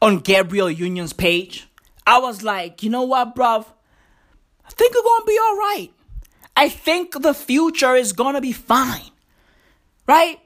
on 0.01 0.19
Gabrielle 0.19 0.71
Union's 0.71 1.13
page, 1.13 1.69
I 2.07 2.19
was 2.19 2.43
like, 2.43 2.83
you 2.83 2.91
know 2.91 3.03
what, 3.03 3.35
bruv? 3.35 3.67
I 4.67 4.71
think 4.71 4.95
we're 4.95 5.03
gonna 5.03 5.25
be 5.27 5.39
all 5.43 5.57
right. 5.57 5.91
I 6.57 6.69
think 6.69 7.21
the 7.23 7.35
future 7.35 7.95
is 7.95 8.13
gonna 8.13 8.41
be 8.41 8.53
fine, 8.53 9.11
right? 10.07 10.41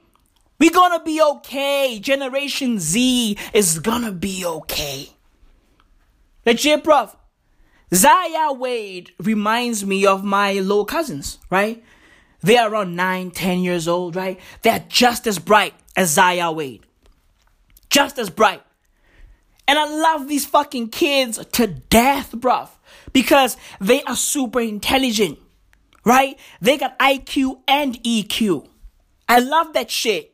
We're 0.58 0.70
gonna 0.70 1.02
be 1.02 1.20
okay. 1.20 1.98
Generation 2.00 2.78
Z 2.78 3.36
is 3.52 3.78
gonna 3.80 4.12
be 4.12 4.44
okay. 4.44 5.10
Legit, 6.46 6.84
bruv. 6.84 7.14
Zaya 7.94 8.52
Wade 8.52 9.12
reminds 9.18 9.84
me 9.84 10.04
of 10.04 10.24
my 10.24 10.54
little 10.54 10.84
cousins, 10.84 11.38
right? 11.50 11.82
They 12.42 12.58
are 12.58 12.68
around 12.70 12.96
9, 12.96 13.30
10 13.30 13.60
years 13.60 13.86
old, 13.88 14.16
right? 14.16 14.40
They're 14.62 14.84
just 14.88 15.26
as 15.26 15.38
bright 15.38 15.74
as 15.96 16.10
Zaya 16.10 16.50
Wade. 16.50 16.84
Just 17.88 18.18
as 18.18 18.30
bright. 18.30 18.62
And 19.66 19.78
I 19.78 19.88
love 19.88 20.28
these 20.28 20.44
fucking 20.44 20.88
kids 20.88 21.38
to 21.52 21.66
death, 21.66 22.32
bruv. 22.32 22.68
Because 23.12 23.56
they 23.80 24.02
are 24.02 24.16
super 24.16 24.60
intelligent, 24.60 25.38
right? 26.04 26.38
They 26.60 26.76
got 26.76 26.98
IQ 26.98 27.60
and 27.68 28.02
EQ. 28.02 28.66
I 29.28 29.38
love 29.38 29.72
that 29.72 29.90
shit. 29.90 30.33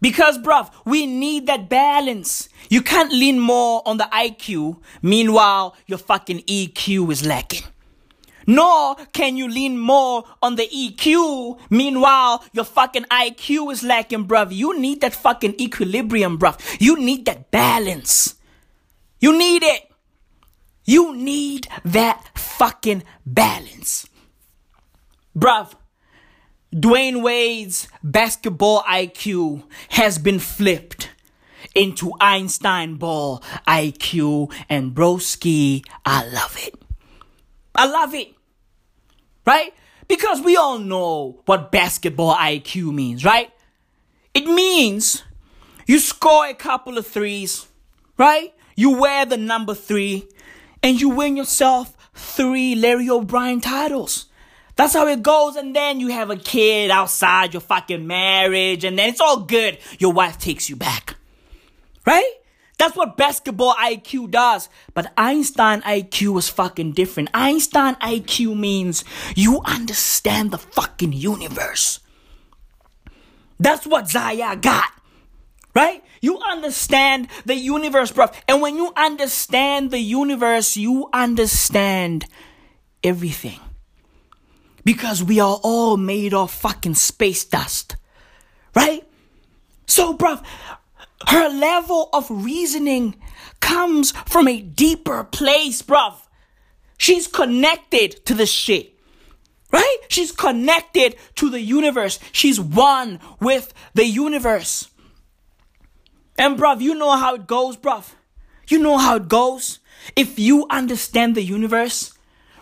Because, 0.00 0.38
bruv, 0.38 0.70
we 0.84 1.06
need 1.06 1.46
that 1.46 1.68
balance. 1.68 2.48
You 2.68 2.82
can't 2.82 3.12
lean 3.12 3.40
more 3.40 3.82
on 3.86 3.96
the 3.96 4.08
IQ, 4.12 4.80
meanwhile, 5.02 5.76
your 5.86 5.98
fucking 5.98 6.40
EQ 6.40 7.10
is 7.12 7.24
lacking. 7.24 7.64
Nor 8.46 8.96
can 9.12 9.36
you 9.36 9.48
lean 9.48 9.78
more 9.78 10.24
on 10.42 10.56
the 10.56 10.68
EQ, 10.68 11.58
meanwhile, 11.70 12.44
your 12.52 12.64
fucking 12.64 13.04
IQ 13.04 13.72
is 13.72 13.82
lacking, 13.82 14.26
bruv. 14.26 14.54
You 14.54 14.78
need 14.78 15.00
that 15.00 15.14
fucking 15.14 15.58
equilibrium, 15.60 16.38
bruv. 16.38 16.60
You 16.80 16.98
need 16.98 17.24
that 17.24 17.50
balance. 17.50 18.34
You 19.20 19.36
need 19.38 19.62
it. 19.62 19.90
You 20.84 21.16
need 21.16 21.66
that 21.84 22.36
fucking 22.36 23.04
balance. 23.24 24.06
Bruv, 25.36 25.72
Dwyane 26.74 27.22
Wade's 27.22 27.86
basketball 28.02 28.82
IQ 28.82 29.62
has 29.90 30.18
been 30.18 30.40
flipped 30.40 31.10
into 31.72 32.12
Einstein 32.20 32.96
ball 32.96 33.44
IQ 33.68 34.52
and 34.68 34.92
broski. 34.92 35.84
I 36.04 36.26
love 36.26 36.56
it. 36.60 36.74
I 37.76 37.86
love 37.86 38.12
it. 38.14 38.34
Right? 39.46 39.72
Because 40.08 40.40
we 40.40 40.56
all 40.56 40.80
know 40.80 41.40
what 41.46 41.70
basketball 41.70 42.34
IQ 42.34 42.92
means, 42.92 43.24
right? 43.24 43.52
It 44.34 44.46
means 44.46 45.22
you 45.86 46.00
score 46.00 46.48
a 46.48 46.54
couple 46.54 46.98
of 46.98 47.06
threes, 47.06 47.68
right? 48.18 48.52
You 48.74 48.98
wear 48.98 49.24
the 49.24 49.36
number 49.36 49.74
three 49.74 50.26
and 50.82 51.00
you 51.00 51.10
win 51.10 51.36
yourself 51.36 51.96
three 52.14 52.74
Larry 52.74 53.08
O'Brien 53.08 53.60
titles. 53.60 54.26
That's 54.76 54.94
how 54.94 55.06
it 55.06 55.22
goes. 55.22 55.56
And 55.56 55.74
then 55.74 56.00
you 56.00 56.08
have 56.08 56.30
a 56.30 56.36
kid 56.36 56.90
outside 56.90 57.54
your 57.54 57.60
fucking 57.60 58.06
marriage, 58.06 58.84
and 58.84 58.98
then 58.98 59.08
it's 59.08 59.20
all 59.20 59.40
good. 59.40 59.78
Your 59.98 60.12
wife 60.12 60.38
takes 60.38 60.68
you 60.68 60.76
back. 60.76 61.16
Right? 62.06 62.30
That's 62.78 62.96
what 62.96 63.16
basketball 63.16 63.74
IQ 63.74 64.30
does. 64.30 64.68
But 64.94 65.12
Einstein 65.16 65.80
IQ 65.82 66.38
is 66.38 66.48
fucking 66.48 66.92
different. 66.92 67.30
Einstein 67.32 67.94
IQ 67.96 68.58
means 68.58 69.04
you 69.36 69.60
understand 69.64 70.50
the 70.50 70.58
fucking 70.58 71.12
universe. 71.12 72.00
That's 73.60 73.86
what 73.86 74.10
Zaya 74.10 74.56
got. 74.56 74.90
Right? 75.74 76.02
You 76.20 76.38
understand 76.38 77.28
the 77.44 77.54
universe, 77.54 78.10
bro. 78.10 78.26
And 78.48 78.60
when 78.60 78.76
you 78.76 78.92
understand 78.96 79.90
the 79.90 79.98
universe, 79.98 80.76
you 80.76 81.08
understand 81.12 82.26
everything. 83.02 83.60
Because 84.84 85.22
we 85.22 85.40
are 85.40 85.58
all 85.62 85.96
made 85.96 86.34
of 86.34 86.50
fucking 86.50 86.94
space 86.94 87.44
dust. 87.44 87.96
Right? 88.74 89.06
So, 89.86 90.16
bruv, 90.16 90.44
her 91.28 91.48
level 91.48 92.08
of 92.12 92.26
reasoning 92.30 93.16
comes 93.60 94.12
from 94.26 94.48
a 94.48 94.60
deeper 94.60 95.24
place, 95.24 95.82
bruv. 95.82 96.14
She's 96.98 97.26
connected 97.26 98.24
to 98.26 98.34
the 98.34 98.46
shit. 98.46 98.92
Right? 99.72 99.96
She's 100.08 100.30
connected 100.30 101.16
to 101.36 101.50
the 101.50 101.60
universe. 101.60 102.20
She's 102.30 102.60
one 102.60 103.20
with 103.40 103.74
the 103.94 104.04
universe. 104.04 104.88
And 106.38 106.58
bruv, 106.58 106.80
you 106.80 106.94
know 106.94 107.16
how 107.16 107.34
it 107.34 107.46
goes, 107.46 107.76
bruv. 107.76 108.12
You 108.68 108.78
know 108.78 108.98
how 108.98 109.16
it 109.16 109.28
goes. 109.28 109.80
If 110.16 110.38
you 110.38 110.66
understand 110.70 111.34
the 111.34 111.42
universe, 111.42 112.12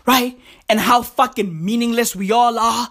right? 0.05 0.39
And 0.73 0.79
how 0.79 1.03
fucking 1.03 1.63
meaningless 1.63 2.15
we 2.15 2.31
all 2.31 2.57
are, 2.57 2.89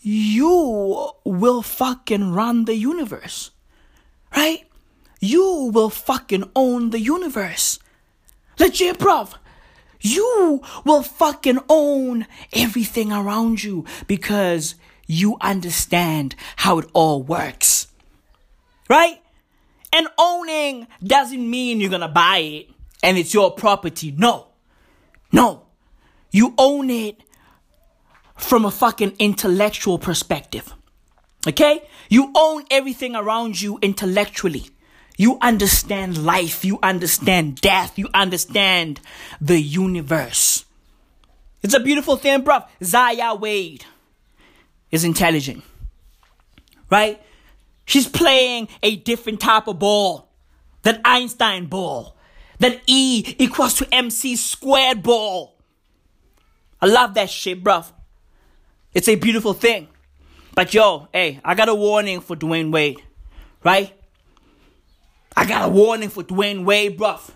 you 0.00 1.10
will 1.22 1.60
fucking 1.60 2.32
run 2.32 2.64
the 2.64 2.74
universe, 2.74 3.50
right? 4.34 4.64
You 5.20 5.70
will 5.70 5.90
fucking 5.90 6.50
own 6.56 6.88
the 6.92 6.98
universe. 6.98 7.78
Legit, 8.58 8.96
bruv. 8.96 9.34
You 10.00 10.62
will 10.86 11.02
fucking 11.02 11.58
own 11.68 12.26
everything 12.54 13.12
around 13.12 13.62
you 13.62 13.84
because 14.06 14.76
you 15.06 15.36
understand 15.42 16.36
how 16.56 16.78
it 16.78 16.88
all 16.94 17.22
works. 17.22 17.88
Right? 18.88 19.20
And 19.92 20.08
owning 20.16 20.86
doesn't 21.04 21.50
mean 21.50 21.82
you're 21.82 21.90
gonna 21.90 22.08
buy 22.08 22.38
it 22.38 22.70
and 23.02 23.18
it's 23.18 23.34
your 23.34 23.50
property. 23.50 24.14
No. 24.16 24.46
No. 25.30 25.65
You 26.36 26.52
own 26.58 26.90
it 26.90 27.22
from 28.36 28.66
a 28.66 28.70
fucking 28.70 29.14
intellectual 29.18 29.98
perspective. 29.98 30.74
Okay? 31.48 31.88
You 32.10 32.30
own 32.36 32.64
everything 32.70 33.16
around 33.16 33.58
you 33.58 33.78
intellectually. 33.80 34.68
You 35.16 35.38
understand 35.40 36.22
life. 36.22 36.62
You 36.62 36.78
understand 36.82 37.62
death. 37.62 37.98
You 37.98 38.10
understand 38.12 39.00
the 39.40 39.58
universe. 39.58 40.66
It's 41.62 41.72
a 41.72 41.80
beautiful 41.80 42.16
thing, 42.16 42.44
bruv. 42.44 42.68
Zaya 42.84 43.34
Wade 43.34 43.86
is 44.90 45.04
intelligent. 45.04 45.64
Right? 46.90 47.18
She's 47.86 48.06
playing 48.06 48.68
a 48.82 48.96
different 48.96 49.40
type 49.40 49.68
of 49.68 49.78
ball 49.78 50.28
than 50.82 51.00
Einstein 51.02 51.64
ball. 51.64 52.14
Than 52.58 52.78
E 52.86 53.36
equals 53.38 53.72
to 53.78 53.88
MC 53.90 54.36
squared 54.36 55.02
ball. 55.02 55.55
I 56.86 56.88
love 56.88 57.14
that 57.14 57.28
shit, 57.28 57.64
bruv. 57.64 57.90
It's 58.94 59.08
a 59.08 59.16
beautiful 59.16 59.54
thing. 59.54 59.88
But 60.54 60.72
yo, 60.72 61.08
hey, 61.12 61.40
I 61.44 61.56
got 61.56 61.68
a 61.68 61.74
warning 61.74 62.20
for 62.20 62.36
Dwyane 62.36 62.70
Wade, 62.70 63.02
right? 63.64 63.92
I 65.36 65.46
got 65.46 65.64
a 65.64 65.68
warning 65.68 66.10
for 66.10 66.22
Dwyane 66.22 66.64
Wade, 66.64 66.96
bruv. 66.96 67.28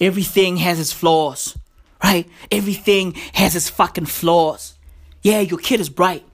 Everything 0.00 0.58
has 0.58 0.78
its 0.78 0.92
flaws, 0.92 1.58
right? 2.04 2.28
Everything 2.52 3.14
has 3.32 3.56
its 3.56 3.68
fucking 3.68 4.06
flaws. 4.06 4.74
Yeah, 5.22 5.40
your 5.40 5.58
kid 5.58 5.80
is 5.80 5.88
bright. 5.88 6.24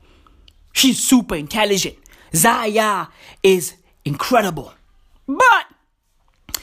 She's 0.74 1.02
super 1.02 1.36
intelligent. 1.36 1.96
Zaya 2.34 3.06
is 3.42 3.72
incredible. 4.04 4.74
But 5.26 5.66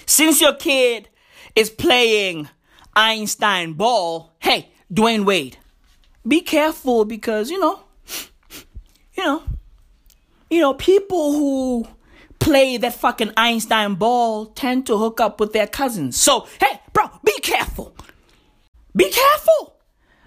since 0.05 0.41
your 0.41 0.53
kid 0.53 1.09
is 1.55 1.71
playing 1.71 2.49
Einstein 2.95 3.73
ball, 3.73 4.33
hey, 4.37 4.69
Dwyane 4.93 5.25
Wade, 5.25 5.57
be 6.27 6.41
careful 6.41 7.05
because, 7.05 7.49
you 7.49 7.59
know, 7.59 7.79
you 9.15 9.23
know, 9.23 9.43
you 10.49 10.61
know, 10.61 10.73
people 10.73 11.33
who 11.33 11.87
play 12.39 12.77
that 12.77 12.93
fucking 12.93 13.31
Einstein 13.35 13.95
ball 13.95 14.45
tend 14.45 14.85
to 14.87 14.97
hook 14.97 15.19
up 15.19 15.39
with 15.39 15.53
their 15.53 15.67
cousins. 15.67 16.19
So, 16.19 16.47
hey, 16.59 16.81
bro, 16.93 17.09
be 17.23 17.37
careful. 17.41 17.95
Be 18.95 19.09
careful. 19.09 19.75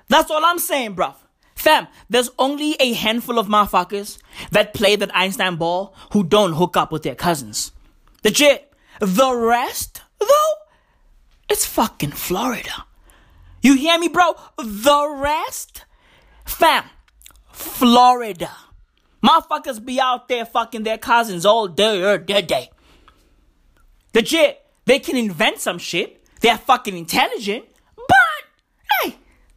That's 0.09 0.31
all 0.31 0.44
I'm 0.44 0.59
saying, 0.59 0.94
bro. 0.94 1.14
Fam, 1.55 1.86
there's 2.09 2.31
only 2.39 2.74
a 2.81 2.94
handful 2.94 3.39
of 3.39 3.47
motherfuckers 3.47 4.18
that 4.51 4.74
play 4.74 4.97
that 4.97 5.14
Einstein 5.14 5.56
ball 5.56 5.94
who 6.12 6.24
don't 6.24 6.55
hook 6.55 6.77
up 6.77 6.90
with 6.90 7.02
their 7.02 7.14
cousins. 7.14 7.72
Legit. 8.24 8.72
The 8.98 9.35
rest, 9.35 10.02
though, 10.18 10.52
it's 11.48 11.64
fucking 11.64 12.10
Florida. 12.12 12.85
You 13.62 13.74
hear 13.74 13.98
me, 13.98 14.09
bro? 14.09 14.35
The 14.59 15.16
rest, 15.18 15.85
fam, 16.45 16.85
Florida. 17.53 18.51
Motherfuckers 19.23 19.85
be 19.85 20.01
out 20.01 20.29
there 20.29 20.47
fucking 20.47 20.83
their 20.83 20.99
cousins 20.99 21.45
all 21.45 21.69
day, 21.69 22.03
or 22.03 22.19
day, 22.19 22.43
day. 22.43 22.71
Legit, 24.15 24.61
they 24.87 24.99
can 24.99 25.17
invent 25.17 25.61
some 25.61 25.79
shit. 25.79 26.25
They're 26.41 26.59
fucking 26.59 26.97
intelligent, 26.97 27.65
but 27.97 28.17
hey, 29.03 29.17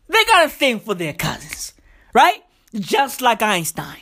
they 0.10 0.24
got 0.26 0.46
a 0.46 0.50
thing 0.50 0.80
for 0.80 0.94
their 0.94 1.14
cousins, 1.14 1.74
right? 2.14 2.44
Just 2.76 3.22
like 3.22 3.42
Einstein. 3.42 4.02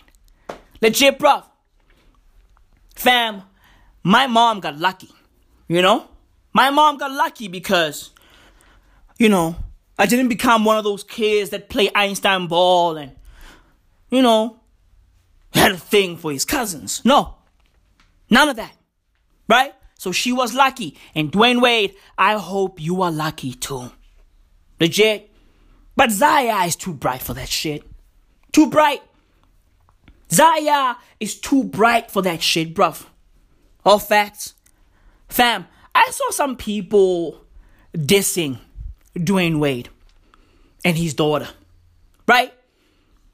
Legit, 0.81 1.19
bro. 1.19 1.43
Fam, 2.95 3.43
my 4.03 4.25
mom 4.25 4.59
got 4.59 4.77
lucky, 4.77 5.09
you 5.67 5.81
know? 5.81 6.07
My 6.53 6.69
mom 6.69 6.97
got 6.97 7.11
lucky 7.11 7.47
because, 7.47 8.11
you 9.17 9.29
know, 9.29 9.55
I 10.01 10.07
didn't 10.07 10.29
become 10.29 10.65
one 10.65 10.79
of 10.79 10.83
those 10.83 11.03
kids 11.03 11.51
that 11.51 11.69
play 11.69 11.91
Einstein 11.93 12.47
ball 12.47 12.97
and, 12.97 13.11
you 14.09 14.23
know, 14.23 14.59
had 15.53 15.73
a 15.73 15.77
thing 15.77 16.17
for 16.17 16.31
his 16.31 16.43
cousins. 16.43 17.03
No. 17.05 17.35
None 18.27 18.49
of 18.49 18.55
that. 18.55 18.73
Right? 19.47 19.75
So 19.99 20.11
she 20.11 20.31
was 20.31 20.55
lucky. 20.55 20.97
And 21.13 21.31
Dwyane 21.31 21.61
Wade, 21.61 21.93
I 22.17 22.33
hope 22.33 22.81
you 22.81 23.03
are 23.03 23.11
lucky 23.11 23.53
too. 23.53 23.91
Legit. 24.79 25.29
But 25.95 26.09
Zaya 26.09 26.65
is 26.65 26.75
too 26.75 26.93
bright 26.93 27.21
for 27.21 27.35
that 27.35 27.49
shit. 27.49 27.83
Too 28.51 28.71
bright. 28.71 29.03
Zaya 30.31 30.95
is 31.19 31.39
too 31.39 31.63
bright 31.63 32.09
for 32.09 32.23
that 32.23 32.41
shit, 32.41 32.73
bruv. 32.73 33.05
All 33.85 33.99
facts. 33.99 34.55
Fam, 35.29 35.67
I 35.93 36.09
saw 36.09 36.31
some 36.31 36.55
people 36.55 37.45
dissing 37.95 38.57
Dwyane 39.15 39.59
Wade 39.59 39.89
and 40.83 40.97
his 40.97 41.13
daughter. 41.13 41.49
Right? 42.27 42.53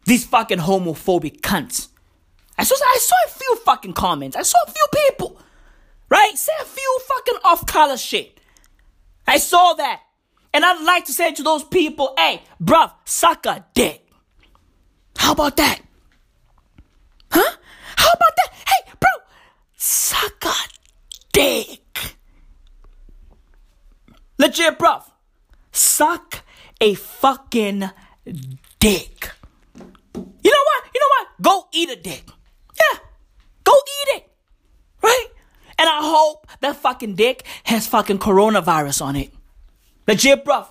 These 0.05 0.25
fucking 0.25 0.59
homophobic 0.59 1.41
cunts. 1.41 1.89
I 2.57 2.63
saw, 2.63 2.75
I 2.75 2.97
saw 2.99 3.15
a 3.25 3.29
few 3.29 3.55
fucking 3.57 3.93
comments. 3.93 4.35
I 4.35 4.41
saw 4.41 4.57
a 4.65 4.71
few 4.71 4.85
people. 4.93 5.39
Right? 6.09 6.31
Say 6.35 6.53
a 6.61 6.65
few 6.65 6.99
fucking 7.07 7.39
off 7.43 7.65
color 7.67 7.97
shit. 7.97 8.39
I 9.27 9.37
saw 9.37 9.73
that. 9.73 10.01
And 10.53 10.65
I'd 10.65 10.83
like 10.83 11.05
to 11.05 11.13
say 11.13 11.33
to 11.33 11.43
those 11.43 11.63
people, 11.63 12.13
hey, 12.17 12.41
bruv, 12.63 12.91
suck 13.05 13.45
a 13.45 13.65
dick. 13.73 14.07
How 15.17 15.33
about 15.33 15.57
that? 15.57 15.81
Huh? 17.29 17.57
How 17.97 18.09
about 18.09 18.35
that? 18.37 18.53
Hey, 18.65 18.91
bro, 18.99 19.09
suck 19.75 20.45
a 20.45 20.53
dick. 21.33 22.15
Legit, 24.39 24.79
bruv. 24.79 25.03
Suck 25.77 26.43
a 26.81 26.95
fucking 26.95 27.89
dick. 28.79 29.31
You 30.15 30.51
know 30.51 30.63
what? 30.65 30.83
You 30.93 30.99
know 30.99 31.11
what? 31.19 31.27
Go 31.41 31.67
eat 31.71 31.89
a 31.89 31.95
dick. 31.95 32.23
Yeah. 32.75 32.99
Go 33.63 33.73
eat 33.73 34.17
it. 34.17 34.31
Right? 35.03 35.27
And 35.77 35.87
I 35.87 35.99
hope 36.01 36.47
that 36.61 36.77
fucking 36.77 37.15
dick 37.15 37.45
has 37.65 37.85
fucking 37.85 38.17
coronavirus 38.17 39.03
on 39.03 39.15
it. 39.15 39.31
Legit, 40.07 40.43
bro. 40.43 40.65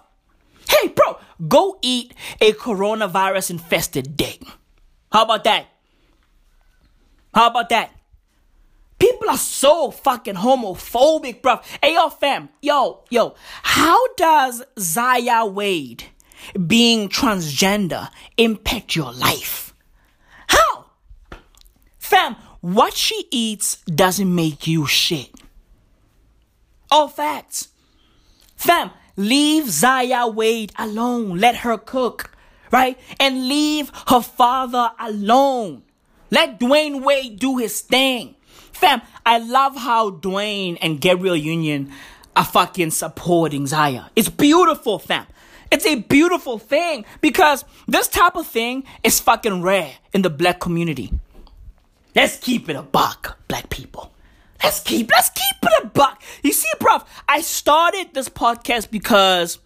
Hey, 0.68 0.88
bro, 0.88 1.18
go 1.46 1.78
eat 1.82 2.12
a 2.40 2.52
coronavirus 2.52 3.50
infested 3.50 4.16
dick. 4.16 4.42
How 5.12 5.22
about 5.22 5.44
that? 5.44 5.66
How 7.32 7.46
about 7.46 7.68
that? 7.68 7.95
People 8.98 9.28
are 9.28 9.36
so 9.36 9.90
fucking 9.90 10.36
homophobic, 10.36 11.42
bro. 11.42 11.60
Hey, 11.82 11.94
yo, 11.94 12.08
fam. 12.08 12.48
Yo, 12.62 13.04
yo. 13.10 13.34
How 13.62 14.14
does 14.14 14.62
Zaya 14.78 15.44
Wade 15.44 16.04
being 16.66 17.08
transgender 17.08 18.10
impact 18.36 18.96
your 18.96 19.12
life? 19.12 19.74
How? 20.48 20.86
Fam, 21.98 22.36
what 22.60 22.94
she 22.94 23.26
eats 23.30 23.76
doesn't 23.82 24.34
make 24.34 24.66
you 24.66 24.86
shit. 24.86 25.30
All 26.90 27.08
facts. 27.08 27.68
Fam, 28.56 28.90
leave 29.16 29.68
Zaya 29.68 30.26
Wade 30.26 30.72
alone. 30.78 31.38
Let 31.38 31.56
her 31.56 31.76
cook, 31.76 32.30
right? 32.72 32.98
And 33.20 33.48
leave 33.48 33.90
her 34.08 34.22
father 34.22 34.92
alone. 34.98 35.82
Let 36.30 36.58
Dwyane 36.58 37.02
Wade 37.02 37.38
do 37.38 37.58
his 37.58 37.80
thing. 37.80 38.36
Fam, 38.76 39.00
I 39.24 39.38
love 39.38 39.74
how 39.74 40.10
Dwyane 40.10 40.76
and 40.82 41.00
Gabrielle 41.00 41.34
Union 41.34 41.90
are 42.36 42.44
fucking 42.44 42.90
supporting 42.90 43.66
Zaya. 43.66 44.04
It's 44.14 44.28
beautiful, 44.28 44.98
fam. 44.98 45.26
It's 45.72 45.86
a 45.86 45.94
beautiful 45.94 46.58
thing 46.58 47.06
because 47.22 47.64
this 47.88 48.06
type 48.06 48.36
of 48.36 48.46
thing 48.46 48.84
is 49.02 49.18
fucking 49.18 49.62
rare 49.62 49.94
in 50.12 50.20
the 50.20 50.28
black 50.28 50.60
community. 50.60 51.10
Let's 52.14 52.36
keep 52.36 52.68
it 52.68 52.76
a 52.76 52.82
buck, 52.82 53.38
black 53.48 53.70
people. 53.70 54.12
Let's 54.62 54.80
keep 54.80 55.10
let's 55.10 55.30
keep 55.30 55.56
it 55.62 55.84
a 55.84 55.86
buck. 55.86 56.22
You 56.42 56.52
see, 56.52 56.68
bruv, 56.78 57.06
I 57.26 57.40
started 57.40 58.12
this 58.12 58.28
podcast 58.28 58.90
because 58.90 59.58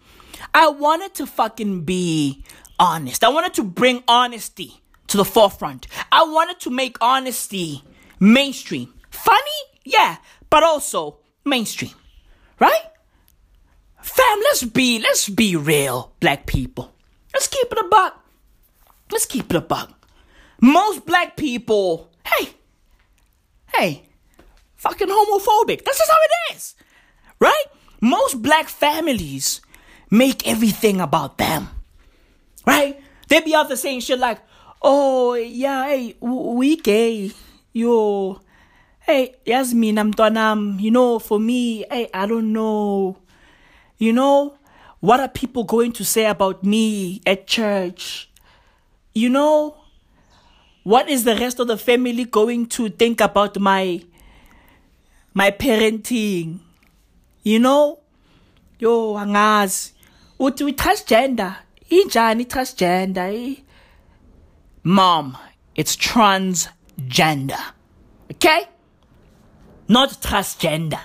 I 0.55 0.69
wanted 0.69 1.15
to 1.15 1.27
fucking 1.27 1.83
be 1.83 2.45
honest. 2.79 3.25
I 3.25 3.29
wanted 3.29 3.55
to 3.55 3.65
bring 3.65 4.05
honesty 4.07 4.83
to 5.09 5.17
the 5.17 5.25
forefront. 5.25 5.89
I 6.13 6.23
wanted 6.23 6.61
to 6.61 6.71
make 6.71 6.97
honesty 7.01 7.83
mainstream. 8.21 8.95
Funny? 9.23 9.61
Yeah, 9.85 10.17
but 10.49 10.63
also 10.63 11.19
mainstream. 11.45 11.93
Right? 12.59 12.83
Fam, 14.03 14.39
let's 14.45 14.65
be 14.65 14.99
let's 14.99 15.29
be 15.29 15.57
real, 15.57 16.13
black 16.21 16.47
people. 16.47 16.93
Let's 17.35 17.47
keep 17.47 17.71
it 17.71 17.79
a 17.79 17.89
buck. 17.89 18.25
Let's 19.11 19.27
keep 19.27 19.51
it 19.51 19.57
a 19.57 19.61
buck. 19.61 19.91
Most 20.61 21.07
black 21.07 21.37
people, 21.37 22.11
hey, 22.25 22.51
hey, 23.75 24.03
fucking 24.77 25.09
homophobic. 25.09 25.85
That's 25.85 25.99
just 25.99 26.11
how 26.11 26.17
it 26.23 26.57
is. 26.57 26.75
Right? 27.39 27.65
Most 28.01 28.43
black 28.43 28.69
families 28.69 29.61
make 30.11 30.47
everything 30.47 31.01
about 31.01 31.39
them. 31.39 31.69
Right? 32.67 33.01
They 33.29 33.41
be 33.41 33.55
out 33.55 33.69
there 33.69 33.77
saying 33.77 34.01
shit 34.01 34.19
like, 34.19 34.41
oh, 34.83 35.35
yeah, 35.35 35.87
hey, 35.87 36.17
we 36.21 36.77
gay. 36.77 37.33
Yo, 37.73 38.41
hey, 39.11 39.35
Yasmin, 39.45 39.99
I'm 39.99 40.13
mntwanam. 40.13 40.81
You 40.81 40.93
know, 40.93 41.19
for 41.19 41.41
me, 41.41 41.85
hey, 41.91 42.09
I 42.15 42.27
don't 42.27 42.53
know. 42.53 43.17
You 43.99 44.13
know, 44.13 44.57
what 45.01 45.19
are 45.19 45.29
people 45.29 45.65
going 45.65 45.93
to 45.93 46.05
say 46.05 46.27
about 46.27 46.63
me 46.63 47.21
at 47.27 47.47
church? 47.49 48.31
You 49.13 49.29
know, 49.29 49.77
what 50.85 51.09
is 51.11 51.25
the 51.25 51.35
rest 51.35 51.59
of 51.59 51.67
the 51.67 51.77
family 51.77 52.25
going 52.25 52.67
to 52.67 52.89
think 52.89 53.21
about 53.21 53.59
my 53.59 54.05
my 55.35 55.51
parenting? 55.51 56.61
You 57.43 57.59
know? 57.59 57.99
Yo, 58.79 59.15
angazi. 59.17 59.93
Uthi 60.39 60.65
we 60.65 60.73
transgender. 60.73 61.57
Injani 61.91 62.47
transgender? 62.47 63.29
eh? 63.35 63.57
Mom, 64.85 65.37
it's 65.75 65.97
transgender. 65.97 67.61
Okay? 68.31 68.69
Not 69.91 70.11
transgender. 70.23 71.01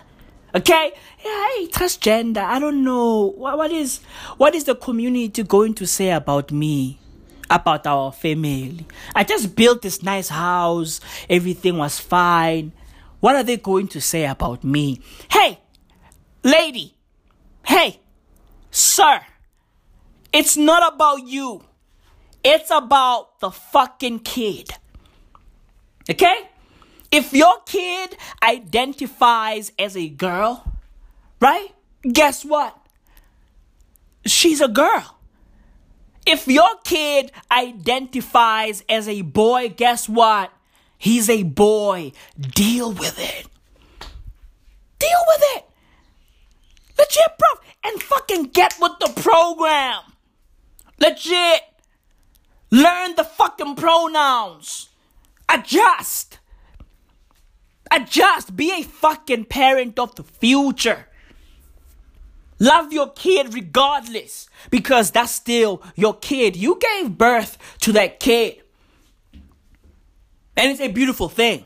Okay? 0.54 0.92
Hey, 1.18 1.68
transgender. 1.70 2.44
I 2.44 2.60
don't 2.60 2.84
know. 2.84 3.34
What, 3.36 3.58
what 3.58 3.72
is 3.72 4.00
what 4.38 4.54
is 4.54 4.66
the 4.66 4.76
community 4.76 5.42
going 5.42 5.74
to 5.74 5.88
say 5.88 6.12
about 6.12 6.52
me? 6.52 7.00
About 7.50 7.88
our 7.88 8.12
family? 8.12 8.86
I 9.16 9.24
just 9.24 9.56
built 9.56 9.82
this 9.82 10.04
nice 10.04 10.30
house. 10.30 11.02
Everything 11.28 11.78
was 11.80 12.00
fine. 12.00 12.74
What 13.22 13.36
are 13.36 13.42
they 13.42 13.58
going 13.58 13.88
to 13.88 14.00
say 14.00 14.28
about 14.28 14.64
me? 14.64 15.02
Hey, 15.32 15.60
lady. 16.44 16.94
Hey, 17.66 18.00
sir. 18.70 19.20
It's 20.32 20.58
not 20.58 20.94
about 20.94 21.28
you. 21.28 21.64
It's 22.44 22.70
about 22.70 23.40
the 23.40 23.50
fucking 23.50 24.20
kid. 24.20 24.70
Okay? 26.08 26.50
If 27.16 27.32
your 27.32 27.62
kid 27.66 28.18
identifies 28.44 29.72
as 29.80 29.96
a 29.96 30.10
girl, 30.10 30.70
right? 31.40 31.70
Guess 32.02 32.44
what? 32.44 32.78
She's 34.26 34.60
a 34.60 34.68
girl. 34.68 35.18
If 36.28 36.46
your 36.46 36.76
kid 36.84 37.32
identifies 37.50 38.84
as 38.90 39.08
a 39.08 39.22
boy, 39.22 39.70
guess 39.70 40.10
what? 40.10 40.52
He's 40.98 41.30
a 41.30 41.44
boy. 41.44 42.12
Deal 42.38 42.92
with 42.92 43.18
it. 43.18 43.48
Deal 45.00 45.24
with 45.28 45.44
it. 45.56 45.66
Legit, 46.98 47.38
bro. 47.38 47.48
And 47.86 48.04
fucking 48.04 48.44
get 48.48 48.76
with 48.82 48.92
the 49.00 49.22
program. 49.22 50.02
Legit. 51.00 51.62
Learn 52.72 53.16
the 53.16 53.24
fucking 53.24 53.78
pronouns. 53.78 54.90
Adjust. 55.48 56.40
Adjust. 57.92 58.56
Be 58.56 58.72
a 58.80 58.84
fucking 58.84 59.46
parent 59.46 60.00
of 60.00 60.16
the 60.16 60.24
future. 60.24 61.08
Love 62.60 62.94
your 62.94 63.10
kid 63.10 63.54
regardless 63.54 64.50
because 64.70 65.12
that's 65.12 65.32
still 65.32 65.82
your 65.96 66.16
kid. 66.16 66.56
You 66.56 66.80
gave 66.80 67.18
birth 67.18 67.58
to 67.82 67.92
that 67.94 68.20
kid. 68.20 68.62
And 70.56 70.72
it's 70.72 70.80
a 70.80 70.88
beautiful 70.88 71.28
thing. 71.28 71.66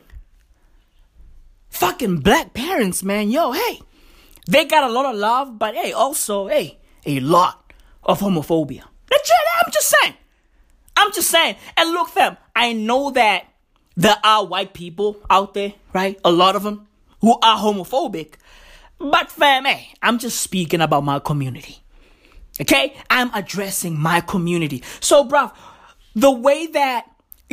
Fucking 1.68 2.18
black 2.18 2.54
parents, 2.54 3.02
man. 3.02 3.30
Yo, 3.30 3.52
hey. 3.52 3.80
They 4.48 4.64
got 4.64 4.82
a 4.82 4.92
lot 4.92 5.06
of 5.06 5.14
love, 5.14 5.58
but 5.60 5.76
hey, 5.76 5.92
also, 5.92 6.48
hey, 6.48 6.78
a 7.06 7.20
lot 7.20 7.72
of 8.02 8.18
homophobia. 8.18 8.82
I'm 9.12 9.70
just 9.72 9.94
saying. 10.00 10.14
I'm 10.96 11.12
just 11.12 11.30
saying. 11.30 11.56
And 11.76 11.90
look, 11.92 12.08
fam, 12.08 12.36
I 12.56 12.72
know 12.72 13.10
that 13.12 13.44
there 14.00 14.16
are 14.24 14.46
white 14.46 14.72
people 14.72 15.18
out 15.28 15.52
there, 15.52 15.74
right? 15.92 16.18
A 16.24 16.32
lot 16.32 16.56
of 16.56 16.62
them 16.62 16.86
who 17.20 17.38
are 17.42 17.58
homophobic. 17.58 18.36
But 18.98 19.30
fam, 19.30 19.66
hey, 19.66 19.92
I'm 20.02 20.18
just 20.18 20.40
speaking 20.40 20.80
about 20.80 21.04
my 21.04 21.18
community. 21.18 21.82
Okay? 22.62 22.94
I'm 23.10 23.30
addressing 23.34 23.98
my 23.98 24.22
community. 24.22 24.82
So, 25.00 25.28
bruv, 25.28 25.52
the 26.14 26.30
way 26.30 26.66
that 26.68 27.10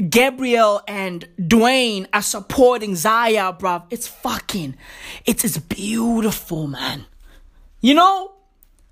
Gabrielle 0.10 0.82
and 0.88 1.28
Dwyane 1.38 2.08
are 2.14 2.22
supporting 2.22 2.96
Zaya, 2.96 3.52
bruv, 3.52 3.84
it's 3.90 4.08
fucking, 4.08 4.78
it's, 5.26 5.44
it's 5.44 5.58
beautiful, 5.58 6.68
man. 6.68 7.08
You 7.82 7.94
know? 7.94 8.32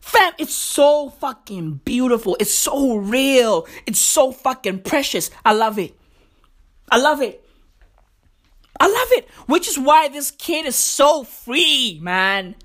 Fam, 0.01 0.33
it's 0.37 0.53
so 0.53 1.09
fucking 1.09 1.79
beautiful. 1.85 2.35
It's 2.37 2.53
so 2.53 2.97
real. 2.97 3.65
It's 3.85 3.99
so 3.99 4.33
fucking 4.33 4.81
precious. 4.81 5.31
I 5.45 5.53
love 5.53 5.79
it. 5.79 5.97
I 6.91 6.97
love 6.97 7.21
it. 7.21 7.44
I 8.79 8.87
love 8.87 9.07
it. 9.11 9.29
Which 9.47 9.67
is 9.67 9.79
why 9.79 10.07
this 10.07 10.31
kid 10.31 10.65
is 10.65 10.75
so 10.75 11.23
free, 11.23 11.99
man. 12.01 12.55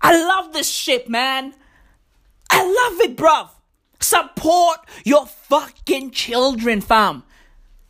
I 0.00 0.16
love 0.16 0.52
this 0.52 0.70
shit, 0.70 1.08
man. 1.08 1.54
I 2.50 2.62
love 2.62 3.00
it, 3.00 3.16
bruv. 3.16 3.50
Support 4.00 4.78
your 5.04 5.26
fucking 5.26 6.10
children, 6.12 6.80
fam. 6.80 7.24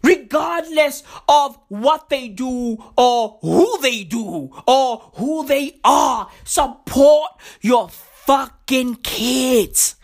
Regardless 0.03 1.03
of 1.29 1.59
what 1.69 2.09
they 2.11 2.29
do 2.29 2.79
or 2.97 3.39
who 3.43 3.79
they 3.81 4.05
do 4.05 4.51
or 4.67 5.11
who 5.15 5.45
they 5.47 5.79
are, 5.85 6.31
support 6.45 7.33
your 7.61 7.89
fucking 7.89 8.97
kids. 8.97 9.97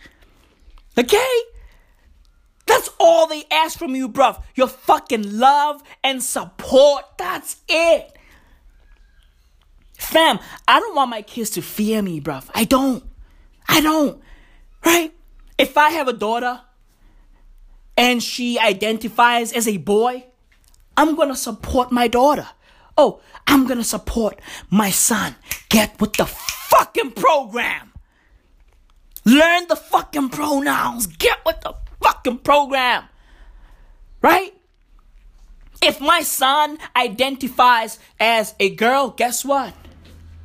Okay? 0.97 1.39
That's 2.65 2.89
all 2.99 3.27
they 3.27 3.43
ask 3.51 3.77
from 3.77 3.95
you, 3.95 4.07
bruv. 4.09 4.41
Your 4.55 4.67
fucking 4.67 5.37
love 5.37 5.83
and 6.03 6.23
support. 6.23 7.03
That's 7.17 7.57
it. 7.67 8.17
Fam, 9.97 10.39
I 10.67 10.79
don't 10.79 10.95
want 10.95 11.09
my 11.09 11.21
kids 11.21 11.49
to 11.51 11.61
fear 11.61 12.01
me, 12.01 12.21
bruv. 12.21 12.49
I 12.53 12.63
don't. 12.63 13.03
I 13.67 13.81
don't. 13.81 14.21
Right? 14.85 15.13
If 15.57 15.77
I 15.77 15.89
have 15.89 16.07
a 16.07 16.13
daughter 16.13 16.61
and 17.97 18.21
she 18.21 18.59
identifies 18.59 19.53
as 19.53 19.67
a 19.67 19.77
boy, 19.77 20.25
I'm 20.97 21.15
gonna 21.15 21.35
support 21.35 21.91
my 21.91 22.07
daughter. 22.07 22.47
Oh, 22.97 23.21
I'm 23.47 23.65
gonna 23.65 23.83
support 23.83 24.39
my 24.69 24.89
son. 24.89 25.35
Get 25.69 25.99
with 25.99 26.13
the 26.13 26.25
fucking 26.25 27.11
program. 27.11 27.93
Learn 29.25 29.67
the 29.67 29.75
fucking 29.75 30.29
pronouns. 30.29 31.07
Get 31.07 31.39
with 31.45 31.61
the 31.61 31.75
fucking 32.03 32.39
program. 32.39 33.05
Right? 34.21 34.53
If 35.81 35.99
my 35.99 36.21
son 36.21 36.77
identifies 36.95 37.99
as 38.19 38.55
a 38.59 38.69
girl, 38.69 39.09
guess 39.09 39.43
what? 39.43 39.73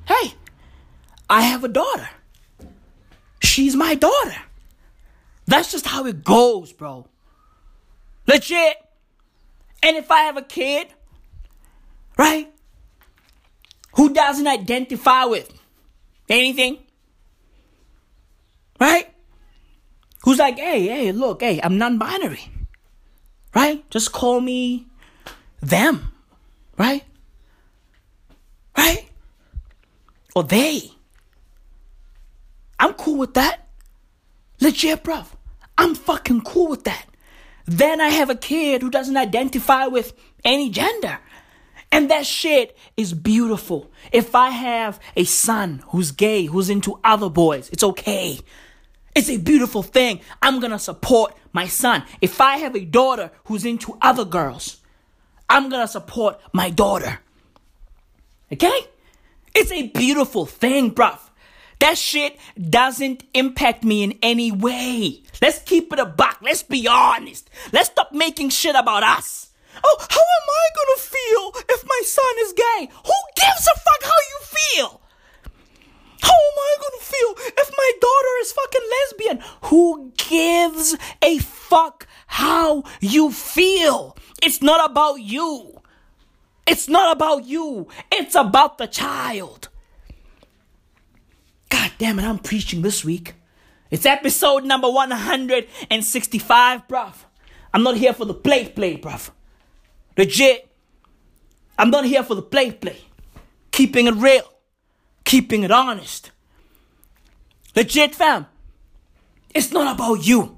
Hey, 0.06 0.34
I 1.28 1.42
have 1.42 1.62
a 1.64 1.68
daughter. 1.68 2.08
She's 3.40 3.76
my 3.76 3.94
daughter. 3.94 4.36
That's 5.46 5.70
just 5.70 5.86
how 5.86 6.06
it 6.06 6.24
goes, 6.24 6.72
bro. 6.72 7.06
Legit. 8.26 8.76
And 9.82 9.96
if 9.96 10.10
I 10.10 10.22
have 10.22 10.36
a 10.36 10.42
kid, 10.42 10.88
right, 12.16 12.52
who 13.94 14.12
doesn't 14.12 14.46
identify 14.46 15.24
with 15.24 15.52
anything, 16.28 16.78
right? 18.80 19.08
Who's 20.28 20.38
like, 20.38 20.58
hey, 20.58 20.86
hey, 20.86 21.12
look, 21.12 21.40
hey, 21.40 21.58
I'm 21.62 21.78
non 21.78 21.96
binary, 21.96 22.52
right? 23.54 23.82
Just 23.88 24.12
call 24.12 24.42
me 24.42 24.86
them, 25.62 26.12
right? 26.76 27.02
Right? 28.76 29.08
Or 30.36 30.44
they. 30.44 30.82
I'm 32.78 32.92
cool 32.92 33.16
with 33.16 33.32
that. 33.32 33.68
Legit, 34.60 35.02
bruv. 35.02 35.28
I'm 35.78 35.94
fucking 35.94 36.42
cool 36.42 36.68
with 36.68 36.84
that. 36.84 37.06
Then 37.64 37.98
I 37.98 38.08
have 38.08 38.28
a 38.28 38.36
kid 38.36 38.82
who 38.82 38.90
doesn't 38.90 39.16
identify 39.16 39.86
with 39.86 40.12
any 40.44 40.68
gender. 40.68 41.20
And 41.90 42.10
that 42.10 42.26
shit 42.26 42.76
is 42.98 43.14
beautiful. 43.14 43.90
If 44.12 44.34
I 44.34 44.50
have 44.50 45.00
a 45.16 45.24
son 45.24 45.82
who's 45.86 46.10
gay, 46.10 46.44
who's 46.44 46.68
into 46.68 47.00
other 47.02 47.30
boys, 47.30 47.70
it's 47.70 47.82
okay. 47.82 48.40
It's 49.18 49.28
a 49.28 49.36
beautiful 49.36 49.82
thing. 49.82 50.20
I'm 50.40 50.60
gonna 50.60 50.78
support 50.78 51.34
my 51.52 51.66
son. 51.66 52.04
If 52.20 52.40
I 52.40 52.58
have 52.58 52.76
a 52.76 52.84
daughter 52.84 53.32
who's 53.46 53.64
into 53.64 53.98
other 54.00 54.24
girls, 54.24 54.76
I'm 55.48 55.68
gonna 55.68 55.88
support 55.88 56.40
my 56.52 56.70
daughter. 56.70 57.18
Okay? 58.52 58.80
It's 59.56 59.72
a 59.72 59.88
beautiful 59.88 60.46
thing, 60.46 60.94
bruv. 60.94 61.18
That 61.80 61.98
shit 61.98 62.38
doesn't 62.70 63.24
impact 63.34 63.82
me 63.82 64.04
in 64.04 64.16
any 64.22 64.52
way. 64.52 65.24
Let's 65.42 65.58
keep 65.62 65.92
it 65.92 65.98
a 65.98 66.06
buck. 66.06 66.38
Let's 66.40 66.62
be 66.62 66.86
honest. 66.86 67.50
Let's 67.72 67.90
stop 67.90 68.12
making 68.12 68.50
shit 68.50 68.76
about 68.76 69.02
us. 69.02 69.50
Oh, 69.82 69.96
how 69.98 70.20
am 70.20 70.48
I 70.48 70.66
gonna 70.76 71.00
feel 71.00 71.74
if 71.74 71.84
my 71.84 72.02
son 72.04 72.34
is 72.42 72.52
gay? 72.52 72.88
Who 73.04 73.14
gives 73.34 73.66
a 73.66 73.80
fuck 73.80 74.02
how 74.04 74.20
you 74.30 74.38
feel? 74.44 75.00
How 76.20 76.30
am 76.30 76.58
I 76.58 76.76
gonna 76.80 77.02
feel 77.02 77.34
if 77.58 77.70
my 77.76 77.92
daughter 78.00 78.34
is 78.40 78.52
fucking 78.52 78.88
lesbian? 78.90 79.40
Who 79.64 80.12
gives 80.16 80.96
a 81.22 81.38
fuck 81.38 82.06
how 82.26 82.84
you 83.00 83.30
feel? 83.30 84.16
It's 84.42 84.62
not 84.62 84.90
about 84.90 85.20
you. 85.20 85.80
It's 86.66 86.88
not 86.88 87.16
about 87.16 87.46
you. 87.46 87.88
It's 88.12 88.34
about 88.34 88.78
the 88.78 88.86
child. 88.86 89.68
God 91.70 91.92
damn 91.98 92.18
it, 92.18 92.24
I'm 92.24 92.38
preaching 92.38 92.82
this 92.82 93.04
week. 93.04 93.34
It's 93.90 94.04
episode 94.04 94.64
number 94.64 94.90
165, 94.90 96.88
bruv. 96.88 97.14
I'm 97.72 97.82
not 97.82 97.96
here 97.96 98.12
for 98.12 98.24
the 98.26 98.34
play 98.34 98.68
play, 98.68 98.98
bruv. 98.98 99.30
Legit. 100.16 100.68
I'm 101.78 101.90
not 101.90 102.04
here 102.04 102.22
for 102.22 102.34
the 102.34 102.42
play 102.42 102.72
play. 102.72 102.98
Keeping 103.70 104.06
it 104.06 104.14
real. 104.14 104.52
Keeping 105.28 105.62
it 105.62 105.70
honest. 105.70 106.30
Legit, 107.76 108.14
fam. 108.14 108.46
It's 109.54 109.70
not 109.70 109.94
about 109.94 110.26
you. 110.26 110.56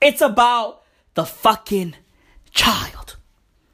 It's 0.00 0.22
about 0.22 0.80
the 1.12 1.26
fucking 1.26 1.94
child. 2.50 3.16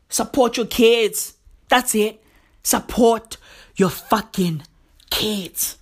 Support 0.08 0.56
your 0.56 0.66
kids. 0.66 1.34
That's 1.68 1.94
it. 1.94 2.24
Support 2.64 3.36
your 3.76 3.88
fucking 3.88 4.64
kids. 5.10 5.78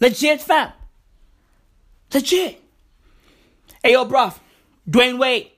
Legit, 0.00 0.40
fam. 0.40 0.72
Legit. 2.12 2.60
Hey, 3.80 3.92
yo, 3.92 4.06
bruv. 4.06 4.40
Dwyane 4.90 5.20
Wade. 5.20 5.52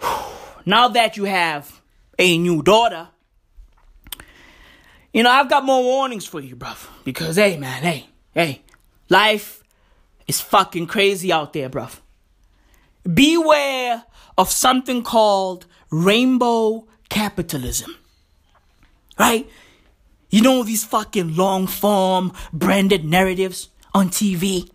Now 0.64 0.88
that 0.88 1.18
you 1.18 1.24
have 1.24 1.80
a 2.18 2.38
new 2.38 2.62
daughter, 2.62 3.08
you 5.16 5.22
know, 5.22 5.30
I've 5.30 5.48
got 5.48 5.64
more 5.64 5.82
warnings 5.82 6.26
for 6.26 6.40
you, 6.40 6.56
bruv. 6.56 6.88
Because, 7.02 7.36
hey, 7.36 7.56
man, 7.56 7.82
hey, 7.82 8.06
hey, 8.34 8.60
life 9.08 9.62
is 10.26 10.42
fucking 10.42 10.88
crazy 10.88 11.32
out 11.32 11.54
there, 11.54 11.70
bruv. 11.70 12.00
Beware 13.02 14.04
of 14.36 14.50
something 14.50 15.02
called 15.02 15.64
rainbow 15.90 16.86
capitalism. 17.08 17.96
Right? 19.18 19.48
You 20.28 20.42
know 20.42 20.62
these 20.62 20.84
fucking 20.84 21.34
long 21.34 21.66
form 21.66 22.34
branded 22.52 23.02
narratives 23.02 23.70
on 23.94 24.10
TV? 24.10 24.68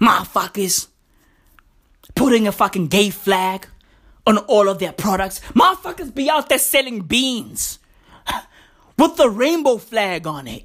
Motherfuckers 0.00 0.88
putting 2.16 2.48
a 2.48 2.52
fucking 2.52 2.88
gay 2.88 3.10
flag 3.10 3.68
on 4.26 4.38
all 4.38 4.68
of 4.68 4.80
their 4.80 4.90
products. 4.90 5.38
Motherfuckers 5.54 6.12
be 6.12 6.28
out 6.28 6.48
there 6.48 6.58
selling 6.58 7.02
beans 7.02 7.78
with 8.98 9.16
the 9.16 9.28
rainbow 9.28 9.78
flag 9.78 10.26
on 10.26 10.46
it. 10.46 10.64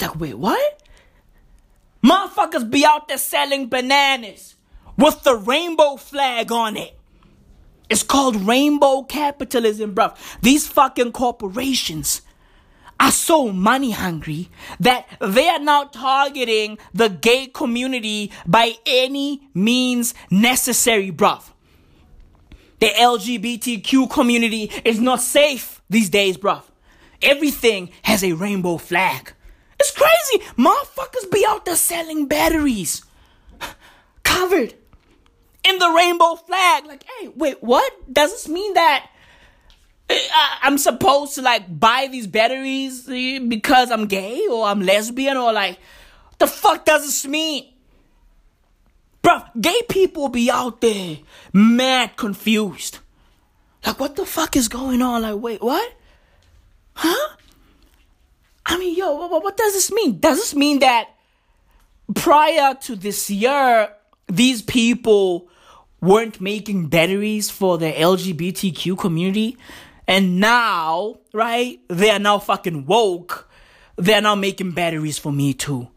Like, 0.00 0.18
wait, 0.18 0.38
what? 0.38 0.82
Motherfuckers 2.04 2.70
be 2.70 2.84
out 2.84 3.08
there 3.08 3.18
selling 3.18 3.68
bananas 3.68 4.56
with 4.96 5.22
the 5.22 5.36
rainbow 5.36 5.96
flag 5.96 6.50
on 6.50 6.76
it. 6.76 6.98
It's 7.88 8.02
called 8.02 8.36
rainbow 8.36 9.02
capitalism, 9.02 9.94
bruv. 9.94 10.16
These 10.42 10.68
fucking 10.68 11.12
corporations 11.12 12.22
are 13.00 13.10
so 13.10 13.50
money 13.50 13.90
hungry 13.90 14.48
that 14.78 15.08
they 15.20 15.48
are 15.48 15.58
now 15.58 15.84
targeting 15.84 16.78
the 16.94 17.08
gay 17.08 17.46
community 17.48 18.30
by 18.46 18.74
any 18.86 19.48
means 19.54 20.14
necessary, 20.30 21.10
bruv. 21.10 21.42
The 22.78 22.88
LGBTQ 22.88 24.10
community 24.10 24.70
is 24.84 25.00
not 25.00 25.20
safe 25.20 25.82
these 25.90 26.08
days, 26.08 26.36
bruv. 26.36 26.62
Everything 27.22 27.90
has 28.02 28.22
a 28.24 28.32
rainbow 28.32 28.76
flag. 28.78 29.32
It's 29.78 29.90
crazy. 29.96 30.44
Motherfuckers 30.58 31.30
be 31.30 31.44
out 31.46 31.64
there 31.64 31.76
selling 31.76 32.26
batteries 32.26 33.02
covered 34.22 34.74
in 35.64 35.78
the 35.78 35.90
rainbow 35.90 36.34
flag. 36.36 36.86
Like, 36.86 37.04
hey, 37.18 37.28
wait, 37.28 37.62
what? 37.62 37.92
Does 38.12 38.30
this 38.30 38.48
mean 38.48 38.74
that 38.74 39.06
I- 40.10 40.58
I'm 40.62 40.78
supposed 40.78 41.34
to 41.36 41.42
like 41.42 41.78
buy 41.78 42.08
these 42.10 42.26
batteries 42.26 43.08
eh, 43.08 43.38
because 43.38 43.90
I'm 43.90 44.06
gay 44.06 44.46
or 44.48 44.66
I'm 44.66 44.80
lesbian 44.80 45.36
or 45.36 45.52
like, 45.52 45.78
the 46.38 46.46
fuck 46.46 46.84
does 46.84 47.04
this 47.04 47.26
mean? 47.26 47.66
Bruh, 49.22 49.48
gay 49.60 49.82
people 49.88 50.28
be 50.28 50.50
out 50.50 50.80
there 50.80 51.18
mad 51.52 52.16
confused. 52.16 52.98
Like, 53.84 54.00
what 54.00 54.16
the 54.16 54.26
fuck 54.26 54.56
is 54.56 54.68
going 54.68 55.02
on? 55.02 55.22
Like, 55.22 55.36
wait, 55.36 55.62
what? 55.62 55.92
Huh? 56.94 57.36
I 58.66 58.78
mean, 58.78 58.96
yo, 58.96 59.14
what, 59.14 59.42
what 59.42 59.56
does 59.56 59.72
this 59.72 59.90
mean? 59.90 60.18
Does 60.20 60.38
this 60.38 60.54
mean 60.54 60.80
that 60.80 61.08
prior 62.14 62.74
to 62.74 62.96
this 62.96 63.30
year, 63.30 63.90
these 64.28 64.62
people 64.62 65.48
weren't 66.00 66.40
making 66.40 66.88
batteries 66.88 67.50
for 67.50 67.78
the 67.78 67.92
LGBTQ 67.92 68.98
community? 68.98 69.56
And 70.06 70.40
now, 70.40 71.16
right, 71.32 71.80
they 71.88 72.10
are 72.10 72.18
now 72.18 72.38
fucking 72.38 72.86
woke. 72.86 73.48
They're 73.96 74.22
now 74.22 74.34
making 74.34 74.72
batteries 74.72 75.18
for 75.18 75.32
me 75.32 75.54
too, 75.54 75.88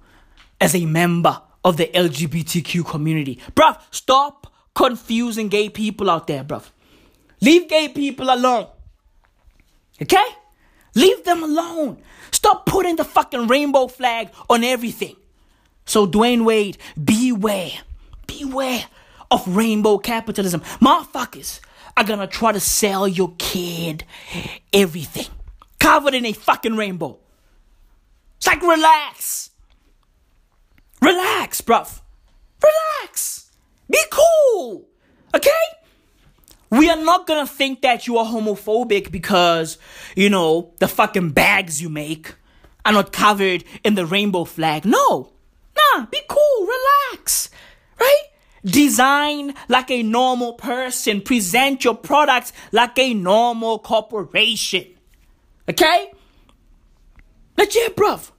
as 0.59 0.75
a 0.75 0.85
member 0.85 1.41
of 1.63 1.77
the 1.77 1.87
LGBTQ 1.87 2.85
community. 2.85 3.39
Bruv, 3.55 3.81
stop 3.91 4.53
confusing 4.75 5.47
gay 5.47 5.69
people 5.69 6.09
out 6.09 6.27
there, 6.27 6.43
bruv. 6.43 6.69
Leave 7.41 7.67
gay 7.67 7.89
people 7.89 8.33
alone. 8.33 8.67
Okay? 10.01 10.25
Leave 10.95 11.23
them 11.23 11.43
alone. 11.43 12.01
Stop 12.31 12.65
putting 12.65 12.95
the 12.95 13.03
fucking 13.03 13.47
rainbow 13.47 13.87
flag 13.87 14.29
on 14.49 14.63
everything. 14.63 15.15
So, 15.85 16.07
Dwyane 16.07 16.45
Wade, 16.45 16.77
beware. 17.01 17.71
Beware 18.27 18.85
of 19.29 19.47
rainbow 19.47 19.97
capitalism. 19.97 20.61
Motherfuckers 20.81 21.59
are 21.97 22.03
gonna 22.03 22.27
try 22.27 22.51
to 22.51 22.59
sell 22.59 23.07
your 23.07 23.33
kid 23.37 24.03
everything 24.71 25.27
covered 25.79 26.13
in 26.13 26.25
a 26.25 26.33
fucking 26.33 26.75
rainbow. 26.77 27.19
It's 28.37 28.47
like, 28.47 28.61
relax. 28.61 29.49
Relax, 31.01 31.61
bruv. 31.61 32.01
Relax. 32.63 33.51
Be 33.89 33.99
cool. 34.09 34.87
Okay? 35.35 35.49
We 36.73 36.89
are 36.89 36.97
not 36.97 37.27
gonna 37.27 37.45
think 37.45 37.83
that 37.83 38.07
you 38.07 38.17
are 38.17 38.25
homophobic 38.25 39.11
because, 39.11 39.77
you 40.15 40.27
know, 40.27 40.73
the 40.79 40.87
fucking 40.87 41.29
bags 41.29 41.79
you 41.79 41.87
make 41.87 42.33
are 42.83 42.91
not 42.91 43.11
covered 43.11 43.63
in 43.83 43.93
the 43.93 44.07
rainbow 44.07 44.43
flag. 44.43 44.83
No. 44.83 45.31
Nah, 45.77 46.07
be 46.07 46.19
cool, 46.27 46.67
relax. 47.13 47.51
Right? 47.99 48.23
Design 48.65 49.53
like 49.69 49.91
a 49.91 50.01
normal 50.01 50.53
person. 50.53 51.21
Present 51.21 51.83
your 51.83 51.93
products 51.93 52.53
like 52.71 52.97
a 52.97 53.13
normal 53.13 53.77
corporation. 53.77 54.87
Okay? 55.69 56.11
But 57.55 57.75
yeah, 57.75 57.89
bruv. 57.89 58.31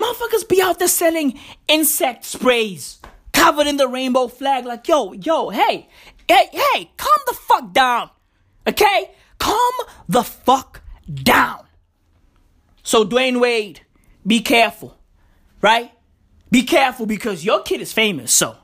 Motherfuckers 0.00 0.48
be 0.48 0.62
out 0.62 0.78
there 0.78 0.88
selling 0.88 1.38
insect 1.68 2.24
sprays 2.24 3.00
covered 3.34 3.66
in 3.66 3.76
the 3.76 3.86
rainbow 3.86 4.28
flag. 4.28 4.64
Like, 4.64 4.88
yo, 4.88 5.12
yo, 5.12 5.50
hey, 5.50 5.88
hey, 6.28 6.48
hey, 6.52 6.90
calm 6.96 7.16
the 7.26 7.34
fuck 7.34 7.72
down. 7.72 8.10
Okay? 8.66 9.10
Calm 9.38 9.72
the 10.08 10.22
fuck 10.22 10.82
down. 11.12 11.66
So, 12.82 13.04
Dwyane 13.04 13.40
Wade, 13.40 13.80
be 14.26 14.40
careful, 14.40 14.96
right? 15.60 15.92
Be 16.50 16.62
careful 16.62 17.06
because 17.06 17.44
your 17.44 17.62
kid 17.62 17.80
is 17.80 17.92
famous. 17.92 18.32
So, 18.32 18.56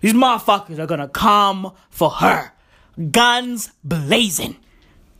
these 0.00 0.14
motherfuckers 0.14 0.78
are 0.78 0.86
gonna 0.86 1.08
come 1.08 1.72
for 1.90 2.10
her. 2.10 2.52
Guns 3.10 3.72
blazing. 3.84 4.56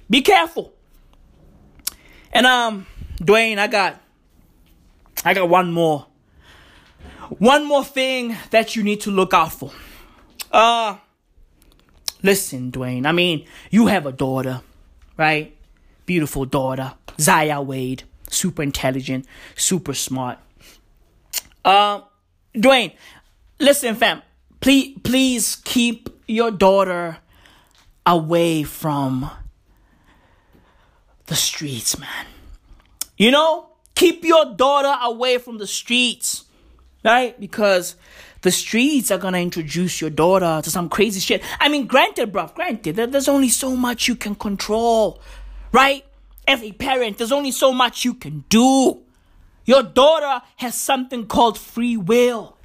Be 0.08 0.22
careful. 0.22 0.72
And, 2.32 2.46
um, 2.46 2.86
Dwyane, 3.18 3.58
I 3.58 3.66
got, 3.66 4.00
I 5.24 5.34
got 5.34 5.48
one 5.48 5.72
more. 5.72 6.06
One 7.38 7.66
more 7.66 7.84
thing 7.84 8.36
that 8.50 8.76
you 8.76 8.82
need 8.82 9.00
to 9.02 9.10
look 9.10 9.34
out 9.34 9.52
for. 9.52 9.72
Uh, 10.52 10.96
listen, 12.22 12.72
Dwyane. 12.72 13.06
I 13.06 13.12
mean, 13.12 13.46
you 13.70 13.86
have 13.86 14.06
a 14.06 14.12
daughter, 14.12 14.62
right? 15.16 15.56
Beautiful 16.06 16.44
daughter, 16.44 16.94
Zaya 17.20 17.60
Wade. 17.60 18.04
Super 18.28 18.62
intelligent, 18.62 19.24
super 19.54 19.94
smart. 19.94 20.38
Uh, 21.64 22.00
Dwyane, 22.54 22.92
listen, 23.60 23.94
fam. 23.94 24.22
Please, 24.60 24.98
please 25.04 25.56
keep 25.64 26.08
your 26.26 26.50
daughter 26.50 27.18
away 28.04 28.64
from 28.64 29.30
the 31.26 31.34
streets, 31.36 31.98
man. 31.98 32.26
You 33.16 33.30
know, 33.30 33.68
keep 33.94 34.24
your 34.24 34.54
daughter 34.54 34.94
away 35.02 35.38
from 35.38 35.58
the 35.58 35.66
streets, 35.66 36.44
right? 37.04 37.38
Because 37.38 37.96
the 38.42 38.50
streets 38.50 39.10
are 39.10 39.18
gonna 39.18 39.38
introduce 39.38 40.00
your 40.00 40.10
daughter 40.10 40.60
to 40.62 40.70
some 40.70 40.88
crazy 40.88 41.20
shit. 41.20 41.42
I 41.58 41.68
mean, 41.68 41.86
granted, 41.86 42.32
bruv, 42.32 42.54
granted, 42.54 42.96
there's 42.96 43.28
only 43.28 43.48
so 43.48 43.76
much 43.76 44.08
you 44.08 44.16
can 44.16 44.34
control, 44.34 45.20
right? 45.72 46.04
A 46.48 46.72
parent, 46.72 47.18
there's 47.18 47.32
only 47.32 47.50
so 47.50 47.72
much 47.72 48.04
you 48.04 48.14
can 48.14 48.44
do. 48.48 49.02
Your 49.64 49.82
daughter 49.82 50.42
has 50.56 50.76
something 50.76 51.26
called 51.26 51.58
free 51.58 51.96
will. 51.96 52.56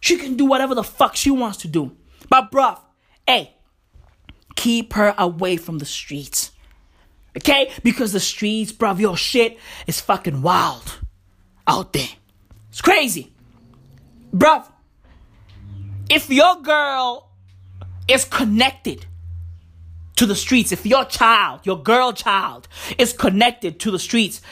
She 0.00 0.16
can 0.16 0.36
do 0.36 0.46
whatever 0.46 0.74
the 0.74 0.82
fuck 0.82 1.14
she 1.14 1.30
wants 1.30 1.58
to 1.58 1.68
do. 1.68 1.96
But, 2.28 2.50
bruv, 2.50 2.80
hey, 3.26 3.54
keep 4.56 4.94
her 4.94 5.14
away 5.16 5.56
from 5.58 5.78
the 5.78 5.84
streets. 5.84 6.50
Okay? 7.36 7.70
Because 7.84 8.12
the 8.12 8.20
streets, 8.20 8.72
bruv, 8.72 8.98
your 8.98 9.16
shit 9.16 9.58
is 9.86 10.00
fucking 10.00 10.42
wild 10.42 10.98
out 11.68 11.92
there. 11.92 12.08
It's 12.70 12.80
crazy. 12.80 13.32
Bruv, 14.34 14.69
if 16.10 16.28
your 16.28 16.56
girl 16.60 17.30
is 18.08 18.24
connected 18.24 19.06
to 20.16 20.26
the 20.26 20.34
streets, 20.34 20.72
if 20.72 20.84
your 20.84 21.04
child, 21.04 21.60
your 21.64 21.80
girl 21.80 22.12
child, 22.12 22.68
is 22.98 23.12
connected 23.12 23.78
to 23.80 23.90
the 23.90 23.98
streets, 23.98 24.42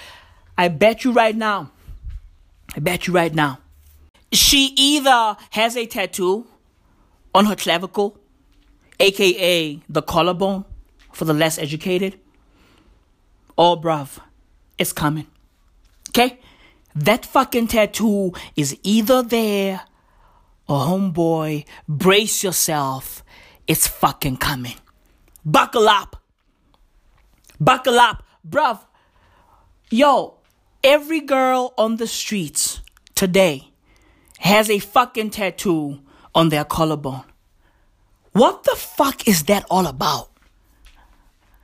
I 0.56 0.68
bet 0.68 1.04
you 1.04 1.12
right 1.12 1.36
now, 1.36 1.72
I 2.74 2.78
bet 2.78 3.06
you 3.06 3.12
right 3.12 3.34
now, 3.34 3.58
she 4.32 4.72
either 4.76 5.36
has 5.50 5.76
a 5.76 5.84
tattoo 5.84 6.46
on 7.34 7.46
her 7.46 7.56
clavicle, 7.56 8.18
aka 9.00 9.80
the 9.88 10.02
collarbone 10.02 10.64
for 11.12 11.24
the 11.24 11.34
less 11.34 11.58
educated, 11.58 12.18
or 13.56 13.80
bruv, 13.80 14.20
it's 14.78 14.92
coming. 14.92 15.26
Okay? 16.10 16.38
That 16.94 17.26
fucking 17.26 17.68
tattoo 17.68 18.32
is 18.56 18.78
either 18.82 19.22
there 19.22 19.82
or 20.68 20.80
homeboy, 20.80 21.64
brace 21.88 22.44
yourself. 22.44 23.24
It's 23.66 23.86
fucking 23.86 24.36
coming. 24.36 24.76
Buckle 25.44 25.88
up. 25.88 26.22
Buckle 27.58 27.98
up. 27.98 28.22
Bruv, 28.48 28.80
yo, 29.90 30.38
every 30.84 31.20
girl 31.20 31.74
on 31.76 31.96
the 31.96 32.06
streets 32.06 32.80
today 33.14 33.70
has 34.38 34.70
a 34.70 34.78
fucking 34.78 35.30
tattoo 35.30 36.00
on 36.34 36.50
their 36.50 36.64
collarbone. 36.64 37.24
What 38.32 38.64
the 38.64 38.76
fuck 38.76 39.26
is 39.26 39.44
that 39.44 39.66
all 39.70 39.86
about? 39.86 40.30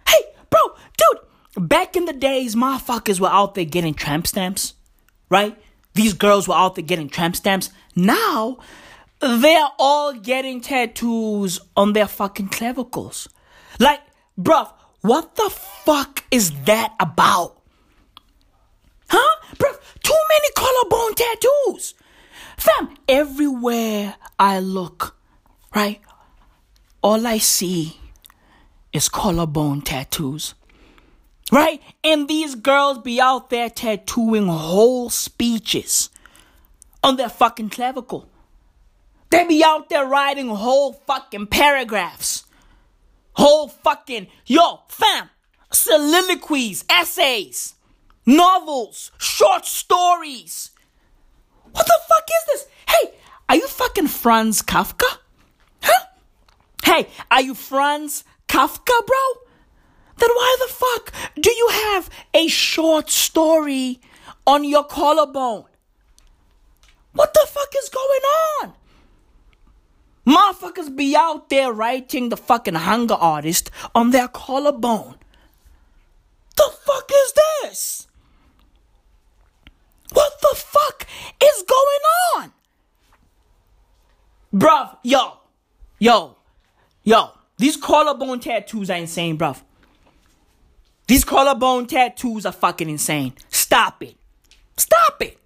Hey, 0.08 0.20
bro, 0.50 0.60
dude, 0.96 1.68
back 1.68 1.94
in 1.94 2.06
the 2.06 2.12
days, 2.12 2.56
motherfuckers 2.56 3.20
were 3.20 3.28
out 3.28 3.54
there 3.54 3.64
getting 3.64 3.94
tramp 3.94 4.26
stamps, 4.26 4.74
right? 5.28 5.56
These 5.94 6.14
girls 6.14 6.48
were 6.48 6.56
out 6.56 6.74
there 6.74 6.84
getting 6.84 7.08
tramp 7.08 7.36
stamps. 7.36 7.70
Now, 7.94 8.58
they're 9.24 9.68
all 9.78 10.12
getting 10.12 10.60
tattoos 10.60 11.60
on 11.76 11.94
their 11.94 12.06
fucking 12.06 12.48
clavicles. 12.48 13.28
Like, 13.80 14.00
bruv, 14.38 14.70
what 15.00 15.36
the 15.36 15.50
fuck 15.50 16.24
is 16.30 16.52
that 16.64 16.94
about? 17.00 17.60
Huh? 19.08 19.36
Bruv, 19.56 19.78
too 20.02 20.18
many 20.28 20.48
collarbone 20.56 21.14
tattoos. 21.14 21.94
Fam, 22.56 22.96
everywhere 23.08 24.16
I 24.38 24.58
look, 24.60 25.16
right, 25.74 26.00
all 27.02 27.26
I 27.26 27.38
see 27.38 27.98
is 28.92 29.08
collarbone 29.08 29.82
tattoos. 29.82 30.54
Right? 31.52 31.80
And 32.02 32.28
these 32.28 32.54
girls 32.54 32.98
be 32.98 33.20
out 33.20 33.50
there 33.50 33.70
tattooing 33.70 34.48
whole 34.48 35.10
speeches 35.10 36.10
on 37.02 37.16
their 37.16 37.28
fucking 37.28 37.70
clavicle. 37.70 38.28
They 39.34 39.44
be 39.44 39.64
out 39.64 39.88
there 39.88 40.06
writing 40.06 40.46
whole 40.46 40.92
fucking 40.92 41.48
paragraphs. 41.48 42.44
Whole 43.32 43.66
fucking, 43.66 44.28
yo, 44.46 44.82
fam, 44.86 45.28
soliloquies, 45.72 46.84
essays, 46.88 47.74
novels, 48.24 49.10
short 49.18 49.66
stories. 49.66 50.70
What 51.72 51.84
the 51.84 51.98
fuck 52.08 52.22
is 52.28 52.46
this? 52.46 52.66
Hey, 52.86 53.10
are 53.48 53.56
you 53.56 53.66
fucking 53.66 54.06
Franz 54.06 54.62
Kafka? 54.62 55.18
Huh? 55.82 56.06
Hey, 56.84 57.08
are 57.28 57.42
you 57.42 57.54
Franz 57.54 58.22
Kafka, 58.46 59.04
bro? 59.04 59.42
Then 60.16 60.30
why 60.30 60.56
the 60.60 60.72
fuck 60.72 61.12
do 61.40 61.50
you 61.50 61.68
have 61.72 62.08
a 62.34 62.46
short 62.46 63.10
story 63.10 63.98
on 64.46 64.62
your 64.62 64.84
collarbone? 64.84 65.64
What 67.14 67.34
the 67.34 67.48
fuck 67.50 67.74
is 67.76 67.88
going 67.88 68.22
on? 68.62 68.74
Motherfuckers 70.26 70.94
be 70.94 71.14
out 71.14 71.50
there 71.50 71.72
writing 71.72 72.30
the 72.30 72.36
fucking 72.36 72.74
hunger 72.74 73.14
artist 73.14 73.70
on 73.94 74.10
their 74.10 74.28
collarbone. 74.28 75.16
The 76.56 76.70
fuck 76.84 77.10
is 77.12 77.32
this? 77.32 78.06
What 80.12 80.40
the 80.40 80.56
fuck 80.56 81.06
is 81.42 81.64
going 81.66 82.44
on? 82.44 82.52
Bruv, 84.54 84.96
yo, 85.02 85.38
yo, 85.98 86.36
yo, 87.02 87.30
these 87.58 87.76
collarbone 87.76 88.40
tattoos 88.40 88.88
are 88.88 88.96
insane, 88.96 89.36
bruv. 89.36 89.60
These 91.06 91.24
collarbone 91.24 91.86
tattoos 91.86 92.46
are 92.46 92.52
fucking 92.52 92.88
insane. 92.88 93.34
Stop 93.50 94.02
it. 94.02 94.16
Stop 94.76 95.20
it. 95.20 95.38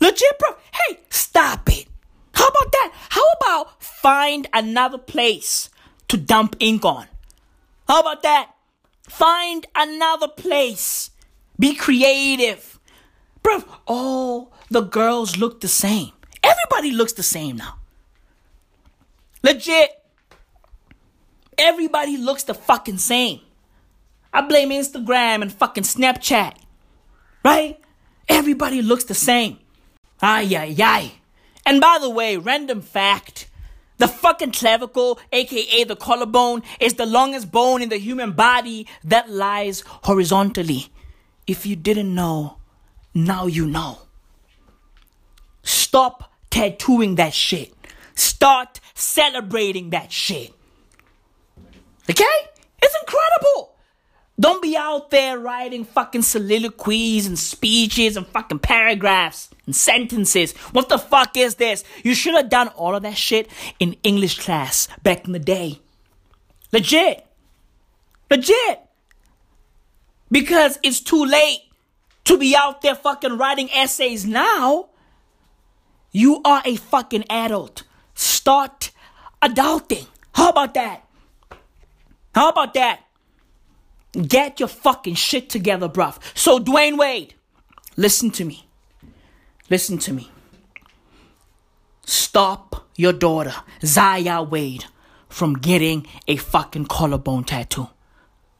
Legit, 0.00 0.38
bro. 0.38 0.56
Hey, 0.72 0.98
stop 1.10 1.68
it. 1.70 1.86
How 2.34 2.46
about 2.46 2.72
that? 2.72 2.92
How 3.10 3.24
about 3.40 3.82
find 3.82 4.48
another 4.52 4.98
place 4.98 5.70
to 6.08 6.16
dump 6.16 6.56
ink 6.60 6.84
on? 6.84 7.06
How 7.88 8.00
about 8.00 8.22
that? 8.22 8.52
Find 9.08 9.66
another 9.74 10.28
place. 10.28 11.10
Be 11.58 11.74
creative. 11.74 12.78
Bro, 13.42 13.64
all 13.86 14.52
the 14.70 14.80
girls 14.80 15.36
look 15.36 15.60
the 15.60 15.68
same. 15.68 16.12
Everybody 16.42 16.92
looks 16.92 17.12
the 17.12 17.22
same 17.22 17.56
now. 17.56 17.76
Legit. 19.42 19.90
Everybody 21.58 22.16
looks 22.16 22.44
the 22.44 22.54
fucking 22.54 22.98
same. 22.98 23.40
I 24.32 24.40
blame 24.40 24.70
Instagram 24.70 25.42
and 25.42 25.52
fucking 25.52 25.84
Snapchat. 25.84 26.56
Right? 27.44 27.78
Everybody 28.28 28.80
looks 28.80 29.04
the 29.04 29.14
same. 29.14 29.58
Ay, 30.20 30.56
ay, 30.56 30.76
ay. 30.80 31.12
And 31.64 31.80
by 31.80 31.98
the 32.00 32.10
way, 32.10 32.36
random 32.36 32.80
fact 32.80 33.48
the 34.02 34.08
fucking 34.08 34.50
clavicle, 34.50 35.20
aka 35.30 35.84
the 35.84 35.94
collarbone, 35.94 36.62
is 36.80 36.94
the 36.94 37.06
longest 37.06 37.52
bone 37.52 37.82
in 37.82 37.88
the 37.88 37.98
human 37.98 38.32
body 38.32 38.88
that 39.04 39.30
lies 39.30 39.84
horizontally. 39.86 40.88
If 41.46 41.66
you 41.66 41.76
didn't 41.76 42.12
know, 42.12 42.56
now 43.14 43.46
you 43.46 43.64
know. 43.64 43.98
Stop 45.62 46.32
tattooing 46.50 47.14
that 47.14 47.32
shit. 47.32 47.72
Start 48.16 48.80
celebrating 48.94 49.90
that 49.90 50.10
shit. 50.10 50.52
Okay? 52.10 52.24
It's 52.82 52.96
incredible. 53.00 53.76
Don't 54.40 54.60
be 54.62 54.76
out 54.76 55.10
there 55.10 55.38
writing 55.38 55.84
fucking 55.84 56.22
soliloquies 56.22 57.28
and 57.28 57.38
speeches 57.38 58.16
and 58.16 58.26
fucking 58.26 58.58
paragraphs 58.58 59.48
and 59.66 59.74
sentences. 59.76 60.52
What 60.72 60.88
the 60.88 60.98
fuck 60.98 61.36
is 61.36 61.56
this? 61.56 61.84
You 62.02 62.14
should 62.14 62.34
have 62.34 62.50
done 62.50 62.68
all 62.68 62.94
of 62.94 63.02
that 63.02 63.16
shit 63.16 63.48
in 63.78 63.96
English 64.02 64.38
class 64.38 64.88
back 65.02 65.26
in 65.26 65.32
the 65.32 65.38
day. 65.38 65.80
Legit. 66.72 67.26
Legit. 68.30 68.80
Because 70.30 70.78
it's 70.82 71.00
too 71.00 71.24
late 71.24 71.60
to 72.24 72.38
be 72.38 72.56
out 72.56 72.82
there 72.82 72.94
fucking 72.94 73.36
writing 73.36 73.70
essays 73.70 74.24
now. 74.24 74.88
You 76.10 76.40
are 76.44 76.62
a 76.64 76.76
fucking 76.76 77.24
adult. 77.30 77.84
Start 78.14 78.90
adulting. 79.42 80.06
How 80.34 80.50
about 80.50 80.74
that? 80.74 81.06
How 82.34 82.48
about 82.48 82.74
that? 82.74 83.00
Get 84.12 84.60
your 84.60 84.68
fucking 84.68 85.14
shit 85.14 85.48
together, 85.48 85.88
bruv. 85.88 86.18
So, 86.34 86.58
Dwyane 86.58 86.98
Wade, 86.98 87.34
listen 87.96 88.30
to 88.32 88.44
me. 88.44 88.66
Listen 89.72 89.96
to 89.96 90.12
me. 90.12 90.30
Stop 92.04 92.90
your 92.94 93.14
daughter, 93.14 93.54
Zaya 93.82 94.42
Wade, 94.42 94.84
from 95.30 95.54
getting 95.54 96.06
a 96.28 96.36
fucking 96.36 96.84
collarbone 96.84 97.44
tattoo. 97.44 97.88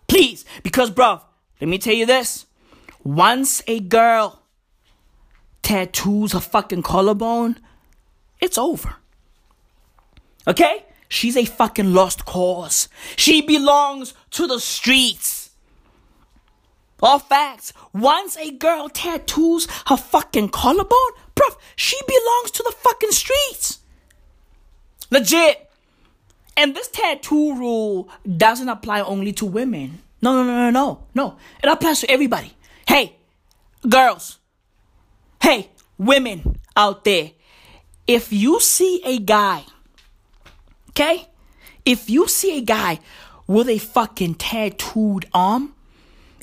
Please, 0.09 0.47
because, 0.63 0.91
bruv, 0.91 1.21
let 1.61 1.69
me 1.69 1.77
tell 1.77 1.93
you 1.93 2.07
this. 2.07 2.47
Once 3.05 3.61
a 3.67 3.79
girl 3.81 4.41
tattoos 5.61 6.33
her 6.33 6.41
fucking 6.41 6.83
collarbone, 6.83 7.59
it's 8.41 8.57
over. 8.57 8.95
Okay? 10.49 10.87
She's 11.11 11.37
a 11.37 11.45
fucking 11.45 11.93
lost 11.93 12.25
cause. 12.25 12.89
She 13.17 13.43
belongs 13.43 14.15
to 14.31 14.47
the 14.47 14.59
streets. 14.59 15.42
All 17.03 17.19
facts. 17.19 17.73
Once 17.93 18.37
a 18.37 18.53
girl 18.53 18.89
tattoos 18.89 19.67
her 19.87 19.97
fucking 19.97 20.51
collarbone, 20.51 21.13
bruv, 21.35 21.57
she 21.75 22.01
belongs 22.07 22.53
to 22.53 22.63
the 22.63 22.73
fucking 22.79 23.11
streets. 23.11 23.81
Legit. 25.11 25.69
And 26.57 26.77
this 26.77 26.89
tattoo 26.89 27.57
rule 27.57 28.09
doesn't 28.37 28.69
apply 28.69 29.01
only 29.01 29.33
to 29.35 29.47
women. 29.47 30.01
No, 30.21 30.33
no, 30.33 30.45
no, 30.45 30.71
no, 30.71 30.71
no. 30.71 31.03
No. 31.15 31.37
It 31.63 31.69
applies 31.69 32.01
to 32.01 32.11
everybody. 32.11 32.53
Hey, 32.87 33.17
girls. 33.89 34.39
Hey, 35.43 35.71
women 35.99 36.61
out 36.77 37.05
there. 37.05 37.33
If 38.07 38.33
you 38.33 38.61
see 38.61 39.03
a 39.05 39.19
guy, 39.19 39.65
okay? 40.91 41.29
If 41.85 42.09
you 42.09 42.29
see 42.29 42.59
a 42.59 42.61
guy 42.61 43.01
with 43.47 43.69
a 43.69 43.79
fucking 43.79 44.37
tattooed 44.37 45.27
arm, 45.35 45.72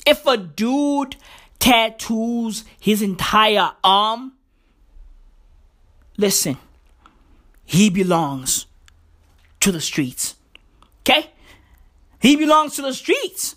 if 0.06 0.26
a 0.26 0.36
dude 0.36 1.16
tattoos 1.58 2.64
his 2.80 3.02
entire 3.02 3.72
arm, 3.84 4.32
listen, 6.16 6.56
he 7.64 7.90
belongs 7.90 8.66
to 9.60 9.70
the 9.70 9.80
streets. 9.80 10.36
Okay? 11.02 11.30
He 12.20 12.36
belongs 12.36 12.76
to 12.76 12.82
the 12.82 12.92
streets. 12.92 13.56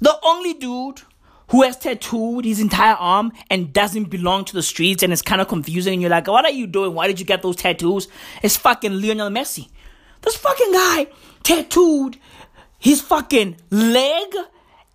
The 0.00 0.18
only 0.24 0.54
dude 0.54 1.02
who 1.48 1.62
has 1.62 1.76
tattooed 1.76 2.44
his 2.44 2.60
entire 2.60 2.94
arm 2.94 3.32
and 3.50 3.72
doesn't 3.72 4.04
belong 4.04 4.44
to 4.46 4.54
the 4.54 4.62
streets 4.62 5.02
and 5.02 5.12
it's 5.12 5.22
kind 5.22 5.40
of 5.40 5.48
confusing 5.48 5.92
and 5.92 6.02
you're 6.02 6.10
like, 6.10 6.26
what 6.26 6.44
are 6.44 6.50
you 6.50 6.66
doing? 6.66 6.94
Why 6.94 7.06
did 7.06 7.20
you 7.20 7.26
get 7.26 7.42
those 7.42 7.56
tattoos? 7.56 8.08
It's 8.42 8.56
fucking 8.56 9.00
Lionel 9.00 9.30
Messi. 9.30 9.68
This 10.22 10.36
fucking 10.36 10.72
guy 10.72 11.06
tattooed 11.42 12.18
his 12.78 13.00
fucking 13.00 13.56
leg 13.70 14.34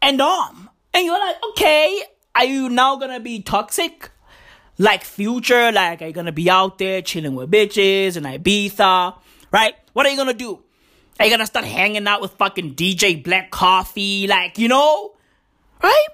and 0.01 0.21
arm. 0.21 0.69
And 0.93 1.05
you're 1.05 1.19
like, 1.19 1.35
okay, 1.49 2.03
are 2.35 2.45
you 2.45 2.69
now 2.69 2.95
gonna 2.95 3.19
be 3.19 3.41
toxic? 3.41 4.11
Like 4.77 5.03
future, 5.03 5.71
like 5.71 6.01
are 6.01 6.07
you 6.07 6.13
gonna 6.13 6.31
be 6.31 6.49
out 6.49 6.77
there 6.77 7.01
chilling 7.01 7.35
with 7.35 7.51
bitches 7.51 8.15
and 8.15 8.25
Ibiza, 8.25 9.15
right? 9.51 9.73
What 9.93 10.05
are 10.05 10.09
you 10.09 10.17
gonna 10.17 10.33
do? 10.33 10.63
Are 11.19 11.25
you 11.25 11.31
gonna 11.31 11.45
start 11.45 11.65
hanging 11.65 12.07
out 12.07 12.21
with 12.21 12.31
fucking 12.31 12.75
DJ 12.75 13.21
Black 13.21 13.51
Coffee? 13.51 14.25
Like, 14.25 14.57
you 14.57 14.69
know? 14.69 15.15
Right? 15.83 16.07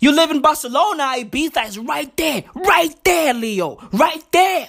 You 0.00 0.10
live 0.12 0.32
in 0.32 0.40
Barcelona, 0.40 1.14
Ibiza 1.18 1.68
is 1.68 1.78
right 1.78 2.14
there. 2.16 2.42
Right 2.54 2.92
there, 3.04 3.34
Leo. 3.34 3.78
Right 3.92 4.24
there. 4.32 4.68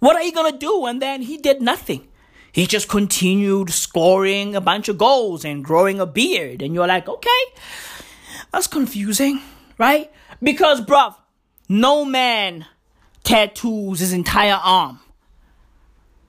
What 0.00 0.16
are 0.16 0.22
you 0.22 0.32
gonna 0.32 0.58
do? 0.58 0.84
And 0.84 1.00
then 1.00 1.22
he 1.22 1.38
did 1.38 1.62
nothing. 1.62 2.06
He 2.54 2.68
just 2.68 2.86
continued 2.86 3.70
scoring 3.70 4.54
a 4.54 4.60
bunch 4.60 4.88
of 4.88 4.96
goals 4.96 5.44
and 5.44 5.64
growing 5.64 5.98
a 5.98 6.06
beard. 6.06 6.62
And 6.62 6.72
you're 6.72 6.86
like, 6.86 7.08
okay, 7.08 7.42
that's 8.52 8.68
confusing, 8.68 9.40
right? 9.76 10.08
Because, 10.40 10.80
bruv, 10.80 11.16
no 11.68 12.04
man 12.04 12.64
tattoos 13.24 13.98
his 13.98 14.12
entire 14.12 14.60
arm 14.62 15.00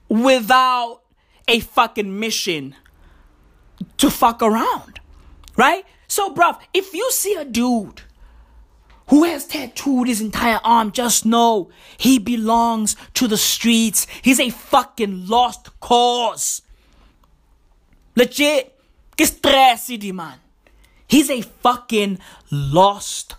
without 0.08 1.02
a 1.46 1.60
fucking 1.60 2.18
mission 2.18 2.74
to 3.98 4.10
fuck 4.10 4.42
around, 4.42 4.98
right? 5.56 5.84
So, 6.08 6.34
bruv, 6.34 6.58
if 6.74 6.92
you 6.92 7.08
see 7.12 7.34
a 7.34 7.44
dude 7.44 8.02
who 9.08 9.24
has 9.24 9.46
tattooed 9.46 10.08
his 10.08 10.20
entire 10.20 10.60
arm, 10.64 10.92
just 10.92 11.24
know 11.24 11.70
he 11.96 12.18
belongs 12.18 12.96
to 13.14 13.28
the 13.28 13.36
streets. 13.36 14.06
He's 14.22 14.40
a 14.40 14.50
fucking 14.50 15.28
lost 15.28 15.78
cause. 15.80 16.62
Legit. 18.16 18.72
Que 19.16 19.26
stress 19.26 19.86
die 19.86 20.12
man. 20.12 20.38
He's 21.08 21.30
a 21.30 21.40
fucking 21.40 22.18
lost 22.50 23.36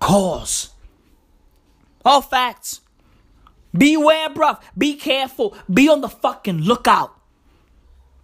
cause. 0.00 0.70
All 2.04 2.22
facts. 2.22 2.80
Beware, 3.76 4.30
bruv. 4.30 4.60
Be 4.76 4.96
careful. 4.96 5.56
Be 5.72 5.88
on 5.88 6.00
the 6.00 6.08
fucking 6.08 6.62
lookout. 6.62 7.14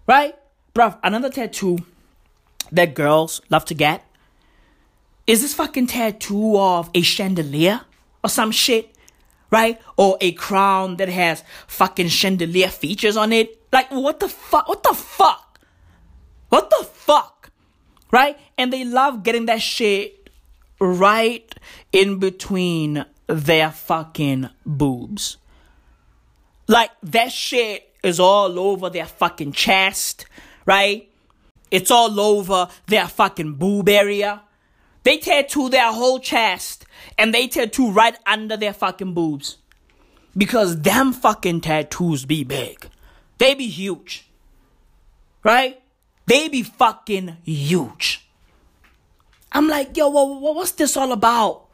Right? 0.07 0.35
Bruv, 0.75 0.99
another 1.03 1.31
tattoo 1.31 1.79
that 2.73 2.95
girls 2.95 3.41
love 3.51 3.65
to 3.67 3.75
get 3.75 4.05
is 5.27 5.43
this 5.43 5.55
fucking 5.55 5.89
tattoo 5.89 6.59
of 6.59 6.91
a 6.95 7.03
chandelier 7.03 7.81
or 8.23 8.31
some 8.31 8.51
shit, 8.51 8.95
right? 9.51 9.81
Or 9.97 10.17
a 10.21 10.33
crown 10.33 10.97
that 10.97 11.09
has 11.09 11.43
fucking 11.67 12.09
chandelier 12.09 12.69
features 12.69 13.17
on 13.17 13.33
it. 13.33 13.61
Like, 13.73 13.91
what 13.91 14.21
the 14.21 14.29
fuck? 14.29 14.69
What 14.69 14.83
the 14.83 14.95
fuck? 14.95 15.61
What 16.49 16.71
the 16.71 16.85
fuck? 16.85 17.51
Right? 18.13 18.39
And 18.57 18.73
they 18.73 18.85
love 18.85 19.23
getting 19.23 19.47
that 19.47 19.61
shit 19.61 20.31
right 20.81 21.53
in 21.93 22.19
between 22.19 23.05
their 23.27 23.71
fucking 23.73 24.49
boobs. 24.65 25.39
Like, 26.69 26.91
that 27.03 27.33
shit 27.33 27.93
is 28.03 28.21
all 28.21 28.59
over 28.59 28.91
their 28.91 29.07
fucking 29.07 29.53
chest, 29.53 30.27
right? 30.65 31.11
It's 31.71 31.91
all 31.91 32.19
over 32.21 32.69
their 32.87 33.09
fucking 33.09 33.55
boob 33.55 33.89
area. 33.89 34.43
They 35.07 35.19
tattoo 35.19 35.69
their 35.69 35.93
whole 35.93 36.19
chest 36.19 36.85
and 37.17 37.33
they 37.33 37.47
tattoo 37.47 37.93
right 37.93 38.19
under 38.27 38.57
their 38.57 38.73
fucking 38.73 39.15
boobs. 39.15 39.59
Because 40.37 40.81
them 40.81 41.13
fucking 41.13 41.61
tattoos 41.61 42.25
be 42.25 42.43
big. 42.43 42.89
They 43.39 43.55
be 43.55 43.69
huge. 43.69 44.29
Right? 45.45 45.81
They 46.27 46.49
be 46.49 46.65
fucking 46.65 47.37
huge. 47.45 48.29
I'm 49.53 49.69
like, 49.69 49.97
yo, 49.97 50.09
what's 50.09 50.73
this 50.73 50.97
all 50.97 51.13
about? 51.13 51.66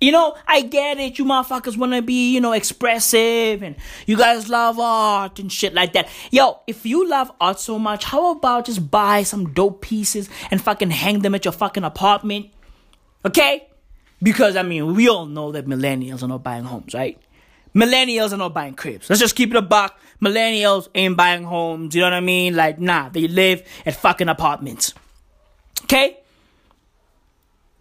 You 0.00 0.12
know, 0.12 0.36
I 0.46 0.60
get 0.60 0.98
it. 0.98 1.18
You 1.18 1.24
motherfuckers 1.24 1.76
want 1.78 1.92
to 1.92 2.02
be, 2.02 2.34
you 2.34 2.40
know, 2.40 2.52
expressive 2.52 3.62
and 3.62 3.76
you 4.06 4.16
guys 4.16 4.48
love 4.48 4.78
art 4.78 5.38
and 5.38 5.50
shit 5.50 5.72
like 5.72 5.94
that. 5.94 6.08
Yo, 6.30 6.60
if 6.66 6.84
you 6.84 7.08
love 7.08 7.32
art 7.40 7.58
so 7.58 7.78
much, 7.78 8.04
how 8.04 8.32
about 8.32 8.66
just 8.66 8.90
buy 8.90 9.22
some 9.22 9.54
dope 9.54 9.80
pieces 9.80 10.28
and 10.50 10.60
fucking 10.60 10.90
hang 10.90 11.20
them 11.20 11.34
at 11.34 11.46
your 11.46 11.52
fucking 11.52 11.84
apartment? 11.84 12.50
Okay? 13.24 13.68
Because, 14.22 14.54
I 14.54 14.62
mean, 14.62 14.94
we 14.94 15.08
all 15.08 15.26
know 15.26 15.52
that 15.52 15.66
millennials 15.66 16.22
are 16.22 16.28
not 16.28 16.42
buying 16.42 16.64
homes, 16.64 16.92
right? 16.92 17.18
Millennials 17.74 18.32
are 18.32 18.38
not 18.38 18.54
buying 18.54 18.74
cribs. 18.74 19.08
Let's 19.08 19.20
just 19.20 19.36
keep 19.36 19.50
it 19.50 19.56
a 19.56 19.62
buck. 19.62 19.98
Millennials 20.22 20.88
ain't 20.94 21.16
buying 21.16 21.44
homes. 21.44 21.94
You 21.94 22.02
know 22.02 22.06
what 22.06 22.14
I 22.14 22.20
mean? 22.20 22.54
Like, 22.54 22.78
nah, 22.78 23.08
they 23.08 23.28
live 23.28 23.62
at 23.84 23.96
fucking 23.96 24.28
apartments. 24.28 24.94
Okay? 25.84 26.18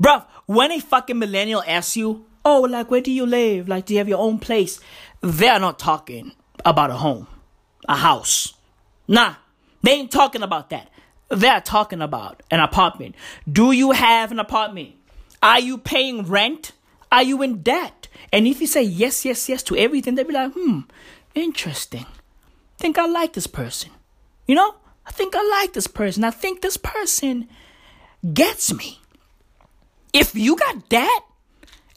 Bruv, 0.02 0.26
when 0.46 0.72
a 0.72 0.80
fucking 0.80 1.18
millennial 1.18 1.64
asks 1.66 1.98
you, 1.98 2.26
oh, 2.44 2.62
like, 2.62 2.92
where 2.92 3.02
do 3.02 3.12
you 3.12 3.26
live? 3.26 3.68
Like, 3.68 3.86
do 3.86 3.94
you 3.94 3.98
have 4.00 4.10
your 4.10 4.20
own 4.20 4.40
place? 4.40 4.80
They're 5.22 5.60
not 5.60 5.80
talking 5.80 6.34
about 6.64 6.92
a 6.92 6.96
home, 6.96 7.28
a 7.88 7.96
house. 7.96 8.54
Nah, 9.08 9.36
they 9.82 9.92
ain't 9.92 10.12
talking 10.12 10.44
about 10.44 10.70
that. 10.70 10.90
They're 11.30 11.62
talking 11.62 12.02
about 12.02 12.44
an 12.52 12.60
apartment. 12.60 13.16
Do 13.52 13.72
you 13.72 13.92
have 13.92 14.32
an 14.32 14.40
apartment? 14.40 14.96
Are 15.42 15.60
you 15.60 15.78
paying 15.78 16.24
rent? 16.26 16.72
Are 17.12 17.24
you 17.24 17.42
in 17.42 17.62
debt? 17.62 18.08
And 18.32 18.48
if 18.48 18.62
you 18.62 18.68
say 18.68 18.84
yes, 18.84 19.26
yes, 19.26 19.48
yes 19.50 19.64
to 19.64 19.76
everything, 19.78 20.16
they'll 20.16 20.26
be 20.26 20.34
like, 20.34 20.54
hmm, 20.54 20.82
interesting. 21.34 22.06
think 22.78 22.98
I 22.98 23.08
like 23.08 23.34
this 23.34 23.48
person. 23.48 23.92
You 24.48 24.56
know? 24.56 24.76
I 25.08 25.12
think 25.12 25.36
I 25.36 25.44
like 25.62 25.74
this 25.74 25.88
person. 25.88 26.24
I 26.24 26.32
think 26.32 26.62
this 26.62 26.78
person 26.78 27.48
gets 28.34 28.74
me. 28.74 29.00
If 30.16 30.34
you 30.34 30.56
got 30.56 30.90
that, 30.92 31.26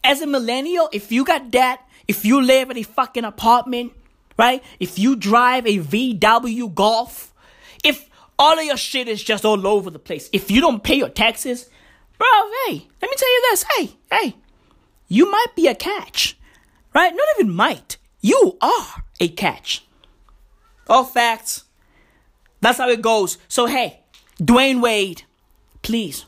as 0.03 0.21
a 0.21 0.27
millennial, 0.27 0.89
if 0.93 1.13
you 1.13 1.25
got 1.25 1.53
that, 1.53 1.87
if 2.09 2.25
you 2.25 2.43
live 2.43 2.69
in 2.69 2.77
a 2.77 2.83
fucking 2.83 3.23
apartment, 3.23 3.93
right? 4.37 4.61
If 4.81 4.99
you 4.99 5.15
drive 5.15 5.69
a 5.69 5.79
VW 5.79 6.75
Golf, 6.75 7.33
if 7.85 8.09
all 8.37 8.59
of 8.59 8.65
your 8.65 8.77
shit 8.77 9.07
is 9.07 9.23
just 9.23 9.45
all 9.45 9.65
over 9.65 9.89
the 9.89 10.01
place, 10.01 10.29
if 10.33 10.51
you 10.51 10.61
don't 10.61 10.83
pay 10.83 10.97
your 10.97 11.11
taxes, 11.11 11.71
bro, 12.19 12.27
hey, 12.67 12.89
let 13.01 13.09
me 13.09 13.17
tell 13.17 13.31
you 13.31 13.47
this, 13.51 13.65
hey, 13.77 13.91
hey, 14.11 14.37
you 15.07 15.31
might 15.31 15.55
be 15.55 15.69
a 15.69 15.75
catch, 15.77 16.37
right? 16.93 17.15
Not 17.15 17.29
even 17.39 17.55
might, 17.55 17.99
you 18.21 18.59
are 18.61 19.05
a 19.21 19.29
catch. 19.29 19.87
All 20.89 21.05
facts. 21.05 21.67
That's 22.61 22.79
how 22.79 22.89
it 22.89 23.01
goes. 23.01 23.39
So, 23.47 23.67
hey, 23.67 24.01
Dwyane 24.41 24.81
Wade, 24.81 25.23
please 25.83 26.25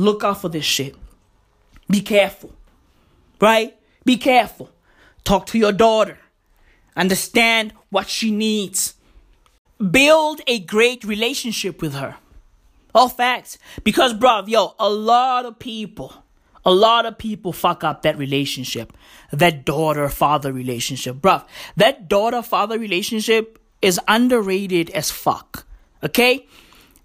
Look 0.00 0.24
out 0.24 0.40
for 0.40 0.48
this 0.48 0.64
shit. 0.64 0.96
Be 1.90 2.00
careful. 2.00 2.54
Right? 3.38 3.76
Be 4.06 4.16
careful. 4.16 4.70
Talk 5.24 5.44
to 5.48 5.58
your 5.58 5.72
daughter. 5.72 6.16
Understand 6.96 7.74
what 7.90 8.08
she 8.08 8.30
needs. 8.30 8.94
Build 9.78 10.40
a 10.46 10.58
great 10.60 11.04
relationship 11.04 11.82
with 11.82 11.92
her. 11.92 12.16
All 12.94 13.10
facts. 13.10 13.58
Because, 13.84 14.14
bruv, 14.14 14.48
yo, 14.48 14.74
a 14.78 14.88
lot 14.88 15.44
of 15.44 15.58
people, 15.58 16.14
a 16.64 16.72
lot 16.72 17.04
of 17.04 17.18
people 17.18 17.52
fuck 17.52 17.84
up 17.84 18.00
that 18.00 18.16
relationship. 18.16 18.94
That 19.30 19.66
daughter 19.66 20.08
father 20.08 20.50
relationship. 20.50 21.16
Bruv, 21.16 21.44
that 21.76 22.08
daughter 22.08 22.40
father 22.40 22.78
relationship 22.78 23.58
is 23.82 24.00
underrated 24.08 24.88
as 24.90 25.10
fuck. 25.10 25.66
Okay? 26.02 26.46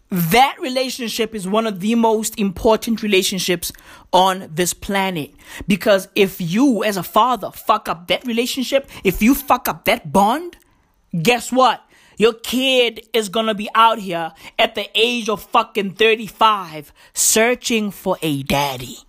That 0.10 0.58
relationship 0.60 1.34
is 1.34 1.48
one 1.48 1.66
of 1.66 1.80
the 1.80 1.96
most 1.96 2.40
important 2.40 3.02
relationships 3.02 3.72
on 4.14 4.50
this 4.54 4.74
planet. 4.74 5.34
Because 5.68 6.08
if 6.16 6.40
you, 6.40 6.84
as 6.84 6.96
a 6.96 7.04
father, 7.04 7.52
fuck 7.52 7.90
up 7.90 8.08
that 8.08 8.26
relationship, 8.26 8.90
if 9.04 9.22
you 9.22 9.34
fuck 9.34 9.68
up 9.68 9.86
that 9.86 10.12
bond, 10.12 10.58
guess 11.22 11.52
what? 11.52 11.82
Your 12.18 12.34
kid 12.34 13.08
is 13.14 13.30
gonna 13.30 13.56
be 13.56 13.70
out 13.76 14.00
here 14.00 14.32
at 14.58 14.76
the 14.76 14.88
age 14.96 15.28
of 15.28 15.44
fucking 15.44 15.96
35 15.96 16.94
searching 17.14 17.92
for 17.92 18.18
a 18.22 18.44
daddy. 18.44 19.00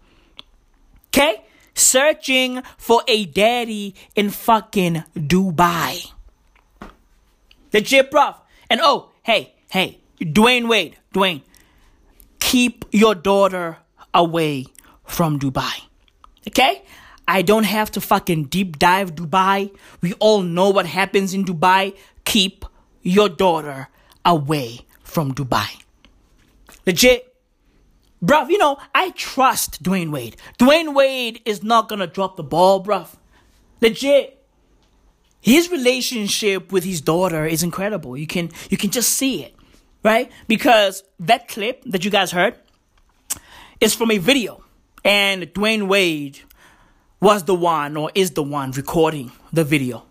Okay? 1.08 1.44
Searching 1.74 2.62
for 2.78 3.02
a 3.06 3.26
daddy 3.26 3.94
in 4.16 4.30
fucking 4.30 5.04
Dubai. 5.14 6.12
Legit, 7.72 8.10
bruv. 8.10 8.36
And 8.68 8.80
oh, 8.82 9.10
hey, 9.22 9.54
hey, 9.70 10.00
Dwyane 10.20 10.68
Wade, 10.68 10.96
Dwyane, 11.14 11.42
keep 12.38 12.84
your 12.92 13.14
daughter 13.14 13.78
away 14.14 14.66
from 15.04 15.38
Dubai. 15.38 15.82
Okay? 16.48 16.82
I 17.28 17.42
don't 17.42 17.64
have 17.64 17.90
to 17.92 18.00
fucking 18.00 18.44
deep 18.44 18.78
dive 18.78 19.14
Dubai. 19.14 19.74
We 20.00 20.12
all 20.14 20.42
know 20.42 20.70
what 20.70 20.86
happens 20.86 21.34
in 21.34 21.44
Dubai. 21.44 21.96
Keep 22.24 22.64
your 23.02 23.28
daughter 23.28 23.88
away 24.24 24.80
from 25.02 25.34
Dubai. 25.34 25.82
Legit. 26.86 27.32
Bruv, 28.24 28.48
you 28.48 28.58
know, 28.58 28.78
I 28.94 29.10
trust 29.10 29.82
Dwyane 29.82 30.10
Wade. 30.10 30.36
Dwyane 30.58 30.94
Wade 30.94 31.42
is 31.44 31.62
not 31.62 31.88
gonna 31.88 32.06
drop 32.06 32.36
the 32.36 32.42
ball, 32.42 32.82
bruv. 32.82 33.08
Legit. 33.80 34.32
His 35.40 35.70
relationship 35.70 36.72
with 36.72 36.84
his 36.84 37.00
daughter 37.00 37.44
is 37.44 37.62
incredible. 37.62 38.16
You 38.16 38.26
can 38.26 38.50
you 38.70 38.76
can 38.76 38.90
just 38.90 39.12
see 39.12 39.44
it 39.44 39.55
right? 40.06 40.30
Because 40.46 41.02
that 41.18 41.48
clip 41.48 41.82
that 41.86 42.04
you 42.04 42.12
guys 42.12 42.30
heard 42.30 42.54
is 43.80 43.92
from 43.92 44.12
a 44.12 44.18
video, 44.18 44.62
and 45.04 45.42
Dwyane 45.52 45.88
Wade 45.88 46.38
was 47.20 47.42
the 47.42 47.56
one 47.56 47.96
or 47.96 48.12
is 48.14 48.30
the 48.30 48.42
one 48.44 48.70
recording 48.70 49.32
the 49.52 49.64
video, 49.64 50.04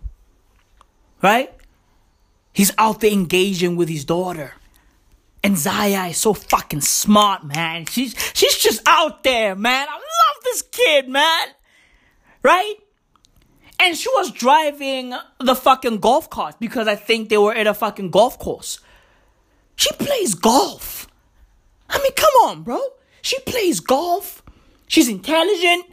right? 1.22 1.50
He's 2.52 2.72
out 2.76 3.00
there 3.00 3.10
engaging 3.10 3.76
with 3.76 3.88
his 3.88 4.04
daughter. 4.04 4.52
And 5.42 5.56
Zaya 5.56 6.08
is 6.08 6.18
so 6.18 6.34
fucking 6.34 6.82
smart, 6.82 7.44
man. 7.44 7.86
She's 7.86 8.14
she's 8.34 8.56
just 8.56 8.82
out 8.86 9.22
there, 9.22 9.54
man. 9.54 9.86
I 9.88 9.94
love 9.94 10.36
this 10.44 10.62
kid, 10.62 11.08
man. 11.08 11.48
Right? 12.42 12.74
And 13.78 13.96
she 13.96 14.08
was 14.10 14.30
driving 14.30 15.14
the 15.38 15.54
fucking 15.54 15.98
golf 15.98 16.28
cart 16.28 16.56
because 16.58 16.88
I 16.88 16.96
think 16.96 17.28
they 17.28 17.38
were 17.38 17.54
at 17.54 17.66
a 17.66 17.74
fucking 17.74 18.10
golf 18.10 18.38
course. 18.38 18.80
She 19.76 19.90
plays 19.92 20.34
golf. 20.34 21.06
I 21.88 21.98
mean, 22.02 22.12
come 22.12 22.32
on, 22.44 22.62
bro. 22.62 22.80
She 23.22 23.38
plays 23.40 23.80
golf. 23.80 24.42
She's 24.88 25.08
intelligent. 25.08 25.86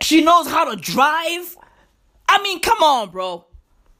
She 0.00 0.22
knows 0.22 0.46
how 0.46 0.70
to 0.70 0.76
drive. 0.76 1.56
I 2.28 2.42
mean, 2.42 2.60
come 2.60 2.82
on, 2.82 3.10
bro. 3.10 3.46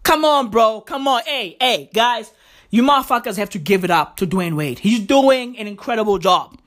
Come 0.03 0.25
on, 0.25 0.51
bro. 0.51 0.81
Come 0.83 1.09
on. 1.09 1.23
Hey, 1.25 1.57
hey, 1.61 1.91
guys. 1.93 2.33
You 2.71 2.83
motherfuckers 2.83 3.37
have 3.37 3.51
to 3.51 3.59
give 3.59 3.85
it 3.85 3.91
up 3.91 4.17
to 4.19 4.27
Dwyane 4.27 4.57
Wade. 4.57 4.81
He's 4.81 5.01
doing 5.01 5.57
an 5.59 5.67
incredible 5.67 6.19
job. 6.19 6.59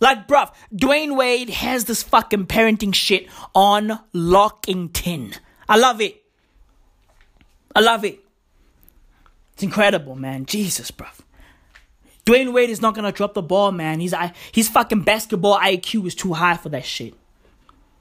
Like, 0.00 0.28
bruv, 0.28 0.52
Dwyane 0.74 1.16
Wade 1.16 1.50
has 1.50 1.84
this 1.84 2.02
fucking 2.02 2.46
parenting 2.46 2.94
shit 2.94 3.28
on 3.54 4.00
Lockington. 4.14 5.38
I 5.68 5.76
love 5.76 6.00
it. 6.00 6.22
I 7.74 7.80
love 7.80 8.04
it. 8.04 8.23
It's 9.54 9.62
incredible, 9.62 10.16
man. 10.16 10.46
Jesus, 10.46 10.90
bruv. 10.90 11.20
Dwyane 12.26 12.52
Wade 12.52 12.70
is 12.70 12.80
not 12.80 12.94
gonna 12.94 13.12
drop 13.12 13.34
the 13.34 13.42
ball, 13.42 13.70
man. 13.70 14.00
He's 14.00 14.14
I, 14.14 14.32
his 14.52 14.68
fucking 14.68 15.02
basketball 15.02 15.58
IQ 15.58 16.06
is 16.06 16.14
too 16.14 16.32
high 16.32 16.56
for 16.56 16.68
that 16.70 16.84
shit. 16.84 17.14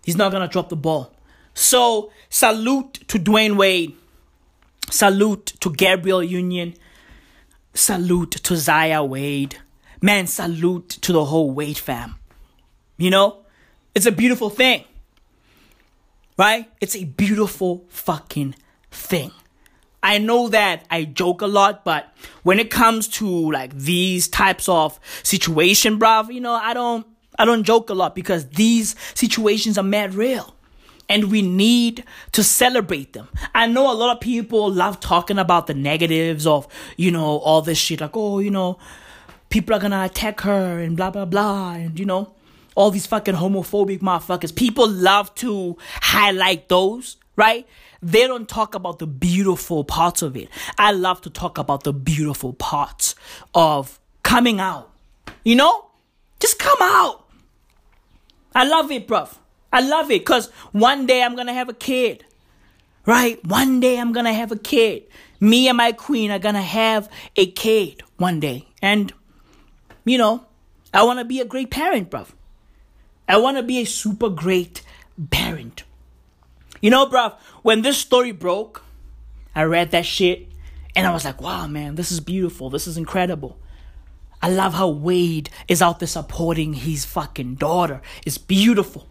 He's 0.04 0.18
not 0.18 0.32
gonna 0.32 0.48
drop 0.48 0.70
the 0.70 0.76
ball. 0.76 1.14
So 1.54 2.12
salute 2.30 2.94
to 3.08 3.20
Dwyane 3.20 3.58
Wade. 3.58 3.96
Salute 4.90 5.48
to 5.60 5.72
Gabrielle 5.72 6.24
Union. 6.24 6.74
Salute 7.74 8.32
to 8.32 8.56
Zaya 8.56 9.04
Wade. 9.04 9.58
Man, 10.02 10.28
salute 10.28 10.90
to 10.90 11.14
the 11.14 11.26
whole 11.26 11.52
Wade 11.52 11.78
fam. 11.78 12.16
You 12.98 13.10
know, 13.10 13.40
it's 13.96 14.06
a 14.06 14.12
beautiful 14.12 14.50
thing. 14.50 14.84
Right? 16.38 16.70
It's 16.82 16.96
a 16.96 17.04
beautiful 17.04 17.86
fucking 17.90 18.56
thing. 18.92 19.32
I 20.04 20.18
know 20.18 20.50
that 20.50 20.86
I 20.92 21.06
joke 21.06 21.42
a 21.42 21.48
lot, 21.48 21.86
but 21.86 22.14
when 22.44 22.60
it 22.60 22.70
comes 22.70 23.08
to 23.20 23.52
like 23.52 23.76
these 23.76 24.28
types 24.28 24.68
of 24.68 25.00
situation, 25.24 25.98
bruv, 25.98 26.32
you 26.32 26.42
know, 26.42 26.54
I 26.54 26.74
don't, 26.74 27.08
I 27.40 27.46
don't 27.46 27.64
joke 27.64 27.90
a 27.90 27.94
lot 27.94 28.14
because 28.14 28.50
these 28.50 28.96
situations 29.16 29.78
are 29.78 29.84
mad 29.84 30.14
real. 30.14 30.54
And 31.10 31.32
we 31.32 31.42
need 31.42 32.04
to 32.32 32.44
celebrate 32.44 33.14
them. 33.14 33.28
I 33.54 33.68
know 33.68 33.92
a 33.92 33.94
lot 33.94 34.16
of 34.16 34.22
people 34.22 34.72
love 34.72 35.00
talking 35.00 35.38
about 35.38 35.68
the 35.68 35.74
negatives 35.74 36.48
of, 36.48 36.68
you 36.96 37.12
know, 37.12 37.38
all 37.40 37.62
this 37.62 37.78
shit. 37.78 38.02
Like, 38.02 38.16
oh, 38.16 38.40
you 38.40 38.50
know, 38.50 38.80
people 39.50 39.76
are 39.76 39.80
gonna 39.80 40.06
attack 40.06 40.42
her 40.42 40.80
and 40.80 40.96
blah, 40.96 41.12
blah, 41.12 41.26
blah. 41.26 41.74
And, 41.74 42.00
you 42.00 42.06
know, 42.06 42.34
all 42.76 42.90
these 42.90 43.06
fucking 43.06 43.36
homophobic 43.36 44.00
motherfuckers. 44.00 44.56
People 44.56 44.88
love 44.88 45.34
to 45.36 45.78
highlight 46.02 46.70
those, 46.70 47.18
right? 47.36 47.68
They 48.04 48.28
don't 48.28 48.50
talk 48.50 48.76
about 48.76 49.00
the 49.00 49.08
beautiful 49.08 49.86
parts 49.86 50.22
of 50.22 50.36
it. 50.36 50.50
I 50.78 50.92
love 50.92 51.22
to 51.22 51.30
talk 51.30 51.58
about 51.58 51.86
the 51.86 51.94
beautiful 51.94 52.52
parts 52.52 53.16
of 53.56 53.98
coming 54.24 54.60
out. 54.60 54.92
You 55.46 55.56
know? 55.56 55.86
Just 56.40 56.60
come 56.60 56.78
out. 56.82 57.26
I 58.54 58.66
love 58.66 58.92
it, 58.92 59.08
bruv. 59.08 59.38
I 59.72 59.80
love 59.80 60.12
it 60.12 60.20
because 60.20 60.50
one 60.74 61.06
day 61.06 61.24
I'm 61.24 61.36
going 61.36 61.48
to 61.48 61.54
have 61.54 61.70
a 61.70 61.74
kid. 61.74 62.26
Right? 63.06 63.44
One 63.46 63.80
day 63.80 63.98
I'm 63.98 64.12
going 64.12 64.26
to 64.26 64.34
have 64.34 64.52
a 64.52 64.58
kid. 64.58 65.04
Me 65.40 65.70
and 65.70 65.78
my 65.78 65.94
queen 65.94 66.30
are 66.30 66.40
going 66.40 66.56
to 66.56 66.62
have 66.62 67.10
a 67.38 67.50
kid 67.50 68.04
one 68.18 68.42
day. 68.42 68.68
And, 68.82 69.14
you 70.04 70.18
know, 70.18 70.46
I 70.94 71.04
want 71.04 71.20
to 71.20 71.26
be 71.26 71.40
a 71.40 71.46
great 71.46 71.72
parent, 71.72 72.12
bruv. 72.12 72.28
I 73.30 73.38
want 73.38 73.56
to 73.56 73.64
be 73.64 73.80
a 73.80 73.86
super 73.86 74.30
great 74.30 74.84
parent. 75.32 75.84
You 76.84 76.90
know, 76.90 77.06
bruv, 77.06 77.38
when 77.62 77.82
this 77.82 77.98
story 77.98 78.34
broke, 78.34 78.84
I 79.56 79.64
read 79.64 79.92
that 79.92 80.06
shit 80.06 80.50
and 80.98 81.08
I 81.08 81.14
was 81.14 81.24
like, 81.24 81.42
wow, 81.42 81.66
man, 81.66 81.96
this 81.96 82.12
is 82.12 82.20
beautiful. 82.20 82.70
This 82.70 82.88
is 82.88 82.98
incredible. 82.98 83.58
I 84.42 84.50
love 84.50 84.74
how 84.74 84.90
Wade 84.90 85.50
is 85.70 85.82
out 85.82 86.00
there 86.00 86.10
supporting 86.10 86.74
his 86.74 87.06
fucking 87.06 87.56
daughter. 87.56 88.02
It's 88.26 88.38
beautiful. 88.38 89.08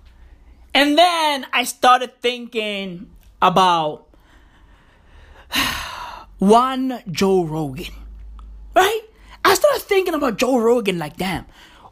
And 0.75 0.99
then 0.99 1.47
I 1.51 1.65
started 1.65 2.21
thinking 2.21 3.11
about 3.41 4.07
one 6.39 7.03
Joe 7.11 7.43
Rogan, 7.43 7.95
right? 8.77 9.01
I 9.47 9.55
started 9.55 9.81
thinking 9.81 10.13
about 10.13 10.37
Joe 10.37 10.59
Rogan 10.59 10.99
like, 10.99 11.17
damn, 11.17 11.47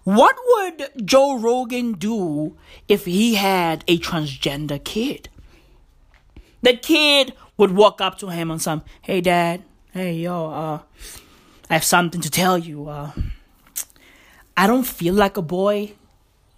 what 0.05 0.37
would 0.47 1.07
Joe 1.07 1.39
Rogan 1.39 1.93
do 1.93 2.59
if 2.87 3.07
he 3.07 3.37
had 3.37 3.83
a 3.89 3.99
transgender 3.99 4.85
kid? 4.85 5.31
The 6.63 6.77
kid 6.77 7.33
would 7.57 7.73
walk 7.73 8.01
up 8.01 8.19
to 8.19 8.29
him 8.29 8.51
and 8.51 8.61
some, 8.61 8.83
hey 9.03 9.21
dad, 9.21 9.63
hey 9.93 10.15
yo, 10.15 10.51
uh, 10.51 10.79
I 11.69 11.75
have 11.75 11.85
something 11.85 12.21
to 12.21 12.31
tell 12.31 12.59
you. 12.59 12.89
Uh, 12.89 13.13
I 14.57 14.67
don't 14.67 14.85
feel 14.85 15.15
like 15.15 15.37
a 15.37 15.43
boy, 15.43 15.93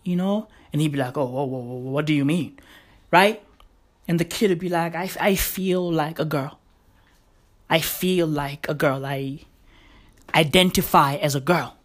you 0.02 0.16
know? 0.16 0.48
And 0.72 0.80
he'd 0.80 0.92
be 0.92 0.98
like, 0.98 1.16
oh, 1.16 1.24
whoa, 1.26 1.44
whoa, 1.44 1.58
whoa, 1.58 1.90
what 1.90 2.06
do 2.06 2.14
you 2.14 2.24
mean? 2.24 2.58
Right? 3.10 3.42
And 4.08 4.18
the 4.18 4.24
kid 4.24 4.50
would 4.50 4.58
be 4.58 4.68
like, 4.68 4.94
I, 4.94 5.10
I 5.20 5.34
feel 5.34 5.90
like 5.92 6.18
a 6.18 6.24
girl. 6.24 6.58
I 7.70 7.80
feel 7.80 8.26
like 8.26 8.68
a 8.68 8.74
girl. 8.74 9.06
I 9.06 9.40
identify 10.34 11.14
as 11.16 11.34
a 11.34 11.40
girl. 11.40 11.76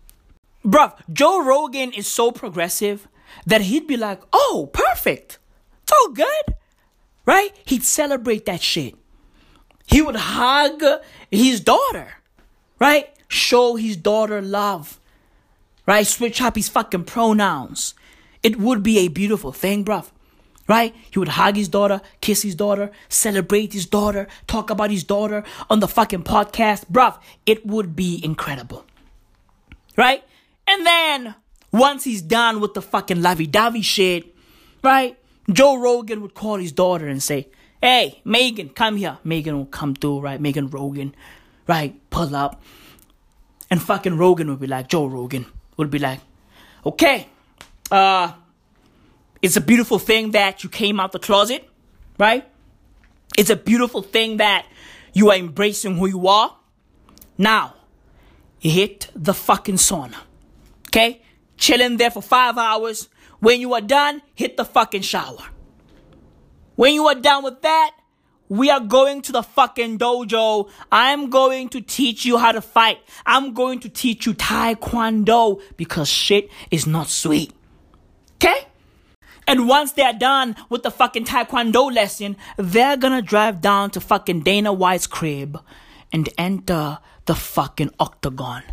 Bruv, 0.65 0.93
Joe 1.11 1.43
Rogan 1.43 1.91
is 1.93 2.07
so 2.07 2.31
progressive 2.31 3.07
that 3.45 3.61
he'd 3.61 3.87
be 3.87 3.97
like, 3.97 4.21
oh, 4.33 4.69
perfect. 4.73 5.37
All 5.93 6.11
good. 6.11 6.55
Right? 7.27 7.51
He'd 7.65 7.83
celebrate 7.83 8.45
that 8.45 8.61
shit. 8.61 8.95
He 9.85 10.01
would 10.01 10.15
hug 10.15 10.81
his 11.29 11.59
daughter. 11.59 12.13
Right? 12.79 13.09
Show 13.27 13.75
his 13.75 13.97
daughter 13.97 14.41
love. 14.41 14.99
Right? 15.85 16.07
Switch 16.07 16.41
up 16.41 16.55
his 16.55 16.69
fucking 16.69 17.03
pronouns. 17.03 17.93
It 18.41 18.57
would 18.57 18.81
be 18.81 18.99
a 18.99 19.09
beautiful 19.09 19.51
thing, 19.51 19.83
bruv. 19.83 20.09
Right? 20.69 20.95
He 21.11 21.19
would 21.19 21.29
hug 21.29 21.55
his 21.57 21.67
daughter, 21.67 22.01
kiss 22.21 22.43
his 22.43 22.55
daughter, 22.55 22.91
celebrate 23.09 23.73
his 23.73 23.85
daughter, 23.85 24.27
talk 24.47 24.69
about 24.69 24.91
his 24.91 25.03
daughter 25.03 25.43
on 25.69 25.81
the 25.81 25.87
fucking 25.87 26.23
podcast. 26.23 26.85
Bruv, 26.89 27.19
it 27.45 27.65
would 27.65 27.95
be 27.95 28.23
incredible. 28.23 28.85
Right? 29.97 30.23
And 30.65 30.85
then, 30.85 31.35
once 31.71 32.05
he's 32.05 32.21
done 32.21 32.61
with 32.61 32.73
the 32.73 32.81
fucking 32.81 33.21
lovey 33.21 33.47
dovey 33.47 33.81
shit, 33.81 34.35
right? 34.83 35.17
Joe 35.51 35.77
Rogan 35.77 36.21
would 36.21 36.33
call 36.33 36.57
his 36.57 36.71
daughter 36.71 37.07
and 37.07 37.21
say, 37.21 37.49
Hey, 37.81 38.21
Megan, 38.25 38.69
come 38.69 38.97
here. 38.97 39.17
Megan 39.23 39.57
will 39.57 39.65
come 39.65 39.93
through, 39.95 40.21
right? 40.21 40.41
Megan 40.41 40.69
Rogan, 40.69 41.15
right? 41.67 41.99
Pull 42.09 42.35
up. 42.35 42.61
And 43.69 43.81
fucking 43.81 44.17
Rogan 44.17 44.49
would 44.49 44.59
be 44.59 44.67
like, 44.67 44.87
Joe 44.87 45.05
Rogan 45.05 45.45
would 45.77 45.91
be 45.91 45.99
like, 45.99 46.19
Okay, 46.85 47.27
uh, 47.91 48.33
it's 49.41 49.55
a 49.55 49.61
beautiful 49.61 49.99
thing 49.99 50.31
that 50.31 50.63
you 50.63 50.69
came 50.69 50.99
out 50.99 51.11
the 51.11 51.19
closet, 51.19 51.67
right? 52.17 52.49
It's 53.37 53.49
a 53.49 53.55
beautiful 53.55 54.01
thing 54.01 54.37
that 54.37 54.65
you 55.13 55.29
are 55.29 55.37
embracing 55.37 55.97
who 55.97 56.07
you 56.07 56.27
are. 56.27 56.55
Now, 57.37 57.75
hit 58.59 59.09
the 59.15 59.33
fucking 59.33 59.75
sauna. 59.75 60.15
Okay? 60.89 61.21
Chilling 61.57 61.97
there 61.97 62.11
for 62.11 62.21
five 62.21 62.57
hours. 62.57 63.09
When 63.39 63.59
you 63.59 63.73
are 63.73 63.81
done, 63.81 64.21
hit 64.35 64.57
the 64.57 64.65
fucking 64.65 65.01
shower. 65.01 65.43
When 66.75 66.93
you 66.93 67.07
are 67.07 67.15
done 67.15 67.43
with 67.43 67.61
that, 67.61 67.91
we 68.49 68.69
are 68.69 68.79
going 68.79 69.21
to 69.23 69.31
the 69.31 69.43
fucking 69.43 69.99
dojo. 69.99 70.69
I'm 70.91 71.29
going 71.29 71.69
to 71.69 71.81
teach 71.81 72.25
you 72.25 72.37
how 72.37 72.51
to 72.51 72.61
fight. 72.61 72.99
I'm 73.25 73.53
going 73.53 73.79
to 73.81 73.89
teach 73.89 74.25
you 74.25 74.33
taekwondo 74.33 75.61
because 75.75 76.07
shit 76.07 76.49
is 76.71 76.87
not 76.87 77.07
sweet. 77.07 77.51
Okay? 78.35 78.67
And 79.47 79.67
once 79.67 79.93
they're 79.93 80.13
done 80.13 80.55
with 80.69 80.83
the 80.83 80.91
fucking 80.91 81.25
taekwondo 81.25 81.93
lesson, 81.93 82.37
they're 82.57 82.97
gonna 82.97 83.21
drive 83.21 83.61
down 83.61 83.91
to 83.91 84.01
fucking 84.01 84.41
Dana 84.41 84.73
White's 84.73 85.07
crib 85.07 85.59
and 86.11 86.29
enter 86.37 86.99
the 87.25 87.35
fucking 87.35 87.91
octagon. 87.99 88.63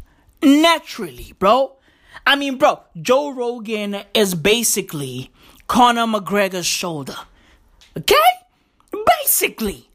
Naturally, 0.42 1.32
bro. 1.38 1.76
I 2.26 2.36
mean, 2.36 2.56
bro, 2.56 2.80
Joe 3.00 3.32
Rogan 3.32 4.02
is 4.14 4.34
basically 4.34 5.30
Conor 5.66 6.06
McGregor's 6.06 6.66
shoulder. 6.66 7.16
Okay? 7.96 8.14
Basically. 9.20 9.88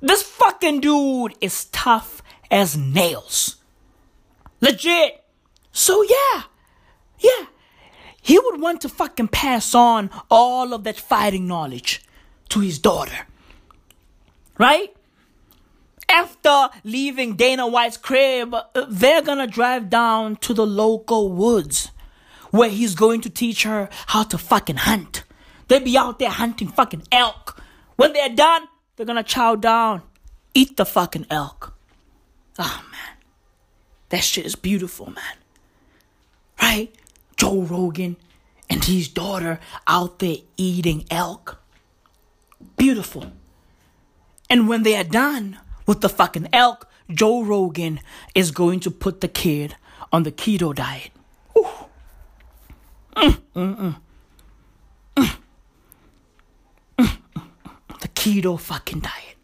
This 0.00 0.22
fucking 0.22 0.80
dude 0.80 1.34
is 1.40 1.66
tough 1.66 2.22
as 2.50 2.76
nails. 2.76 3.56
Legit. 4.60 5.24
So 5.72 6.02
yeah. 6.02 6.42
Yeah. 7.18 7.46
He 8.20 8.38
would 8.38 8.60
want 8.60 8.80
to 8.80 8.88
fucking 8.88 9.28
pass 9.28 9.74
on 9.74 10.10
all 10.30 10.72
of 10.72 10.84
that 10.84 10.98
fighting 10.98 11.46
knowledge 11.46 12.02
to 12.48 12.60
his 12.60 12.78
daughter. 12.78 13.26
Right? 14.58 14.95
After 16.08 16.68
leaving 16.84 17.34
Dana 17.34 17.66
White's 17.66 17.96
crib, 17.96 18.54
uh, 18.54 18.62
they're 18.88 19.22
gonna 19.22 19.46
drive 19.46 19.90
down 19.90 20.36
to 20.36 20.54
the 20.54 20.66
local 20.66 21.32
woods 21.32 21.90
where 22.50 22.70
he's 22.70 22.94
going 22.94 23.20
to 23.22 23.30
teach 23.30 23.64
her 23.64 23.88
how 24.06 24.22
to 24.24 24.38
fucking 24.38 24.76
hunt. 24.76 25.24
They'll 25.68 25.80
be 25.80 25.98
out 25.98 26.18
there 26.18 26.30
hunting 26.30 26.68
fucking 26.68 27.02
elk. 27.10 27.60
When 27.96 28.12
they're 28.12 28.28
done, 28.28 28.68
they're 28.94 29.06
gonna 29.06 29.24
chow 29.24 29.56
down, 29.56 30.02
eat 30.54 30.76
the 30.76 30.86
fucking 30.86 31.26
elk. 31.28 31.74
Oh 32.58 32.84
man, 32.90 33.16
that 34.10 34.22
shit 34.22 34.46
is 34.46 34.54
beautiful, 34.54 35.06
man. 35.06 35.36
Right? 36.62 36.94
Joe 37.36 37.62
Rogan 37.62 38.16
and 38.70 38.84
his 38.84 39.08
daughter 39.08 39.60
out 39.86 40.20
there 40.20 40.36
eating 40.56 41.04
elk. 41.10 41.60
Beautiful. 42.76 43.32
And 44.48 44.68
when 44.68 44.82
they 44.82 44.96
are 44.96 45.04
done 45.04 45.58
with 45.86 46.00
the 46.00 46.08
fucking 46.08 46.48
elk, 46.52 46.88
Joe 47.10 47.42
Rogan 47.42 48.00
is 48.34 48.50
going 48.50 48.80
to 48.80 48.90
put 48.90 49.20
the 49.20 49.28
kid 49.28 49.76
on 50.12 50.24
the 50.24 50.32
keto 50.32 50.74
diet. 50.74 51.10
Mm, 53.16 53.38
mm, 53.54 53.76
mm. 53.76 53.96
Mm. 55.16 55.36
Mm. 56.98 57.18
The 58.00 58.08
keto 58.08 58.58
fucking 58.60 59.00
diet. 59.00 59.36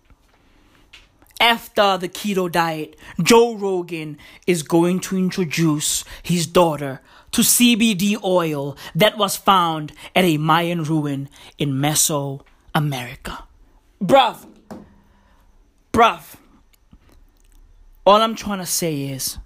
After 1.41 1.99
the 1.99 2.09
keto 2.09 2.51
diet, 2.51 2.97
Joe 3.21 3.55
Rogan 3.57 4.19
is 4.47 4.63
going 4.63 5.01
to 5.01 5.17
introduce 5.17 6.05
his 6.23 6.47
daughter 6.47 7.01
to 7.33 7.43
CBD 7.43 8.23
oil 8.23 8.77
that 8.95 9.19
was 9.19 9.37
found 9.37 9.93
at 10.15 10.25
a 10.25 10.37
Mayan 10.37 10.85
ruin 10.85 11.29
in 11.59 11.73
Mesoamerica. 11.73 13.45
Bruv, 14.01 14.47
bruv, 15.93 16.37
all 18.05 18.21
I'm 18.21 18.35
trying 18.35 18.59
to 18.59 18.67
say 18.67 19.03
is 19.03 19.39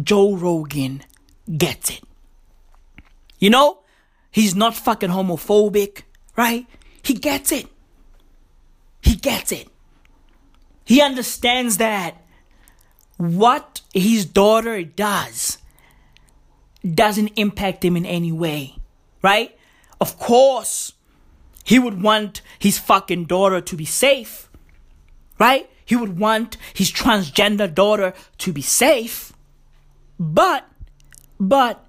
Joe 0.00 0.34
Rogan 0.34 1.02
gets 1.56 1.90
it. 1.90 2.02
You 3.38 3.50
know, 3.50 3.80
he's 4.30 4.54
not 4.54 4.74
fucking 4.74 5.10
homophobic, 5.10 6.02
right? 6.36 6.66
He 7.02 7.14
gets 7.14 7.52
it. 7.52 7.66
He 9.02 9.16
gets 9.16 9.52
it. 9.52 9.68
He 10.84 11.02
understands 11.02 11.76
that 11.78 12.16
what 13.16 13.82
his 13.92 14.24
daughter 14.24 14.82
does 14.82 15.58
doesn't 16.94 17.32
impact 17.36 17.84
him 17.84 17.96
in 17.96 18.06
any 18.06 18.32
way, 18.32 18.76
right? 19.22 19.56
Of 20.00 20.18
course, 20.18 20.92
he 21.64 21.78
would 21.78 22.00
want 22.00 22.40
his 22.58 22.78
fucking 22.78 23.26
daughter 23.26 23.60
to 23.60 23.76
be 23.76 23.84
safe, 23.84 24.47
right? 25.38 25.68
He 25.84 25.96
would 25.96 26.18
want 26.18 26.56
his 26.74 26.92
transgender 26.92 27.72
daughter 27.72 28.12
to 28.38 28.52
be 28.52 28.62
safe, 28.62 29.32
but, 30.18 30.68
but, 31.40 31.84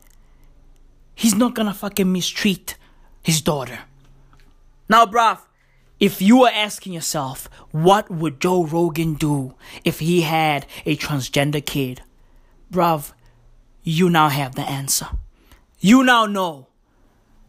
he's 1.16 1.36
not 1.36 1.56
gonna 1.56 1.74
fucking 1.74 2.12
mistreat 2.12 2.76
his 3.22 3.42
daughter. 3.42 3.80
Now, 4.88 5.06
bruv, 5.06 5.40
if 6.00 6.22
you 6.22 6.44
are 6.46 6.52
asking 6.52 6.94
yourself, 6.94 7.50
what 7.72 8.10
would 8.10 8.40
Joe 8.40 8.64
Rogan 8.64 9.16
do 9.16 9.56
if 9.84 10.00
he 10.00 10.22
had 10.22 10.66
a 10.86 10.96
transgender 10.96 11.64
kid? 11.64 12.02
Bruv, 12.72 13.12
you 13.84 14.10
now 14.10 14.30
have 14.30 14.56
the 14.56 14.62
answer. 14.62 15.08
You 15.80 16.04
now 16.04 16.26
know 16.26 16.68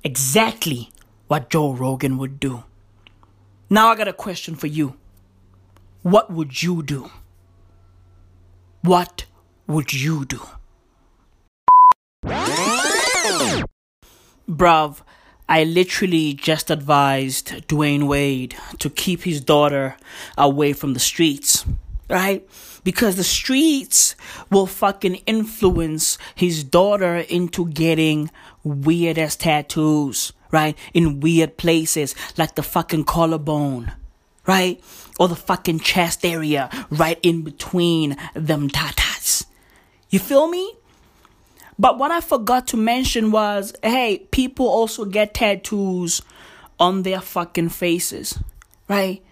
exactly 0.02 0.90
what 1.28 1.48
Joe 1.48 1.72
Rogan 1.72 2.18
would 2.18 2.40
do. 2.40 2.64
Now 3.68 3.88
I 3.88 3.94
got 3.94 4.08
a 4.08 4.12
question 4.12 4.56
for 4.56 4.66
you. 4.66 4.96
What 6.02 6.30
would 6.32 6.62
you 6.62 6.82
do? 6.82 7.10
What 8.80 9.26
would 9.66 9.92
you 9.92 10.24
do? 10.24 10.40
Bruv, 14.48 15.02
I 15.46 15.64
literally 15.64 16.32
just 16.32 16.70
advised 16.70 17.48
Dwyane 17.68 18.08
Wade 18.08 18.56
to 18.78 18.88
keep 18.88 19.24
his 19.24 19.42
daughter 19.42 19.96
away 20.38 20.72
from 20.72 20.94
the 20.94 21.00
streets, 21.00 21.66
right? 22.08 22.48
Because 22.82 23.16
the 23.16 23.24
streets 23.24 24.16
will 24.50 24.66
fucking 24.66 25.16
influence 25.26 26.16
his 26.34 26.64
daughter 26.64 27.18
into 27.18 27.68
getting 27.68 28.30
weird 28.64 29.18
ass 29.18 29.36
tattoos, 29.36 30.32
right? 30.50 30.78
In 30.94 31.20
weird 31.20 31.58
places, 31.58 32.14
like 32.38 32.54
the 32.54 32.62
fucking 32.62 33.04
collarbone, 33.04 33.92
right? 34.46 34.80
Or 35.20 35.28
the 35.28 35.36
fucking 35.36 35.80
chest 35.80 36.24
area, 36.24 36.70
right 36.90 37.20
in 37.22 37.42
between 37.42 38.16
them 38.34 38.70
tatas. 38.70 39.44
You 40.08 40.18
feel 40.18 40.48
me? 40.48 40.74
But 41.78 41.98
what 41.98 42.10
I 42.10 42.20
forgot 42.20 42.66
to 42.68 42.76
mention 42.76 43.30
was 43.30 43.74
hey, 43.82 44.26
people 44.30 44.66
also 44.66 45.04
get 45.04 45.34
tattoos 45.34 46.22
on 46.78 47.02
their 47.02 47.20
fucking 47.20 47.68
faces, 47.68 48.38
right? 48.88 49.22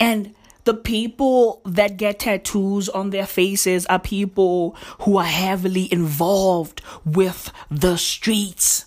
And 0.00 0.34
the 0.64 0.74
people 0.74 1.62
that 1.64 1.96
get 1.96 2.20
tattoos 2.20 2.88
on 2.88 3.10
their 3.10 3.26
faces 3.26 3.86
are 3.86 3.98
people 3.98 4.76
who 5.00 5.18
are 5.18 5.24
heavily 5.24 5.92
involved 5.92 6.82
with 7.04 7.52
the 7.70 7.96
streets. 7.96 8.84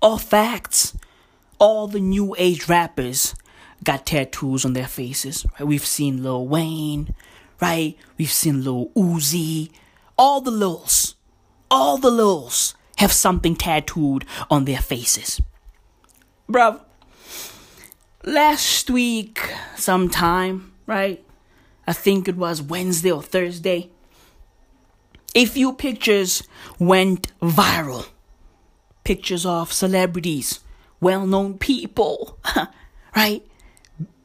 All 0.00 0.18
facts. 0.18 0.96
All 1.58 1.86
the 1.86 2.00
new 2.00 2.34
age 2.38 2.68
rappers 2.68 3.34
got 3.84 4.06
tattoos 4.06 4.64
on 4.64 4.72
their 4.72 4.86
faces. 4.86 5.46
Right? 5.52 5.66
We've 5.66 5.86
seen 5.86 6.22
Lil 6.22 6.46
Wayne, 6.46 7.14
right? 7.60 7.96
We've 8.18 8.30
seen 8.30 8.64
Lil 8.64 8.90
Uzi, 8.96 9.70
all 10.16 10.40
the 10.40 10.50
Lils 10.50 11.14
all 11.72 11.96
the 11.96 12.10
Lils 12.10 12.74
have 12.98 13.10
something 13.10 13.56
tattooed 13.56 14.26
on 14.50 14.66
their 14.66 14.78
faces. 14.78 15.40
Bruv, 16.48 16.82
last 18.24 18.90
week, 18.90 19.40
sometime, 19.74 20.74
right? 20.86 21.24
I 21.86 21.94
think 21.94 22.28
it 22.28 22.36
was 22.36 22.60
Wednesday 22.60 23.10
or 23.10 23.22
Thursday. 23.22 23.90
A 25.34 25.46
few 25.46 25.72
pictures 25.72 26.42
went 26.78 27.32
viral. 27.40 28.06
Pictures 29.02 29.46
of 29.46 29.72
celebrities, 29.72 30.60
well 31.00 31.26
known 31.26 31.56
people, 31.56 32.38
right? 33.16 33.42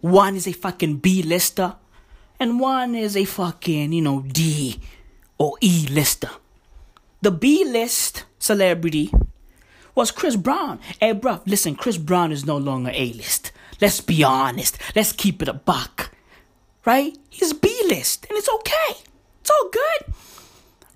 One 0.08 0.38
is 0.38 0.48
a 0.48 0.54
fucking 0.54 1.00
B 1.00 1.22
lister, 1.22 1.76
and 2.40 2.62
one 2.62 2.96
is 2.96 3.18
a 3.18 3.26
fucking, 3.26 3.92
you 3.92 4.02
know, 4.02 4.22
D 4.22 4.80
or 5.38 5.58
E 5.60 5.86
lister. 5.92 6.30
The 7.22 7.32
B 7.32 7.66
list 7.66 8.24
celebrity 8.40 9.12
was 9.96 10.12
Chris 10.12 10.38
Brown. 10.38 10.80
Hey, 11.02 11.14
bruv, 11.14 11.42
listen, 11.46 11.76
Chris 11.76 11.98
Brown 11.98 12.32
is 12.32 12.46
no 12.46 12.56
longer 12.56 12.92
A 12.94 13.12
list. 13.14 13.52
Let's 13.82 14.00
be 14.00 14.24
honest. 14.24 14.78
Let's 14.96 15.12
keep 15.12 15.42
it 15.42 15.50
a 15.50 15.54
buck. 15.54 16.12
Right? 16.86 17.18
He's 17.30 17.52
B 17.52 17.78
list, 17.90 18.28
and 18.30 18.38
it's 18.38 18.50
okay. 18.50 19.02
It's 19.42 19.50
all 19.50 19.70
good. 19.70 20.14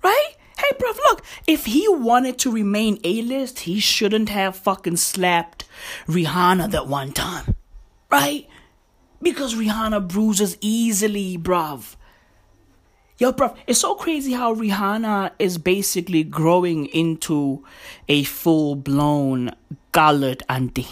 Right? 0.02 0.36
Hey, 0.56 0.76
bruv, 0.78 0.96
look, 1.10 1.22
if 1.46 1.66
he 1.66 1.86
wanted 1.86 2.38
to 2.38 2.50
remain 2.50 2.98
A 3.04 3.20
list, 3.20 3.60
he 3.60 3.78
shouldn't 3.78 4.30
have 4.30 4.56
fucking 4.56 4.96
slapped 4.96 5.66
Rihanna 6.06 6.70
that 6.70 6.86
one 6.86 7.12
time. 7.12 7.56
Right? 8.10 8.48
Because 9.22 9.54
Rihanna 9.54 10.08
bruises 10.08 10.58
easily, 10.60 11.38
bruv. 11.38 11.96
Yo, 13.18 13.30
bro, 13.30 13.54
it's 13.68 13.78
so 13.78 13.94
crazy 13.94 14.32
how 14.32 14.52
Rihanna 14.52 15.30
is 15.38 15.56
basically 15.56 16.24
growing 16.24 16.86
into 16.86 17.64
a 18.08 18.24
full 18.24 18.74
blown 18.74 19.54
colored 19.92 20.42
auntie. 20.48 20.88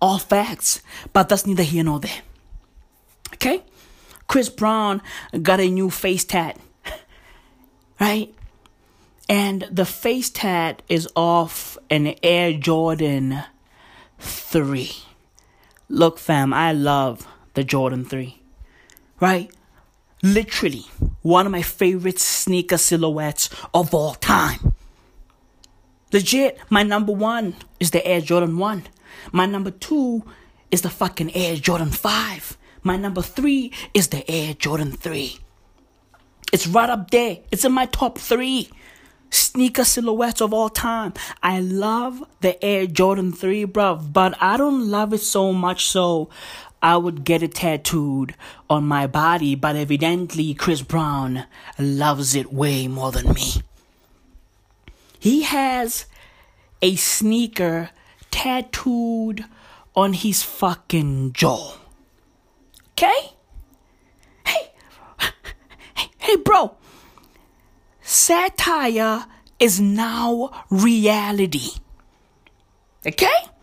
All 0.00 0.18
facts, 0.18 0.80
but 1.12 1.28
that's 1.28 1.46
neither 1.46 1.62
here 1.62 1.84
nor 1.84 2.00
there. 2.00 2.22
Okay? 3.34 3.62
Chris 4.26 4.48
Brown 4.48 5.02
got 5.42 5.60
a 5.60 5.68
new 5.68 5.90
face 5.90 6.24
tat. 6.24 6.58
Right? 8.00 8.34
And 9.28 9.68
the 9.70 9.84
face 9.84 10.28
tat 10.28 10.82
is 10.88 11.08
off 11.14 11.78
an 11.90 12.14
Air 12.22 12.54
Jordan 12.54 13.44
3. 14.18 14.90
Look, 15.88 16.18
fam, 16.18 16.52
I 16.52 16.72
love 16.72 17.26
the 17.54 17.64
Jordan 17.64 18.04
3. 18.04 18.40
Right? 19.20 19.50
Literally, 20.22 20.86
one 21.22 21.46
of 21.46 21.52
my 21.52 21.62
favorite 21.62 22.18
sneaker 22.18 22.78
silhouettes 22.78 23.50
of 23.72 23.94
all 23.94 24.14
time. 24.14 24.74
Legit, 26.12 26.58
my 26.70 26.82
number 26.82 27.12
one 27.12 27.56
is 27.80 27.90
the 27.90 28.06
Air 28.06 28.20
Jordan 28.20 28.58
1. 28.58 28.84
My 29.32 29.46
number 29.46 29.70
two 29.70 30.24
is 30.70 30.82
the 30.82 30.90
fucking 30.90 31.34
Air 31.34 31.56
Jordan 31.56 31.90
5. 31.90 32.56
My 32.82 32.96
number 32.96 33.22
three 33.22 33.72
is 33.94 34.08
the 34.08 34.28
Air 34.30 34.54
Jordan 34.54 34.92
3. 34.92 35.38
It's 36.52 36.66
right 36.66 36.88
up 36.88 37.10
there. 37.10 37.38
It's 37.50 37.64
in 37.64 37.72
my 37.72 37.86
top 37.86 38.18
three 38.18 38.70
sneaker 39.30 39.84
silhouettes 39.84 40.40
of 40.40 40.54
all 40.54 40.68
time. 40.68 41.12
I 41.42 41.60
love 41.60 42.22
the 42.40 42.62
Air 42.64 42.86
Jordan 42.86 43.32
3, 43.32 43.66
bruv, 43.66 44.12
but 44.12 44.40
I 44.40 44.56
don't 44.56 44.88
love 44.88 45.12
it 45.12 45.18
so 45.18 45.52
much 45.52 45.86
so 45.86 46.30
I 46.84 46.98
would 46.98 47.24
get 47.24 47.42
it 47.42 47.54
tattooed 47.54 48.34
on 48.68 48.84
my 48.84 49.06
body, 49.06 49.54
but 49.54 49.74
evidently 49.74 50.52
Chris 50.52 50.82
Brown 50.82 51.46
loves 51.78 52.34
it 52.34 52.52
way 52.52 52.88
more 52.88 53.10
than 53.10 53.32
me. 53.32 53.62
He 55.18 55.44
has 55.44 56.04
a 56.82 56.94
sneaker 56.96 57.88
tattooed 58.30 59.46
on 59.96 60.12
his 60.12 60.42
fucking 60.42 61.32
jaw. 61.32 61.78
Okay? 62.90 63.32
Hey, 64.46 64.72
hey, 65.96 66.10
hey, 66.18 66.36
bro. 66.36 66.76
Satire 68.02 69.24
is 69.58 69.80
now 69.80 70.66
reality. 70.68 71.70
Okay? 73.06 73.53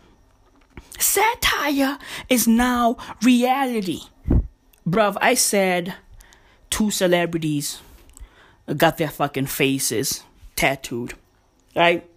Satire 1.02 1.98
is 2.28 2.46
now 2.46 2.96
reality. 3.22 4.02
Bruv, 4.86 5.16
I 5.20 5.34
said 5.34 5.94
two 6.70 6.90
celebrities 6.90 7.80
got 8.76 8.98
their 8.98 9.10
fucking 9.10 9.46
faces 9.46 10.22
tattooed, 10.56 11.14
right? 11.74 12.08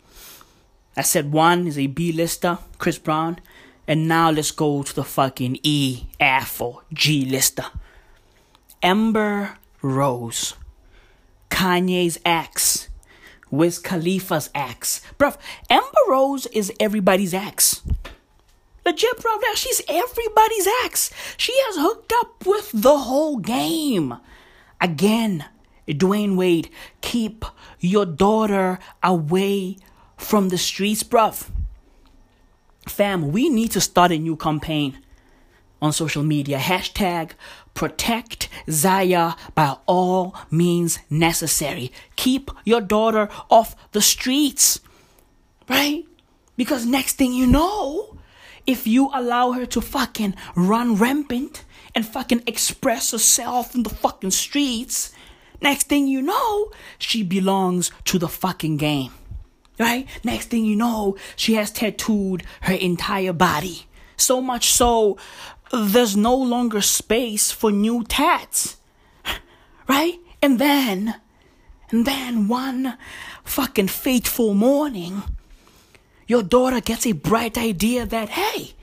I 0.95 1.02
said 1.02 1.32
one 1.32 1.68
is 1.68 1.78
a 1.78 1.88
B 1.88 2.12
lister, 2.12 2.60
Chris 2.78 2.98
Brown. 2.98 3.40
And 3.88 4.07
now 4.07 4.32
let's 4.32 4.52
go 4.52 4.82
to 4.82 4.95
the 4.95 5.03
fucking 5.03 5.60
E, 5.62 6.06
F, 6.20 6.62
or 6.62 6.82
G 6.94 7.26
lister. 7.26 7.66
Amber 8.82 9.57
Rose. 9.82 10.56
Kanye's 11.52 12.20
ex. 12.26 12.90
Wiz 13.52 13.78
Khalifa's 13.80 14.49
ex. 14.56 15.02
Bruv, 15.20 15.38
Amber 15.70 16.06
Rose 16.07 16.45
is 16.48 16.74
everybody's 16.80 17.34
ex. 17.34 17.82
Legit, 18.86 19.20
bro. 19.22 19.36
Now 19.36 19.56
she's 19.56 19.82
everybody's 19.88 20.68
ex. 20.84 21.12
She 21.38 21.53
has 21.66 21.76
hooked 21.78 22.14
up 22.18 22.45
with 22.45 22.72
the 22.72 22.99
whole 22.99 23.38
game. 23.38 24.18
Again, 24.80 25.45
Dwyane 25.88 26.36
Wade, 26.36 26.70
keep 27.02 27.45
your 27.80 28.06
daughter 28.06 28.80
away 29.02 29.78
from 30.18 30.49
the 30.49 30.57
streets, 30.57 31.03
bruv. 31.03 31.49
Fam, 32.88 33.32
we 33.32 33.49
need 33.49 33.72
to 33.72 33.82
start 33.82 34.12
a 34.12 34.18
new 34.18 34.36
campaign 34.36 34.99
on 35.82 35.91
social 35.91 36.24
media. 36.24 36.57
Hashtag 36.57 37.32
protect 37.74 38.49
Zaya 38.70 39.34
by 39.56 39.76
all 39.86 40.36
means 40.52 40.99
necessary. 41.10 41.91
Keep 42.16 42.52
your 42.64 42.82
daughter 42.82 43.30
off 43.49 43.76
the 43.91 44.02
streets. 44.02 44.80
Right? 45.68 46.06
Because 46.56 46.86
next 46.86 47.14
thing 47.14 47.34
you 47.34 47.48
know, 47.48 48.18
if 48.68 48.88
you 48.88 49.10
allow 49.14 49.52
her 49.52 49.66
to 49.68 49.82
fucking 49.82 50.36
run 50.56 50.96
rampant 50.96 51.64
and 51.94 52.06
fucking 52.06 52.44
express 52.48 53.12
herself 53.12 53.76
in 53.76 53.84
the 53.84 53.90
fucking 53.90 54.32
streets, 54.32 55.14
next 55.62 55.88
thing 55.88 56.08
you 56.08 56.22
know, 56.22 56.72
she 56.98 57.24
belongs 57.24 57.92
to 58.06 58.18
the 58.20 58.28
fucking 58.28 58.78
game. 58.78 59.12
Right? 59.80 60.08
Next 60.24 60.48
thing 60.48 60.66
you 60.66 60.76
know, 60.76 61.18
she 61.36 61.56
has 61.56 61.72
tattooed 61.72 62.44
her 62.62 62.74
entire 62.74 63.34
body. 63.34 63.88
So 64.18 64.42
much 64.42 64.72
so, 64.72 65.18
there's 65.72 66.16
no 66.16 66.36
longer 66.36 66.82
space 66.82 67.52
for 67.52 67.72
new 67.72 68.04
tats. 68.04 68.78
Right? 69.88 70.18
And 70.42 70.60
then, 70.60 71.16
and 71.92 72.06
then 72.06 72.48
one 72.48 72.98
fucking 73.44 73.90
fateful 73.90 74.54
morning, 74.54 75.24
your 76.27 76.43
daughter 76.43 76.81
gets 76.81 77.06
a 77.06 77.11
bright 77.14 77.57
idea 77.57 78.06
that, 78.06 78.30
hey, 78.30 78.73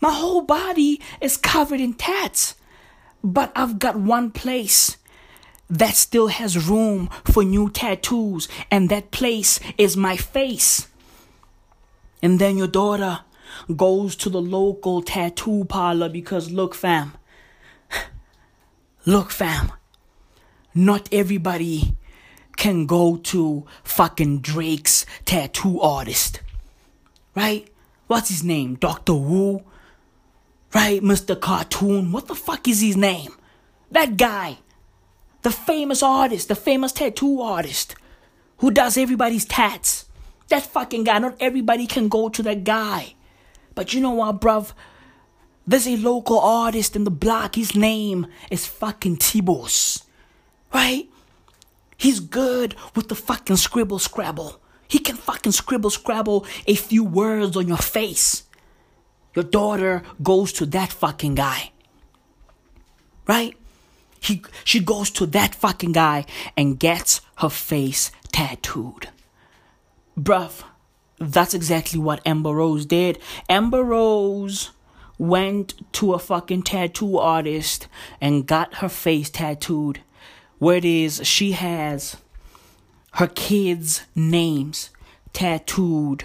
my 0.00 0.12
whole 0.12 0.42
body 0.42 1.00
is 1.20 1.36
covered 1.36 1.80
in 1.80 1.94
tats, 1.94 2.54
but 3.22 3.52
I've 3.54 3.78
got 3.78 3.96
one 3.96 4.30
place 4.30 4.96
that 5.68 5.94
still 5.94 6.28
has 6.28 6.68
room 6.68 7.08
for 7.24 7.42
new 7.42 7.70
tattoos, 7.70 8.48
and 8.70 8.88
that 8.88 9.10
place 9.10 9.58
is 9.78 9.96
my 9.96 10.16
face. 10.16 10.86
And 12.22 12.38
then 12.38 12.56
your 12.56 12.68
daughter 12.68 13.20
goes 13.74 14.16
to 14.16 14.30
the 14.30 14.40
local 14.40 15.02
tattoo 15.02 15.64
parlor 15.64 16.08
because, 16.08 16.50
look, 16.50 16.74
fam, 16.74 17.14
look, 19.04 19.30
fam, 19.30 19.72
not 20.74 21.08
everybody 21.12 21.96
can 22.56 22.86
go 22.86 23.16
to 23.16 23.66
fucking 23.82 24.40
Drake's 24.40 25.04
tattoo 25.24 25.80
artist, 25.80 26.40
right? 27.36 27.68
What's 28.08 28.30
his 28.30 28.42
name? 28.42 28.74
Dr. 28.76 29.14
Woo, 29.14 29.62
right? 30.74 31.00
Mr. 31.02 31.38
Cartoon, 31.38 32.10
what 32.10 32.26
the 32.26 32.34
fuck 32.34 32.66
is 32.66 32.80
his 32.80 32.96
name? 32.96 33.32
That 33.90 34.16
guy 34.16 34.58
the 35.46 35.52
famous 35.52 36.02
artist, 36.02 36.48
the 36.48 36.56
famous 36.56 36.90
tattoo 36.90 37.40
artist 37.40 37.94
who 38.58 38.68
does 38.68 38.98
everybody's 38.98 39.44
tats. 39.44 40.06
That 40.48 40.64
fucking 40.64 41.04
guy. 41.04 41.20
Not 41.20 41.36
everybody 41.38 41.86
can 41.86 42.08
go 42.08 42.28
to 42.30 42.42
that 42.42 42.64
guy. 42.64 43.14
But 43.76 43.94
you 43.94 44.00
know 44.00 44.10
what, 44.10 44.40
bruv? 44.40 44.72
There's 45.64 45.86
a 45.86 45.98
local 45.98 46.40
artist 46.40 46.96
in 46.96 47.04
the 47.04 47.12
block. 47.12 47.54
His 47.54 47.76
name 47.76 48.26
is 48.50 48.66
fucking 48.66 49.18
Tibos. 49.18 50.02
Right? 50.74 51.08
He's 51.96 52.18
good 52.18 52.74
with 52.96 53.08
the 53.08 53.14
fucking 53.14 53.54
scribble 53.54 54.00
scrabble. 54.00 54.60
He 54.88 54.98
can 54.98 55.16
fucking 55.16 55.52
scribble 55.52 55.90
scrabble 55.90 56.46
a 56.66 56.74
few 56.74 57.04
words 57.04 57.56
on 57.56 57.68
your 57.68 57.76
face. 57.76 58.44
Your 59.34 59.44
daughter 59.44 60.02
goes 60.22 60.52
to 60.54 60.66
that 60.66 60.92
fucking 60.92 61.34
guy. 61.34 61.72
Right? 63.26 63.56
He, 64.20 64.42
she 64.64 64.80
goes 64.80 65.10
to 65.10 65.26
that 65.26 65.54
fucking 65.54 65.92
guy 65.92 66.24
and 66.56 66.78
gets 66.78 67.20
her 67.38 67.50
face 67.50 68.10
tattooed. 68.32 69.08
Bruv, 70.18 70.62
that's 71.18 71.54
exactly 71.54 72.00
what 72.00 72.26
Amber 72.26 72.52
Rose 72.52 72.86
did. 72.86 73.18
Amber 73.48 73.84
Rose 73.84 74.70
went 75.18 75.74
to 75.92 76.14
a 76.14 76.18
fucking 76.18 76.62
tattoo 76.62 77.18
artist 77.18 77.88
and 78.20 78.46
got 78.46 78.76
her 78.76 78.88
face 78.88 79.30
tattooed. 79.30 80.00
Where 80.58 80.76
it 80.76 80.84
is, 80.84 81.26
she 81.26 81.52
has 81.52 82.16
her 83.16 83.26
kids' 83.26 84.02
names 84.14 84.90
tattooed 85.32 86.24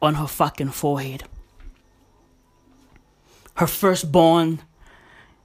on 0.00 0.14
her 0.14 0.26
fucking 0.26 0.70
forehead. 0.70 1.24
Her 3.56 3.66
firstborn, 3.66 4.60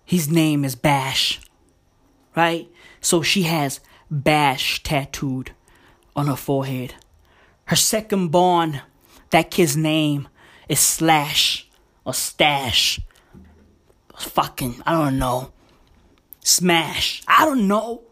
his 0.03 0.29
name 0.29 0.65
is 0.65 0.75
Bash 0.75 1.39
right? 2.39 2.69
So 3.01 3.21
she 3.21 3.43
has 3.43 3.81
Bash 4.09 4.81
tattooed 4.83 5.51
on 6.15 6.27
her 6.27 6.37
forehead. 6.37 6.95
Her 7.65 7.75
second 7.75 8.29
born, 8.29 8.81
that 9.31 9.51
kid's 9.51 9.75
name 9.75 10.29
is 10.69 10.79
Slash 10.79 11.67
or 12.05 12.13
Stash. 12.13 13.01
Fucking, 14.17 14.81
I 14.85 14.93
don't 14.93 15.19
know. 15.19 15.51
Smash. 16.41 17.21
I 17.27 17.45
don't 17.45 17.67
know. 17.67 18.03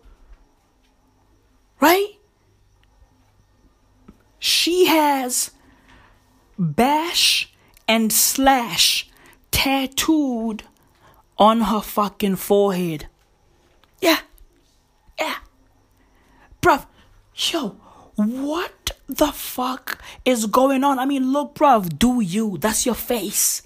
Right? 1.79 2.16
She 4.39 4.85
has 4.85 5.51
Bash 6.57 7.53
and 7.87 8.11
Slash 8.11 9.09
tattooed 9.51 10.63
on 11.37 11.61
her 11.61 11.81
fucking 11.81 12.35
forehead. 12.35 13.07
Yeah. 14.01 14.19
Yeah. 15.19 15.35
Bruv, 16.61 16.85
yo, 17.35 17.77
what 18.15 18.91
the 19.07 19.27
fuck 19.27 20.01
is 20.25 20.45
going 20.45 20.83
on? 20.83 20.99
I 20.99 21.05
mean, 21.05 21.31
look, 21.31 21.55
bruv, 21.55 21.97
do 21.97 22.21
you. 22.21 22.57
That's 22.57 22.85
your 22.85 22.95
face. 22.95 23.61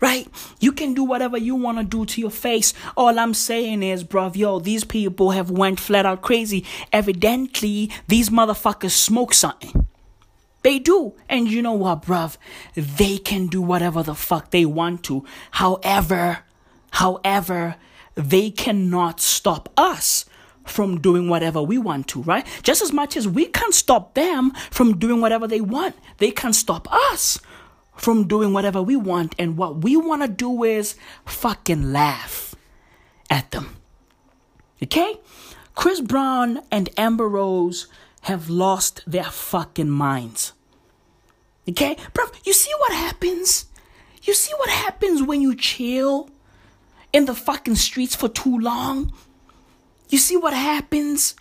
Right? 0.00 0.26
You 0.60 0.72
can 0.72 0.94
do 0.94 1.04
whatever 1.04 1.36
you 1.36 1.54
want 1.54 1.76
to 1.76 1.84
do 1.84 2.06
to 2.06 2.20
your 2.20 2.30
face. 2.30 2.72
All 2.96 3.18
I'm 3.18 3.34
saying 3.34 3.82
is, 3.82 4.02
bruv, 4.02 4.34
yo, 4.34 4.58
these 4.58 4.84
people 4.84 5.32
have 5.32 5.50
went 5.50 5.78
flat 5.78 6.06
out 6.06 6.22
crazy. 6.22 6.64
Evidently, 6.90 7.90
these 8.08 8.30
motherfuckers 8.30 8.92
smoke 8.92 9.34
something. 9.34 9.86
They 10.62 10.78
do. 10.78 11.14
And 11.28 11.50
you 11.50 11.62
know 11.62 11.72
what, 11.72 12.02
bruv? 12.02 12.36
They 12.74 13.18
can 13.18 13.46
do 13.46 13.62
whatever 13.62 14.02
the 14.02 14.14
fuck 14.14 14.50
they 14.50 14.64
want 14.64 15.04
to. 15.04 15.24
However, 15.52 16.40
however, 16.90 17.76
they 18.14 18.50
cannot 18.50 19.20
stop 19.20 19.68
us 19.76 20.26
from 20.66 21.00
doing 21.00 21.28
whatever 21.28 21.62
we 21.62 21.78
want 21.78 22.08
to, 22.08 22.22
right? 22.22 22.46
Just 22.62 22.82
as 22.82 22.92
much 22.92 23.16
as 23.16 23.26
we 23.26 23.46
can't 23.46 23.74
stop 23.74 24.14
them 24.14 24.52
from 24.70 24.98
doing 24.98 25.20
whatever 25.20 25.46
they 25.46 25.60
want, 25.60 25.96
they 26.18 26.30
can 26.30 26.52
stop 26.52 26.92
us 26.92 27.38
from 27.96 28.28
doing 28.28 28.52
whatever 28.52 28.82
we 28.82 28.96
want. 28.96 29.34
And 29.38 29.56
what 29.56 29.82
we 29.82 29.96
want 29.96 30.22
to 30.22 30.28
do 30.28 30.62
is 30.64 30.96
fucking 31.24 31.92
laugh 31.92 32.54
at 33.28 33.50
them. 33.50 33.76
Okay? 34.82 35.18
Chris 35.74 36.00
Brown 36.00 36.60
and 36.70 36.88
Amber 36.96 37.28
Rose 37.28 37.86
have 38.22 38.50
lost 38.50 39.02
their 39.06 39.24
fucking 39.24 39.90
minds. 39.90 40.52
Okay? 41.68 41.96
Bro, 42.12 42.26
you 42.44 42.52
see 42.52 42.70
what 42.78 42.92
happens? 42.92 43.66
You 44.22 44.34
see 44.34 44.52
what 44.58 44.70
happens 44.70 45.22
when 45.22 45.40
you 45.40 45.54
chill 45.54 46.28
in 47.12 47.24
the 47.24 47.34
fucking 47.34 47.76
streets 47.76 48.14
for 48.14 48.28
too 48.28 48.58
long. 48.58 49.12
You 50.08 50.18
see 50.18 50.36
what 50.36 50.52
happens 50.52 51.34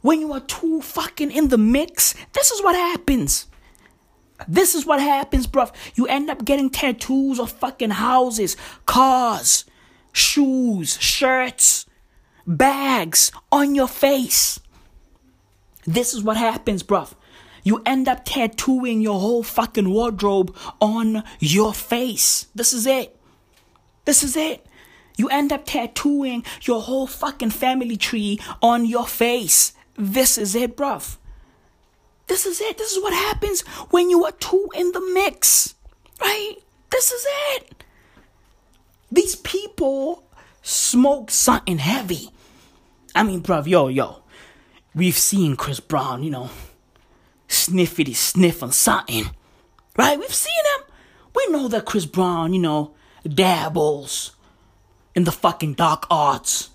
when 0.00 0.20
you 0.20 0.32
are 0.32 0.40
too 0.40 0.80
fucking 0.80 1.30
in 1.30 1.48
the 1.48 1.58
mix? 1.58 2.14
This 2.32 2.50
is 2.50 2.62
what 2.62 2.74
happens. 2.74 3.46
This 4.48 4.74
is 4.74 4.84
what 4.84 5.00
happens, 5.00 5.46
bruv. 5.46 5.72
You 5.94 6.06
end 6.06 6.28
up 6.28 6.44
getting 6.44 6.70
tattoos 6.70 7.38
of 7.38 7.52
fucking 7.52 7.90
houses, 7.90 8.56
cars, 8.84 9.64
shoes, 10.12 10.98
shirts, 11.00 11.86
bags 12.46 13.32
on 13.50 13.74
your 13.74 13.88
face. 13.88 14.60
This 15.86 16.14
is 16.14 16.22
what 16.22 16.36
happens, 16.36 16.82
bruv. 16.82 17.14
You 17.62 17.82
end 17.84 18.08
up 18.08 18.24
tattooing 18.24 19.00
your 19.00 19.18
whole 19.18 19.42
fucking 19.42 19.90
wardrobe 19.90 20.56
on 20.80 21.24
your 21.40 21.74
face. 21.74 22.46
This 22.54 22.72
is 22.72 22.86
it. 22.86 23.16
This 24.04 24.22
is 24.22 24.36
it. 24.36 24.64
You 25.16 25.28
end 25.28 25.52
up 25.52 25.64
tattooing 25.64 26.44
your 26.62 26.82
whole 26.82 27.06
fucking 27.06 27.50
family 27.50 27.96
tree 27.96 28.38
on 28.62 28.84
your 28.84 29.06
face. 29.06 29.72
This 29.96 30.38
is 30.38 30.54
it, 30.54 30.76
bruv. 30.76 31.16
This 32.26 32.46
is 32.46 32.60
it. 32.60 32.78
This 32.78 32.92
is 32.92 33.02
what 33.02 33.14
happens 33.14 33.62
when 33.90 34.10
you 34.10 34.24
are 34.24 34.32
too 34.32 34.68
in 34.76 34.92
the 34.92 35.00
mix. 35.12 35.74
Right? 36.20 36.56
This 36.90 37.12
is 37.12 37.26
it. 37.54 37.84
These 39.10 39.36
people 39.36 40.24
smoke 40.62 41.30
something 41.30 41.78
heavy. 41.78 42.30
I 43.14 43.22
mean, 43.22 43.40
bruv, 43.42 43.66
yo, 43.66 43.88
yo. 43.88 44.22
We've 44.96 45.18
seen 45.18 45.56
Chris 45.56 45.78
Brown, 45.78 46.22
you 46.22 46.30
know, 46.30 46.48
sniffity 47.50 48.16
sniff 48.16 48.62
on 48.62 48.72
something. 48.72 49.26
Right? 49.94 50.18
We've 50.18 50.34
seen 50.34 50.64
him. 50.74 50.90
We 51.34 51.46
know 51.48 51.68
that 51.68 51.84
Chris 51.84 52.06
Brown, 52.06 52.54
you 52.54 52.60
know, 52.60 52.94
dabbles 53.28 54.32
in 55.14 55.24
the 55.24 55.32
fucking 55.32 55.74
dark 55.74 56.06
arts. 56.10 56.70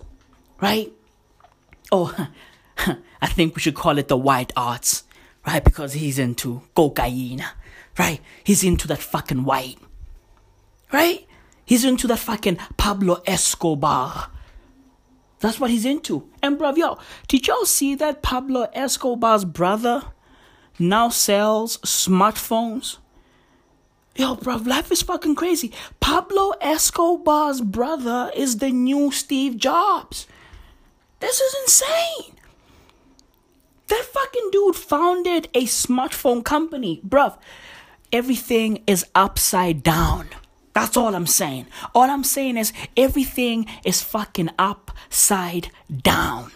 Right? 0.60 0.92
Oh, 1.90 2.28
I 3.20 3.26
think 3.26 3.56
we 3.56 3.60
should 3.60 3.74
call 3.74 3.98
it 3.98 4.06
the 4.06 4.16
white 4.16 4.52
arts. 4.56 5.02
Right? 5.44 5.64
Because 5.64 5.94
he's 5.94 6.20
into 6.20 6.62
cocaine. 6.76 7.44
Right? 7.98 8.20
He's 8.44 8.62
into 8.62 8.86
that 8.86 9.02
fucking 9.02 9.42
white. 9.42 9.78
Right? 10.92 11.26
He's 11.64 11.84
into 11.84 12.06
that 12.06 12.20
fucking 12.20 12.58
Pablo 12.76 13.20
Escobar. 13.26 14.30
That's 15.42 15.58
what 15.58 15.70
he's 15.70 15.84
into. 15.84 16.28
And 16.40 16.56
bruv, 16.56 16.76
yo, 16.76 16.98
did 17.26 17.48
y'all 17.48 17.66
see 17.66 17.96
that 17.96 18.22
Pablo 18.22 18.68
Escobar's 18.72 19.44
brother 19.44 20.04
now 20.78 21.08
sells 21.08 21.78
smartphones? 21.78 22.98
Yo, 24.14 24.36
bruv, 24.36 24.66
life 24.68 24.92
is 24.92 25.02
fucking 25.02 25.34
crazy. 25.34 25.72
Pablo 25.98 26.52
Escobar's 26.60 27.60
brother 27.60 28.30
is 28.36 28.58
the 28.58 28.70
new 28.70 29.10
Steve 29.10 29.56
Jobs. 29.56 30.28
This 31.18 31.40
is 31.40 31.56
insane. 31.62 32.36
That 33.88 34.04
fucking 34.04 34.50
dude 34.52 34.76
founded 34.76 35.48
a 35.54 35.64
smartphone 35.64 36.44
company. 36.44 37.00
Bruv, 37.04 37.36
everything 38.12 38.84
is 38.86 39.04
upside 39.16 39.82
down. 39.82 40.28
That's 40.72 40.96
all 40.96 41.16
I'm 41.16 41.26
saying. 41.26 41.66
All 41.94 42.08
I'm 42.08 42.24
saying 42.24 42.56
is 42.58 42.72
everything 42.96 43.66
is 43.84 44.02
fucking 44.02 44.50
upside 45.12 45.68
down. 45.90 46.50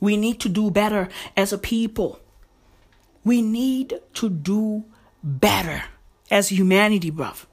We 0.00 0.16
need 0.16 0.38
to 0.38 0.48
do 0.48 0.70
better 0.70 1.08
as 1.36 1.52
a 1.52 1.58
people. 1.58 2.20
We 3.24 3.42
need 3.42 3.98
to 4.14 4.30
do 4.30 4.84
better 5.20 5.82
as 6.30 6.50
humanity, 6.50 7.10
bruv. 7.10 7.46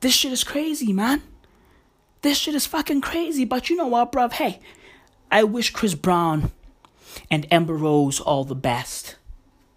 This 0.00 0.14
shit 0.14 0.30
is 0.30 0.44
crazy, 0.44 0.92
man. 0.92 1.22
This 2.20 2.38
shit 2.38 2.54
is 2.54 2.66
fucking 2.66 3.00
crazy. 3.00 3.44
But 3.44 3.68
you 3.68 3.74
know 3.74 3.88
what, 3.88 4.12
bruv? 4.12 4.34
Hey, 4.34 4.60
I 5.28 5.42
wish 5.42 5.70
Chris 5.70 5.96
Brown 5.96 6.52
and 7.28 7.52
Amber 7.52 7.74
Rose 7.74 8.20
all 8.20 8.44
the 8.44 8.54
best. 8.54 9.16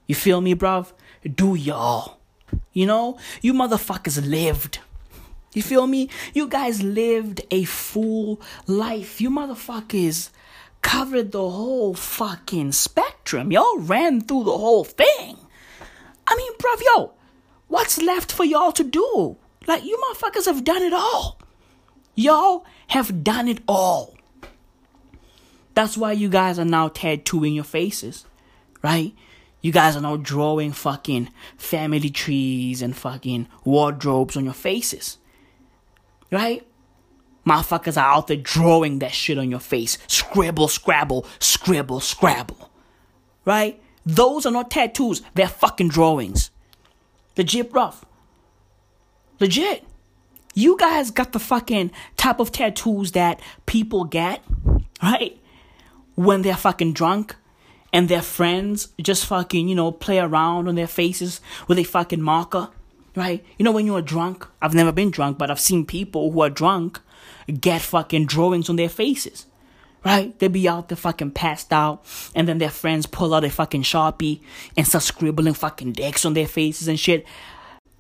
You 0.06 0.14
feel 0.14 0.41
me, 0.41 0.53
bruv? 0.53 0.94
Do 1.24 1.56
y'all. 1.56 2.20
You 2.72 2.86
know, 2.86 3.18
you 3.41 3.52
motherfuckers 3.52 4.30
lived. 4.30 4.78
You 5.56 5.64
feel 5.64 5.88
me? 5.88 6.10
You 6.34 6.48
guys 6.48 6.84
lived 6.84 7.41
a 7.49 7.64
full 7.64 8.41
life. 8.68 9.22
You 9.22 9.30
motherfuckers 9.30 10.30
covered 10.82 11.32
the 11.32 11.49
whole 11.49 11.95
fucking 11.95 12.73
spectrum. 12.73 13.52
Y'all 13.52 13.80
ran 13.80 14.22
through 14.22 14.44
the 14.44 14.57
whole 14.57 14.84
thing. 14.84 15.38
I 16.27 16.36
mean, 16.36 16.52
bruv, 16.57 16.82
yo, 16.86 17.14
what's 17.69 18.02
left 18.02 18.32
for 18.32 18.44
y'all 18.44 18.73
to 18.73 18.84
do? 18.84 19.38
Like, 19.65 19.84
you 19.86 19.98
motherfuckers 19.98 20.45
have 20.45 20.64
done 20.64 20.84
it 20.84 20.94
all. 20.94 21.40
Y'all 22.15 22.65
have 22.88 23.23
done 23.23 23.48
it 23.48 23.61
all. 23.68 24.15
That's 25.73 25.98
why 25.98 26.11
you 26.11 26.30
guys 26.30 26.60
are 26.60 26.65
now 26.65 26.90
tattooing 26.90 27.53
your 27.53 27.64
faces, 27.64 28.26
right? 28.84 29.14
You 29.61 29.72
guys 29.72 29.95
are 29.95 30.02
now 30.02 30.18
drawing 30.18 30.73
fucking 30.73 31.30
family 31.57 32.10
trees 32.10 32.82
and 32.82 32.95
fucking 32.95 33.48
wardrobes 33.64 34.38
on 34.38 34.45
your 34.45 34.53
faces. 34.53 35.18
Right? 36.31 36.65
Motherfuckers 37.45 37.97
are 37.97 38.11
out 38.11 38.27
there 38.27 38.38
drawing 38.38 38.99
that 38.99 39.14
shit 39.14 39.38
on 39.38 39.52
your 39.52 39.60
face. 39.60 39.97
Scribble, 40.07 40.68
scrabble, 40.68 41.26
scribble, 41.39 41.99
scrabble. 41.99 42.72
Right? 43.45 43.81
Those 44.06 44.45
are 44.45 44.52
not 44.52 44.72
tattoos, 44.72 45.22
they're 45.34 45.47
fucking 45.47 45.89
drawings. 45.89 46.52
Legit 47.38 47.72
rough. 47.73 48.06
Legit. 49.39 49.84
You 50.53 50.77
guys 50.77 51.11
got 51.11 51.34
the 51.34 51.39
fucking 51.39 51.91
type 52.15 52.39
of 52.39 52.52
tattoos 52.52 53.11
that 53.11 53.41
people 53.65 54.06
get, 54.06 54.41
right? 55.03 55.38
When 56.15 56.43
they're 56.43 56.56
fucking 56.56 56.93
drunk 56.93 57.35
and 57.91 58.07
their 58.07 58.22
friends 58.22 58.89
just 59.02 59.26
fucking, 59.26 59.68
you 59.68 59.76
know, 59.76 59.91
play 59.91 60.19
around 60.19 60.69
on 60.69 60.76
their 60.76 60.88
faces 60.88 61.41
with 61.68 61.77
a 61.77 61.84
fucking 61.84 62.22
marker, 62.22 62.69
right? 63.15 63.43
You 63.57 63.63
know, 63.63 63.71
when 63.71 63.85
you're 63.85 64.01
drunk, 64.01 64.47
I've 64.61 64.73
never 64.73 64.91
been 64.91 65.11
drunk, 65.11 65.37
but 65.37 65.49
I've 65.49 65.59
seen 65.59 65.85
people 65.85 66.31
who 66.31 66.41
are 66.41 66.49
drunk 66.49 66.99
get 67.59 67.81
fucking 67.81 68.25
drawings 68.25 68.69
on 68.69 68.75
their 68.75 68.89
faces, 68.89 69.45
right? 70.03 70.37
They 70.39 70.47
be 70.47 70.67
out 70.67 70.89
there 70.89 70.97
fucking 70.97 71.31
passed 71.31 71.71
out, 71.71 72.03
and 72.33 72.47
then 72.47 72.57
their 72.57 72.69
friends 72.69 73.05
pull 73.05 73.33
out 73.33 73.43
a 73.43 73.49
fucking 73.49 73.83
sharpie 73.83 74.41
and 74.75 74.87
start 74.87 75.03
scribbling 75.03 75.53
fucking 75.53 75.93
dicks 75.93 76.25
on 76.25 76.33
their 76.33 76.47
faces 76.47 76.87
and 76.87 76.99
shit. 76.99 77.25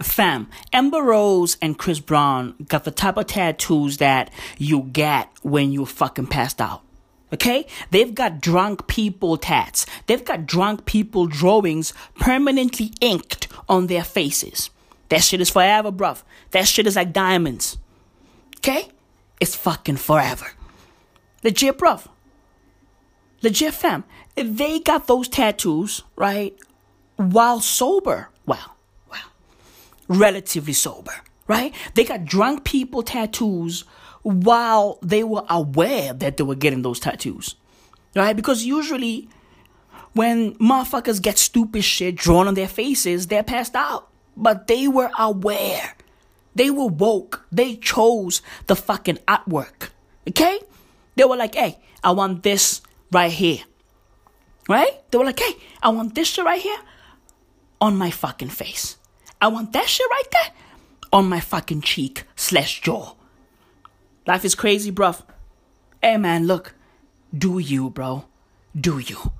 Fam, 0.01 0.49
Amber 0.73 1.01
Rose 1.01 1.57
and 1.61 1.77
Chris 1.77 1.99
Brown 1.99 2.55
got 2.67 2.83
the 2.83 2.91
type 2.91 3.15
of 3.15 3.27
tattoos 3.27 3.97
that 3.97 4.29
you 4.57 4.81
get 4.91 5.29
when 5.41 5.71
you 5.71 5.85
fucking 5.85 6.27
passed 6.27 6.59
out. 6.59 6.81
Okay? 7.31 7.65
They've 7.91 8.13
got 8.13 8.41
drunk 8.41 8.87
people 8.87 9.37
tats. 9.37 9.85
They've 10.07 10.23
got 10.23 10.45
drunk 10.45 10.85
people 10.85 11.27
drawings 11.27 11.93
permanently 12.19 12.91
inked 12.99 13.47
on 13.69 13.87
their 13.87 14.03
faces. 14.03 14.69
That 15.09 15.23
shit 15.23 15.41
is 15.41 15.49
forever, 15.49 15.91
bruv. 15.91 16.23
That 16.51 16.67
shit 16.67 16.87
is 16.87 16.95
like 16.95 17.13
diamonds. 17.13 17.77
Okay? 18.57 18.89
It's 19.39 19.55
fucking 19.55 19.97
forever. 19.97 20.47
Legit, 21.43 21.77
bruv. 21.77 22.07
Legit, 23.41 23.73
fam. 23.73 24.03
They 24.35 24.79
got 24.79 25.07
those 25.07 25.27
tattoos, 25.27 26.03
right? 26.15 26.57
While 27.17 27.59
sober. 27.59 28.29
Well, 28.45 28.75
well, 29.09 29.31
relatively 30.07 30.73
sober, 30.73 31.13
right? 31.47 31.73
They 31.93 32.03
got 32.03 32.25
drunk 32.25 32.63
people 32.63 33.03
tattoos 33.03 33.83
while 34.23 34.97
they 35.03 35.23
were 35.23 35.45
aware 35.49 36.13
that 36.13 36.37
they 36.37 36.43
were 36.43 36.55
getting 36.55 36.81
those 36.81 36.99
tattoos. 36.99 37.55
Right? 38.15 38.35
Because 38.35 38.63
usually 38.63 39.29
when 40.13 40.55
motherfuckers 40.55 41.21
get 41.21 41.37
stupid 41.37 41.83
shit 41.83 42.15
drawn 42.15 42.47
on 42.47 42.53
their 42.53 42.67
faces, 42.67 43.27
they're 43.27 43.43
passed 43.43 43.75
out. 43.75 44.09
But 44.35 44.67
they 44.67 44.87
were 44.87 45.11
aware. 45.17 45.95
They 46.55 46.69
were 46.69 46.87
woke. 46.87 47.45
They 47.51 47.75
chose 47.75 48.41
the 48.67 48.75
fucking 48.75 49.19
artwork. 49.27 49.89
Okay? 50.27 50.59
They 51.15 51.23
were 51.23 51.37
like, 51.37 51.55
hey, 51.55 51.79
I 52.03 52.11
want 52.11 52.43
this 52.43 52.81
right 53.11 53.31
here. 53.31 53.63
Right? 54.67 55.01
They 55.11 55.17
were 55.17 55.25
like, 55.25 55.39
hey, 55.39 55.53
I 55.81 55.89
want 55.89 56.15
this 56.15 56.29
shit 56.29 56.45
right 56.45 56.61
here 56.61 56.79
on 57.79 57.97
my 57.97 58.09
fucking 58.09 58.49
face. 58.49 58.97
I 59.41 59.47
want 59.47 59.73
that 59.73 59.87
shit 59.87 60.07
right 60.09 60.31
there 60.31 60.51
on 61.13 61.29
my 61.29 61.39
fucking 61.39 61.81
cheek 61.81 62.23
slash 62.35 62.81
jaw. 62.81 63.13
Life 64.25 64.43
is 64.43 64.55
crazy, 64.55 64.91
bruv. 64.91 65.21
Hey, 66.01 66.17
man, 66.17 66.47
look. 66.47 66.73
Do 67.37 67.59
you, 67.59 67.89
bro. 67.89 68.25
Do 68.79 68.97
you. 68.97 69.31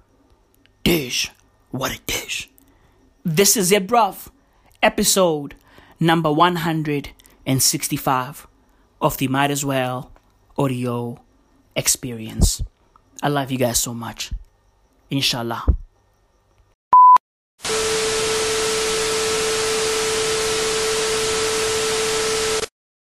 Dish. 0.84 1.32
What 1.72 1.92
a 1.92 2.00
dish. 2.06 2.50
This 3.24 3.58
is 3.58 3.72
it, 3.72 3.88
bruv. 3.88 4.30
Episode 4.84 5.56
number 6.00 6.32
165 6.32 8.48
of 9.02 9.18
the 9.18 9.28
Might 9.28 9.52
As 9.52 9.66
Well 9.66 10.12
audio 10.58 11.20
experience. 11.76 12.62
I 13.22 13.28
love 13.30 13.52
you 13.52 13.58
guys 13.58 13.80
so 13.80 13.94
much. 13.94 14.32
Inshallah. 15.10 15.66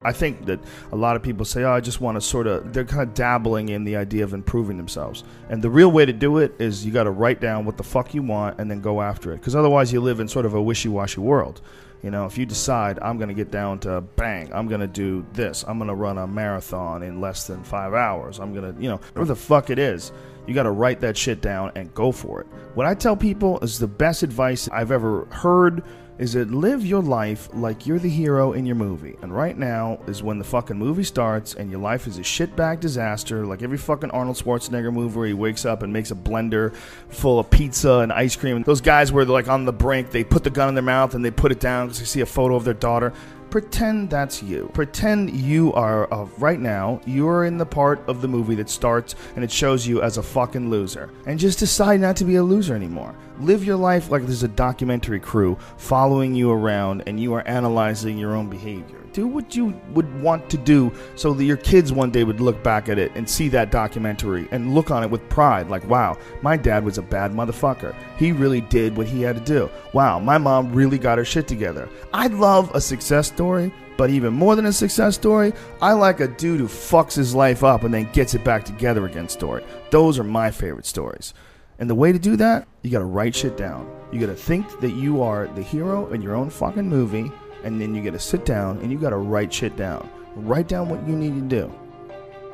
I 0.05 0.13
think 0.13 0.45
that 0.47 0.61
a 0.93 0.97
lot 0.97 1.17
of 1.17 1.23
people 1.23 1.45
say, 1.45 1.63
"Oh, 1.65 1.73
I 1.73 1.81
just 1.81 2.01
want 2.01 2.17
to 2.17 2.21
sort 2.21 2.47
of." 2.47 2.73
They're 2.73 2.85
kind 2.85 3.03
of 3.03 3.15
dabbling 3.15 3.71
in 3.71 3.85
the 3.85 3.97
idea 3.97 4.25
of 4.25 4.35
improving 4.35 4.77
themselves, 4.77 5.25
and 5.49 5.63
the 5.63 5.71
real 5.71 5.91
way 5.91 6.05
to 6.05 6.13
do 6.13 6.39
it 6.39 6.55
is 6.59 6.85
you 6.85 6.93
got 6.93 7.05
to 7.05 7.11
write 7.11 7.41
down 7.41 7.65
what 7.65 7.77
the 7.77 7.83
fuck 7.83 8.15
you 8.15 8.23
want 8.23 8.61
and 8.61 8.71
then 8.71 8.81
go 8.81 9.01
after 9.01 9.33
it. 9.33 9.37
Because 9.37 9.57
otherwise, 9.57 9.93
you 9.93 10.01
live 10.01 10.21
in 10.21 10.29
sort 10.29 10.47
of 10.47 10.55
a 10.55 10.63
wishy-washy 10.63 11.21
world. 11.21 11.61
You 12.03 12.11
know, 12.11 12.27
if 12.27 12.37
you 12.37 12.45
decide 12.45 12.99
I'm 13.01 13.17
going 13.17 13.31
to 13.31 13.35
get 13.35 13.51
down 13.51 13.79
to 13.81 14.03
bang, 14.03 14.53
I'm 14.53 14.69
going 14.69 14.83
to 14.83 14.87
do 14.87 15.25
this, 15.33 15.65
I'm 15.67 15.79
going 15.79 15.89
to 15.89 15.95
run 15.95 16.19
a 16.19 16.27
marathon 16.27 17.03
in 17.03 17.19
less 17.19 17.47
than 17.47 17.65
five 17.65 17.95
hours. 17.95 18.41
I'm 18.41 18.53
going 18.53 18.75
to, 18.75 18.83
you 18.83 18.91
know, 18.91 18.97
whatever 18.97 19.25
the 19.25 19.37
fuck 19.37 19.71
it 19.71 19.79
is, 19.79 20.13
you 20.47 20.53
got 20.53 20.65
to 20.65 20.71
write 20.71 21.01
that 21.01 21.17
shit 21.17 21.41
down 21.41 21.73
and 21.77 21.95
go 21.95 22.13
for 22.13 22.43
it. 22.43 22.47
What 22.75 22.87
I 22.87 22.95
tell 22.95 23.17
people 23.17 23.59
is 23.61 23.79
the 23.79 23.87
best 23.87 24.23
advice 24.23 24.69
I've 24.69 24.91
ever 24.91 25.25
heard, 25.31 25.83
is 26.19 26.35
that 26.35 26.51
live 26.51 26.87
your 26.87 27.03
life 27.03 27.49
like 27.53 27.87
you're 27.87 27.99
the 27.99 28.09
hero 28.09 28.53
in 28.53 28.65
your 28.65 28.77
movie. 28.77 29.17
And 29.23 29.35
right 29.35 29.57
now 29.57 29.99
is 30.07 30.23
when 30.23 30.39
the 30.39 30.45
fucking 30.45 30.77
movie 30.77 31.03
starts 31.03 31.55
and 31.55 31.71
your 31.71 31.81
life 31.81 32.07
is 32.07 32.19
a 32.19 32.23
shitbag 32.23 32.81
disaster, 32.81 33.45
like 33.45 33.63
every 33.63 33.79
fucking 33.79 34.11
Arnold 34.11 34.37
Schwarzenegger 34.37 34.93
movie 34.93 35.17
where 35.17 35.27
he 35.27 35.33
wakes 35.33 35.65
up 35.65 35.83
and 35.83 35.93
makes 35.93 36.11
a 36.11 36.15
blender 36.15 36.75
full 37.09 37.39
of 37.39 37.51
pizza 37.51 37.99
and 37.99 38.13
ice 38.13 38.37
cream. 38.37 38.63
Those 38.63 38.81
guys 38.81 39.11
were 39.11 39.25
like 39.25 39.49
on 39.49 39.65
the 39.65 39.73
brink, 39.73 40.11
they 40.11 40.23
put 40.23 40.45
the 40.45 40.51
gun 40.51 40.69
in 40.69 40.75
their 40.75 40.83
mouth 40.83 41.15
and 41.15 41.25
they 41.25 41.31
put 41.31 41.51
it 41.51 41.61
down 41.61 41.87
because 41.87 41.99
they 41.99 42.07
see 42.07 42.21
a 42.21 42.27
photo 42.27 42.55
of 42.55 42.65
their 42.65 42.75
daughter. 42.75 43.13
Pretend 43.55 44.11
that's 44.11 44.43
you. 44.43 44.69
Pretend 44.75 45.31
you 45.31 45.73
are, 45.75 46.13
uh, 46.13 46.25
right 46.39 46.59
now, 46.59 47.01
you're 47.07 47.45
in 47.45 47.57
the 47.57 47.65
part 47.65 48.03
of 48.09 48.21
the 48.21 48.27
movie 48.27 48.57
that 48.57 48.69
starts 48.69 49.15
and 49.37 49.45
it 49.45 49.51
shows 49.53 49.87
you 49.87 50.03
as 50.03 50.19
a 50.19 50.25
fucking 50.25 50.71
loser. 50.71 51.09
And 51.25 51.39
just 51.39 51.61
decide 51.61 52.01
not 52.01 52.17
to 52.17 52.25
be 52.25 52.35
a 52.35 52.43
loser 52.43 52.75
anymore. 52.75 53.15
Live 53.39 53.63
your 53.63 53.77
life 53.77 54.11
like 54.11 54.23
there's 54.23 54.43
a 54.43 54.49
documentary 54.49 55.21
crew 55.21 55.57
following 55.77 56.35
you 56.35 56.51
around 56.51 57.05
and 57.07 57.21
you 57.21 57.33
are 57.35 57.47
analyzing 57.47 58.19
your 58.19 58.35
own 58.35 58.51
behavior. 58.51 59.04
Do 59.15 59.29
what 59.29 59.55
you 59.55 59.81
would 59.93 60.21
want 60.21 60.51
to 60.51 60.59
do 60.59 60.93
so 61.15 61.33
that 61.33 61.45
your 61.45 61.57
kids 61.57 61.93
one 61.93 62.11
day 62.11 62.25
would 62.25 62.41
look 62.41 62.65
back 62.65 62.89
at 62.89 62.99
it 62.99 63.13
and 63.15 63.31
see 63.31 63.49
that 63.51 63.71
documentary 63.71 64.49
and 64.51 64.75
look 64.75 64.91
on 64.91 65.05
it 65.05 65.11
with 65.11 65.29
pride 65.29 65.69
like, 65.69 65.89
wow, 65.89 66.19
my 66.43 66.57
dad 66.57 66.85
was 66.85 66.99
a 66.99 67.03
bad 67.03 67.31
motherfucker. 67.31 67.95
He 68.19 68.33
really 68.33 68.61
did 68.63 68.97
what 68.97 69.07
he 69.07 69.23
had 69.23 69.37
to 69.37 69.43
do. 69.43 69.71
Wow, 69.93 70.19
my 70.19 70.37
mom 70.37 70.73
really 70.73 70.99
got 70.99 71.19
her 71.19 71.25
shit 71.25 71.47
together. 71.47 71.89
I 72.13 72.27
love 72.27 72.75
a 72.75 72.81
success 72.81 73.29
story, 73.29 73.73
but 73.97 74.11
even 74.11 74.35
more 74.35 74.57
than 74.57 74.67
a 74.67 74.73
success 74.73 75.15
story, 75.15 75.53
I 75.81 75.93
like 75.93 76.19
a 76.19 76.27
dude 76.27 76.59
who 76.59 76.67
fucks 76.67 77.15
his 77.15 77.37
life 77.37 77.63
up 77.63 77.85
and 77.85 77.95
then 77.95 78.11
gets 78.13 78.35
it 78.35 78.43
back 78.43 78.65
together 78.65 79.07
again 79.07 79.29
story. 79.29 79.65
Those 79.91 80.19
are 80.19 80.25
my 80.25 80.51
favorite 80.51 80.87
stories. 80.87 81.35
And 81.79 81.89
the 81.89 81.95
way 81.95 82.11
to 82.11 82.19
do 82.19 82.37
that, 82.37 82.67
you 82.83 82.91
gotta 82.91 83.05
write 83.05 83.35
shit 83.35 83.57
down. 83.57 83.89
You 84.13 84.21
gotta 84.21 84.35
think 84.35 84.81
that 84.81 84.93
you 84.93 85.23
are 85.23 85.47
the 85.49 85.63
hero 85.63 86.13
in 86.13 86.23
your 86.23 86.35
own 86.35 86.51
fucking 86.51 86.89
movie, 86.89 87.31
and 87.65 87.81
then 87.81 87.95
you 87.95 88.03
gotta 88.03 88.19
sit 88.19 88.45
down 88.45 88.79
and 88.79 88.93
you 88.93 88.99
gotta 88.99 89.17
write 89.17 89.53
shit 89.53 89.77
down. 89.77 90.09
Write 90.37 90.69
down 90.69 90.89
what 90.89 91.07
you 91.09 91.17
need 91.17 91.35
to 91.35 91.41
do. 91.41 91.73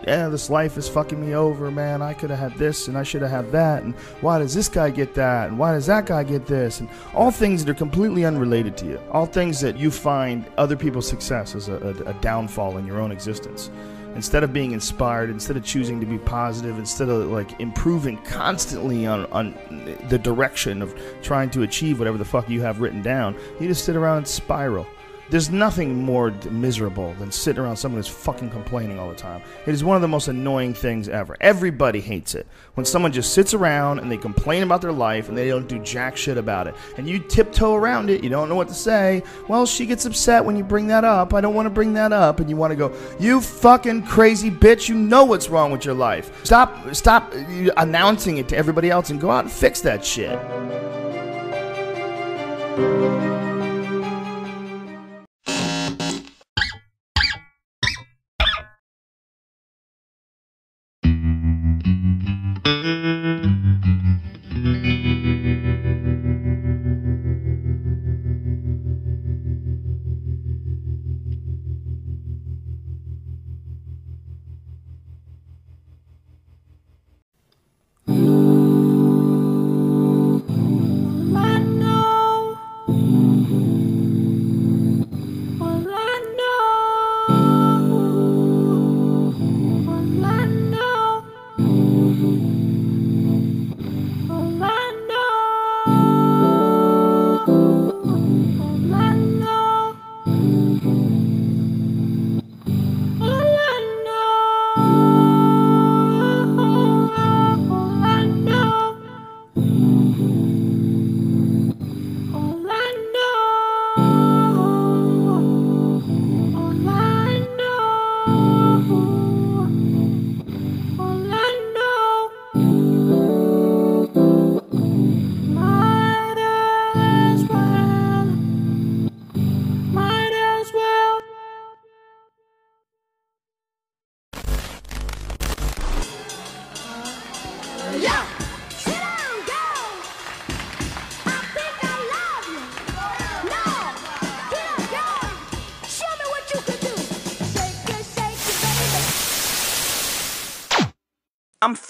Yeah, 0.06 0.28
this 0.28 0.48
life 0.48 0.78
is 0.78 0.88
fucking 0.88 1.20
me 1.20 1.34
over, 1.34 1.70
man. 1.70 2.00
I 2.00 2.14
could 2.14 2.30
have 2.30 2.38
had 2.38 2.58
this 2.58 2.88
and 2.88 2.96
I 2.96 3.02
should 3.02 3.20
have 3.20 3.30
had 3.30 3.52
that. 3.52 3.82
And 3.82 3.94
why 4.22 4.38
does 4.38 4.54
this 4.54 4.68
guy 4.68 4.88
get 4.88 5.14
that? 5.14 5.48
And 5.48 5.58
why 5.58 5.72
does 5.72 5.86
that 5.86 6.06
guy 6.06 6.24
get 6.24 6.46
this? 6.46 6.80
And 6.80 6.88
all 7.14 7.30
things 7.30 7.62
that 7.62 7.70
are 7.70 7.74
completely 7.74 8.24
unrelated 8.24 8.78
to 8.78 8.86
you. 8.86 9.00
All 9.12 9.26
things 9.26 9.60
that 9.60 9.76
you 9.76 9.90
find 9.90 10.46
other 10.56 10.76
people's 10.76 11.06
success 11.06 11.54
as 11.54 11.68
a, 11.68 11.74
a, 11.74 12.10
a 12.10 12.14
downfall 12.14 12.78
in 12.78 12.86
your 12.86 12.98
own 12.98 13.12
existence 13.12 13.70
instead 14.14 14.42
of 14.42 14.52
being 14.52 14.72
inspired, 14.72 15.30
instead 15.30 15.56
of 15.56 15.64
choosing 15.64 16.00
to 16.00 16.06
be 16.06 16.18
positive, 16.18 16.78
instead 16.78 17.08
of 17.08 17.30
like 17.30 17.60
improving 17.60 18.16
constantly 18.18 19.06
on, 19.06 19.26
on 19.26 19.54
the 20.08 20.18
direction 20.18 20.82
of 20.82 20.94
trying 21.22 21.50
to 21.50 21.62
achieve 21.62 21.98
whatever 21.98 22.18
the 22.18 22.24
fuck 22.24 22.48
you 22.48 22.60
have 22.60 22.80
written 22.80 23.02
down, 23.02 23.36
you 23.60 23.68
just 23.68 23.84
sit 23.84 23.96
around 23.96 24.18
and 24.18 24.28
spiral. 24.28 24.86
There's 25.31 25.48
nothing 25.48 26.02
more 26.02 26.32
miserable 26.51 27.15
than 27.15 27.31
sitting 27.31 27.62
around 27.62 27.77
someone 27.77 28.01
who's 28.01 28.09
fucking 28.09 28.51
complaining 28.51 28.98
all 28.98 29.09
the 29.09 29.15
time. 29.15 29.43
It 29.65 29.73
is 29.73 29.85
one 29.85 29.94
of 29.94 30.02
the 30.02 30.09
most 30.09 30.27
annoying 30.27 30.74
things 30.74 31.09
ever. 31.09 31.36
Everybody 31.40 32.01
hates 32.01 32.35
it. 32.35 32.48
When 32.74 32.85
someone 32.85 33.12
just 33.12 33.32
sits 33.32 33.55
around 33.55 34.01
and 34.01 34.11
they 34.11 34.16
complain 34.16 34.65
about 34.65 34.81
their 34.81 34.93
life 34.93 35.28
and 35.28 35.39
they 35.39 35.48
don't 35.48 35.69
do 35.69 35.78
jack 35.78 36.16
shit 36.16 36.36
about 36.36 36.66
it. 36.66 36.74
And 36.97 37.09
you 37.09 37.20
tiptoe 37.20 37.77
around 37.77 38.11
it, 38.11 38.24
you 38.24 38.31
don't 38.31 38.48
know 38.48 38.57
what 38.57 38.69
to 38.69 38.74
say. 38.74 39.23
Well, 39.47 39.66
she 39.66 39.86
gets 39.86 40.05
upset 40.05 40.44
when 40.44 40.57
you 40.57 40.65
bring 40.65 40.89
that 40.89 41.05
up. 41.05 41.32
I 41.32 41.40
don't 41.40 41.55
want 41.55 41.66
to 41.66 41.70
bring 41.70 41.93
that 41.94 42.12
up. 42.12 42.40
And 42.40 42.51
you 42.51 42.57
want 42.57 42.73
to 42.73 42.77
go, 42.77 42.93
you 43.20 43.40
fucking 43.40 44.07
crazy 44.07 44.51
bitch, 44.51 44.89
you 44.89 44.97
know 44.97 45.24
what's 45.24 45.48
wrong 45.48 45.70
with 45.70 45.85
your 45.85 45.94
life. 45.94 46.44
Stop, 46.44 46.93
stop 46.94 47.32
uh, 47.32 47.70
announcing 47.77 48.39
it 48.39 48.48
to 48.48 48.57
everybody 48.57 48.90
else 48.90 49.11
and 49.11 49.20
go 49.20 49.31
out 49.31 49.44
and 49.44 49.52
fix 49.52 49.81
that 49.82 50.05
shit. 50.05 50.39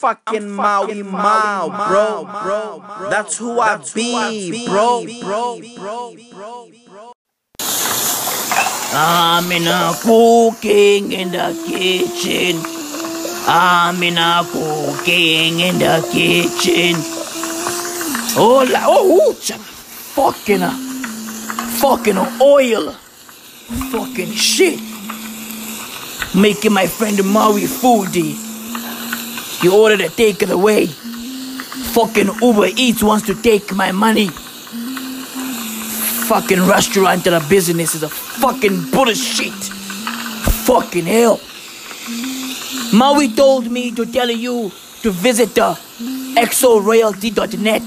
Fucking 0.01 0.51
Maui 0.51 1.03
Mao, 1.03 1.69
bro, 1.69 2.25
bro, 2.25 3.11
That's 3.11 3.37
who 3.37 3.61
I 3.61 3.77
be, 3.95 4.65
bro, 4.67 5.05
bro, 5.20 5.61
bro, 5.77 6.17
bro. 6.89 7.12
I'm 8.93 9.53
in 9.53 9.69
a 9.69 9.93
cooking 10.01 11.12
in 11.12 11.33
the 11.33 11.53
kitchen. 11.69 12.62
I'm 13.47 14.03
in 14.03 14.17
a 14.17 14.43
cooking 14.51 15.61
in 15.61 15.79
the 15.79 16.01
kitchen. 16.11 16.97
Oh, 18.41 18.67
la, 18.73 18.81
oh, 18.87 19.29
ooh, 19.29 19.35
fucking, 19.35 20.62
uh, 20.62 20.70
fucking 21.79 22.17
oil, 22.41 22.93
fucking 23.93 24.33
shit. 24.33 24.81
Making 26.35 26.73
my 26.73 26.87
friend 26.87 27.23
Maui 27.23 27.65
foodie. 27.65 28.50
You 29.62 29.76
ordered 29.76 30.00
a 30.00 30.08
takeaway. 30.08 30.89
Fucking 31.92 32.30
Uber 32.40 32.68
Eats 32.76 33.02
wants 33.02 33.26
to 33.26 33.34
take 33.34 33.74
my 33.74 33.92
money. 33.92 34.28
Fucking 36.28 36.66
restaurant 36.66 37.26
and 37.26 37.36
a 37.36 37.40
business 37.48 37.94
is 37.94 38.02
a 38.02 38.08
fucking 38.08 38.90
bullshit. 38.90 39.52
Fucking 40.64 41.05
hell. 41.05 41.40
Maui 42.94 43.28
told 43.34 43.70
me 43.70 43.90
to 43.92 44.06
tell 44.06 44.30
you 44.30 44.72
to 45.02 45.10
visit 45.10 45.55
the 45.55 45.78
exoroyalty.net. 46.36 47.82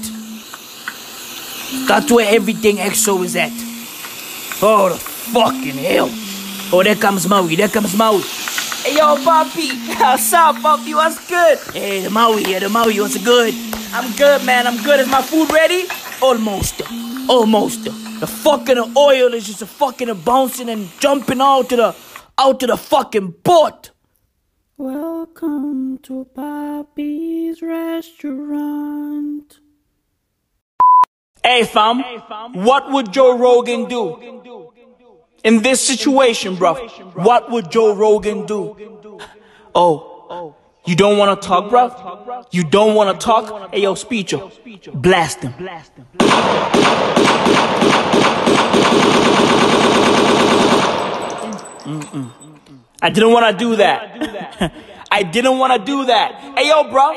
That's 1.88 2.12
where 2.12 2.32
everything 2.34 2.76
EXO 2.76 3.24
is 3.24 3.34
at. 3.34 3.52
Oh, 4.62 4.90
the 4.90 4.96
fucking 4.96 5.76
hell. 5.76 6.08
Oh, 6.72 6.82
there 6.84 6.94
comes 6.94 7.28
Maui. 7.28 7.56
There 7.56 7.68
comes 7.68 7.96
Maui. 7.96 8.22
Hey, 8.84 8.96
yo, 8.98 9.16
Poppy. 9.24 9.68
What's 9.98 10.30
up, 10.34 10.60
Poppy? 10.60 10.92
What's 10.94 11.26
good? 11.26 11.56
Hey, 11.72 12.02
the 12.02 12.10
Maui 12.10 12.44
here. 12.44 12.60
The 12.60 12.68
Maui. 12.68 13.00
What's 13.00 13.16
good? 13.24 13.54
I'm 13.94 14.14
good, 14.14 14.44
man. 14.44 14.66
I'm 14.66 14.76
good. 14.82 15.00
Is 15.00 15.08
my 15.08 15.22
food 15.22 15.50
ready? 15.50 15.84
Almost. 16.20 16.82
Almost. 17.26 17.84
The 18.20 18.26
fucking 18.26 18.76
oil 18.94 19.32
is 19.32 19.46
just 19.46 19.62
a 19.62 19.66
fucking 19.66 20.12
bouncing 20.20 20.68
and 20.68 20.90
jumping 21.00 21.40
out 21.40 21.70
to 21.70 21.76
the 21.76 21.96
out 22.36 22.60
to 22.60 22.66
the 22.66 22.76
fucking 22.76 23.36
boat. 23.42 23.90
Welcome 24.76 25.96
to 26.02 26.26
Poppy's 26.26 27.62
restaurant. 27.62 29.60
Hey 31.42 31.64
fam, 31.64 32.02
what 32.52 32.90
would 32.90 33.12
Joe 33.12 33.38
Rogan 33.38 33.86
do? 33.86 34.73
In 35.44 35.60
this 35.60 35.86
situation, 35.86 36.56
bruv, 36.56 36.78
what 37.14 37.50
would 37.50 37.70
Joe 37.70 37.94
Rogan 37.94 38.46
do? 38.46 38.74
Oh, 39.74 40.56
you 40.86 40.96
don't 40.96 41.18
want 41.18 41.40
to 41.40 41.46
talk, 41.46 41.70
bruv? 41.70 42.46
You 42.50 42.64
don't 42.64 42.94
want 42.94 43.20
to 43.20 43.24
talk? 43.24 43.70
Hey 43.70 43.82
yo, 43.82 43.94
speecher, 43.94 44.40
blast 44.94 45.42
him. 45.42 45.52
Mm-mm. 51.84 52.30
I 53.02 53.10
didn't 53.10 53.32
want 53.32 53.58
to 53.58 53.64
do 53.64 53.76
that. 53.76 54.72
I 55.10 55.22
didn't 55.24 55.58
want 55.58 55.74
to 55.74 55.78
do 55.84 56.06
that. 56.06 56.56
Hey 56.56 56.68
yo, 56.68 56.90
bro. 56.90 57.12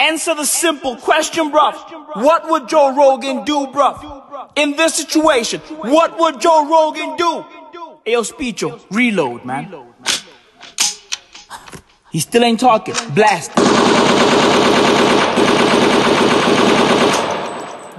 Answer 0.00 0.34
the 0.34 0.46
simple 0.46 0.96
question, 0.96 1.50
bro. 1.50 1.72
What 2.14 2.48
would 2.48 2.68
Joe 2.68 2.94
Rogan 2.94 3.44
do, 3.44 3.66
bro? 3.66 4.25
In 4.56 4.76
this 4.76 4.94
situation, 4.94 5.60
what 5.60 6.18
would 6.18 6.40
Joe 6.40 6.68
Rogan 6.68 7.16
do? 7.16 7.44
Hey 8.04 8.12
yo, 8.12 8.22
Speecho, 8.22 8.80
reload, 8.90 9.44
man. 9.44 9.74
He 12.10 12.20
still 12.20 12.44
ain't 12.44 12.60
talking. 12.60 12.94
Blast. 13.14 13.50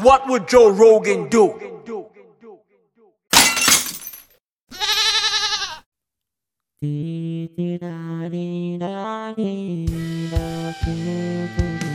What 0.01 0.27
would 0.27 0.47
Joe 0.47 0.69
Rogan 0.69 1.29
do? 1.29 1.53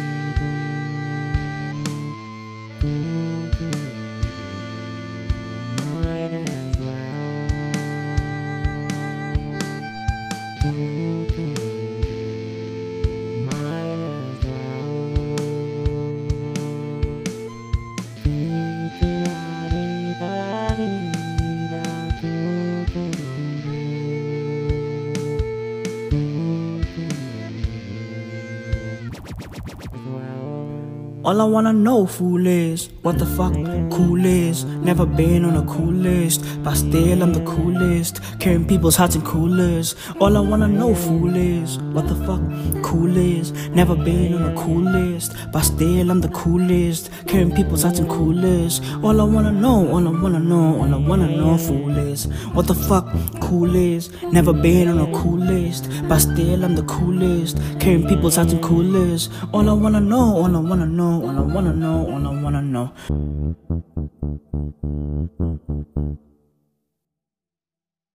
All 31.24 31.40
I 31.40 31.44
wanna 31.44 31.72
know, 31.72 32.04
fool, 32.04 32.48
is 32.48 32.88
what 33.02 33.16
the 33.16 33.26
fuck 33.26 33.54
cool 33.92 34.24
is. 34.24 34.64
Never 34.64 35.06
been 35.06 35.44
on 35.44 35.54
a 35.54 35.64
cool 35.72 35.92
list, 35.92 36.44
but 36.64 36.74
still 36.74 37.22
I'm 37.22 37.32
the 37.32 37.44
coolest. 37.44 38.20
Carrying 38.40 38.66
people's 38.66 38.96
hearts 38.96 39.14
in 39.14 39.22
coolers. 39.22 39.94
All 40.18 40.36
I 40.36 40.40
wanna 40.40 40.66
know, 40.66 40.96
fool, 40.96 41.36
is 41.36 41.78
what 41.94 42.08
the 42.08 42.16
fuck 42.26 42.42
cool 42.82 43.16
is. 43.16 43.52
Never 43.68 43.94
been 43.94 44.34
on 44.34 44.52
a 44.52 44.56
cool 44.60 44.82
list, 44.82 45.36
but 45.52 45.62
still 45.62 46.10
I'm 46.10 46.20
the 46.20 46.28
coolest. 46.30 47.08
Carrying 47.28 47.54
people's 47.54 47.84
hearts 47.84 48.00
in 48.00 48.08
coolers. 48.08 48.80
All 49.04 49.20
I 49.20 49.24
wanna 49.24 49.52
know, 49.52 49.92
all 49.92 50.08
I 50.08 50.10
wanna 50.10 50.40
know, 50.40 50.80
all 50.80 50.92
I 50.92 50.98
wanna 50.98 51.28
know, 51.28 51.56
fool, 51.56 51.96
is 51.98 52.24
what 52.52 52.66
the 52.66 52.74
fuck 52.74 53.06
cool 53.40 53.76
is. 53.76 54.10
Never 54.32 54.52
been 54.52 54.88
on 54.88 54.98
a 54.98 55.12
cool 55.16 55.38
list, 55.38 55.88
but 56.08 56.18
still 56.18 56.64
I'm 56.64 56.74
the 56.74 56.82
coolest. 56.82 57.58
Carrying 57.78 58.08
people's 58.08 58.34
hearts 58.34 58.52
in 58.52 58.60
coolers. 58.60 59.30
All 59.52 59.70
I 59.70 59.72
wanna 59.72 60.00
know, 60.00 60.38
all 60.38 60.56
I 60.56 60.58
wanna 60.58 60.86
know, 61.20 61.26
I 61.26 61.40
wanna 61.40 61.72
know, 61.72 62.06
all 62.10 62.26
I 62.26 62.42
wanna 62.42 62.62
know. 62.62 62.92